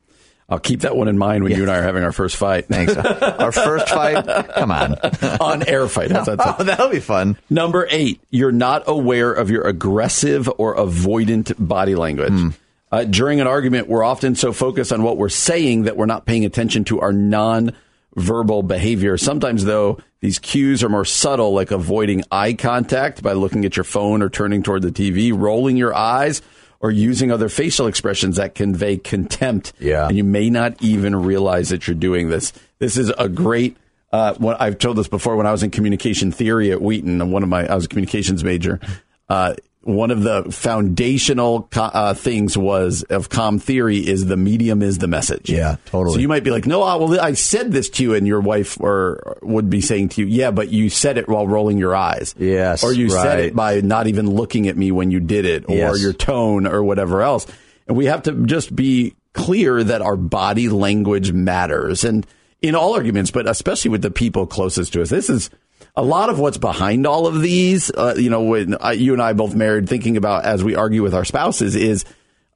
I'll 0.52 0.58
keep 0.58 0.80
that 0.80 0.96
one 0.96 1.06
in 1.06 1.16
mind 1.16 1.44
when 1.44 1.52
you 1.54 1.62
and 1.62 1.70
I 1.70 1.78
are 1.78 1.82
having 1.84 2.02
our 2.02 2.10
first 2.10 2.34
fight. 2.34 2.66
thanks 2.68 2.96
our 2.96 3.52
first 3.52 3.88
fight 3.88 4.26
come 4.56 4.72
on 4.72 4.94
On 5.40 5.62
air 5.62 5.86
fight. 5.86 6.10
How's 6.10 6.26
that 6.26 6.42
sound? 6.42 6.56
oh 6.58 6.64
that'll 6.64 6.90
be 6.90 6.98
fun 6.98 7.36
Number 7.48 7.86
eight, 7.88 8.20
you're 8.30 8.50
not 8.50 8.82
aware 8.88 9.32
of 9.32 9.48
your 9.48 9.62
aggressive 9.62 10.50
or 10.58 10.74
avoidant 10.74 11.54
body 11.56 11.94
language. 11.94 12.32
Hmm. 12.32 12.48
Uh, 12.90 13.04
during 13.04 13.40
an 13.40 13.46
argument, 13.46 13.88
we're 13.88 14.02
often 14.02 14.34
so 14.34 14.52
focused 14.52 14.92
on 14.92 15.02
what 15.02 15.16
we're 15.16 15.28
saying 15.28 15.84
that 15.84 15.96
we're 15.96 16.06
not 16.06 16.26
paying 16.26 16.44
attention 16.44 16.84
to 16.84 17.00
our 17.00 17.12
non-verbal 17.12 18.62
behavior. 18.64 19.16
Sometimes, 19.16 19.64
though, 19.64 19.98
these 20.20 20.38
cues 20.38 20.82
are 20.82 20.88
more 20.88 21.04
subtle, 21.04 21.52
like 21.52 21.70
avoiding 21.70 22.24
eye 22.32 22.52
contact 22.52 23.22
by 23.22 23.32
looking 23.32 23.64
at 23.64 23.76
your 23.76 23.84
phone 23.84 24.22
or 24.22 24.28
turning 24.28 24.62
toward 24.62 24.82
the 24.82 24.90
TV, 24.90 25.32
rolling 25.34 25.76
your 25.76 25.94
eyes, 25.94 26.42
or 26.80 26.90
using 26.90 27.30
other 27.30 27.48
facial 27.48 27.86
expressions 27.86 28.36
that 28.36 28.54
convey 28.54 28.96
contempt. 28.96 29.72
Yeah. 29.78 30.08
And 30.08 30.16
you 30.16 30.24
may 30.24 30.50
not 30.50 30.82
even 30.82 31.14
realize 31.14 31.68
that 31.68 31.86
you're 31.86 31.94
doing 31.94 32.28
this. 32.28 32.52
This 32.78 32.96
is 32.96 33.10
a 33.18 33.28
great 33.28 33.76
uh, 34.12 34.34
what 34.34 34.60
I've 34.60 34.78
told 34.78 34.96
this 34.96 35.08
before 35.08 35.36
when 35.36 35.46
I 35.46 35.52
was 35.52 35.62
in 35.62 35.70
communication 35.70 36.32
theory 36.32 36.72
at 36.72 36.82
Wheaton, 36.82 37.30
one 37.30 37.42
of 37.42 37.48
my 37.48 37.66
I 37.66 37.74
was 37.74 37.84
a 37.84 37.88
communications 37.88 38.42
major. 38.42 38.80
Uh, 39.28 39.54
one 39.82 40.10
of 40.10 40.22
the 40.22 40.44
foundational 40.50 41.68
uh, 41.74 42.12
things 42.14 42.56
was 42.56 43.02
of 43.04 43.28
com 43.30 43.58
theory 43.58 43.98
is 43.98 44.26
the 44.26 44.36
medium 44.36 44.82
is 44.82 44.98
the 44.98 45.08
message. 45.08 45.48
Yeah, 45.48 45.76
totally. 45.86 46.14
So 46.14 46.20
you 46.20 46.28
might 46.28 46.44
be 46.44 46.50
like, 46.50 46.66
no, 46.66 46.82
I, 46.82 46.96
well, 46.96 47.18
I 47.20 47.32
said 47.32 47.72
this 47.72 47.88
to 47.90 48.02
you, 48.02 48.14
and 48.14 48.26
your 48.26 48.40
wife 48.40 48.78
or 48.80 49.38
would 49.42 49.70
be 49.70 49.80
saying 49.80 50.10
to 50.10 50.20
you, 50.22 50.26
yeah, 50.26 50.50
but 50.50 50.68
you 50.68 50.90
said 50.90 51.16
it 51.18 51.28
while 51.28 51.48
rolling 51.48 51.78
your 51.78 51.94
eyes. 51.96 52.34
Yes, 52.38 52.84
or 52.84 52.92
you 52.92 53.08
said 53.08 53.40
it 53.40 53.56
by 53.56 53.80
not 53.80 54.06
even 54.06 54.30
looking 54.30 54.68
at 54.68 54.76
me 54.76 54.92
when 54.92 55.10
you 55.10 55.20
did 55.20 55.44
it, 55.46 55.64
or 55.68 55.74
Yes. 55.76 56.02
your 56.02 56.12
tone, 56.12 56.66
or 56.66 56.84
whatever 56.84 57.22
else. 57.22 57.46
And 57.88 57.96
we 57.96 58.06
have 58.06 58.22
to 58.24 58.46
just 58.46 58.74
be 58.74 59.14
clear 59.32 59.82
that 59.82 60.02
our 60.02 60.16
body 60.16 60.68
language 60.68 61.32
matters. 61.32 62.04
And 62.04 62.26
in 62.60 62.74
all 62.74 62.94
arguments, 62.94 63.30
but 63.30 63.48
especially 63.48 63.90
with 63.90 64.02
the 64.02 64.10
people 64.10 64.46
closest 64.46 64.92
to 64.92 65.02
us. 65.02 65.08
This 65.08 65.30
is 65.30 65.48
a 65.96 66.02
lot 66.02 66.28
of 66.30 66.38
what's 66.38 66.58
behind 66.58 67.06
all 67.06 67.26
of 67.26 67.40
these. 67.40 67.90
Uh, 67.90 68.14
you 68.16 68.30
know, 68.30 68.42
when 68.42 68.74
uh, 68.74 68.90
you 68.90 69.12
and 69.12 69.22
I 69.22 69.32
both 69.32 69.54
married, 69.54 69.88
thinking 69.88 70.16
about 70.16 70.44
as 70.44 70.62
we 70.64 70.74
argue 70.76 71.02
with 71.02 71.14
our 71.14 71.24
spouses 71.24 71.74
is. 71.76 72.04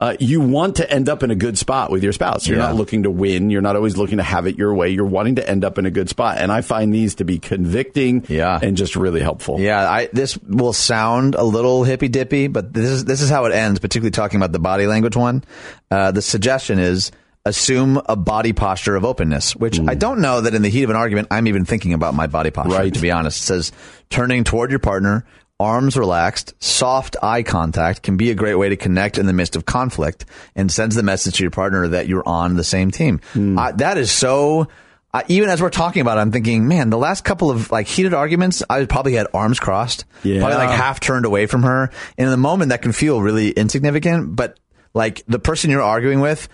Uh, 0.01 0.17
you 0.19 0.41
want 0.41 0.77
to 0.77 0.91
end 0.93 1.09
up 1.09 1.23
in 1.23 1.31
a 1.31 1.37
good 1.37 1.57
spot 1.57 1.91
with 1.91 2.03
your 2.03 2.13
spouse. 2.13 2.49
You're 2.49 2.59
Yeah. 2.59 2.65
not 2.67 2.75
looking 2.75 3.05
to 3.05 3.11
win. 3.13 3.49
You're 3.49 3.63
not 3.63 3.77
always 3.77 3.97
looking 3.97 4.19
to 4.19 4.25
have 4.25 4.47
it 4.49 4.59
your 4.59 4.75
way. 4.75 4.91
You're 4.91 5.07
wanting 5.07 5.37
to 5.37 5.49
end 5.49 5.65
up 5.65 5.79
in 5.79 5.87
a 5.87 5.91
good 5.91 6.09
spot. 6.11 6.39
And 6.39 6.51
I 6.51 6.63
find 6.63 6.93
these 6.93 7.15
to 7.17 7.25
be 7.25 7.39
convicting 7.39 8.25
Yeah. 8.29 8.59
and 8.61 8.77
just 8.77 8.97
really 8.97 9.21
helpful. 9.21 9.61
Yeah, 9.61 9.89
I, 9.89 10.09
this 10.13 10.37
will 10.39 10.73
sound 10.73 11.37
a 11.37 11.45
little 11.45 11.85
hippy 11.85 12.09
dippy, 12.09 12.49
but 12.49 12.73
this 12.75 12.91
is 12.91 13.05
this 13.05 13.21
is 13.23 13.31
how 13.31 13.45
it 13.45 13.53
ends. 13.55 13.79
Particularly 13.79 14.11
talking 14.11 14.37
about 14.39 14.51
the 14.53 14.59
body 14.59 14.87
language 14.89 15.17
one. 15.17 15.45
Uh, 15.93 16.11
the 16.11 16.21
suggestion 16.23 16.81
is 16.81 17.13
assume 17.47 18.01
a 18.07 18.17
body 18.17 18.53
posture 18.53 18.97
of 18.97 19.05
openness, 19.05 19.55
which 19.55 19.79
I 19.81 19.95
don't 19.95 20.21
know 20.21 20.41
that 20.41 20.55
in 20.55 20.63
the 20.63 20.71
heat 20.71 20.85
of 20.85 20.91
an 20.91 20.97
argument 20.97 21.29
I'm 21.31 21.47
even 21.47 21.65
thinking 21.65 21.93
about 21.93 22.15
my 22.15 22.27
body 22.27 22.51
posture. 22.51 22.73
Right. 22.77 22.95
To 22.95 23.01
be 23.01 23.11
honest, 23.11 23.39
it 23.43 23.45
says 23.47 23.73
turning 24.11 24.45
toward 24.45 24.71
your 24.71 24.79
partner. 24.81 25.25
Arms 25.61 25.97
relaxed, 25.97 26.53
soft 26.59 27.17
eye 27.23 27.45
contact 27.45 28.03
can 28.03 28.17
be 28.17 28.31
a 28.31 28.35
great 28.35 28.57
way 28.57 28.71
to 28.71 28.77
connect 28.77 29.19
in 29.19 29.27
the 29.27 29.33
midst 29.33 29.55
of 29.55 29.65
conflict 29.65 30.25
and 30.57 30.71
sends 30.71 30.97
the 30.97 31.03
message 31.05 31.37
to 31.37 31.45
your 31.45 31.53
partner 31.53 31.87
that 31.89 32.09
you're 32.09 32.27
on 32.29 32.57
the 32.57 32.65
same 32.65 32.91
team. 32.91 33.21
Uh, 33.37 33.71
that 33.73 33.97
is 33.97 34.11
so 34.11 34.67
uh, 35.15 35.23
even 35.29 35.49
as 35.49 35.63
we're 35.63 35.71
talking 35.71 36.03
about 36.03 36.19
it, 36.19 36.23
I'm 36.23 36.33
thinking, 36.33 36.67
man, 36.67 36.91
the 36.91 36.99
last 36.99 37.23
couple 37.23 37.49
of 37.53 37.71
like 37.71 37.87
heated 37.87 38.13
arguments, 38.15 38.65
I 38.69 38.85
probably 38.87 39.13
had 39.15 39.29
arms 39.33 39.61
crossed, 39.61 40.07
Yeah. 40.25 40.41
probably 40.41 40.57
like 40.59 40.71
half 40.71 40.99
turned 40.99 41.25
away 41.25 41.47
from 41.47 41.63
her. 41.63 41.85
And 42.19 42.25
in 42.27 42.31
the 42.33 42.37
moment, 42.37 42.71
that 42.71 42.83
can 42.83 42.91
feel 42.91 43.23
really 43.23 43.51
insignificant, 43.51 44.35
but 44.35 44.59
like 44.93 45.23
the 45.29 45.39
person 45.39 45.71
you're 45.71 45.83
arguing 45.83 46.19
with, 46.19 46.49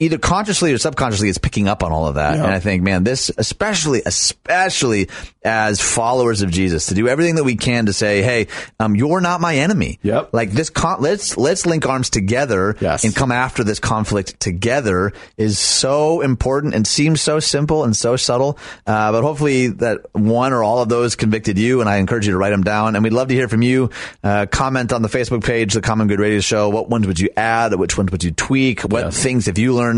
either 0.00 0.18
consciously 0.18 0.72
or 0.72 0.78
subconsciously 0.78 1.28
is 1.28 1.38
picking 1.38 1.68
up 1.68 1.82
on 1.84 1.92
all 1.92 2.06
of 2.08 2.16
that. 2.16 2.36
Yeah. 2.36 2.44
And 2.44 2.52
I 2.52 2.58
think, 2.58 2.82
man, 2.82 3.04
this 3.04 3.30
especially, 3.38 4.02
especially 4.04 5.08
as 5.42 5.80
followers 5.80 6.42
of 6.42 6.50
Jesus, 6.50 6.86
to 6.86 6.94
do 6.94 7.06
everything 7.08 7.36
that 7.36 7.44
we 7.44 7.56
can 7.56 7.86
to 7.86 7.92
say, 7.92 8.22
hey, 8.22 8.46
um, 8.78 8.96
you're 8.96 9.20
not 9.20 9.40
my 9.40 9.56
enemy. 9.56 9.98
Yep. 10.02 10.30
Like 10.32 10.50
this, 10.52 10.70
con- 10.70 11.00
let's 11.00 11.36
let's 11.36 11.66
link 11.66 11.86
arms 11.86 12.10
together 12.10 12.76
Yes. 12.80 13.04
and 13.04 13.14
come 13.14 13.30
after 13.30 13.62
this 13.62 13.78
conflict 13.78 14.40
together 14.40 15.12
is 15.36 15.58
so 15.58 16.20
important 16.22 16.74
and 16.74 16.86
seems 16.86 17.20
so 17.20 17.38
simple 17.40 17.84
and 17.84 17.94
so 17.96 18.16
subtle. 18.16 18.58
Uh, 18.86 19.12
but 19.12 19.22
hopefully 19.22 19.68
that 19.68 20.00
one 20.12 20.52
or 20.52 20.62
all 20.64 20.80
of 20.80 20.88
those 20.88 21.14
convicted 21.16 21.58
you, 21.58 21.80
and 21.80 21.88
I 21.90 21.96
encourage 21.96 22.26
you 22.26 22.32
to 22.32 22.38
write 22.38 22.50
them 22.50 22.62
down. 22.62 22.94
And 22.96 23.04
we'd 23.04 23.12
love 23.12 23.28
to 23.28 23.34
hear 23.34 23.48
from 23.48 23.62
you. 23.62 23.90
Uh, 24.24 24.46
comment 24.50 24.92
on 24.92 25.02
the 25.02 25.08
Facebook 25.08 25.44
page, 25.44 25.74
the 25.74 25.80
Common 25.82 26.08
Good 26.08 26.20
Radio 26.20 26.40
Show. 26.40 26.68
What 26.70 26.88
ones 26.88 27.06
would 27.06 27.20
you 27.20 27.28
add? 27.36 27.74
Which 27.74 27.98
ones 27.98 28.10
would 28.12 28.24
you 28.24 28.30
tweak? 28.30 28.80
What 28.82 29.04
Yes. 29.06 29.22
things 29.22 29.46
have 29.46 29.58
you 29.58 29.74
learned 29.74 29.89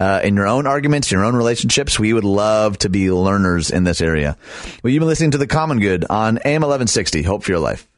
uh, 0.00 0.20
in 0.22 0.34
your 0.36 0.46
own 0.46 0.66
arguments, 0.66 1.10
your 1.10 1.24
own 1.24 1.36
relationships? 1.36 1.98
We 1.98 2.12
would 2.12 2.24
love 2.24 2.78
to 2.78 2.88
be 2.88 3.10
learners 3.10 3.70
in 3.70 3.84
this 3.84 4.00
area. 4.00 4.36
Well, 4.82 4.92
you've 4.92 5.00
been 5.00 5.08
listening 5.08 5.32
to 5.32 5.38
the 5.38 5.46
Common 5.46 5.80
Good 5.80 6.04
on 6.08 6.38
AM 6.44 6.62
1160. 6.62 7.22
Hope 7.22 7.44
for 7.44 7.52
your 7.52 7.60
life. 7.60 7.88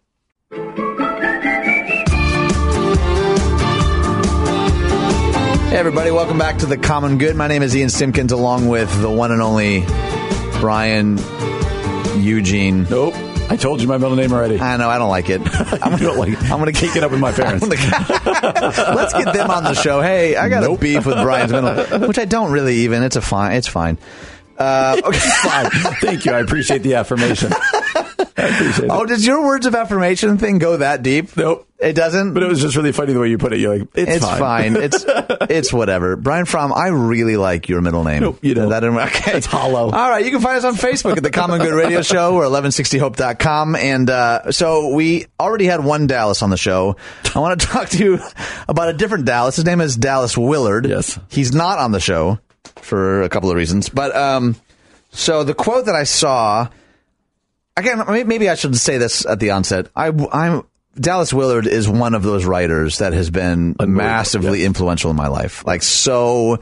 Hey, 5.69 5.81
everybody, 5.81 6.11
welcome 6.11 6.39
back 6.39 6.59
to 6.59 6.67
the 6.67 6.79
Common 6.79 7.19
Good. 7.19 7.37
My 7.37 7.49
name 7.49 7.63
is 7.63 7.77
Ian 7.77 7.91
Simpkins, 7.91 8.33
along 8.33 8.69
with 8.69 8.91
the 9.03 9.11
one 9.11 9.31
and 9.31 9.43
only 9.43 9.85
Brian 10.61 11.19
Eugene. 12.23 12.85
Nope. 12.85 13.15
I 13.49 13.57
told 13.57 13.81
you 13.81 13.89
my 13.89 13.97
middle 13.97 14.17
name 14.17 14.33
already. 14.33 14.59
I 14.61 14.77
know, 14.77 14.89
I 14.91 14.99
don't 14.99 15.09
like 15.09 15.31
it. 15.31 15.41
I'm 15.83 15.97
don't 15.99 16.19
like. 16.19 16.41
I'm 16.51 16.59
gonna 16.59 16.73
Take 16.73 16.97
it 16.97 17.03
up 17.05 17.11
with 17.11 17.21
my 17.21 17.33
parents. 17.33 17.67
Gonna- 17.67 17.77
Let's 18.97 19.13
get 19.13 19.33
them 19.33 19.51
on 19.51 19.65
the 19.65 19.75
show. 19.75 20.01
Hey, 20.01 20.37
I 20.37 20.49
got 20.49 20.65
a 20.65 20.77
beef 20.77 21.07
with 21.07 21.17
Brian's 21.17 21.53
middle, 21.53 22.07
which 22.09 22.19
I 22.19 22.25
don't 22.25 22.51
really 22.53 22.77
even. 22.79 23.03
It's 23.03 23.17
a 23.17 23.21
fine. 23.21 23.53
It's 23.57 23.69
fine. 23.69 23.99
Uh, 24.59 25.01
okay, 25.05 25.19
Fine. 25.43 25.71
Thank 26.01 26.25
you. 26.25 26.33
I 26.33 26.41
appreciate 26.41 26.83
the 26.83 26.95
affirmation. 26.95 27.53
Oh, 28.39 29.03
it. 29.05 29.09
does 29.09 29.27
your 29.27 29.45
words 29.45 29.67
of 29.67 29.75
affirmation 29.75 30.37
thing 30.39 30.59
go 30.59 30.77
that 30.77 31.03
deep? 31.03 31.37
Nope. 31.37 31.67
It 31.79 31.93
doesn't. 31.93 32.33
But 32.35 32.43
it 32.43 32.49
was 32.49 32.61
just 32.61 32.75
really 32.77 32.93
funny 32.93 33.13
the 33.13 33.21
way 33.21 33.29
you 33.29 33.37
put 33.39 33.53
it. 33.53 33.61
You're 33.61 33.79
like, 33.79 33.89
it's, 33.95 34.11
It's 34.17 34.25
fine. 34.25 34.39
fine. 34.39 34.77
It's 34.77 35.05
it's 35.09 35.73
whatever. 35.73 36.17
Brian 36.17 36.47
Fromm, 36.47 36.73
I 36.73 36.89
really 36.89 37.37
like 37.37 37.69
your 37.69 37.83
middle 37.83 38.03
name. 38.05 38.23
Nope, 38.23 38.39
you 38.43 38.55
don't. 38.55 38.71
That 38.71 38.83
okay. 38.85 39.37
It's 39.37 39.47
hollow. 39.47 39.91
All 39.91 40.11
right, 40.11 40.25
you 40.25 40.31
can 40.31 40.41
find 40.41 40.57
us 40.57 40.65
on 40.65 40.75
Facebook 40.75 41.17
at 41.19 41.23
the 41.23 41.31
Common 41.31 41.61
Good 41.61 41.75
Radio 41.75 42.01
Show 42.03 42.35
or 42.35 42.45
1160hope.com. 42.45 43.77
And 43.77 44.09
uh, 44.09 44.53
so 44.53 44.95
we 44.95 45.27
already 45.39 45.67
had 45.67 45.85
one 45.85 46.07
Dallas 46.07 46.43
on 46.43 46.51
the 46.51 46.57
show. 46.57 46.97
I 47.35 47.39
want 47.41 47.61
to 47.61 47.67
talk 47.69 47.89
to 47.91 47.99
you 47.99 48.19
about 48.69 48.89
a 48.89 48.93
different 48.95 49.25
Dallas. 49.27 49.57
His 49.57 49.65
name 49.65 49.81
is 49.81 49.97
Dallas 49.97 50.37
Willard. 50.37 50.87
Yes. 50.87 51.19
He's 51.29 51.53
not 51.55 51.79
on 51.79 51.93
the 51.93 52.01
show 52.01 52.39
for 52.77 53.23
a 53.23 53.29
couple 53.29 53.51
of 53.51 53.57
reasons. 53.57 53.89
But 53.91 54.17
um, 54.17 54.57
so 55.11 55.45
the 55.45 55.55
quote 55.55 55.87
that 55.87 55.95
I 55.95 56.05
saw 56.05 56.69
again, 57.77 58.03
maybe 58.27 58.49
I 58.49 58.55
should 58.55 58.77
say 58.77 58.99
this 58.99 59.27
at 59.27 59.41
the 59.41 59.51
onset. 59.51 59.89
I, 59.95 60.13
I'm 60.33 60.63
Dallas 60.99 61.33
Willard 61.33 61.67
is 61.67 61.89
one 61.89 62.15
of 62.15 62.23
those 62.23 62.45
writers 62.45 62.99
that 62.99 63.13
has 63.13 63.31
been 63.31 63.77
massively 63.81 64.65
influential 64.65 65.11
in 65.11 65.17
my 65.17 65.29
life. 65.29 65.65
Like 65.67 65.83
so 65.83 66.59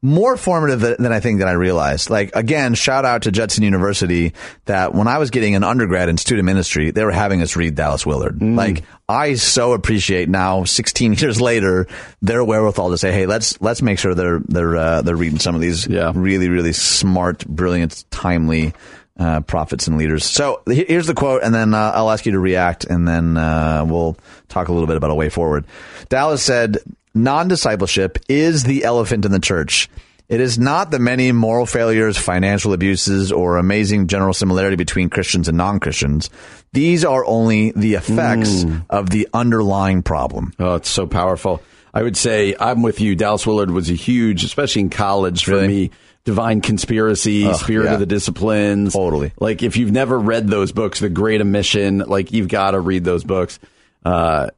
more 0.00 0.36
formative 0.36 0.80
than 0.80 1.10
I 1.12 1.18
think 1.18 1.40
that 1.40 1.48
I 1.48 1.52
realized. 1.52 2.08
Like 2.10 2.36
again, 2.36 2.74
shout 2.74 3.04
out 3.04 3.22
to 3.22 3.32
Judson 3.32 3.64
University 3.64 4.34
that 4.66 4.94
when 4.94 5.08
I 5.08 5.18
was 5.18 5.30
getting 5.30 5.56
an 5.56 5.64
undergrad 5.64 6.08
in 6.08 6.18
student 6.18 6.46
ministry, 6.46 6.90
they 6.90 7.04
were 7.04 7.10
having 7.10 7.42
us 7.42 7.56
read 7.56 7.74
Dallas 7.74 8.06
Willard. 8.06 8.40
Like 8.40 8.84
I 9.08 9.34
so 9.34 9.72
appreciate 9.72 10.28
now 10.28 10.64
16 10.64 11.14
years 11.14 11.40
later 11.40 11.86
their 12.20 12.44
wherewithal 12.44 12.90
to 12.90 12.98
say, 12.98 13.10
"Hey, 13.10 13.26
let's 13.26 13.60
let's 13.60 13.82
make 13.82 13.98
sure 13.98 14.14
they're 14.14 14.40
they're 14.46 14.76
uh, 14.76 15.02
they're 15.02 15.16
reading 15.16 15.38
some 15.40 15.54
of 15.54 15.60
these 15.60 15.86
Yeah. 15.86 16.12
really 16.14 16.48
really 16.48 16.72
smart, 16.72 17.44
brilliant, 17.46 18.04
timely 18.10 18.74
uh, 19.18 19.40
prophets 19.40 19.88
and 19.88 19.98
leaders. 19.98 20.24
So 20.24 20.62
here's 20.66 21.06
the 21.06 21.14
quote, 21.14 21.42
and 21.42 21.54
then 21.54 21.74
uh, 21.74 21.92
I'll 21.94 22.10
ask 22.10 22.24
you 22.26 22.32
to 22.32 22.38
react, 22.38 22.84
and 22.84 23.06
then 23.06 23.36
uh, 23.36 23.84
we'll 23.86 24.16
talk 24.48 24.68
a 24.68 24.72
little 24.72 24.86
bit 24.86 24.96
about 24.96 25.10
a 25.10 25.14
way 25.14 25.28
forward. 25.28 25.64
Dallas 26.08 26.42
said, 26.42 26.78
"Non 27.14 27.48
discipleship 27.48 28.18
is 28.28 28.64
the 28.64 28.84
elephant 28.84 29.24
in 29.24 29.32
the 29.32 29.40
church." 29.40 29.88
It 30.28 30.42
is 30.42 30.58
not 30.58 30.90
the 30.90 30.98
many 30.98 31.32
moral 31.32 31.64
failures, 31.64 32.18
financial 32.18 32.74
abuses, 32.74 33.32
or 33.32 33.56
amazing 33.56 34.08
general 34.08 34.34
similarity 34.34 34.76
between 34.76 35.08
Christians 35.08 35.48
and 35.48 35.56
non 35.56 35.80
Christians. 35.80 36.28
These 36.74 37.02
are 37.04 37.24
only 37.24 37.70
the 37.72 37.94
effects 37.94 38.66
of 38.90 39.08
the 39.08 39.26
underlying 39.32 40.02
problem. 40.02 40.52
Oh, 40.58 40.74
it's 40.74 40.90
so 40.90 41.06
powerful. 41.06 41.62
I 41.94 42.02
would 42.02 42.16
say 42.18 42.54
I'm 42.60 42.82
with 42.82 43.00
you. 43.00 43.16
Dallas 43.16 43.46
Willard 43.46 43.70
was 43.70 43.88
a 43.88 43.94
huge, 43.94 44.44
especially 44.44 44.82
in 44.82 44.90
college 44.90 45.44
for 45.44 45.52
Really? 45.52 45.66
me. 45.68 45.90
Divine 46.28 46.60
Conspiracy, 46.60 47.46
Ugh, 47.46 47.56
Spirit 47.56 47.86
yeah. 47.86 47.94
of 47.94 48.00
the 48.00 48.04
Disciplines. 48.04 48.92
Totally. 48.92 49.32
Like 49.40 49.62
if 49.62 49.78
you've 49.78 49.92
never 49.92 50.18
read 50.18 50.46
those 50.46 50.72
books, 50.72 51.00
The 51.00 51.08
Great 51.08 51.40
Omission, 51.40 52.00
like 52.00 52.32
you've 52.32 52.48
got 52.48 52.72
to 52.72 52.80
read 52.80 53.02
those 53.02 53.24
books. 53.24 53.58
Uh, 54.04 54.50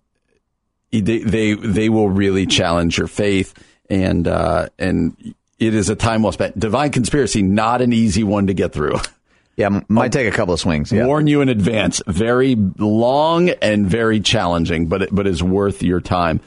they, 0.91 1.19
they 1.19 1.55
they 1.55 1.89
will 1.89 2.09
really 2.09 2.47
challenge 2.47 2.99
your 2.99 3.07
faith 3.07 3.55
and 3.89 4.27
uh, 4.27 4.69
and 4.81 5.17
it 5.61 5.77
is 5.77 5.89
a 5.91 5.95
time 5.95 6.25
well 6.25 6.33
spent. 6.33 6.59
Divine 6.59 6.91
Conspiracy, 6.91 7.41
not 7.41 7.83
an 7.83 7.93
easy 7.93 8.25
one 8.25 8.49
to 8.49 8.55
get 8.55 8.73
through. 8.73 8.97
Yeah, 9.57 9.81
might 9.87 10.11
take 10.11 10.27
a 10.27 10.35
couple 10.35 10.55
of 10.55 10.59
swings. 10.59 10.91
Yeah. 10.91 11.07
warn 11.07 11.29
you 11.29 11.41
in 11.41 11.49
advance. 11.49 12.03
Very 12.07 12.57
long 12.57 13.51
and 13.51 13.87
very 13.87 14.19
challenging, 14.19 14.87
but 14.87 15.03
it, 15.03 15.15
but 15.15 15.29
is 15.29 15.41
worth 15.41 15.85
your 15.85 16.01
time. 16.01 16.41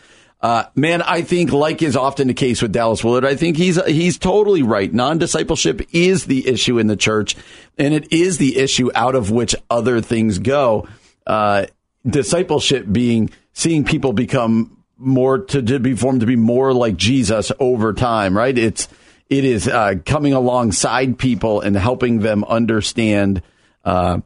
Uh, 0.44 0.66
man, 0.76 1.02
I 1.02 1.22
think, 1.22 1.54
like 1.54 1.82
is 1.82 1.96
often 1.96 2.28
the 2.28 2.34
case 2.34 2.62
with 2.62 2.74
Dallas 2.74 3.02
Willard, 3.02 3.24
I 3.24 3.36
think 3.36 3.56
he's 3.56 3.84
he's 3.86 4.18
totally 4.18 4.62
right. 4.62 4.94
Non 4.94 5.18
discipleship 5.18 5.82
is 5.94 6.26
the 6.26 6.46
issue 6.50 6.80
in 6.80 6.88
the 6.88 6.98
church, 6.98 7.38
and 7.78 7.94
it 7.94 8.12
is 8.12 8.40
the 8.40 8.58
issue 8.58 8.92
out 8.94 9.16
of 9.16 9.32
which 9.32 9.56
other 9.70 10.02
things 10.02 10.40
go. 10.40 10.86
Uh, 11.26 11.68
discipleship 12.06 12.86
being 12.92 13.30
seeing 13.54 13.86
people 13.86 14.12
become 14.12 14.84
more 14.98 15.40
to, 15.40 15.62
to 15.62 15.80
be 15.80 15.96
formed 15.96 16.20
to 16.20 16.26
be 16.26 16.36
more 16.36 16.74
like 16.74 16.98
Jesus 16.98 17.54
over 17.58 17.94
time, 17.94 18.36
right? 18.36 18.58
It's 18.58 18.90
it 19.30 19.46
is 19.46 19.70
uh, 19.70 19.96
coming 20.06 20.34
alongside 20.34 21.18
people 21.18 21.62
and 21.62 21.74
helping 21.74 22.20
them 22.20 22.44
understand. 22.44 23.42
Uh, 23.86 24.20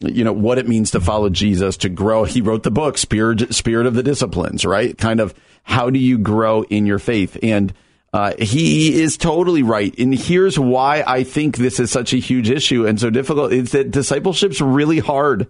you 0.00 0.22
know 0.22 0.32
what 0.32 0.58
it 0.58 0.68
means 0.68 0.92
to 0.92 1.00
follow 1.00 1.30
Jesus 1.30 1.78
to 1.78 1.88
grow. 1.88 2.24
He 2.24 2.42
wrote 2.42 2.62
the 2.62 2.70
book 2.70 2.96
Spirit 2.96 3.52
Spirit 3.52 3.86
of 3.86 3.94
the 3.94 4.02
Disciplines, 4.04 4.64
right? 4.64 4.96
Kind 4.96 5.18
of 5.18 5.34
how 5.64 5.90
do 5.90 5.98
you 5.98 6.18
grow 6.18 6.62
in 6.62 6.86
your 6.86 7.00
faith? 7.00 7.36
And 7.42 7.74
uh, 8.12 8.34
he 8.38 9.02
is 9.02 9.16
totally 9.16 9.64
right. 9.64 9.92
And 9.98 10.14
here's 10.14 10.56
why 10.58 11.02
I 11.04 11.24
think 11.24 11.56
this 11.56 11.80
is 11.80 11.90
such 11.90 12.12
a 12.12 12.18
huge 12.18 12.48
issue 12.48 12.86
and 12.86 13.00
so 13.00 13.10
difficult. 13.10 13.52
Is 13.52 13.72
that 13.72 13.90
discipleship's 13.90 14.60
really 14.60 15.00
hard, 15.00 15.48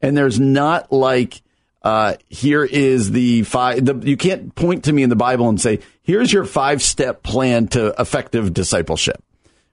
and 0.00 0.16
there's 0.16 0.40
not 0.40 0.90
like 0.90 1.42
uh, 1.82 2.14
here 2.30 2.64
is 2.64 3.10
the 3.10 3.42
five. 3.42 3.84
The, 3.84 3.94
you 3.96 4.16
can't 4.16 4.54
point 4.54 4.84
to 4.84 4.92
me 4.94 5.02
in 5.02 5.10
the 5.10 5.16
Bible 5.16 5.50
and 5.50 5.60
say 5.60 5.80
here's 6.02 6.32
your 6.32 6.46
five 6.46 6.80
step 6.80 7.22
plan 7.22 7.68
to 7.68 7.94
effective 7.98 8.54
discipleship 8.54 9.22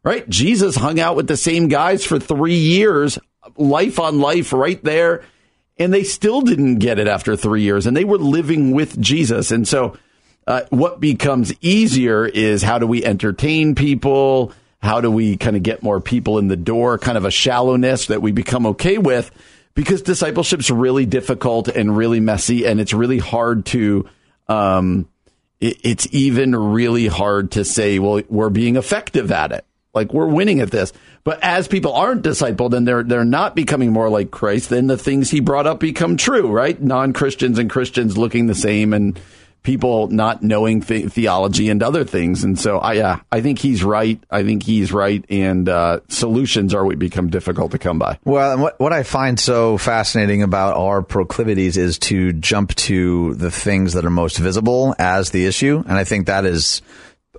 right? 0.03 0.27
Jesus 0.29 0.75
hung 0.75 0.99
out 0.99 1.15
with 1.15 1.27
the 1.27 1.37
same 1.37 1.67
guys 1.67 2.05
for 2.05 2.19
three 2.19 2.57
years, 2.57 3.17
life 3.57 3.99
on 3.99 4.19
life, 4.19 4.53
right 4.53 4.83
there. 4.83 5.23
And 5.78 5.93
they 5.93 6.03
still 6.03 6.41
didn't 6.41 6.76
get 6.76 6.99
it 6.99 7.07
after 7.07 7.36
three 7.36 7.63
years, 7.63 7.88
and 7.88 7.97
they 7.97 8.03
were 8.03 8.19
living 8.19 8.71
with 8.71 8.99
Jesus. 8.99 9.51
And 9.51 9.67
so, 9.67 9.97
uh, 10.45 10.61
what 10.69 10.99
becomes 10.99 11.53
easier 11.61 12.26
is 12.26 12.61
how 12.61 12.78
do 12.78 12.86
we 12.86 13.03
entertain 13.03 13.76
people? 13.76 14.53
How 14.82 15.01
do 15.01 15.09
we 15.09 15.38
kind 15.38 15.55
of 15.55 15.63
get 15.63 15.82
more 15.82 16.01
people 16.01 16.38
in 16.38 16.47
the 16.47 16.57
door? 16.57 16.97
Kind 16.97 17.17
of 17.17 17.26
a 17.26 17.32
shallowness 17.32 18.07
that 18.07 18.21
we 18.21 18.32
become 18.32 18.65
okay 18.67 18.97
with 18.97 19.32
because 19.74 20.01
discipleship's 20.01 20.69
really 20.69 21.05
difficult 21.05 21.69
and 21.69 21.95
really 21.95 22.19
messy, 22.19 22.65
and 22.65 22.80
it's 22.80 22.93
really 22.93 23.19
hard 23.19 23.65
to. 23.67 24.07
Um, 24.47 25.07
it, 25.59 25.78
it's 25.84 26.07
even 26.11 26.55
really 26.55 27.07
hard 27.07 27.51
to 27.51 27.63
say, 27.63 27.97
well, 27.99 28.21
we're 28.30 28.49
being 28.49 28.76
effective 28.76 29.32
at 29.32 29.51
it. 29.51 29.65
Like 29.93 30.13
we're 30.13 30.27
winning 30.27 30.59
at 30.59 30.71
this. 30.71 30.91
But 31.23 31.43
as 31.43 31.67
people 31.67 31.93
aren't 31.93 32.23
discipled 32.23 32.75
and 32.75 32.87
they're 32.87 33.03
they're 33.03 33.23
not 33.23 33.55
becoming 33.55 33.91
more 33.91 34.09
like 34.09 34.31
Christ, 34.31 34.69
then 34.69 34.87
the 34.87 34.97
things 34.97 35.29
he 35.29 35.39
brought 35.39 35.67
up 35.67 35.79
become 35.79 36.17
true, 36.17 36.51
right? 36.51 36.79
Non 36.81 37.13
Christians 37.13 37.59
and 37.59 37.69
Christians 37.69 38.17
looking 38.17 38.47
the 38.47 38.55
same 38.55 38.93
and 38.93 39.19
people 39.63 40.07
not 40.07 40.43
knowing 40.43 40.81
the- 40.81 41.07
theology 41.07 41.69
and 41.69 41.81
other 41.81 42.03
things. 42.03 42.43
And 42.43 42.59
so, 42.59 42.79
I 42.79 42.93
yeah, 42.93 43.19
I 43.31 43.41
think 43.41 43.59
he's 43.59 43.83
right. 43.83 44.21
I 44.29 44.43
think 44.43 44.63
he's 44.63 44.91
right. 44.91 45.23
And 45.29 45.67
uh, 45.67 46.01
solutions 46.09 46.73
are 46.73 46.85
what 46.85 46.99
become 46.99 47.29
difficult 47.29 47.71
to 47.71 47.79
come 47.79 47.97
by. 47.97 48.19
Well, 48.25 48.57
what, 48.57 48.79
what 48.79 48.93
I 48.93 49.03
find 49.03 49.39
so 49.39 49.77
fascinating 49.77 50.43
about 50.43 50.75
our 50.75 51.01
proclivities 51.01 51.77
is 51.77 51.97
to 51.99 52.33
jump 52.33 52.75
to 52.75 53.33
the 53.35 53.51
things 53.51 53.93
that 53.93 54.05
are 54.05 54.11
most 54.11 54.37
visible 54.37 54.95
as 54.99 55.31
the 55.31 55.45
issue. 55.45 55.81
And 55.87 55.97
I 55.97 56.03
think 56.03 56.27
that 56.27 56.45
is 56.45 56.81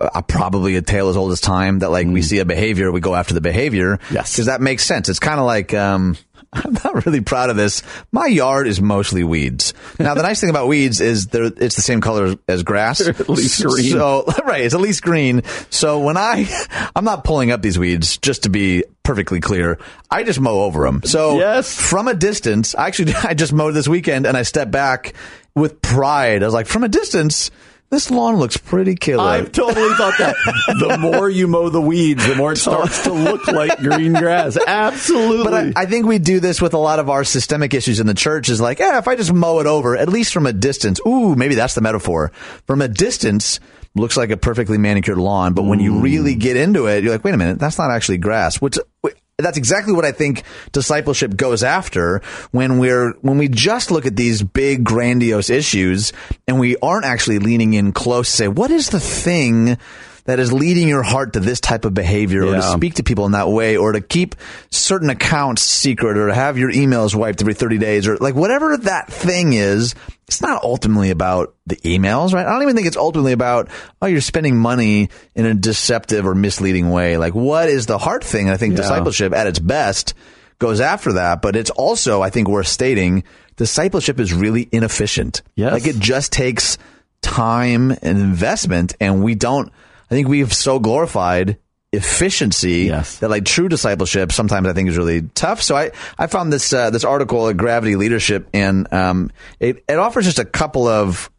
uh, 0.00 0.22
probably 0.22 0.76
a 0.76 0.82
tale 0.82 1.08
as 1.08 1.16
old 1.16 1.32
as 1.32 1.40
time 1.40 1.80
that 1.80 1.90
like 1.90 2.06
we 2.06 2.22
see 2.22 2.38
a 2.38 2.44
behavior, 2.44 2.90
we 2.90 3.00
go 3.00 3.14
after 3.14 3.34
the 3.34 3.40
behavior. 3.40 3.98
Yes. 4.10 4.32
Because 4.32 4.46
that 4.46 4.60
makes 4.60 4.84
sense. 4.84 5.08
It's 5.08 5.18
kind 5.20 5.38
of 5.38 5.46
like, 5.46 5.72
um, 5.74 6.16
I'm 6.52 6.72
not 6.84 7.04
really 7.06 7.20
proud 7.20 7.50
of 7.50 7.56
this. 7.56 7.82
My 8.12 8.26
yard 8.26 8.68
is 8.68 8.80
mostly 8.80 9.24
weeds. 9.24 9.74
Now, 9.98 10.14
the 10.14 10.22
nice 10.22 10.40
thing 10.40 10.50
about 10.50 10.68
weeds 10.68 11.00
is 11.00 11.26
they're, 11.26 11.44
it's 11.44 11.74
the 11.76 11.82
same 11.82 12.00
color 12.00 12.36
as 12.48 12.62
grass. 12.62 13.00
at 13.06 13.28
least 13.28 13.64
green. 13.64 13.90
So, 13.90 14.24
right, 14.44 14.62
it's 14.62 14.74
at 14.74 14.80
least 14.80 15.02
green. 15.02 15.42
So 15.70 16.00
when 16.00 16.16
I, 16.16 16.48
I'm 16.94 17.04
not 17.04 17.24
pulling 17.24 17.50
up 17.50 17.60
these 17.62 17.78
weeds 17.78 18.18
just 18.18 18.44
to 18.44 18.50
be 18.50 18.84
perfectly 19.02 19.40
clear. 19.40 19.78
I 20.10 20.22
just 20.22 20.40
mow 20.40 20.60
over 20.62 20.84
them. 20.84 21.02
So 21.04 21.38
Yes. 21.38 21.76
from 21.78 22.08
a 22.08 22.14
distance, 22.14 22.74
actually, 22.74 23.14
I 23.14 23.34
just 23.34 23.52
mowed 23.52 23.74
this 23.74 23.86
weekend 23.88 24.26
and 24.26 24.36
I 24.36 24.42
stepped 24.42 24.70
back 24.70 25.14
with 25.54 25.82
pride. 25.82 26.42
I 26.42 26.46
was 26.46 26.54
like, 26.54 26.66
from 26.66 26.84
a 26.84 26.88
distance, 26.88 27.50
this 27.94 28.10
lawn 28.10 28.36
looks 28.36 28.56
pretty 28.56 28.96
killer. 28.96 29.22
I've 29.22 29.52
totally 29.52 29.94
thought 29.94 30.18
that. 30.18 30.34
the 30.80 30.98
more 30.98 31.30
you 31.30 31.46
mow 31.46 31.68
the 31.68 31.80
weeds, 31.80 32.26
the 32.26 32.34
more 32.34 32.52
it 32.52 32.56
starts 32.56 33.04
to 33.04 33.12
look 33.12 33.46
like 33.46 33.78
green 33.78 34.12
grass. 34.12 34.58
Absolutely. 34.66 35.44
But 35.44 35.54
I, 35.54 35.82
I 35.82 35.86
think 35.86 36.06
we 36.06 36.18
do 36.18 36.40
this 36.40 36.60
with 36.60 36.74
a 36.74 36.78
lot 36.78 36.98
of 36.98 37.08
our 37.08 37.22
systemic 37.22 37.72
issues 37.72 38.00
in 38.00 38.06
the 38.06 38.14
church. 38.14 38.48
Is 38.48 38.60
like, 38.60 38.80
yeah, 38.80 38.98
if 38.98 39.06
I 39.06 39.14
just 39.14 39.32
mow 39.32 39.60
it 39.60 39.66
over, 39.66 39.96
at 39.96 40.08
least 40.08 40.32
from 40.32 40.46
a 40.46 40.52
distance. 40.52 41.00
Ooh, 41.06 41.36
maybe 41.36 41.54
that's 41.54 41.74
the 41.74 41.80
metaphor. 41.80 42.32
From 42.66 42.82
a 42.82 42.88
distance, 42.88 43.60
looks 43.94 44.16
like 44.16 44.30
a 44.30 44.36
perfectly 44.36 44.76
manicured 44.76 45.18
lawn. 45.18 45.54
But 45.54 45.62
when 45.62 45.78
you 45.78 45.92
mm. 45.92 46.02
really 46.02 46.34
get 46.34 46.56
into 46.56 46.86
it, 46.86 47.04
you're 47.04 47.12
like, 47.12 47.24
wait 47.24 47.34
a 47.34 47.38
minute, 47.38 47.58
that's 47.58 47.78
not 47.78 47.90
actually 47.90 48.18
grass. 48.18 48.60
Which 48.60 48.76
that's 49.38 49.58
exactly 49.58 49.92
what 49.92 50.04
I 50.04 50.12
think 50.12 50.44
discipleship 50.72 51.36
goes 51.36 51.62
after 51.62 52.22
when 52.52 52.78
we're 52.78 53.12
when 53.22 53.38
we 53.38 53.48
just 53.48 53.90
look 53.90 54.06
at 54.06 54.16
these 54.16 54.42
big 54.42 54.84
grandiose 54.84 55.50
issues 55.50 56.12
and 56.46 56.60
we 56.60 56.76
aren't 56.76 57.04
actually 57.04 57.40
leaning 57.40 57.74
in 57.74 57.92
close 57.92 58.30
to 58.30 58.36
say, 58.36 58.48
what 58.48 58.70
is 58.70 58.90
the 58.90 59.00
thing 59.00 59.76
that 60.26 60.40
is 60.40 60.52
leading 60.52 60.88
your 60.88 61.02
heart 61.02 61.34
to 61.34 61.40
this 61.40 61.60
type 61.60 61.84
of 61.84 61.92
behavior 61.94 62.44
or 62.46 62.54
to 62.54 62.62
speak 62.62 62.94
to 62.94 63.02
people 63.02 63.26
in 63.26 63.32
that 63.32 63.48
way 63.48 63.76
or 63.76 63.92
to 63.92 64.00
keep 64.00 64.34
certain 64.70 65.10
accounts 65.10 65.62
secret 65.62 66.16
or 66.16 66.28
to 66.28 66.34
have 66.34 66.56
your 66.56 66.72
emails 66.72 67.14
wiped 67.14 67.40
every 67.42 67.52
30 67.54 67.78
days 67.78 68.08
or 68.08 68.16
like 68.16 68.34
whatever 68.34 68.76
that 68.78 69.12
thing 69.12 69.52
is 69.52 69.94
it's 70.26 70.40
not 70.40 70.62
ultimately 70.64 71.10
about 71.10 71.54
the 71.66 71.76
emails 71.76 72.32
right? 72.32 72.46
I 72.46 72.50
don't 72.52 72.62
even 72.62 72.74
think 72.74 72.86
it's 72.86 72.96
ultimately 72.96 73.32
about 73.32 73.68
oh 74.00 74.06
you're 74.06 74.22
spending 74.22 74.56
money 74.56 75.10
in 75.34 75.44
a 75.44 75.52
deceptive 75.54 76.26
or 76.26 76.34
misleading 76.34 76.90
way. 76.90 77.18
Like 77.18 77.34
what 77.34 77.68
is 77.68 77.84
the 77.86 77.98
heart 77.98 78.24
thing? 78.24 78.48
I 78.48 78.56
think 78.56 78.72
Yeah. 78.72 78.78
discipleship 78.78 79.34
at 79.34 79.46
its 79.46 79.58
best 79.58 80.14
goes 80.58 80.80
after 80.80 81.14
that 81.14 81.42
but 81.42 81.56
it's 81.56 81.70
also 81.70 82.22
i 82.22 82.30
think 82.30 82.48
worth 82.48 82.68
stating 82.68 83.24
discipleship 83.56 84.18
is 84.18 84.32
really 84.32 84.68
inefficient. 84.72 85.42
Yes. 85.54 85.72
like 85.72 85.86
it 85.86 85.98
just 85.98 86.32
takes 86.32 86.78
time 87.20 87.90
and 87.90 88.18
investment 88.18 88.94
and 89.00 89.22
we 89.22 89.34
don't 89.34 89.70
i 90.14 90.16
think 90.16 90.28
we've 90.28 90.54
so 90.54 90.78
glorified 90.78 91.58
efficiency 91.92 92.84
Yes. 92.86 93.18
that 93.18 93.30
like 93.30 93.44
true 93.44 93.68
discipleship 93.68 94.30
sometimes 94.32 94.66
i 94.68 94.72
think 94.72 94.88
is 94.88 94.96
really 94.96 95.22
tough 95.34 95.60
so 95.62 95.76
i 95.76 95.90
i 96.18 96.26
found 96.26 96.52
this 96.52 96.72
uh, 96.72 96.90
this 96.90 97.04
article 97.04 97.48
at 97.48 97.56
gravity 97.56 97.96
leadership 97.96 98.48
and 98.52 98.92
um 98.92 99.30
it, 99.60 99.84
it 99.88 99.98
offers 99.98 100.24
just 100.24 100.38
a 100.38 100.44
couple 100.44 100.86
of 100.88 101.30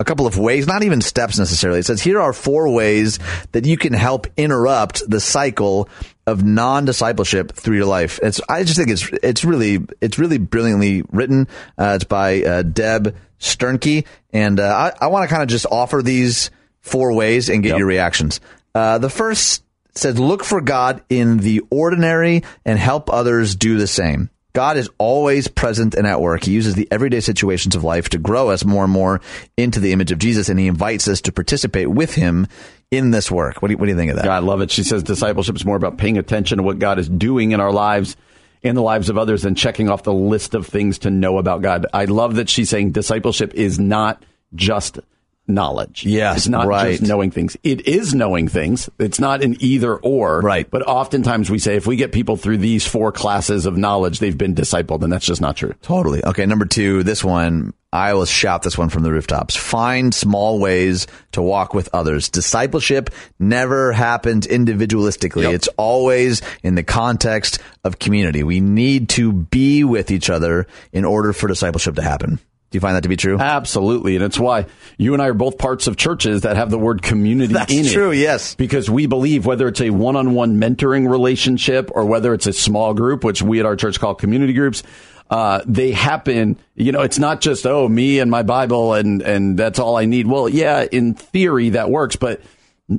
a 0.00 0.04
couple 0.04 0.26
of 0.26 0.36
ways, 0.36 0.66
not 0.66 0.82
even 0.82 1.00
steps 1.00 1.38
necessarily. 1.38 1.78
It 1.78 1.86
says 1.86 2.02
here 2.02 2.20
are 2.20 2.32
four 2.32 2.68
ways 2.74 3.20
that 3.52 3.64
you 3.64 3.76
can 3.76 3.92
help 3.92 4.26
interrupt 4.36 5.08
the 5.08 5.20
cycle 5.20 5.88
of 6.26 6.44
non-discipleship 6.44 7.52
through 7.52 7.76
your 7.76 7.86
life. 7.86 8.18
It's 8.20 8.40
I 8.48 8.64
just 8.64 8.76
think 8.76 8.90
it's 8.90 9.08
it's 9.22 9.44
really 9.44 9.86
it's 10.00 10.18
really 10.18 10.38
brilliantly 10.38 11.04
written. 11.12 11.46
Uh, 11.78 11.92
it's 11.94 12.04
by 12.04 12.42
uh, 12.42 12.62
Deb 12.62 13.14
Sternke, 13.38 14.04
and 14.32 14.58
uh, 14.58 14.92
I, 15.00 15.04
I 15.04 15.06
want 15.06 15.28
to 15.28 15.32
kind 15.32 15.44
of 15.44 15.48
just 15.48 15.64
offer 15.70 16.02
these 16.02 16.50
four 16.84 17.12
ways 17.12 17.48
and 17.48 17.62
get 17.62 17.78
your 17.78 17.86
reactions. 17.86 18.40
Uh, 18.74 18.98
the 18.98 19.10
first 19.10 19.64
says 19.94 20.18
look 20.18 20.44
for 20.44 20.60
God 20.60 21.02
in 21.08 21.38
the 21.38 21.62
ordinary 21.70 22.42
and 22.64 22.78
help 22.78 23.10
others 23.10 23.56
do 23.56 23.78
the 23.78 23.86
same. 23.86 24.30
God 24.52 24.76
is 24.76 24.88
always 24.98 25.48
present 25.48 25.94
and 25.94 26.06
at 26.06 26.20
work. 26.20 26.44
He 26.44 26.52
uses 26.52 26.76
the 26.76 26.86
everyday 26.90 27.18
situations 27.18 27.74
of 27.74 27.82
life 27.82 28.10
to 28.10 28.18
grow 28.18 28.50
us 28.50 28.64
more 28.64 28.84
and 28.84 28.92
more 28.92 29.20
into 29.56 29.80
the 29.80 29.90
image 29.90 30.12
of 30.12 30.18
Jesus, 30.18 30.48
and 30.48 30.60
he 30.60 30.68
invites 30.68 31.08
us 31.08 31.20
to 31.22 31.32
participate 31.32 31.88
with 31.88 32.14
him 32.14 32.46
in 32.92 33.10
this 33.10 33.32
work. 33.32 33.62
What 33.62 33.68
do 33.68 33.72
you, 33.72 33.78
what 33.78 33.86
do 33.86 33.90
you 33.90 33.96
think 33.96 34.10
of 34.10 34.16
that? 34.18 34.26
Yeah, 34.26 34.36
I 34.36 34.38
love 34.38 34.60
it. 34.60 34.70
She 34.70 34.84
says 34.84 35.02
discipleship 35.02 35.56
is 35.56 35.64
more 35.64 35.76
about 35.76 35.98
paying 35.98 36.18
attention 36.18 36.58
to 36.58 36.62
what 36.62 36.78
God 36.78 37.00
is 37.00 37.08
doing 37.08 37.50
in 37.50 37.58
our 37.58 37.72
lives 37.72 38.16
in 38.62 38.74
the 38.74 38.82
lives 38.82 39.10
of 39.10 39.18
others 39.18 39.42
than 39.42 39.54
checking 39.54 39.90
off 39.90 40.04
the 40.04 40.12
list 40.12 40.54
of 40.54 40.66
things 40.66 40.98
to 41.00 41.10
know 41.10 41.38
about 41.38 41.60
God. 41.60 41.86
I 41.92 42.06
love 42.06 42.36
that 42.36 42.48
she's 42.48 42.70
saying 42.70 42.92
discipleship 42.92 43.52
is 43.54 43.78
not 43.78 44.24
just 44.54 44.98
knowledge. 45.46 46.04
Yes, 46.06 46.38
It's 46.38 46.48
not 46.48 46.66
right. 46.66 46.92
just 46.98 47.02
knowing 47.08 47.30
things. 47.30 47.56
It 47.62 47.86
is 47.86 48.14
knowing 48.14 48.48
things. 48.48 48.88
It's 48.98 49.20
not 49.20 49.42
an 49.44 49.56
either 49.60 49.94
or. 49.96 50.40
Right. 50.40 50.70
But 50.70 50.82
oftentimes 50.82 51.50
we 51.50 51.58
say 51.58 51.76
if 51.76 51.86
we 51.86 51.96
get 51.96 52.12
people 52.12 52.36
through 52.36 52.58
these 52.58 52.86
four 52.86 53.12
classes 53.12 53.66
of 53.66 53.76
knowledge, 53.76 54.20
they've 54.20 54.36
been 54.36 54.54
discipled, 54.54 55.02
and 55.02 55.12
that's 55.12 55.26
just 55.26 55.40
not 55.42 55.56
true. 55.56 55.74
Totally. 55.82 56.24
Okay, 56.24 56.46
number 56.46 56.64
two, 56.64 57.02
this 57.02 57.22
one, 57.22 57.74
I 57.92 58.14
will 58.14 58.24
shout 58.24 58.62
this 58.62 58.78
one 58.78 58.88
from 58.88 59.02
the 59.02 59.12
rooftops. 59.12 59.54
Find 59.54 60.14
small 60.14 60.58
ways 60.58 61.06
to 61.32 61.42
walk 61.42 61.74
with 61.74 61.90
others. 61.92 62.28
Discipleship 62.30 63.10
never 63.38 63.92
happens 63.92 64.46
individualistically. 64.46 65.42
Yep. 65.42 65.52
It's 65.54 65.68
always 65.76 66.40
in 66.62 66.74
the 66.74 66.82
context 66.82 67.58
of 67.84 67.98
community. 67.98 68.42
We 68.42 68.60
need 68.60 69.10
to 69.10 69.32
be 69.32 69.84
with 69.84 70.10
each 70.10 70.30
other 70.30 70.66
in 70.92 71.04
order 71.04 71.32
for 71.32 71.48
discipleship 71.48 71.96
to 71.96 72.02
happen. 72.02 72.40
Do 72.74 72.76
you 72.78 72.80
find 72.80 72.96
that 72.96 73.04
to 73.04 73.08
be 73.08 73.14
true? 73.14 73.38
Absolutely. 73.38 74.16
And 74.16 74.24
it's 74.24 74.36
why 74.36 74.66
you 74.98 75.12
and 75.14 75.22
I 75.22 75.28
are 75.28 75.32
both 75.32 75.58
parts 75.58 75.86
of 75.86 75.96
churches 75.96 76.40
that 76.40 76.56
have 76.56 76.70
the 76.70 76.78
word 76.78 77.02
community 77.02 77.52
That's 77.54 77.72
in 77.72 77.84
it. 77.84 77.92
true, 77.92 78.10
yes. 78.10 78.56
Because 78.56 78.90
we 78.90 79.06
believe 79.06 79.46
whether 79.46 79.68
it's 79.68 79.80
a 79.80 79.90
one 79.90 80.16
on 80.16 80.34
one 80.34 80.56
mentoring 80.58 81.08
relationship 81.08 81.88
or 81.94 82.04
whether 82.04 82.34
it's 82.34 82.48
a 82.48 82.52
small 82.52 82.92
group, 82.92 83.22
which 83.22 83.42
we 83.42 83.60
at 83.60 83.64
our 83.66 83.76
church 83.76 84.00
call 84.00 84.16
community 84.16 84.54
groups, 84.54 84.82
uh, 85.30 85.60
they 85.66 85.92
happen, 85.92 86.58
you 86.74 86.90
know, 86.90 87.02
it's 87.02 87.20
not 87.20 87.40
just, 87.40 87.64
oh, 87.64 87.88
me 87.88 88.18
and 88.18 88.28
my 88.28 88.42
Bible 88.42 88.94
and, 88.94 89.22
and 89.22 89.56
that's 89.56 89.78
all 89.78 89.96
I 89.96 90.06
need. 90.06 90.26
Well, 90.26 90.48
yeah, 90.48 90.84
in 90.90 91.14
theory 91.14 91.68
that 91.70 91.90
works, 91.90 92.16
but 92.16 92.40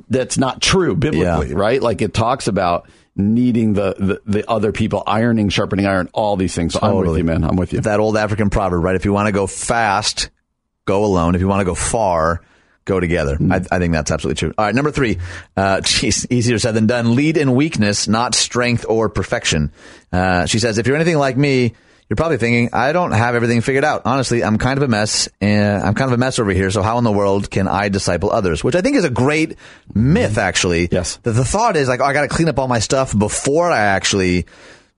that's 0.08 0.38
not 0.38 0.62
true 0.62 0.96
biblically, 0.96 1.48
Yeah. 1.50 1.54
right? 1.54 1.82
Like 1.82 2.00
it 2.00 2.14
talks 2.14 2.48
about 2.48 2.88
needing 3.16 3.72
the, 3.72 3.94
the, 3.98 4.22
the 4.26 4.50
other 4.50 4.72
people, 4.72 5.02
ironing, 5.06 5.48
sharpening 5.48 5.86
iron, 5.86 6.08
all 6.12 6.36
these 6.36 6.54
things. 6.54 6.74
So 6.74 6.80
I'm 6.82 6.94
with 6.96 7.16
you, 7.16 7.24
man. 7.24 7.44
I'm 7.44 7.56
with 7.56 7.72
you. 7.72 7.80
That 7.80 7.98
old 7.98 8.16
African 8.16 8.50
proverb, 8.50 8.84
right? 8.84 8.94
If 8.94 9.04
you 9.04 9.12
want 9.12 9.26
to 9.26 9.32
go 9.32 9.46
fast, 9.46 10.30
go 10.84 11.04
alone. 11.04 11.34
If 11.34 11.40
you 11.40 11.48
want 11.48 11.60
to 11.60 11.64
go 11.64 11.74
far, 11.74 12.42
go 12.84 13.00
together. 13.00 13.38
I, 13.50 13.56
I 13.70 13.78
think 13.78 13.92
that's 13.92 14.10
absolutely 14.10 14.38
true. 14.38 14.54
All 14.56 14.64
right, 14.66 14.74
number 14.74 14.90
three. 14.90 15.18
Uh, 15.56 15.80
geez, 15.84 16.26
easier 16.30 16.58
said 16.58 16.72
than 16.72 16.86
done. 16.86 17.14
Lead 17.14 17.36
in 17.36 17.54
weakness, 17.54 18.06
not 18.06 18.34
strength 18.34 18.84
or 18.88 19.08
perfection. 19.08 19.72
Uh, 20.12 20.46
she 20.46 20.58
says, 20.58 20.78
if 20.78 20.86
you're 20.86 20.96
anything 20.96 21.18
like 21.18 21.36
me, 21.36 21.74
you're 22.08 22.16
probably 22.16 22.38
thinking, 22.38 22.70
I 22.72 22.92
don't 22.92 23.12
have 23.12 23.34
everything 23.34 23.60
figured 23.60 23.84
out. 23.84 24.02
Honestly, 24.04 24.44
I'm 24.44 24.58
kind 24.58 24.78
of 24.78 24.82
a 24.84 24.88
mess, 24.88 25.28
and 25.40 25.82
I'm 25.82 25.94
kind 25.94 26.08
of 26.10 26.14
a 26.14 26.18
mess 26.18 26.38
over 26.38 26.52
here. 26.52 26.70
So 26.70 26.82
how 26.82 26.98
in 26.98 27.04
the 27.04 27.12
world 27.12 27.50
can 27.50 27.66
I 27.66 27.88
disciple 27.88 28.30
others? 28.30 28.62
Which 28.62 28.76
I 28.76 28.80
think 28.80 28.96
is 28.96 29.04
a 29.04 29.10
great 29.10 29.56
myth, 29.92 30.38
actually. 30.38 30.88
Yes. 30.90 31.16
That 31.24 31.32
the 31.32 31.44
thought 31.44 31.76
is 31.76 31.88
like, 31.88 32.00
oh, 32.00 32.04
I 32.04 32.12
got 32.12 32.22
to 32.22 32.28
clean 32.28 32.48
up 32.48 32.58
all 32.58 32.68
my 32.68 32.78
stuff 32.78 33.16
before 33.16 33.70
I 33.70 33.80
actually 33.80 34.46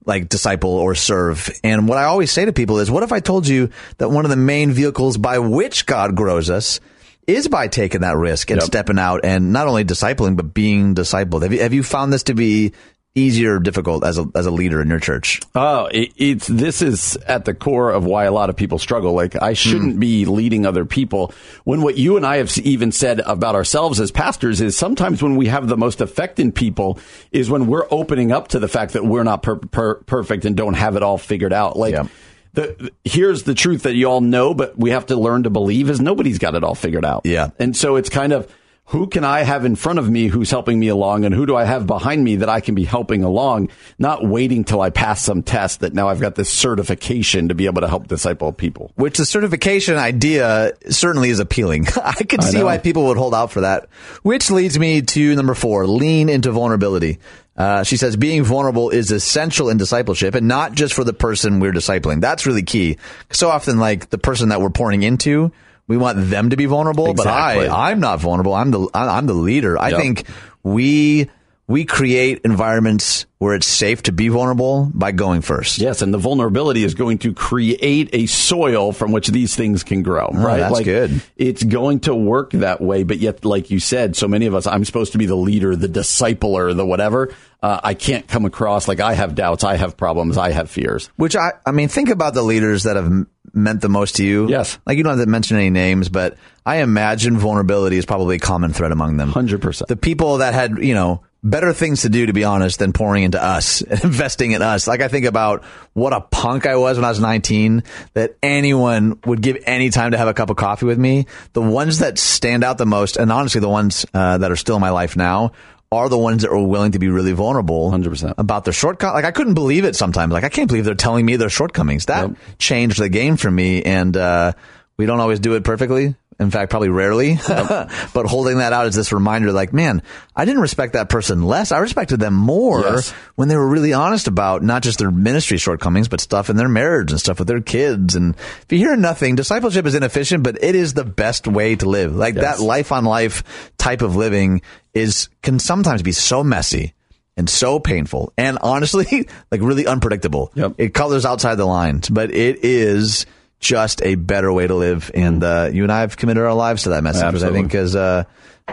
like 0.05 0.29
disciple 0.29 0.71
or 0.71 0.93
serve. 0.95 1.49
And 1.63 1.87
what 1.87 1.97
I 1.97 2.03
always 2.05 2.31
say 2.31 2.45
to 2.45 2.53
people 2.53 2.79
is, 2.79 2.91
what 2.91 3.03
if 3.03 3.11
I 3.11 3.19
told 3.19 3.47
you 3.47 3.69
that 3.97 4.09
one 4.09 4.25
of 4.25 4.29
the 4.31 4.37
main 4.37 4.71
vehicles 4.71 5.17
by 5.17 5.39
which 5.39 5.85
God 5.85 6.15
grows 6.15 6.49
us 6.49 6.79
is 7.27 7.47
by 7.47 7.67
taking 7.67 8.01
that 8.01 8.17
risk 8.17 8.49
and 8.49 8.59
Yep. 8.59 8.67
stepping 8.67 8.97
out 8.99 9.21
and 9.23 9.51
not 9.51 9.67
only 9.67 9.83
discipling, 9.83 10.35
but 10.35 10.53
being 10.53 10.95
discipled? 10.95 11.43
Have 11.43 11.53
you, 11.53 11.59
have 11.59 11.73
you 11.73 11.83
found 11.83 12.13
this 12.13 12.23
to 12.23 12.33
be 12.33 12.73
easier 13.19 13.55
or 13.55 13.59
difficult 13.59 14.03
as 14.03 14.17
a 14.17 14.25
as 14.35 14.45
a 14.45 14.51
leader 14.51 14.81
in 14.81 14.87
your 14.89 14.99
church? 14.99 15.41
Oh, 15.55 15.85
it, 15.85 16.11
it's 16.17 16.47
this 16.47 16.81
is 16.81 17.15
at 17.27 17.45
the 17.45 17.53
core 17.53 17.91
of 17.91 18.05
why 18.05 18.25
a 18.25 18.31
lot 18.31 18.49
of 18.49 18.55
people 18.55 18.79
struggle. 18.79 19.13
Like 19.13 19.41
I 19.41 19.53
shouldn't 19.53 19.93
Hmm. 19.93 19.99
be 19.99 20.25
leading 20.25 20.65
other 20.65 20.85
people. 20.85 21.33
When 21.63 21.81
what 21.81 21.97
you 21.97 22.17
and 22.17 22.25
I 22.25 22.37
have 22.37 22.57
even 22.59 22.91
said 22.91 23.19
about 23.21 23.55
ourselves 23.55 23.99
as 23.99 24.11
pastors 24.11 24.61
is 24.61 24.77
sometimes 24.77 25.21
when 25.21 25.35
we 25.35 25.47
have 25.47 25.67
the 25.67 25.77
most 25.77 26.01
effect 26.01 26.39
in 26.39 26.51
people 26.51 26.99
is 27.31 27.49
when 27.49 27.67
we're 27.67 27.87
opening 27.91 28.31
up 28.31 28.47
to 28.49 28.59
the 28.59 28.67
fact 28.67 28.93
that 28.93 29.05
we're 29.05 29.23
not 29.23 29.43
per- 29.43 29.57
per- 29.57 29.95
perfect 30.03 30.45
and 30.45 30.55
don't 30.55 30.73
have 30.75 30.95
it 30.95 31.03
all 31.03 31.17
figured 31.17 31.53
out. 31.53 31.77
Like. 31.77 31.93
Yeah. 31.93 32.07
The, 32.51 32.91
here's 33.05 33.43
the 33.43 33.53
truth 33.53 33.83
that 33.83 33.93
you 33.93 34.07
all 34.07 34.21
know, 34.21 34.55
but 34.55 34.75
we 34.75 34.89
have 34.89 35.05
to 35.05 35.15
learn 35.15 35.43
to 35.43 35.51
believe 35.51 35.87
is 35.87 36.01
nobody's 36.01 36.39
got 36.39 36.55
it 36.55 36.63
all 36.63 36.73
figured 36.73 37.05
out. 37.05 37.21
Yeah. 37.23 37.51
And 37.59 37.77
so 37.77 37.95
it's 37.95 38.09
kind 38.09 38.33
of 38.33 38.51
who 38.89 39.05
can 39.05 39.23
I 39.23 39.43
have 39.43 39.65
in 39.65 39.75
front 39.75 39.99
of 39.99 40.09
me 40.09 40.27
who's 40.27 40.49
helping 40.49 40.79
me 40.79 40.87
along 40.87 41.23
and 41.23 41.33
who 41.33 41.45
do 41.45 41.55
I 41.55 41.63
have 41.63 41.85
behind 41.85 42.23
me 42.23 42.37
that 42.37 42.49
I 42.49 42.59
can 42.59 42.73
be 42.73 42.85
helping 42.85 43.23
along, 43.23 43.69
not 43.99 44.25
waiting 44.25 44.63
till 44.63 44.81
I 44.81 44.89
pass 44.89 45.21
some 45.21 45.43
test 45.43 45.81
that 45.81 45.93
now 45.93 46.07
I've 46.07 46.19
got 46.19 46.33
this 46.33 46.49
certification 46.49 47.49
to 47.49 47.55
be 47.55 47.67
able 47.67 47.81
to 47.81 47.87
help 47.87 48.07
disciple 48.07 48.51
people. 48.51 48.91
Which 48.95 49.17
the 49.17 49.27
certification 49.27 49.95
idea 49.97 50.73
certainly 50.89 51.29
is 51.29 51.39
appealing. 51.39 51.87
I 52.03 52.13
can 52.13 52.41
see 52.41 52.57
know. 52.57 52.65
why 52.65 52.79
people 52.79 53.05
would 53.05 53.17
hold 53.17 53.35
out 53.35 53.51
for 53.51 53.61
that. 53.61 53.89
Which 54.23 54.49
leads 54.49 54.79
me 54.79 55.03
to 55.03 55.35
number 55.35 55.53
four: 55.53 55.85
lean 55.85 56.27
into 56.27 56.51
vulnerability. 56.51 57.19
Uh, 57.55 57.83
she 57.83 57.95
says 57.95 58.15
being 58.15 58.43
vulnerable 58.43 58.89
is 58.89 59.11
essential 59.11 59.69
in 59.69 59.77
discipleship, 59.77 60.33
and 60.33 60.47
not 60.47 60.73
just 60.73 60.95
for 60.95 61.03
the 61.03 61.13
person 61.13 61.59
we're 61.59 61.73
discipling. 61.73 62.21
That's 62.21 62.47
really 62.47 62.63
key. 62.63 62.97
So 63.31 63.49
often, 63.49 63.77
like 63.77 64.09
the 64.09 64.17
person 64.17 64.49
that 64.49 64.61
we're 64.61 64.71
pouring 64.71 65.03
into, 65.03 65.51
we 65.89 65.97
want 65.97 66.29
them 66.29 66.51
to 66.51 66.55
be 66.55 66.67
vulnerable, 66.67 67.09
Exactly. 67.09 67.67
but 67.67 67.73
I, 67.73 67.91
I'm 67.91 67.99
not 67.99 68.19
vulnerable. 68.21 68.53
I'm 68.53 68.71
the 68.71 68.87
I'm 68.93 69.25
the 69.25 69.33
leader. 69.33 69.77
I 69.77 69.91
think 69.91 70.25
we 70.63 71.29
we 71.69 71.85
create 71.85 72.41
environments 72.45 73.27
where 73.37 73.53
it's 73.53 73.67
safe 73.67 74.01
to 74.03 74.11
be 74.11 74.27
vulnerable 74.27 74.89
by 74.93 75.11
going 75.11 75.41
first. 75.41 75.77
Yes, 75.77 76.01
and 76.01 76.11
the 76.13 76.17
vulnerability 76.17 76.83
is 76.83 76.95
going 76.95 77.19
to 77.19 77.33
create 77.33 78.09
a 78.11 78.25
soil 78.25 78.91
from 78.91 79.11
which 79.11 79.27
these 79.27 79.55
things 79.55 79.83
can 79.83 80.01
grow. 80.01 80.29
right? 80.33 80.57
that's 80.57 80.73
like, 80.73 80.85
good. 80.85 81.21
It's 81.37 81.63
going 81.63 82.01
to 82.01 82.15
work 82.15 82.51
that 82.51 82.81
way, 82.81 83.03
but 83.03 83.17
yet, 83.17 83.45
like 83.45 83.69
you 83.69 83.79
said, 83.79 84.15
so 84.15 84.27
many 84.27 84.47
of 84.47 84.55
us, 84.55 84.65
I'm 84.65 84.83
supposed 84.83 85.11
to 85.11 85.19
be 85.19 85.27
the 85.27 85.35
leader, 85.35 85.75
the 85.75 85.87
discipler, 85.87 86.75
the 86.75 86.85
whatever. 86.85 87.33
Uh, 87.61 87.79
I 87.83 87.93
can't 87.93 88.27
come 88.27 88.45
across 88.45 88.87
like 88.87 88.99
I 88.99 89.13
have 89.13 89.35
doubts, 89.35 89.63
I 89.63 89.75
have 89.75 89.95
problems, 89.95 90.37
I 90.37 90.51
have 90.51 90.71
fears. 90.71 91.07
Which 91.17 91.35
I, 91.35 91.51
I 91.65 91.71
mean, 91.71 91.87
think 91.87 92.09
about 92.09 92.33
the 92.33 92.41
leaders 92.41 92.83
that 92.83 92.95
have 92.95 93.27
meant 93.53 93.81
the 93.81 93.89
most 93.89 94.15
to 94.17 94.25
you. 94.25 94.49
Yes. 94.49 94.77
Like 94.85 94.97
you 94.97 95.03
don't 95.03 95.17
have 95.17 95.25
to 95.25 95.29
mention 95.29 95.57
any 95.57 95.69
names, 95.69 96.09
but 96.09 96.37
I 96.65 96.77
imagine 96.77 97.37
vulnerability 97.37 97.97
is 97.97 98.05
probably 98.05 98.37
a 98.37 98.39
common 98.39 98.73
thread 98.73 98.91
among 98.91 99.17
them. 99.17 99.31
100%. 99.31 99.87
The 99.87 99.95
people 99.95 100.37
that 100.37 100.53
had, 100.53 100.77
you 100.79 100.93
know, 100.93 101.23
better 101.43 101.73
things 101.73 102.01
to 102.01 102.09
do, 102.09 102.25
to 102.25 102.33
be 102.33 102.43
honest, 102.43 102.79
than 102.79 102.93
pouring 102.93 103.23
into 103.23 103.41
us 103.41 103.81
and 103.81 104.03
investing 104.03 104.51
in 104.51 104.61
us. 104.61 104.87
Like 104.87 105.01
I 105.01 105.07
think 105.07 105.25
about 105.25 105.63
what 105.93 106.13
a 106.13 106.21
punk 106.21 106.65
I 106.65 106.75
was 106.75 106.97
when 106.97 107.05
I 107.05 107.09
was 107.09 107.19
19, 107.19 107.83
that 108.13 108.35
anyone 108.43 109.19
would 109.25 109.41
give 109.41 109.57
any 109.65 109.89
time 109.89 110.11
to 110.11 110.17
have 110.17 110.27
a 110.27 110.33
cup 110.33 110.49
of 110.49 110.57
coffee 110.57 110.85
with 110.85 110.99
me. 110.99 111.27
The 111.53 111.61
ones 111.61 111.99
that 111.99 112.17
stand 112.17 112.63
out 112.63 112.77
the 112.77 112.85
most, 112.85 113.17
and 113.17 113.31
honestly, 113.31 113.61
the 113.61 113.69
ones 113.69 114.05
uh, 114.13 114.37
that 114.37 114.51
are 114.51 114.55
still 114.55 114.75
in 114.75 114.81
my 114.81 114.91
life 114.91 115.15
now, 115.15 115.51
are 115.91 116.07
the 116.07 116.17
ones 116.17 116.43
that 116.43 116.51
were 116.51 116.63
willing 116.63 116.91
to 116.91 116.99
be 116.99 117.09
really 117.09 117.31
vulnerable 117.31 117.89
100%. 117.91 118.35
about 118.37 118.63
their 118.63 118.73
shortcomings. 118.73 119.15
Like 119.15 119.25
I 119.25 119.31
couldn't 119.31 119.55
believe 119.55 119.85
it 119.85 119.95
sometimes. 119.95 120.31
Like 120.31 120.43
I 120.43 120.49
can't 120.49 120.67
believe 120.67 120.85
they're 120.85 120.93
telling 120.93 121.25
me 121.25 121.35
their 121.35 121.49
shortcomings. 121.49 122.05
That 122.05 122.29
Yep. 122.29 122.37
changed 122.59 122.99
the 122.99 123.09
game 123.09 123.37
for 123.37 123.49
me. 123.49 123.81
And 123.81 124.15
uh, 124.15 124.51
we 124.97 125.07
don't 125.07 125.19
always 125.19 125.39
do 125.39 125.55
it 125.55 125.63
perfectly. 125.63 126.15
In 126.39 126.51
fact, 126.51 126.69
probably 126.69 126.87
rarely. 126.87 127.37
but 127.47 128.25
holding 128.25 128.59
that 128.59 128.71
out 128.71 128.85
as 128.85 128.95
this 128.95 129.11
reminder 129.11 129.51
like, 129.51 129.73
man, 129.73 130.01
I 130.35 130.45
didn't 130.45 130.61
respect 130.61 130.93
that 130.93 131.09
person 131.09 131.43
less. 131.43 131.71
I 131.73 131.79
respected 131.79 132.19
them 132.21 132.33
more 132.33 132.79
Yes. 132.81 133.11
when 133.35 133.49
they 133.49 133.57
were 133.57 133.67
really 133.67 133.91
honest 133.91 134.27
about 134.27 134.63
not 134.63 134.81
just 134.81 134.99
their 134.99 135.11
ministry 135.11 135.57
shortcomings, 135.57 136.07
but 136.07 136.21
stuff 136.21 136.49
in 136.49 136.55
their 136.55 136.69
marriage 136.69 137.11
and 137.11 137.19
stuff 137.19 137.39
with 137.39 137.49
their 137.49 137.59
kids. 137.59 138.15
And 138.15 138.35
if 138.37 138.65
you 138.71 138.77
hear 138.77 138.95
nothing, 138.95 139.35
discipleship 139.35 139.85
is 139.85 139.95
inefficient, 139.95 140.43
but 140.43 140.63
it 140.63 140.75
is 140.75 140.93
the 140.93 141.03
best 141.03 141.45
way 141.45 141.75
to 141.75 141.89
live. 141.89 142.15
Like 142.15 142.35
Yes. 142.35 142.57
that 142.59 142.63
life 142.63 142.91
on 142.93 143.03
life 143.03 143.43
type 143.77 144.01
of 144.01 144.15
living 144.15 144.61
is 144.93 145.27
can 145.41 145.59
sometimes 145.59 146.01
be 146.03 146.13
so 146.13 146.41
messy 146.43 146.93
and 147.35 147.49
so 147.49 147.79
painful 147.79 148.31
and 148.37 148.57
honestly 148.61 149.27
like 149.51 149.61
really 149.61 149.85
unpredictable. 149.85 150.51
Yep. 150.55 150.73
It 150.77 150.93
colors 150.93 151.25
outside 151.25 151.55
the 151.55 151.65
lines, 151.65 152.07
but 152.09 152.31
it 152.31 152.63
is 152.63 153.25
just 153.59 154.01
a 154.01 154.15
better 154.15 154.51
way 154.51 154.67
to 154.67 154.75
live. 154.75 155.11
And 155.13 155.43
uh, 155.43 155.69
you 155.71 155.83
and 155.83 155.91
I 155.91 156.01
have 156.01 156.17
committed 156.17 156.43
our 156.43 156.53
lives 156.53 156.83
to 156.83 156.89
that 156.89 157.03
message, 157.03 157.33
which 157.33 157.43
I 157.43 157.51
think 157.51 157.75
is 157.75 157.95
uh, 157.95 158.23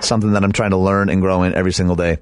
something 0.00 0.32
that 0.32 0.44
I'm 0.44 0.52
trying 0.52 0.70
to 0.70 0.76
learn 0.76 1.08
and 1.08 1.20
grow 1.20 1.42
in 1.42 1.54
every 1.54 1.72
single 1.72 1.96
day. 1.96 2.18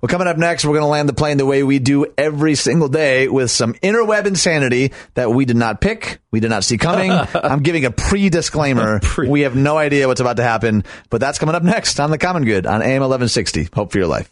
Well, 0.00 0.08
coming 0.08 0.28
up 0.28 0.36
next, 0.36 0.64
we're 0.64 0.72
going 0.72 0.82
to 0.82 0.88
land 0.88 1.08
the 1.08 1.14
plane 1.14 1.36
the 1.38 1.46
way 1.46 1.62
we 1.62 1.78
do 1.78 2.06
every 2.16 2.54
single 2.54 2.88
day 2.88 3.28
with 3.28 3.50
some 3.50 3.74
interweb 3.74 4.26
insanity 4.26 4.92
that 5.14 5.30
we 5.30 5.44
did 5.44 5.56
not 5.56 5.80
pick, 5.80 6.20
we 6.30 6.40
did 6.40 6.50
not 6.50 6.64
see 6.64 6.78
coming. 6.78 7.10
I'm 7.34 7.62
giving 7.62 7.84
a 7.84 7.90
pre 7.90 8.28
disclaimer. 8.28 9.00
Pre- 9.00 9.28
we 9.28 9.40
have 9.42 9.56
no 9.56 9.76
idea 9.76 10.06
what's 10.06 10.20
about 10.20 10.36
to 10.36 10.42
happen, 10.42 10.84
but 11.10 11.20
that's 11.20 11.38
coming 11.38 11.54
up 11.54 11.62
next 11.62 11.98
on 12.00 12.10
The 12.10 12.18
Common 12.18 12.44
Good 12.44 12.66
on 12.66 12.82
AM 12.82 13.00
1160. 13.00 13.70
Hope 13.74 13.92
for 13.92 13.98
your 13.98 14.06
life. 14.06 14.30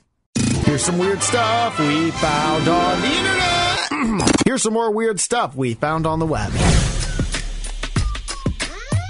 Here's 0.65 0.85
some 0.85 0.99
weird 0.99 1.23
stuff 1.23 1.79
we 1.79 2.11
found 2.13 2.69
on 2.69 3.01
the 3.01 3.07
internet. 3.09 4.41
Here's 4.47 4.63
some 4.63 4.73
more 4.73 4.91
weird 4.91 5.21
stuff 5.21 5.55
we 5.55 5.75
found 5.75 6.07
on 6.07 6.19
the 6.19 6.27
web. 6.27 6.53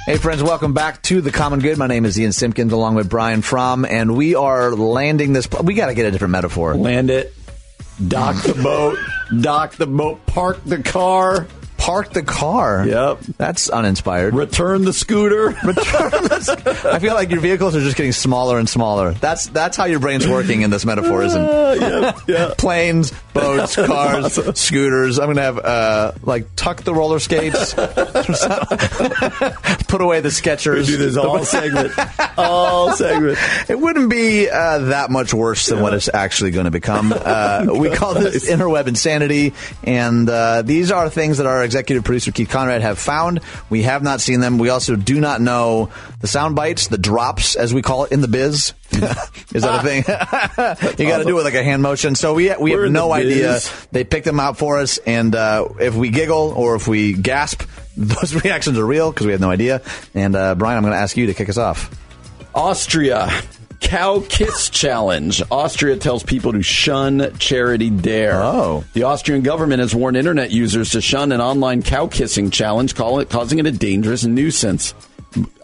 Hey, 0.04 0.16
friends, 0.16 0.42
welcome 0.42 0.72
back 0.74 1.00
to 1.02 1.20
The 1.20 1.30
Common 1.30 1.60
Good. 1.60 1.78
My 1.78 1.86
name 1.86 2.04
is 2.04 2.18
Ian 2.18 2.32
Simpkins 2.32 2.72
along 2.72 2.96
with 2.96 3.08
Brian 3.08 3.40
Fromm, 3.40 3.84
and 3.84 4.16
we 4.16 4.34
are 4.34 4.72
landing 4.72 5.32
this. 5.32 5.48
We 5.62 5.74
got 5.74 5.86
to 5.86 5.94
get 5.94 6.06
a 6.06 6.10
different 6.10 6.32
metaphor. 6.32 6.74
Land 6.74 7.08
it, 7.08 7.32
dock 8.08 8.42
the 8.42 8.54
boat, 8.60 8.98
dock 9.40 9.76
the 9.76 9.86
boat, 9.86 10.26
park 10.26 10.58
the 10.64 10.82
car, 10.82 11.46
Park 11.82 12.12
the 12.12 12.22
car. 12.22 12.86
Yep. 12.86 13.18
That's 13.38 13.68
uninspired. 13.68 14.34
return 14.34 14.84
the 14.84 14.92
scooter. 14.92 15.48
I 16.88 16.98
feel 17.00 17.14
like 17.14 17.30
your 17.30 17.40
vehicles 17.40 17.74
are 17.74 17.80
just 17.80 17.96
getting 17.96 18.12
smaller 18.12 18.60
and 18.60 18.68
smaller. 18.68 19.14
That's 19.14 19.46
that's 19.46 19.76
how 19.76 19.86
your 19.86 19.98
brain's 19.98 20.28
working 20.28 20.62
in 20.62 20.70
this 20.70 20.84
metaphor, 20.84 21.24
isn't 21.24 21.44
it? 21.44 22.56
Planes, 22.59 23.12
boats, 23.34 23.74
cars, 23.86 24.34
scooters. 24.56 25.18
I'm 25.18 25.26
gonna 25.26 25.42
have 25.42 25.59
uh, 25.59 26.12
like 26.22 26.54
tuck 26.54 26.84
the 26.84 26.94
roller 26.94 27.18
skates, 27.18 27.74
put 27.74 27.90
away 30.00 30.20
the 30.20 30.28
Skechers. 30.28 30.86
do 30.86 30.96
this 30.96 31.16
all 31.16 31.44
segment. 31.44 31.92
All 32.38 32.92
segment. 32.92 33.38
It 33.68 33.80
wouldn't 33.80 34.09
be 34.09 34.48
uh, 34.48 34.78
that 34.78 35.10
much 35.10 35.34
worse 35.34 35.66
than 35.66 35.80
what 35.80 35.94
it's 35.94 36.09
actually 36.14 36.52
going 36.52 36.66
to 36.66 36.70
become. 36.70 37.12
Uh, 37.12 37.66
we 37.76 37.90
call 37.90 38.14
this 38.14 38.48
interweb 38.48 38.86
insanity, 38.86 39.52
and 39.82 40.28
uh, 40.28 40.62
these 40.62 40.92
are 40.92 41.10
things 41.10 41.38
that 41.38 41.46
our 41.46 41.64
executive 41.72 42.04
producer 42.04 42.32
Keith 42.32 42.50
Conrad 42.50 42.82
have 42.82 42.98
found. 42.98 43.40
We 43.70 43.82
have 43.82 44.02
not 44.02 44.20
seen 44.20 44.40
them. 44.40 44.58
We 44.58 44.68
also 44.68 44.94
do 44.94 45.20
not 45.20 45.40
know 45.40 45.90
the 46.20 46.26
sound 46.26 46.54
bites, 46.54 46.88
the 46.88 46.98
drops, 46.98 47.56
as 47.56 47.72
we 47.72 47.80
call 47.80 48.04
it 48.04 48.12
in 48.12 48.20
the 48.20 48.28
biz. 48.28 48.74
Is 48.92 49.62
that 49.62 49.80
a 49.80 49.82
thing? 49.82 50.04
you 50.98 51.10
got 51.10 51.18
to 51.18 51.24
do 51.24 51.30
it 51.30 51.34
with 51.34 51.44
like 51.44 51.54
a 51.54 51.62
hand 51.62 51.82
motion. 51.82 52.14
So 52.14 52.34
we 52.34 52.54
we 52.56 52.74
We're 52.74 52.84
have 52.84 52.92
no 52.92 53.08
the 53.08 53.14
idea. 53.14 53.60
They 53.90 54.04
picked 54.04 54.26
them 54.26 54.38
out 54.38 54.58
for 54.58 54.78
us, 54.78 54.98
and 54.98 55.34
uh, 55.34 55.68
if 55.80 55.94
we 55.94 56.10
giggle 56.10 56.52
or 56.54 56.76
if 56.76 56.86
we 56.86 57.14
gasp, 57.14 57.62
those 57.96 58.34
reactions 58.44 58.78
are 58.78 58.86
real 58.86 59.10
because 59.10 59.24
we 59.24 59.32
have 59.32 59.40
no 59.40 59.50
idea. 59.50 59.80
And 60.14 60.36
uh, 60.36 60.54
Brian, 60.54 60.76
I'm 60.76 60.82
going 60.82 60.92
to 60.92 61.00
ask 61.00 61.16
you 61.16 61.26
to 61.26 61.34
kick 61.34 61.48
us 61.48 61.56
off. 61.56 61.90
Austria. 62.54 63.30
Cow 63.82 64.22
Kiss 64.28 64.70
Challenge. 64.70 65.42
Austria 65.50 65.96
tells 65.96 66.22
people 66.22 66.52
to 66.52 66.62
shun 66.62 67.36
Charity 67.38 67.90
Dare. 67.90 68.40
Oh. 68.42 68.84
The 68.94 69.02
Austrian 69.02 69.42
government 69.42 69.80
has 69.80 69.94
warned 69.94 70.16
internet 70.16 70.50
users 70.50 70.90
to 70.90 71.00
shun 71.00 71.30
an 71.32 71.40
online 71.40 71.82
cow 71.82 72.06
kissing 72.06 72.50
challenge, 72.50 72.94
call 72.94 73.20
it, 73.20 73.28
causing 73.28 73.59
it 73.59 73.66
a 73.66 73.72
dangerous 73.72 74.24
nuisance. 74.24 74.94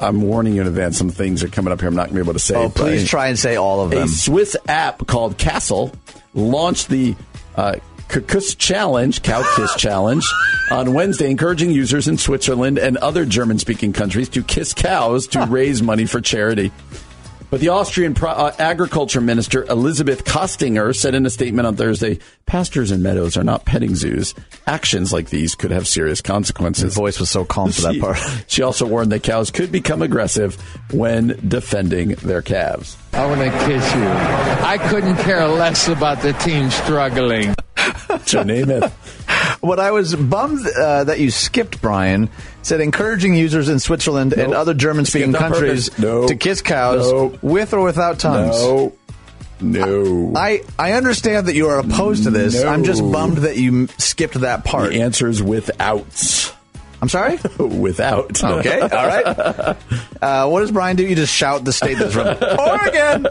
I'm 0.00 0.22
warning 0.22 0.54
you 0.54 0.60
in 0.60 0.66
advance. 0.66 0.98
Some 0.98 1.10
things 1.10 1.42
are 1.42 1.48
coming 1.48 1.72
up 1.72 1.80
here. 1.80 1.88
I'm 1.88 1.94
not 1.94 2.08
going 2.08 2.16
to 2.16 2.24
be 2.24 2.26
able 2.26 2.32
to 2.34 2.38
say. 2.38 2.56
Oh, 2.56 2.68
please 2.68 3.08
try 3.08 3.28
and 3.28 3.38
say 3.38 3.56
all 3.56 3.82
of 3.82 3.90
them. 3.90 4.02
A 4.02 4.08
Swiss 4.08 4.56
app 4.66 5.06
called 5.06 5.38
Castle 5.38 5.92
launched 6.34 6.88
the 6.88 7.14
uh, 7.56 7.76
Kukus 8.08 8.56
Challenge, 8.56 9.22
Cow 9.22 9.42
Kiss 9.56 9.74
Challenge, 9.78 10.24
on 10.70 10.94
Wednesday, 10.94 11.30
encouraging 11.30 11.70
users 11.70 12.08
in 12.08 12.18
Switzerland 12.18 12.78
and 12.78 12.96
other 12.98 13.24
German 13.24 13.58
speaking 13.58 13.92
countries 13.92 14.28
to 14.30 14.42
kiss 14.42 14.72
cows 14.72 15.26
to 15.28 15.46
raise 15.46 15.82
money 15.82 16.06
for 16.06 16.20
charity. 16.20 16.72
But 17.50 17.60
the 17.60 17.70
Austrian 17.70 18.12
Pro- 18.12 18.30
uh, 18.30 18.54
Agriculture 18.58 19.22
Minister 19.22 19.64
Elisabeth 19.64 20.24
Köstinger 20.24 20.94
said 20.94 21.14
in 21.14 21.24
a 21.24 21.30
statement 21.30 21.66
on 21.66 21.76
Thursday 21.76 22.18
pastures 22.44 22.90
and 22.90 23.02
meadows 23.02 23.38
are 23.38 23.44
not 23.44 23.64
petting 23.64 23.94
zoos. 23.94 24.34
Actions 24.66 25.12
like 25.14 25.30
these 25.30 25.54
could 25.54 25.70
have 25.70 25.88
serious 25.88 26.20
consequences." 26.20 26.84
His 26.84 26.94
voice 26.94 27.18
was 27.18 27.30
so 27.30 27.44
calm 27.44 27.72
for 27.72 27.82
that 27.82 28.00
part. 28.00 28.18
She 28.48 28.62
also 28.62 28.86
warned 28.86 29.12
that 29.12 29.22
cows 29.22 29.50
could 29.50 29.72
become 29.72 30.02
aggressive 30.02 30.56
when 30.92 31.38
defending 31.48 32.10
their 32.16 32.42
calves. 32.42 32.96
I 33.12 33.26
want 33.26 33.40
to 33.40 33.50
kiss 33.66 33.94
you. 33.94 34.06
I 34.66 34.78
couldn't 34.88 35.16
care 35.16 35.46
less 35.48 35.88
about 35.88 36.22
the 36.22 36.32
team 36.34 36.70
struggling. 36.70 37.54
So 38.24 38.42
name 38.42 38.70
it. 38.70 38.90
What 39.60 39.78
I 39.80 39.90
was 39.90 40.14
bummed 40.14 40.66
uh, 40.66 41.04
that 41.04 41.18
you 41.20 41.30
skipped, 41.30 41.80
Brian, 41.80 42.30
said 42.62 42.80
encouraging 42.80 43.34
users 43.34 43.68
in 43.68 43.78
Switzerland 43.80 44.32
and 44.32 44.54
other 44.54 44.72
German-speaking 44.74 45.32
countries. 45.32 45.96
Nope. 45.98 46.28
to 46.28 46.36
kiss 46.36 46.60
cows 46.62 47.10
Nope. 47.10 47.38
with 47.42 47.72
or 47.74 47.82
without 47.82 48.18
tongues. 48.18 48.56
No. 48.62 48.92
No. 49.60 50.32
I, 50.36 50.62
I 50.78 50.92
understand 50.92 51.48
that 51.48 51.54
you 51.54 51.68
are 51.68 51.78
opposed 51.78 52.24
to 52.24 52.30
this. 52.30 52.62
No. 52.62 52.68
I'm 52.68 52.84
just 52.84 53.02
bummed 53.02 53.38
that 53.38 53.56
you 53.56 53.88
skipped 53.98 54.34
that 54.40 54.64
part. 54.64 54.90
The 54.90 55.02
answer 55.02 55.28
is 55.28 55.42
without. 55.42 56.54
I'm 57.00 57.08
sorry? 57.08 57.38
without. 57.58 58.42
Okay, 58.42 58.80
all 58.80 58.88
right. 58.88 59.76
Uh, 60.20 60.48
what 60.48 60.60
does 60.60 60.72
Brian 60.72 60.96
do? 60.96 61.06
You 61.06 61.14
just 61.14 61.32
shout 61.32 61.64
the 61.64 61.72
state 61.72 61.96
that's 61.98 62.12
from 62.14 62.26
Oregon. 62.58 63.26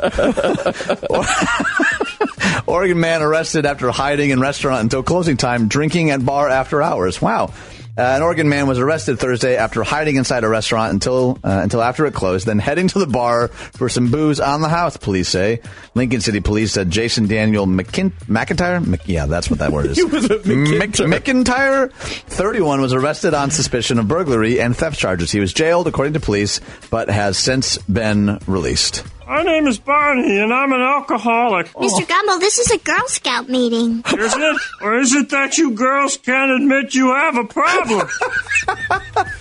Oregon 2.68 2.99
man 2.99 3.22
arrested 3.22 3.65
after 3.65 3.91
hiding 3.91 4.30
in 4.30 4.39
restaurant 4.39 4.81
until 4.81 5.03
closing 5.03 5.38
time, 5.38 5.68
drinking 5.68 6.11
at 6.11 6.26
bar 6.26 6.48
after 6.49 6.81
hours. 6.81 7.22
Wow. 7.22 7.52
Uh, 7.98 8.02
an 8.02 8.22
Oregon 8.22 8.48
man 8.48 8.68
was 8.68 8.78
arrested 8.78 9.18
Thursday 9.19 9.56
after 9.57 9.82
hiding 9.84 10.18
inside 10.18 10.44
a 10.44 10.48
restaurant 10.48 10.94
until 10.94 11.40
uh, 11.44 11.60
until 11.64 11.82
after 11.82 12.06
it 12.06 12.14
closed, 12.14 12.45
then 12.45 12.60
heading 12.60 12.88
to 12.90 12.99
the 12.99 13.07
bar 13.07 13.48
for 13.48 13.90
some 13.90 14.11
booze 14.11 14.40
on 14.40 14.61
the 14.61 14.69
house. 14.69 14.95
Police 14.98 15.30
say 15.30 15.61
Lincoln 15.95 16.22
City 16.22 16.40
Police 16.40 16.72
said 16.74 16.91
Jason 16.91 17.28
Daniel 17.28 17.65
McKin- 17.65 18.11
McIntyre. 18.28 18.86
Mc- 18.86 19.07
yeah, 19.07 19.26
that's 19.26 19.49
what 19.49 19.60
that 19.60 19.72
word 19.72 19.88
is. 19.88 19.98
He 19.98 20.03
was 20.03 20.26
a 20.26 20.38
McIntyre. 20.40 21.10
Mc- 21.10 21.24
McIntyre, 21.26 21.91
31, 21.91 22.82
was 22.82 22.94
arrested 22.94 23.34
on 23.34 23.49
suspicion 23.49 23.98
of 23.98 24.07
burglary 24.07 24.61
and 24.61 24.76
theft 24.78 24.99
charges. 24.99 25.32
He 25.32 25.40
was 25.40 25.52
jailed, 25.53 25.88
according 25.88 26.14
to 26.14 26.19
police, 26.19 26.61
but 26.91 27.10
has 27.10 27.38
since 27.38 27.78
been 27.80 28.38
released. 28.45 29.03
My 29.27 29.43
name 29.43 29.67
is 29.67 29.77
Barney, 29.77 30.39
and 30.39 30.53
I'm 30.53 30.71
an 30.71 30.79
alcoholic. 30.79 31.67
Mr. 31.73 31.89
Oh. 32.01 32.05
Gumble, 32.05 32.39
this 32.39 32.57
is 32.57 32.71
a 32.71 32.77
Girl 32.77 33.07
Scout 33.07 33.49
meeting. 33.49 34.01
Is 34.17 34.33
it? 34.33 34.61
Or 34.81 34.97
is 34.97 35.13
it 35.13 35.29
that 35.31 35.57
you 35.57 35.71
girls 35.71 36.15
can't 36.15 36.49
admit 36.51 36.95
you 36.95 37.13
have 37.13 37.35
a 37.35 37.43
problem? 37.43 38.07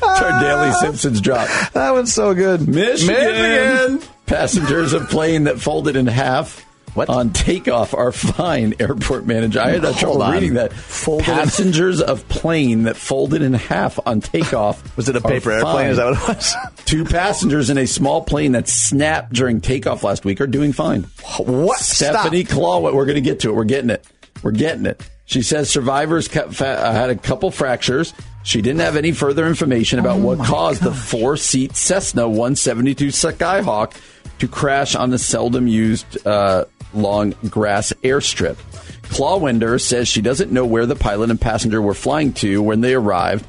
It's 0.09 0.23
our 0.23 0.41
daily 0.41 0.73
Simpsons 0.75 1.21
drop. 1.21 1.49
That 1.73 1.91
one's 1.91 2.13
so 2.13 2.33
good. 2.33 2.67
Michigan. 2.67 3.15
Michigan. 3.17 4.09
Passengers 4.25 4.93
of 4.93 5.09
plane 5.11 5.45
that 5.45 5.61
folded 5.61 5.97
in 5.97 6.07
half 6.07 6.66
What? 6.97 7.09
on 7.11 7.31
takeoff 7.31 7.95
are 7.95 8.13
fine. 8.13 8.75
Airport 8.81 9.27
manager. 9.27 9.61
I 9.61 9.71
had 9.71 9.85
uh, 9.85 9.93
trouble 9.93 10.23
on. 10.23 10.33
reading 10.33 10.55
that. 10.55 10.73
Folded 10.73 11.29
in- 11.29 11.35
Passengers 11.35 12.01
of 12.01 12.29
plane 12.29 12.85
that 12.85 12.97
folded 12.97 13.43
in 13.43 13.53
half 13.55 13.99
on 14.07 14.21
takeoff. 14.21 14.97
Was 14.97 15.09
it 15.09 15.17
a 15.17 15.21
paper 15.21 15.53
airplane? 15.53 15.75
fine. 15.75 15.87
Is 15.91 15.97
that 15.99 16.07
what 16.07 16.23
it 16.31 16.37
was? 16.37 16.55
Two 16.87 17.05
passengers 17.05 17.71
in 17.71 17.79
a 17.79 17.87
small 17.87 18.23
plane 18.23 18.53
that 18.53 18.69
snapped 18.69 19.33
during 19.33 19.61
takeoff 19.61 20.03
last 20.03 20.25
week 20.25 20.41
are 20.41 20.47
doing 20.47 20.73
fine. 20.73 21.03
What? 21.39 21.79
Stephanie 21.79 22.45
Stop. 22.45 22.59
Clawett, 22.59 22.95
we're 22.95 23.05
going 23.07 23.17
to 23.17 23.21
get 23.21 23.41
to 23.41 23.51
it. 23.51 23.53
We're 23.55 23.65
getting 23.65 23.91
it. 23.91 24.07
We're 24.43 24.53
getting 24.53 24.87
it. 24.87 25.03
She 25.27 25.43
says 25.43 25.69
survivors 25.69 26.35
uh, 26.35 26.45
had 26.93 27.11
a 27.11 27.17
couple 27.17 27.51
fractures. 27.51 28.15
She 28.45 28.63
didn't 28.63 28.81
have 28.81 28.97
any 28.97 29.11
further 29.11 29.47
information 29.47 29.99
about 29.99 30.21
what 30.21 30.39
caused 30.39 30.83
the 30.83 30.95
four-seat 30.95 31.75
Cessna 31.75 32.29
172 32.29 33.09
Skyhawk 33.09 34.01
to 34.39 34.47
crash 34.47 34.95
on 34.95 35.11
the 35.11 35.19
seldom 35.19 35.67
used 35.67 36.25
uh, 36.27 36.65
long 36.95 37.35
grass 37.49 37.93
airstrip. 38.03 38.57
Clawwinder 39.03 39.81
says 39.81 40.09
she 40.09 40.21
doesn't 40.21 40.51
know 40.51 40.67
where 40.67 40.87
the 40.87 40.97
pilot 40.97 41.31
and 41.31 41.41
passenger 41.41 41.81
were 41.81 41.95
flying 41.95 42.33
to 42.35 42.63
when 42.63 42.81
they 42.81 42.95
arrived. 42.95 43.47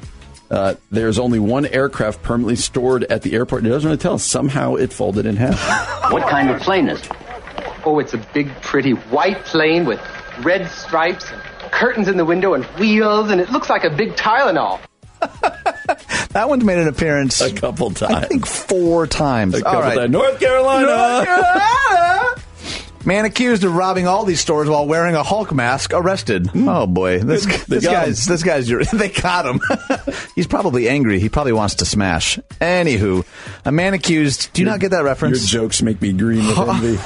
Uh, 0.50 0.74
there's 0.90 1.18
only 1.18 1.38
one 1.38 1.66
aircraft 1.66 2.22
permanently 2.22 2.56
stored 2.56 3.04
at 3.04 3.22
the 3.22 3.34
airport. 3.34 3.66
It 3.66 3.68
doesn't 3.68 3.86
really 3.86 3.98
tell 4.00 4.14
us. 4.14 4.24
Somehow 4.24 4.76
it 4.76 4.92
folded 4.92 5.26
in 5.26 5.36
half. 5.36 5.58
What 6.12 6.26
kind 6.28 6.48
of 6.48 6.58
plane 6.62 6.88
is 6.88 7.00
it? 7.02 7.12
Oh, 7.84 7.98
it's 7.98 8.14
a 8.14 8.18
big, 8.32 8.48
pretty 8.62 8.92
white 8.92 9.44
plane 9.44 9.84
with 9.84 10.00
red 10.40 10.70
stripes 10.70 11.30
and 11.30 11.42
curtains 11.70 12.08
in 12.08 12.16
the 12.16 12.24
window 12.24 12.54
and 12.54 12.64
wheels, 12.78 13.30
and 13.30 13.42
it 13.42 13.50
looks 13.50 13.68
like 13.68 13.84
a 13.84 13.90
big 13.90 14.14
Tylenol. 14.14 14.80
That 16.32 16.48
one's 16.50 16.62
made 16.62 16.78
an 16.78 16.88
appearance, 16.88 17.40
a 17.40 17.52
couple 17.52 17.90
times. 17.90 18.14
I 18.14 18.26
think 18.26 18.46
four 18.46 19.06
times. 19.06 19.54
A 19.54 19.62
couple 19.62 19.78
All 19.78 19.82
right. 19.82 19.96
times. 19.96 20.12
North 20.12 20.38
Carolina. 20.38 20.86
North 20.86 21.24
Carolina. 21.24 22.34
Man 23.04 23.24
accused 23.24 23.64
of 23.64 23.74
robbing 23.74 24.06
all 24.06 24.24
these 24.24 24.40
stores 24.40 24.68
while 24.68 24.86
wearing 24.86 25.14
a 25.14 25.22
Hulk 25.22 25.54
mask 25.54 25.92
arrested. 25.94 26.50
Oh 26.54 26.86
boy, 26.86 27.20
this 27.20 27.46
this 27.66 27.84
guy's 27.84 28.26
this 28.26 28.42
guy's 28.42 28.68
your, 28.68 28.84
they 28.92 29.08
caught 29.08 29.46
him. 29.46 29.60
He's 30.34 30.46
probably 30.46 30.88
angry. 30.88 31.18
He 31.20 31.28
probably 31.28 31.52
wants 31.52 31.76
to 31.76 31.84
smash. 31.84 32.38
Anywho, 32.60 33.24
a 33.64 33.72
man 33.72 33.94
accused. 33.94 34.52
Do 34.52 34.60
you 34.62 34.66
not 34.66 34.80
get 34.80 34.90
that 34.90 35.04
reference? 35.04 35.52
Your 35.52 35.62
jokes 35.62 35.80
make 35.80 36.02
me 36.02 36.12
green 36.12 36.46
with 36.46 36.58
envy. 36.68 36.98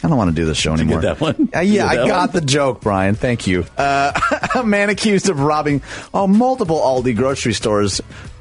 I 0.00 0.06
don't 0.08 0.16
want 0.16 0.30
to 0.30 0.36
do 0.36 0.46
this 0.46 0.58
show 0.58 0.74
anymore. 0.74 1.00
that 1.00 1.20
one? 1.20 1.48
Uh, 1.54 1.58
yeah, 1.60 1.92
get 1.92 2.04
I 2.04 2.06
got 2.06 2.32
one? 2.32 2.40
the 2.40 2.46
joke, 2.46 2.80
Brian. 2.80 3.16
Thank 3.16 3.48
you. 3.48 3.66
Uh, 3.76 4.12
a 4.54 4.62
man 4.62 4.90
accused 4.90 5.28
of 5.28 5.40
robbing 5.40 5.82
oh 6.14 6.26
multiple 6.28 6.78
Aldi 6.78 7.16
grocery 7.16 7.52
stores. 7.52 8.00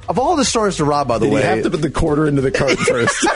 Of 0.09 0.19
all 0.19 0.35
the 0.37 0.45
stores 0.45 0.77
to 0.77 0.85
rob, 0.85 1.07
by 1.07 1.17
the 1.17 1.25
Did 1.25 1.33
way, 1.33 1.41
you 1.41 1.47
have 1.47 1.63
to 1.63 1.69
put 1.69 1.81
the 1.81 1.89
quarter 1.91 2.27
into 2.27 2.41
the 2.41 2.51
cart 2.51 2.77
first? 2.79 3.27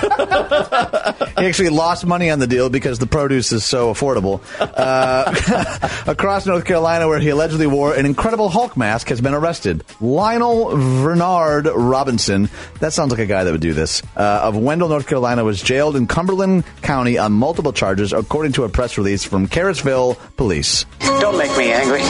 he 1.40 1.46
actually 1.46 1.70
lost 1.70 2.06
money 2.06 2.30
on 2.30 2.40
the 2.40 2.48
deal 2.48 2.70
because 2.70 2.98
the 3.00 3.08
produce 3.08 3.52
is 3.52 3.66
so 3.66 3.94
affordable. 3.94 4.42
Uh, 4.60 6.06
across 6.12 6.46
North 6.46 6.64
Carolina, 6.66 7.08
where 7.08 7.20
he 7.20 7.30
allegedly 7.30 7.68
wore 7.68 7.94
an 7.94 8.06
incredible 8.06 8.48
Hulk 8.50 8.78
mask, 8.78 9.10
has 9.10 9.20
been 9.20 9.34
arrested. 9.34 9.84
Lionel 10.00 10.76
Vernard 10.78 11.66
Robinson, 11.66 12.50
that 12.80 12.94
sounds 12.94 13.12
like 13.12 13.20
a 13.20 13.26
guy 13.26 13.44
that 13.44 13.52
would 13.52 13.62
do 13.62 13.74
this, 13.74 14.02
uh, 14.16 14.42
of 14.44 14.56
Wendell, 14.56 14.88
North 14.90 15.08
Carolina, 15.08 15.44
was 15.44 15.62
jailed 15.62 15.96
in 15.96 16.08
Cumberland 16.08 16.64
County 16.82 17.18
on 17.18 17.34
multiple 17.34 17.74
charges, 17.74 18.14
according 18.14 18.54
to 18.54 18.64
a 18.64 18.70
press 18.70 18.98
release 18.98 19.24
from 19.24 19.48
Carisville 19.48 20.18
Police. 20.38 20.86
Don't 21.20 21.38
make 21.38 21.56
me 21.58 21.72
angry. 21.72 22.02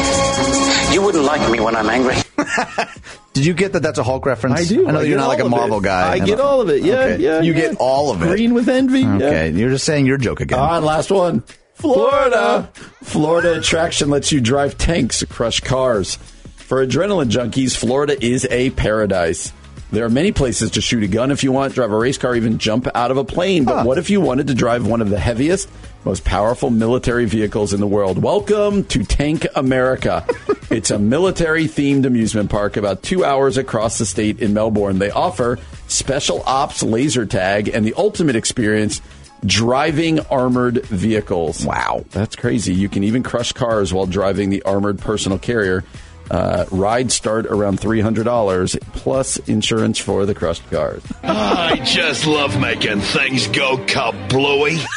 You 0.93 1.01
wouldn't 1.01 1.23
like 1.23 1.49
me 1.51 1.59
when 1.59 1.75
I'm 1.75 1.89
angry. 1.89 2.15
Did 3.33 3.45
you 3.45 3.53
get 3.53 3.73
that 3.73 3.81
that's 3.81 3.97
a 3.99 4.03
Hulk 4.03 4.25
reference? 4.25 4.59
I 4.59 4.63
do. 4.65 4.87
I 4.87 4.91
know 4.91 4.99
I 4.99 5.03
you're 5.03 5.17
not 5.17 5.27
like 5.29 5.39
a 5.39 5.47
Marvel 5.49 5.79
it. 5.79 5.83
guy. 5.83 6.11
I 6.11 6.19
get 6.19 6.39
all 6.39 6.61
of 6.61 6.69
it. 6.69 6.83
Yeah, 6.83 6.95
Okay. 6.99 7.23
yeah, 7.23 7.41
You 7.41 7.53
yeah. 7.53 7.59
get 7.69 7.77
all 7.77 8.11
of 8.11 8.21
it. 8.21 8.27
Green 8.27 8.53
with 8.53 8.67
envy. 8.67 9.05
Okay, 9.05 9.49
Yeah. 9.51 9.57
you're 9.57 9.69
just 9.69 9.85
saying 9.85 10.05
your 10.05 10.17
joke 10.17 10.41
again. 10.41 10.59
All 10.59 10.67
right, 10.67 10.77
last 10.83 11.11
one. 11.11 11.43
Florida. 11.75 12.69
Florida 13.01 13.57
attraction 13.59 14.09
lets 14.09 14.31
you 14.31 14.39
drive 14.41 14.77
tanks, 14.77 15.23
crush 15.29 15.59
cars. 15.61 16.15
For 16.57 16.85
adrenaline 16.85 17.29
junkies, 17.29 17.75
Florida 17.75 18.15
is 18.23 18.45
a 18.51 18.69
paradise. 18.71 19.51
There 19.91 20.05
are 20.05 20.09
many 20.09 20.31
places 20.31 20.71
to 20.71 20.81
shoot 20.81 21.03
a 21.03 21.07
gun 21.07 21.31
if 21.31 21.43
you 21.43 21.51
want, 21.51 21.73
drive 21.73 21.91
a 21.91 21.97
race 21.97 22.17
car, 22.17 22.33
even 22.33 22.59
jump 22.59 22.87
out 22.95 23.11
of 23.11 23.17
a 23.17 23.25
plane. 23.25 23.65
But 23.65 23.85
what 23.85 23.97
if 23.97 24.09
you 24.09 24.21
wanted 24.21 24.47
to 24.47 24.53
drive 24.53 24.87
one 24.87 25.01
of 25.01 25.09
the 25.09 25.19
heaviest, 25.19 25.69
most 26.05 26.23
powerful 26.23 26.69
military 26.69 27.25
vehicles 27.25 27.73
in 27.73 27.81
the 27.81 27.87
world? 27.87 28.17
Welcome 28.23 28.85
to 28.85 29.03
Tank 29.03 29.45
America. 29.53 30.25
it's 30.69 30.91
a 30.91 30.97
military 30.97 31.65
themed 31.65 32.05
amusement 32.05 32.49
park 32.49 32.77
about 32.77 33.03
two 33.03 33.25
hours 33.25 33.57
across 33.57 33.97
the 33.97 34.05
state 34.05 34.39
in 34.39 34.53
Melbourne. 34.53 34.97
They 34.97 35.11
offer 35.11 35.59
special 35.89 36.41
ops 36.45 36.81
laser 36.81 37.25
tag 37.25 37.67
and 37.67 37.85
the 37.85 37.93
ultimate 37.97 38.37
experience 38.37 39.01
driving 39.45 40.21
armored 40.27 40.85
vehicles. 40.85 41.65
Wow, 41.65 42.05
that's 42.11 42.37
crazy. 42.37 42.73
You 42.73 42.87
can 42.87 43.03
even 43.03 43.23
crush 43.23 43.51
cars 43.51 43.93
while 43.93 44.05
driving 44.05 44.51
the 44.51 44.63
armored 44.63 44.99
personal 44.99 45.37
carrier. 45.37 45.83
Uh, 46.31 46.63
rides 46.71 47.13
start 47.13 47.45
around 47.45 47.77
$300 47.81 48.79
plus 48.93 49.35
insurance 49.49 49.99
for 49.99 50.25
the 50.25 50.33
crushed 50.33 50.67
cars. 50.71 51.03
I 51.23 51.81
just 51.83 52.25
love 52.25 52.57
making 52.57 53.01
things 53.01 53.47
go 53.47 53.75
kablooey. 53.77 54.81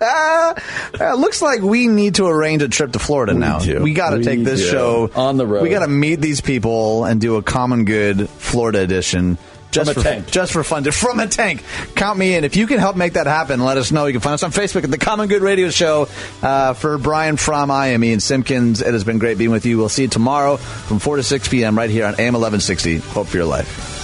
Uh, 0.00 0.54
it 0.94 1.18
looks 1.18 1.40
like 1.42 1.60
we 1.60 1.88
need 1.88 2.16
to 2.16 2.26
arrange 2.26 2.62
a 2.62 2.68
trip 2.68 2.92
to 2.92 2.98
Florida 2.98 3.34
now. 3.34 3.58
do. 3.58 3.82
We 3.82 3.92
got 3.92 4.10
to 4.10 4.22
take 4.22 4.44
this 4.44 4.60
do. 4.60 4.70
show 4.70 5.10
On 5.14 5.36
the 5.36 5.46
road. 5.46 5.62
We 5.62 5.70
got 5.70 5.80
to 5.80 5.88
meet 5.88 6.20
these 6.20 6.40
people 6.40 7.04
and 7.04 7.20
do 7.20 7.36
a 7.36 7.42
common 7.42 7.84
good 7.84 8.28
Florida 8.28 8.80
edition. 8.80 9.36
Just 9.74 9.92
From 9.92 10.00
a 10.00 10.04
for, 10.04 10.08
tank. 10.08 10.30
just 10.30 10.52
for 10.52 10.62
fun, 10.62 10.84
from 10.84 11.18
a 11.18 11.26
tank. 11.26 11.64
Count 11.96 12.16
me 12.16 12.36
in. 12.36 12.44
If 12.44 12.54
you 12.54 12.68
can 12.68 12.78
help 12.78 12.94
make 12.94 13.14
that 13.14 13.26
happen, 13.26 13.58
let 13.58 13.76
us 13.76 13.90
know. 13.90 14.06
You 14.06 14.12
can 14.12 14.20
find 14.20 14.34
us 14.34 14.44
on 14.44 14.52
Facebook 14.52 14.84
at 14.84 14.90
the 14.92 14.98
Common 14.98 15.28
Good 15.28 15.42
Radio 15.42 15.68
Show. 15.70 16.06
Uh, 16.40 16.74
for 16.74 16.96
Brian 16.96 17.36
Fromm, 17.36 17.72
I 17.72 17.88
am 17.88 18.04
Ian 18.04 18.20
Simpkins. 18.20 18.80
It 18.80 18.92
has 18.92 19.02
been 19.02 19.18
great 19.18 19.36
being 19.36 19.50
with 19.50 19.66
you. 19.66 19.76
We'll 19.78 19.88
see 19.88 20.02
you 20.02 20.08
tomorrow 20.08 20.58
from 20.58 21.00
4 21.00 21.16
to 21.16 21.22
6 21.24 21.48
p.m. 21.48 21.76
right 21.76 21.90
here 21.90 22.04
on 22.06 22.12
AM 22.14 22.34
1160. 22.34 22.98
Hope 22.98 23.26
for 23.26 23.36
your 23.36 23.46
life. 23.46 24.03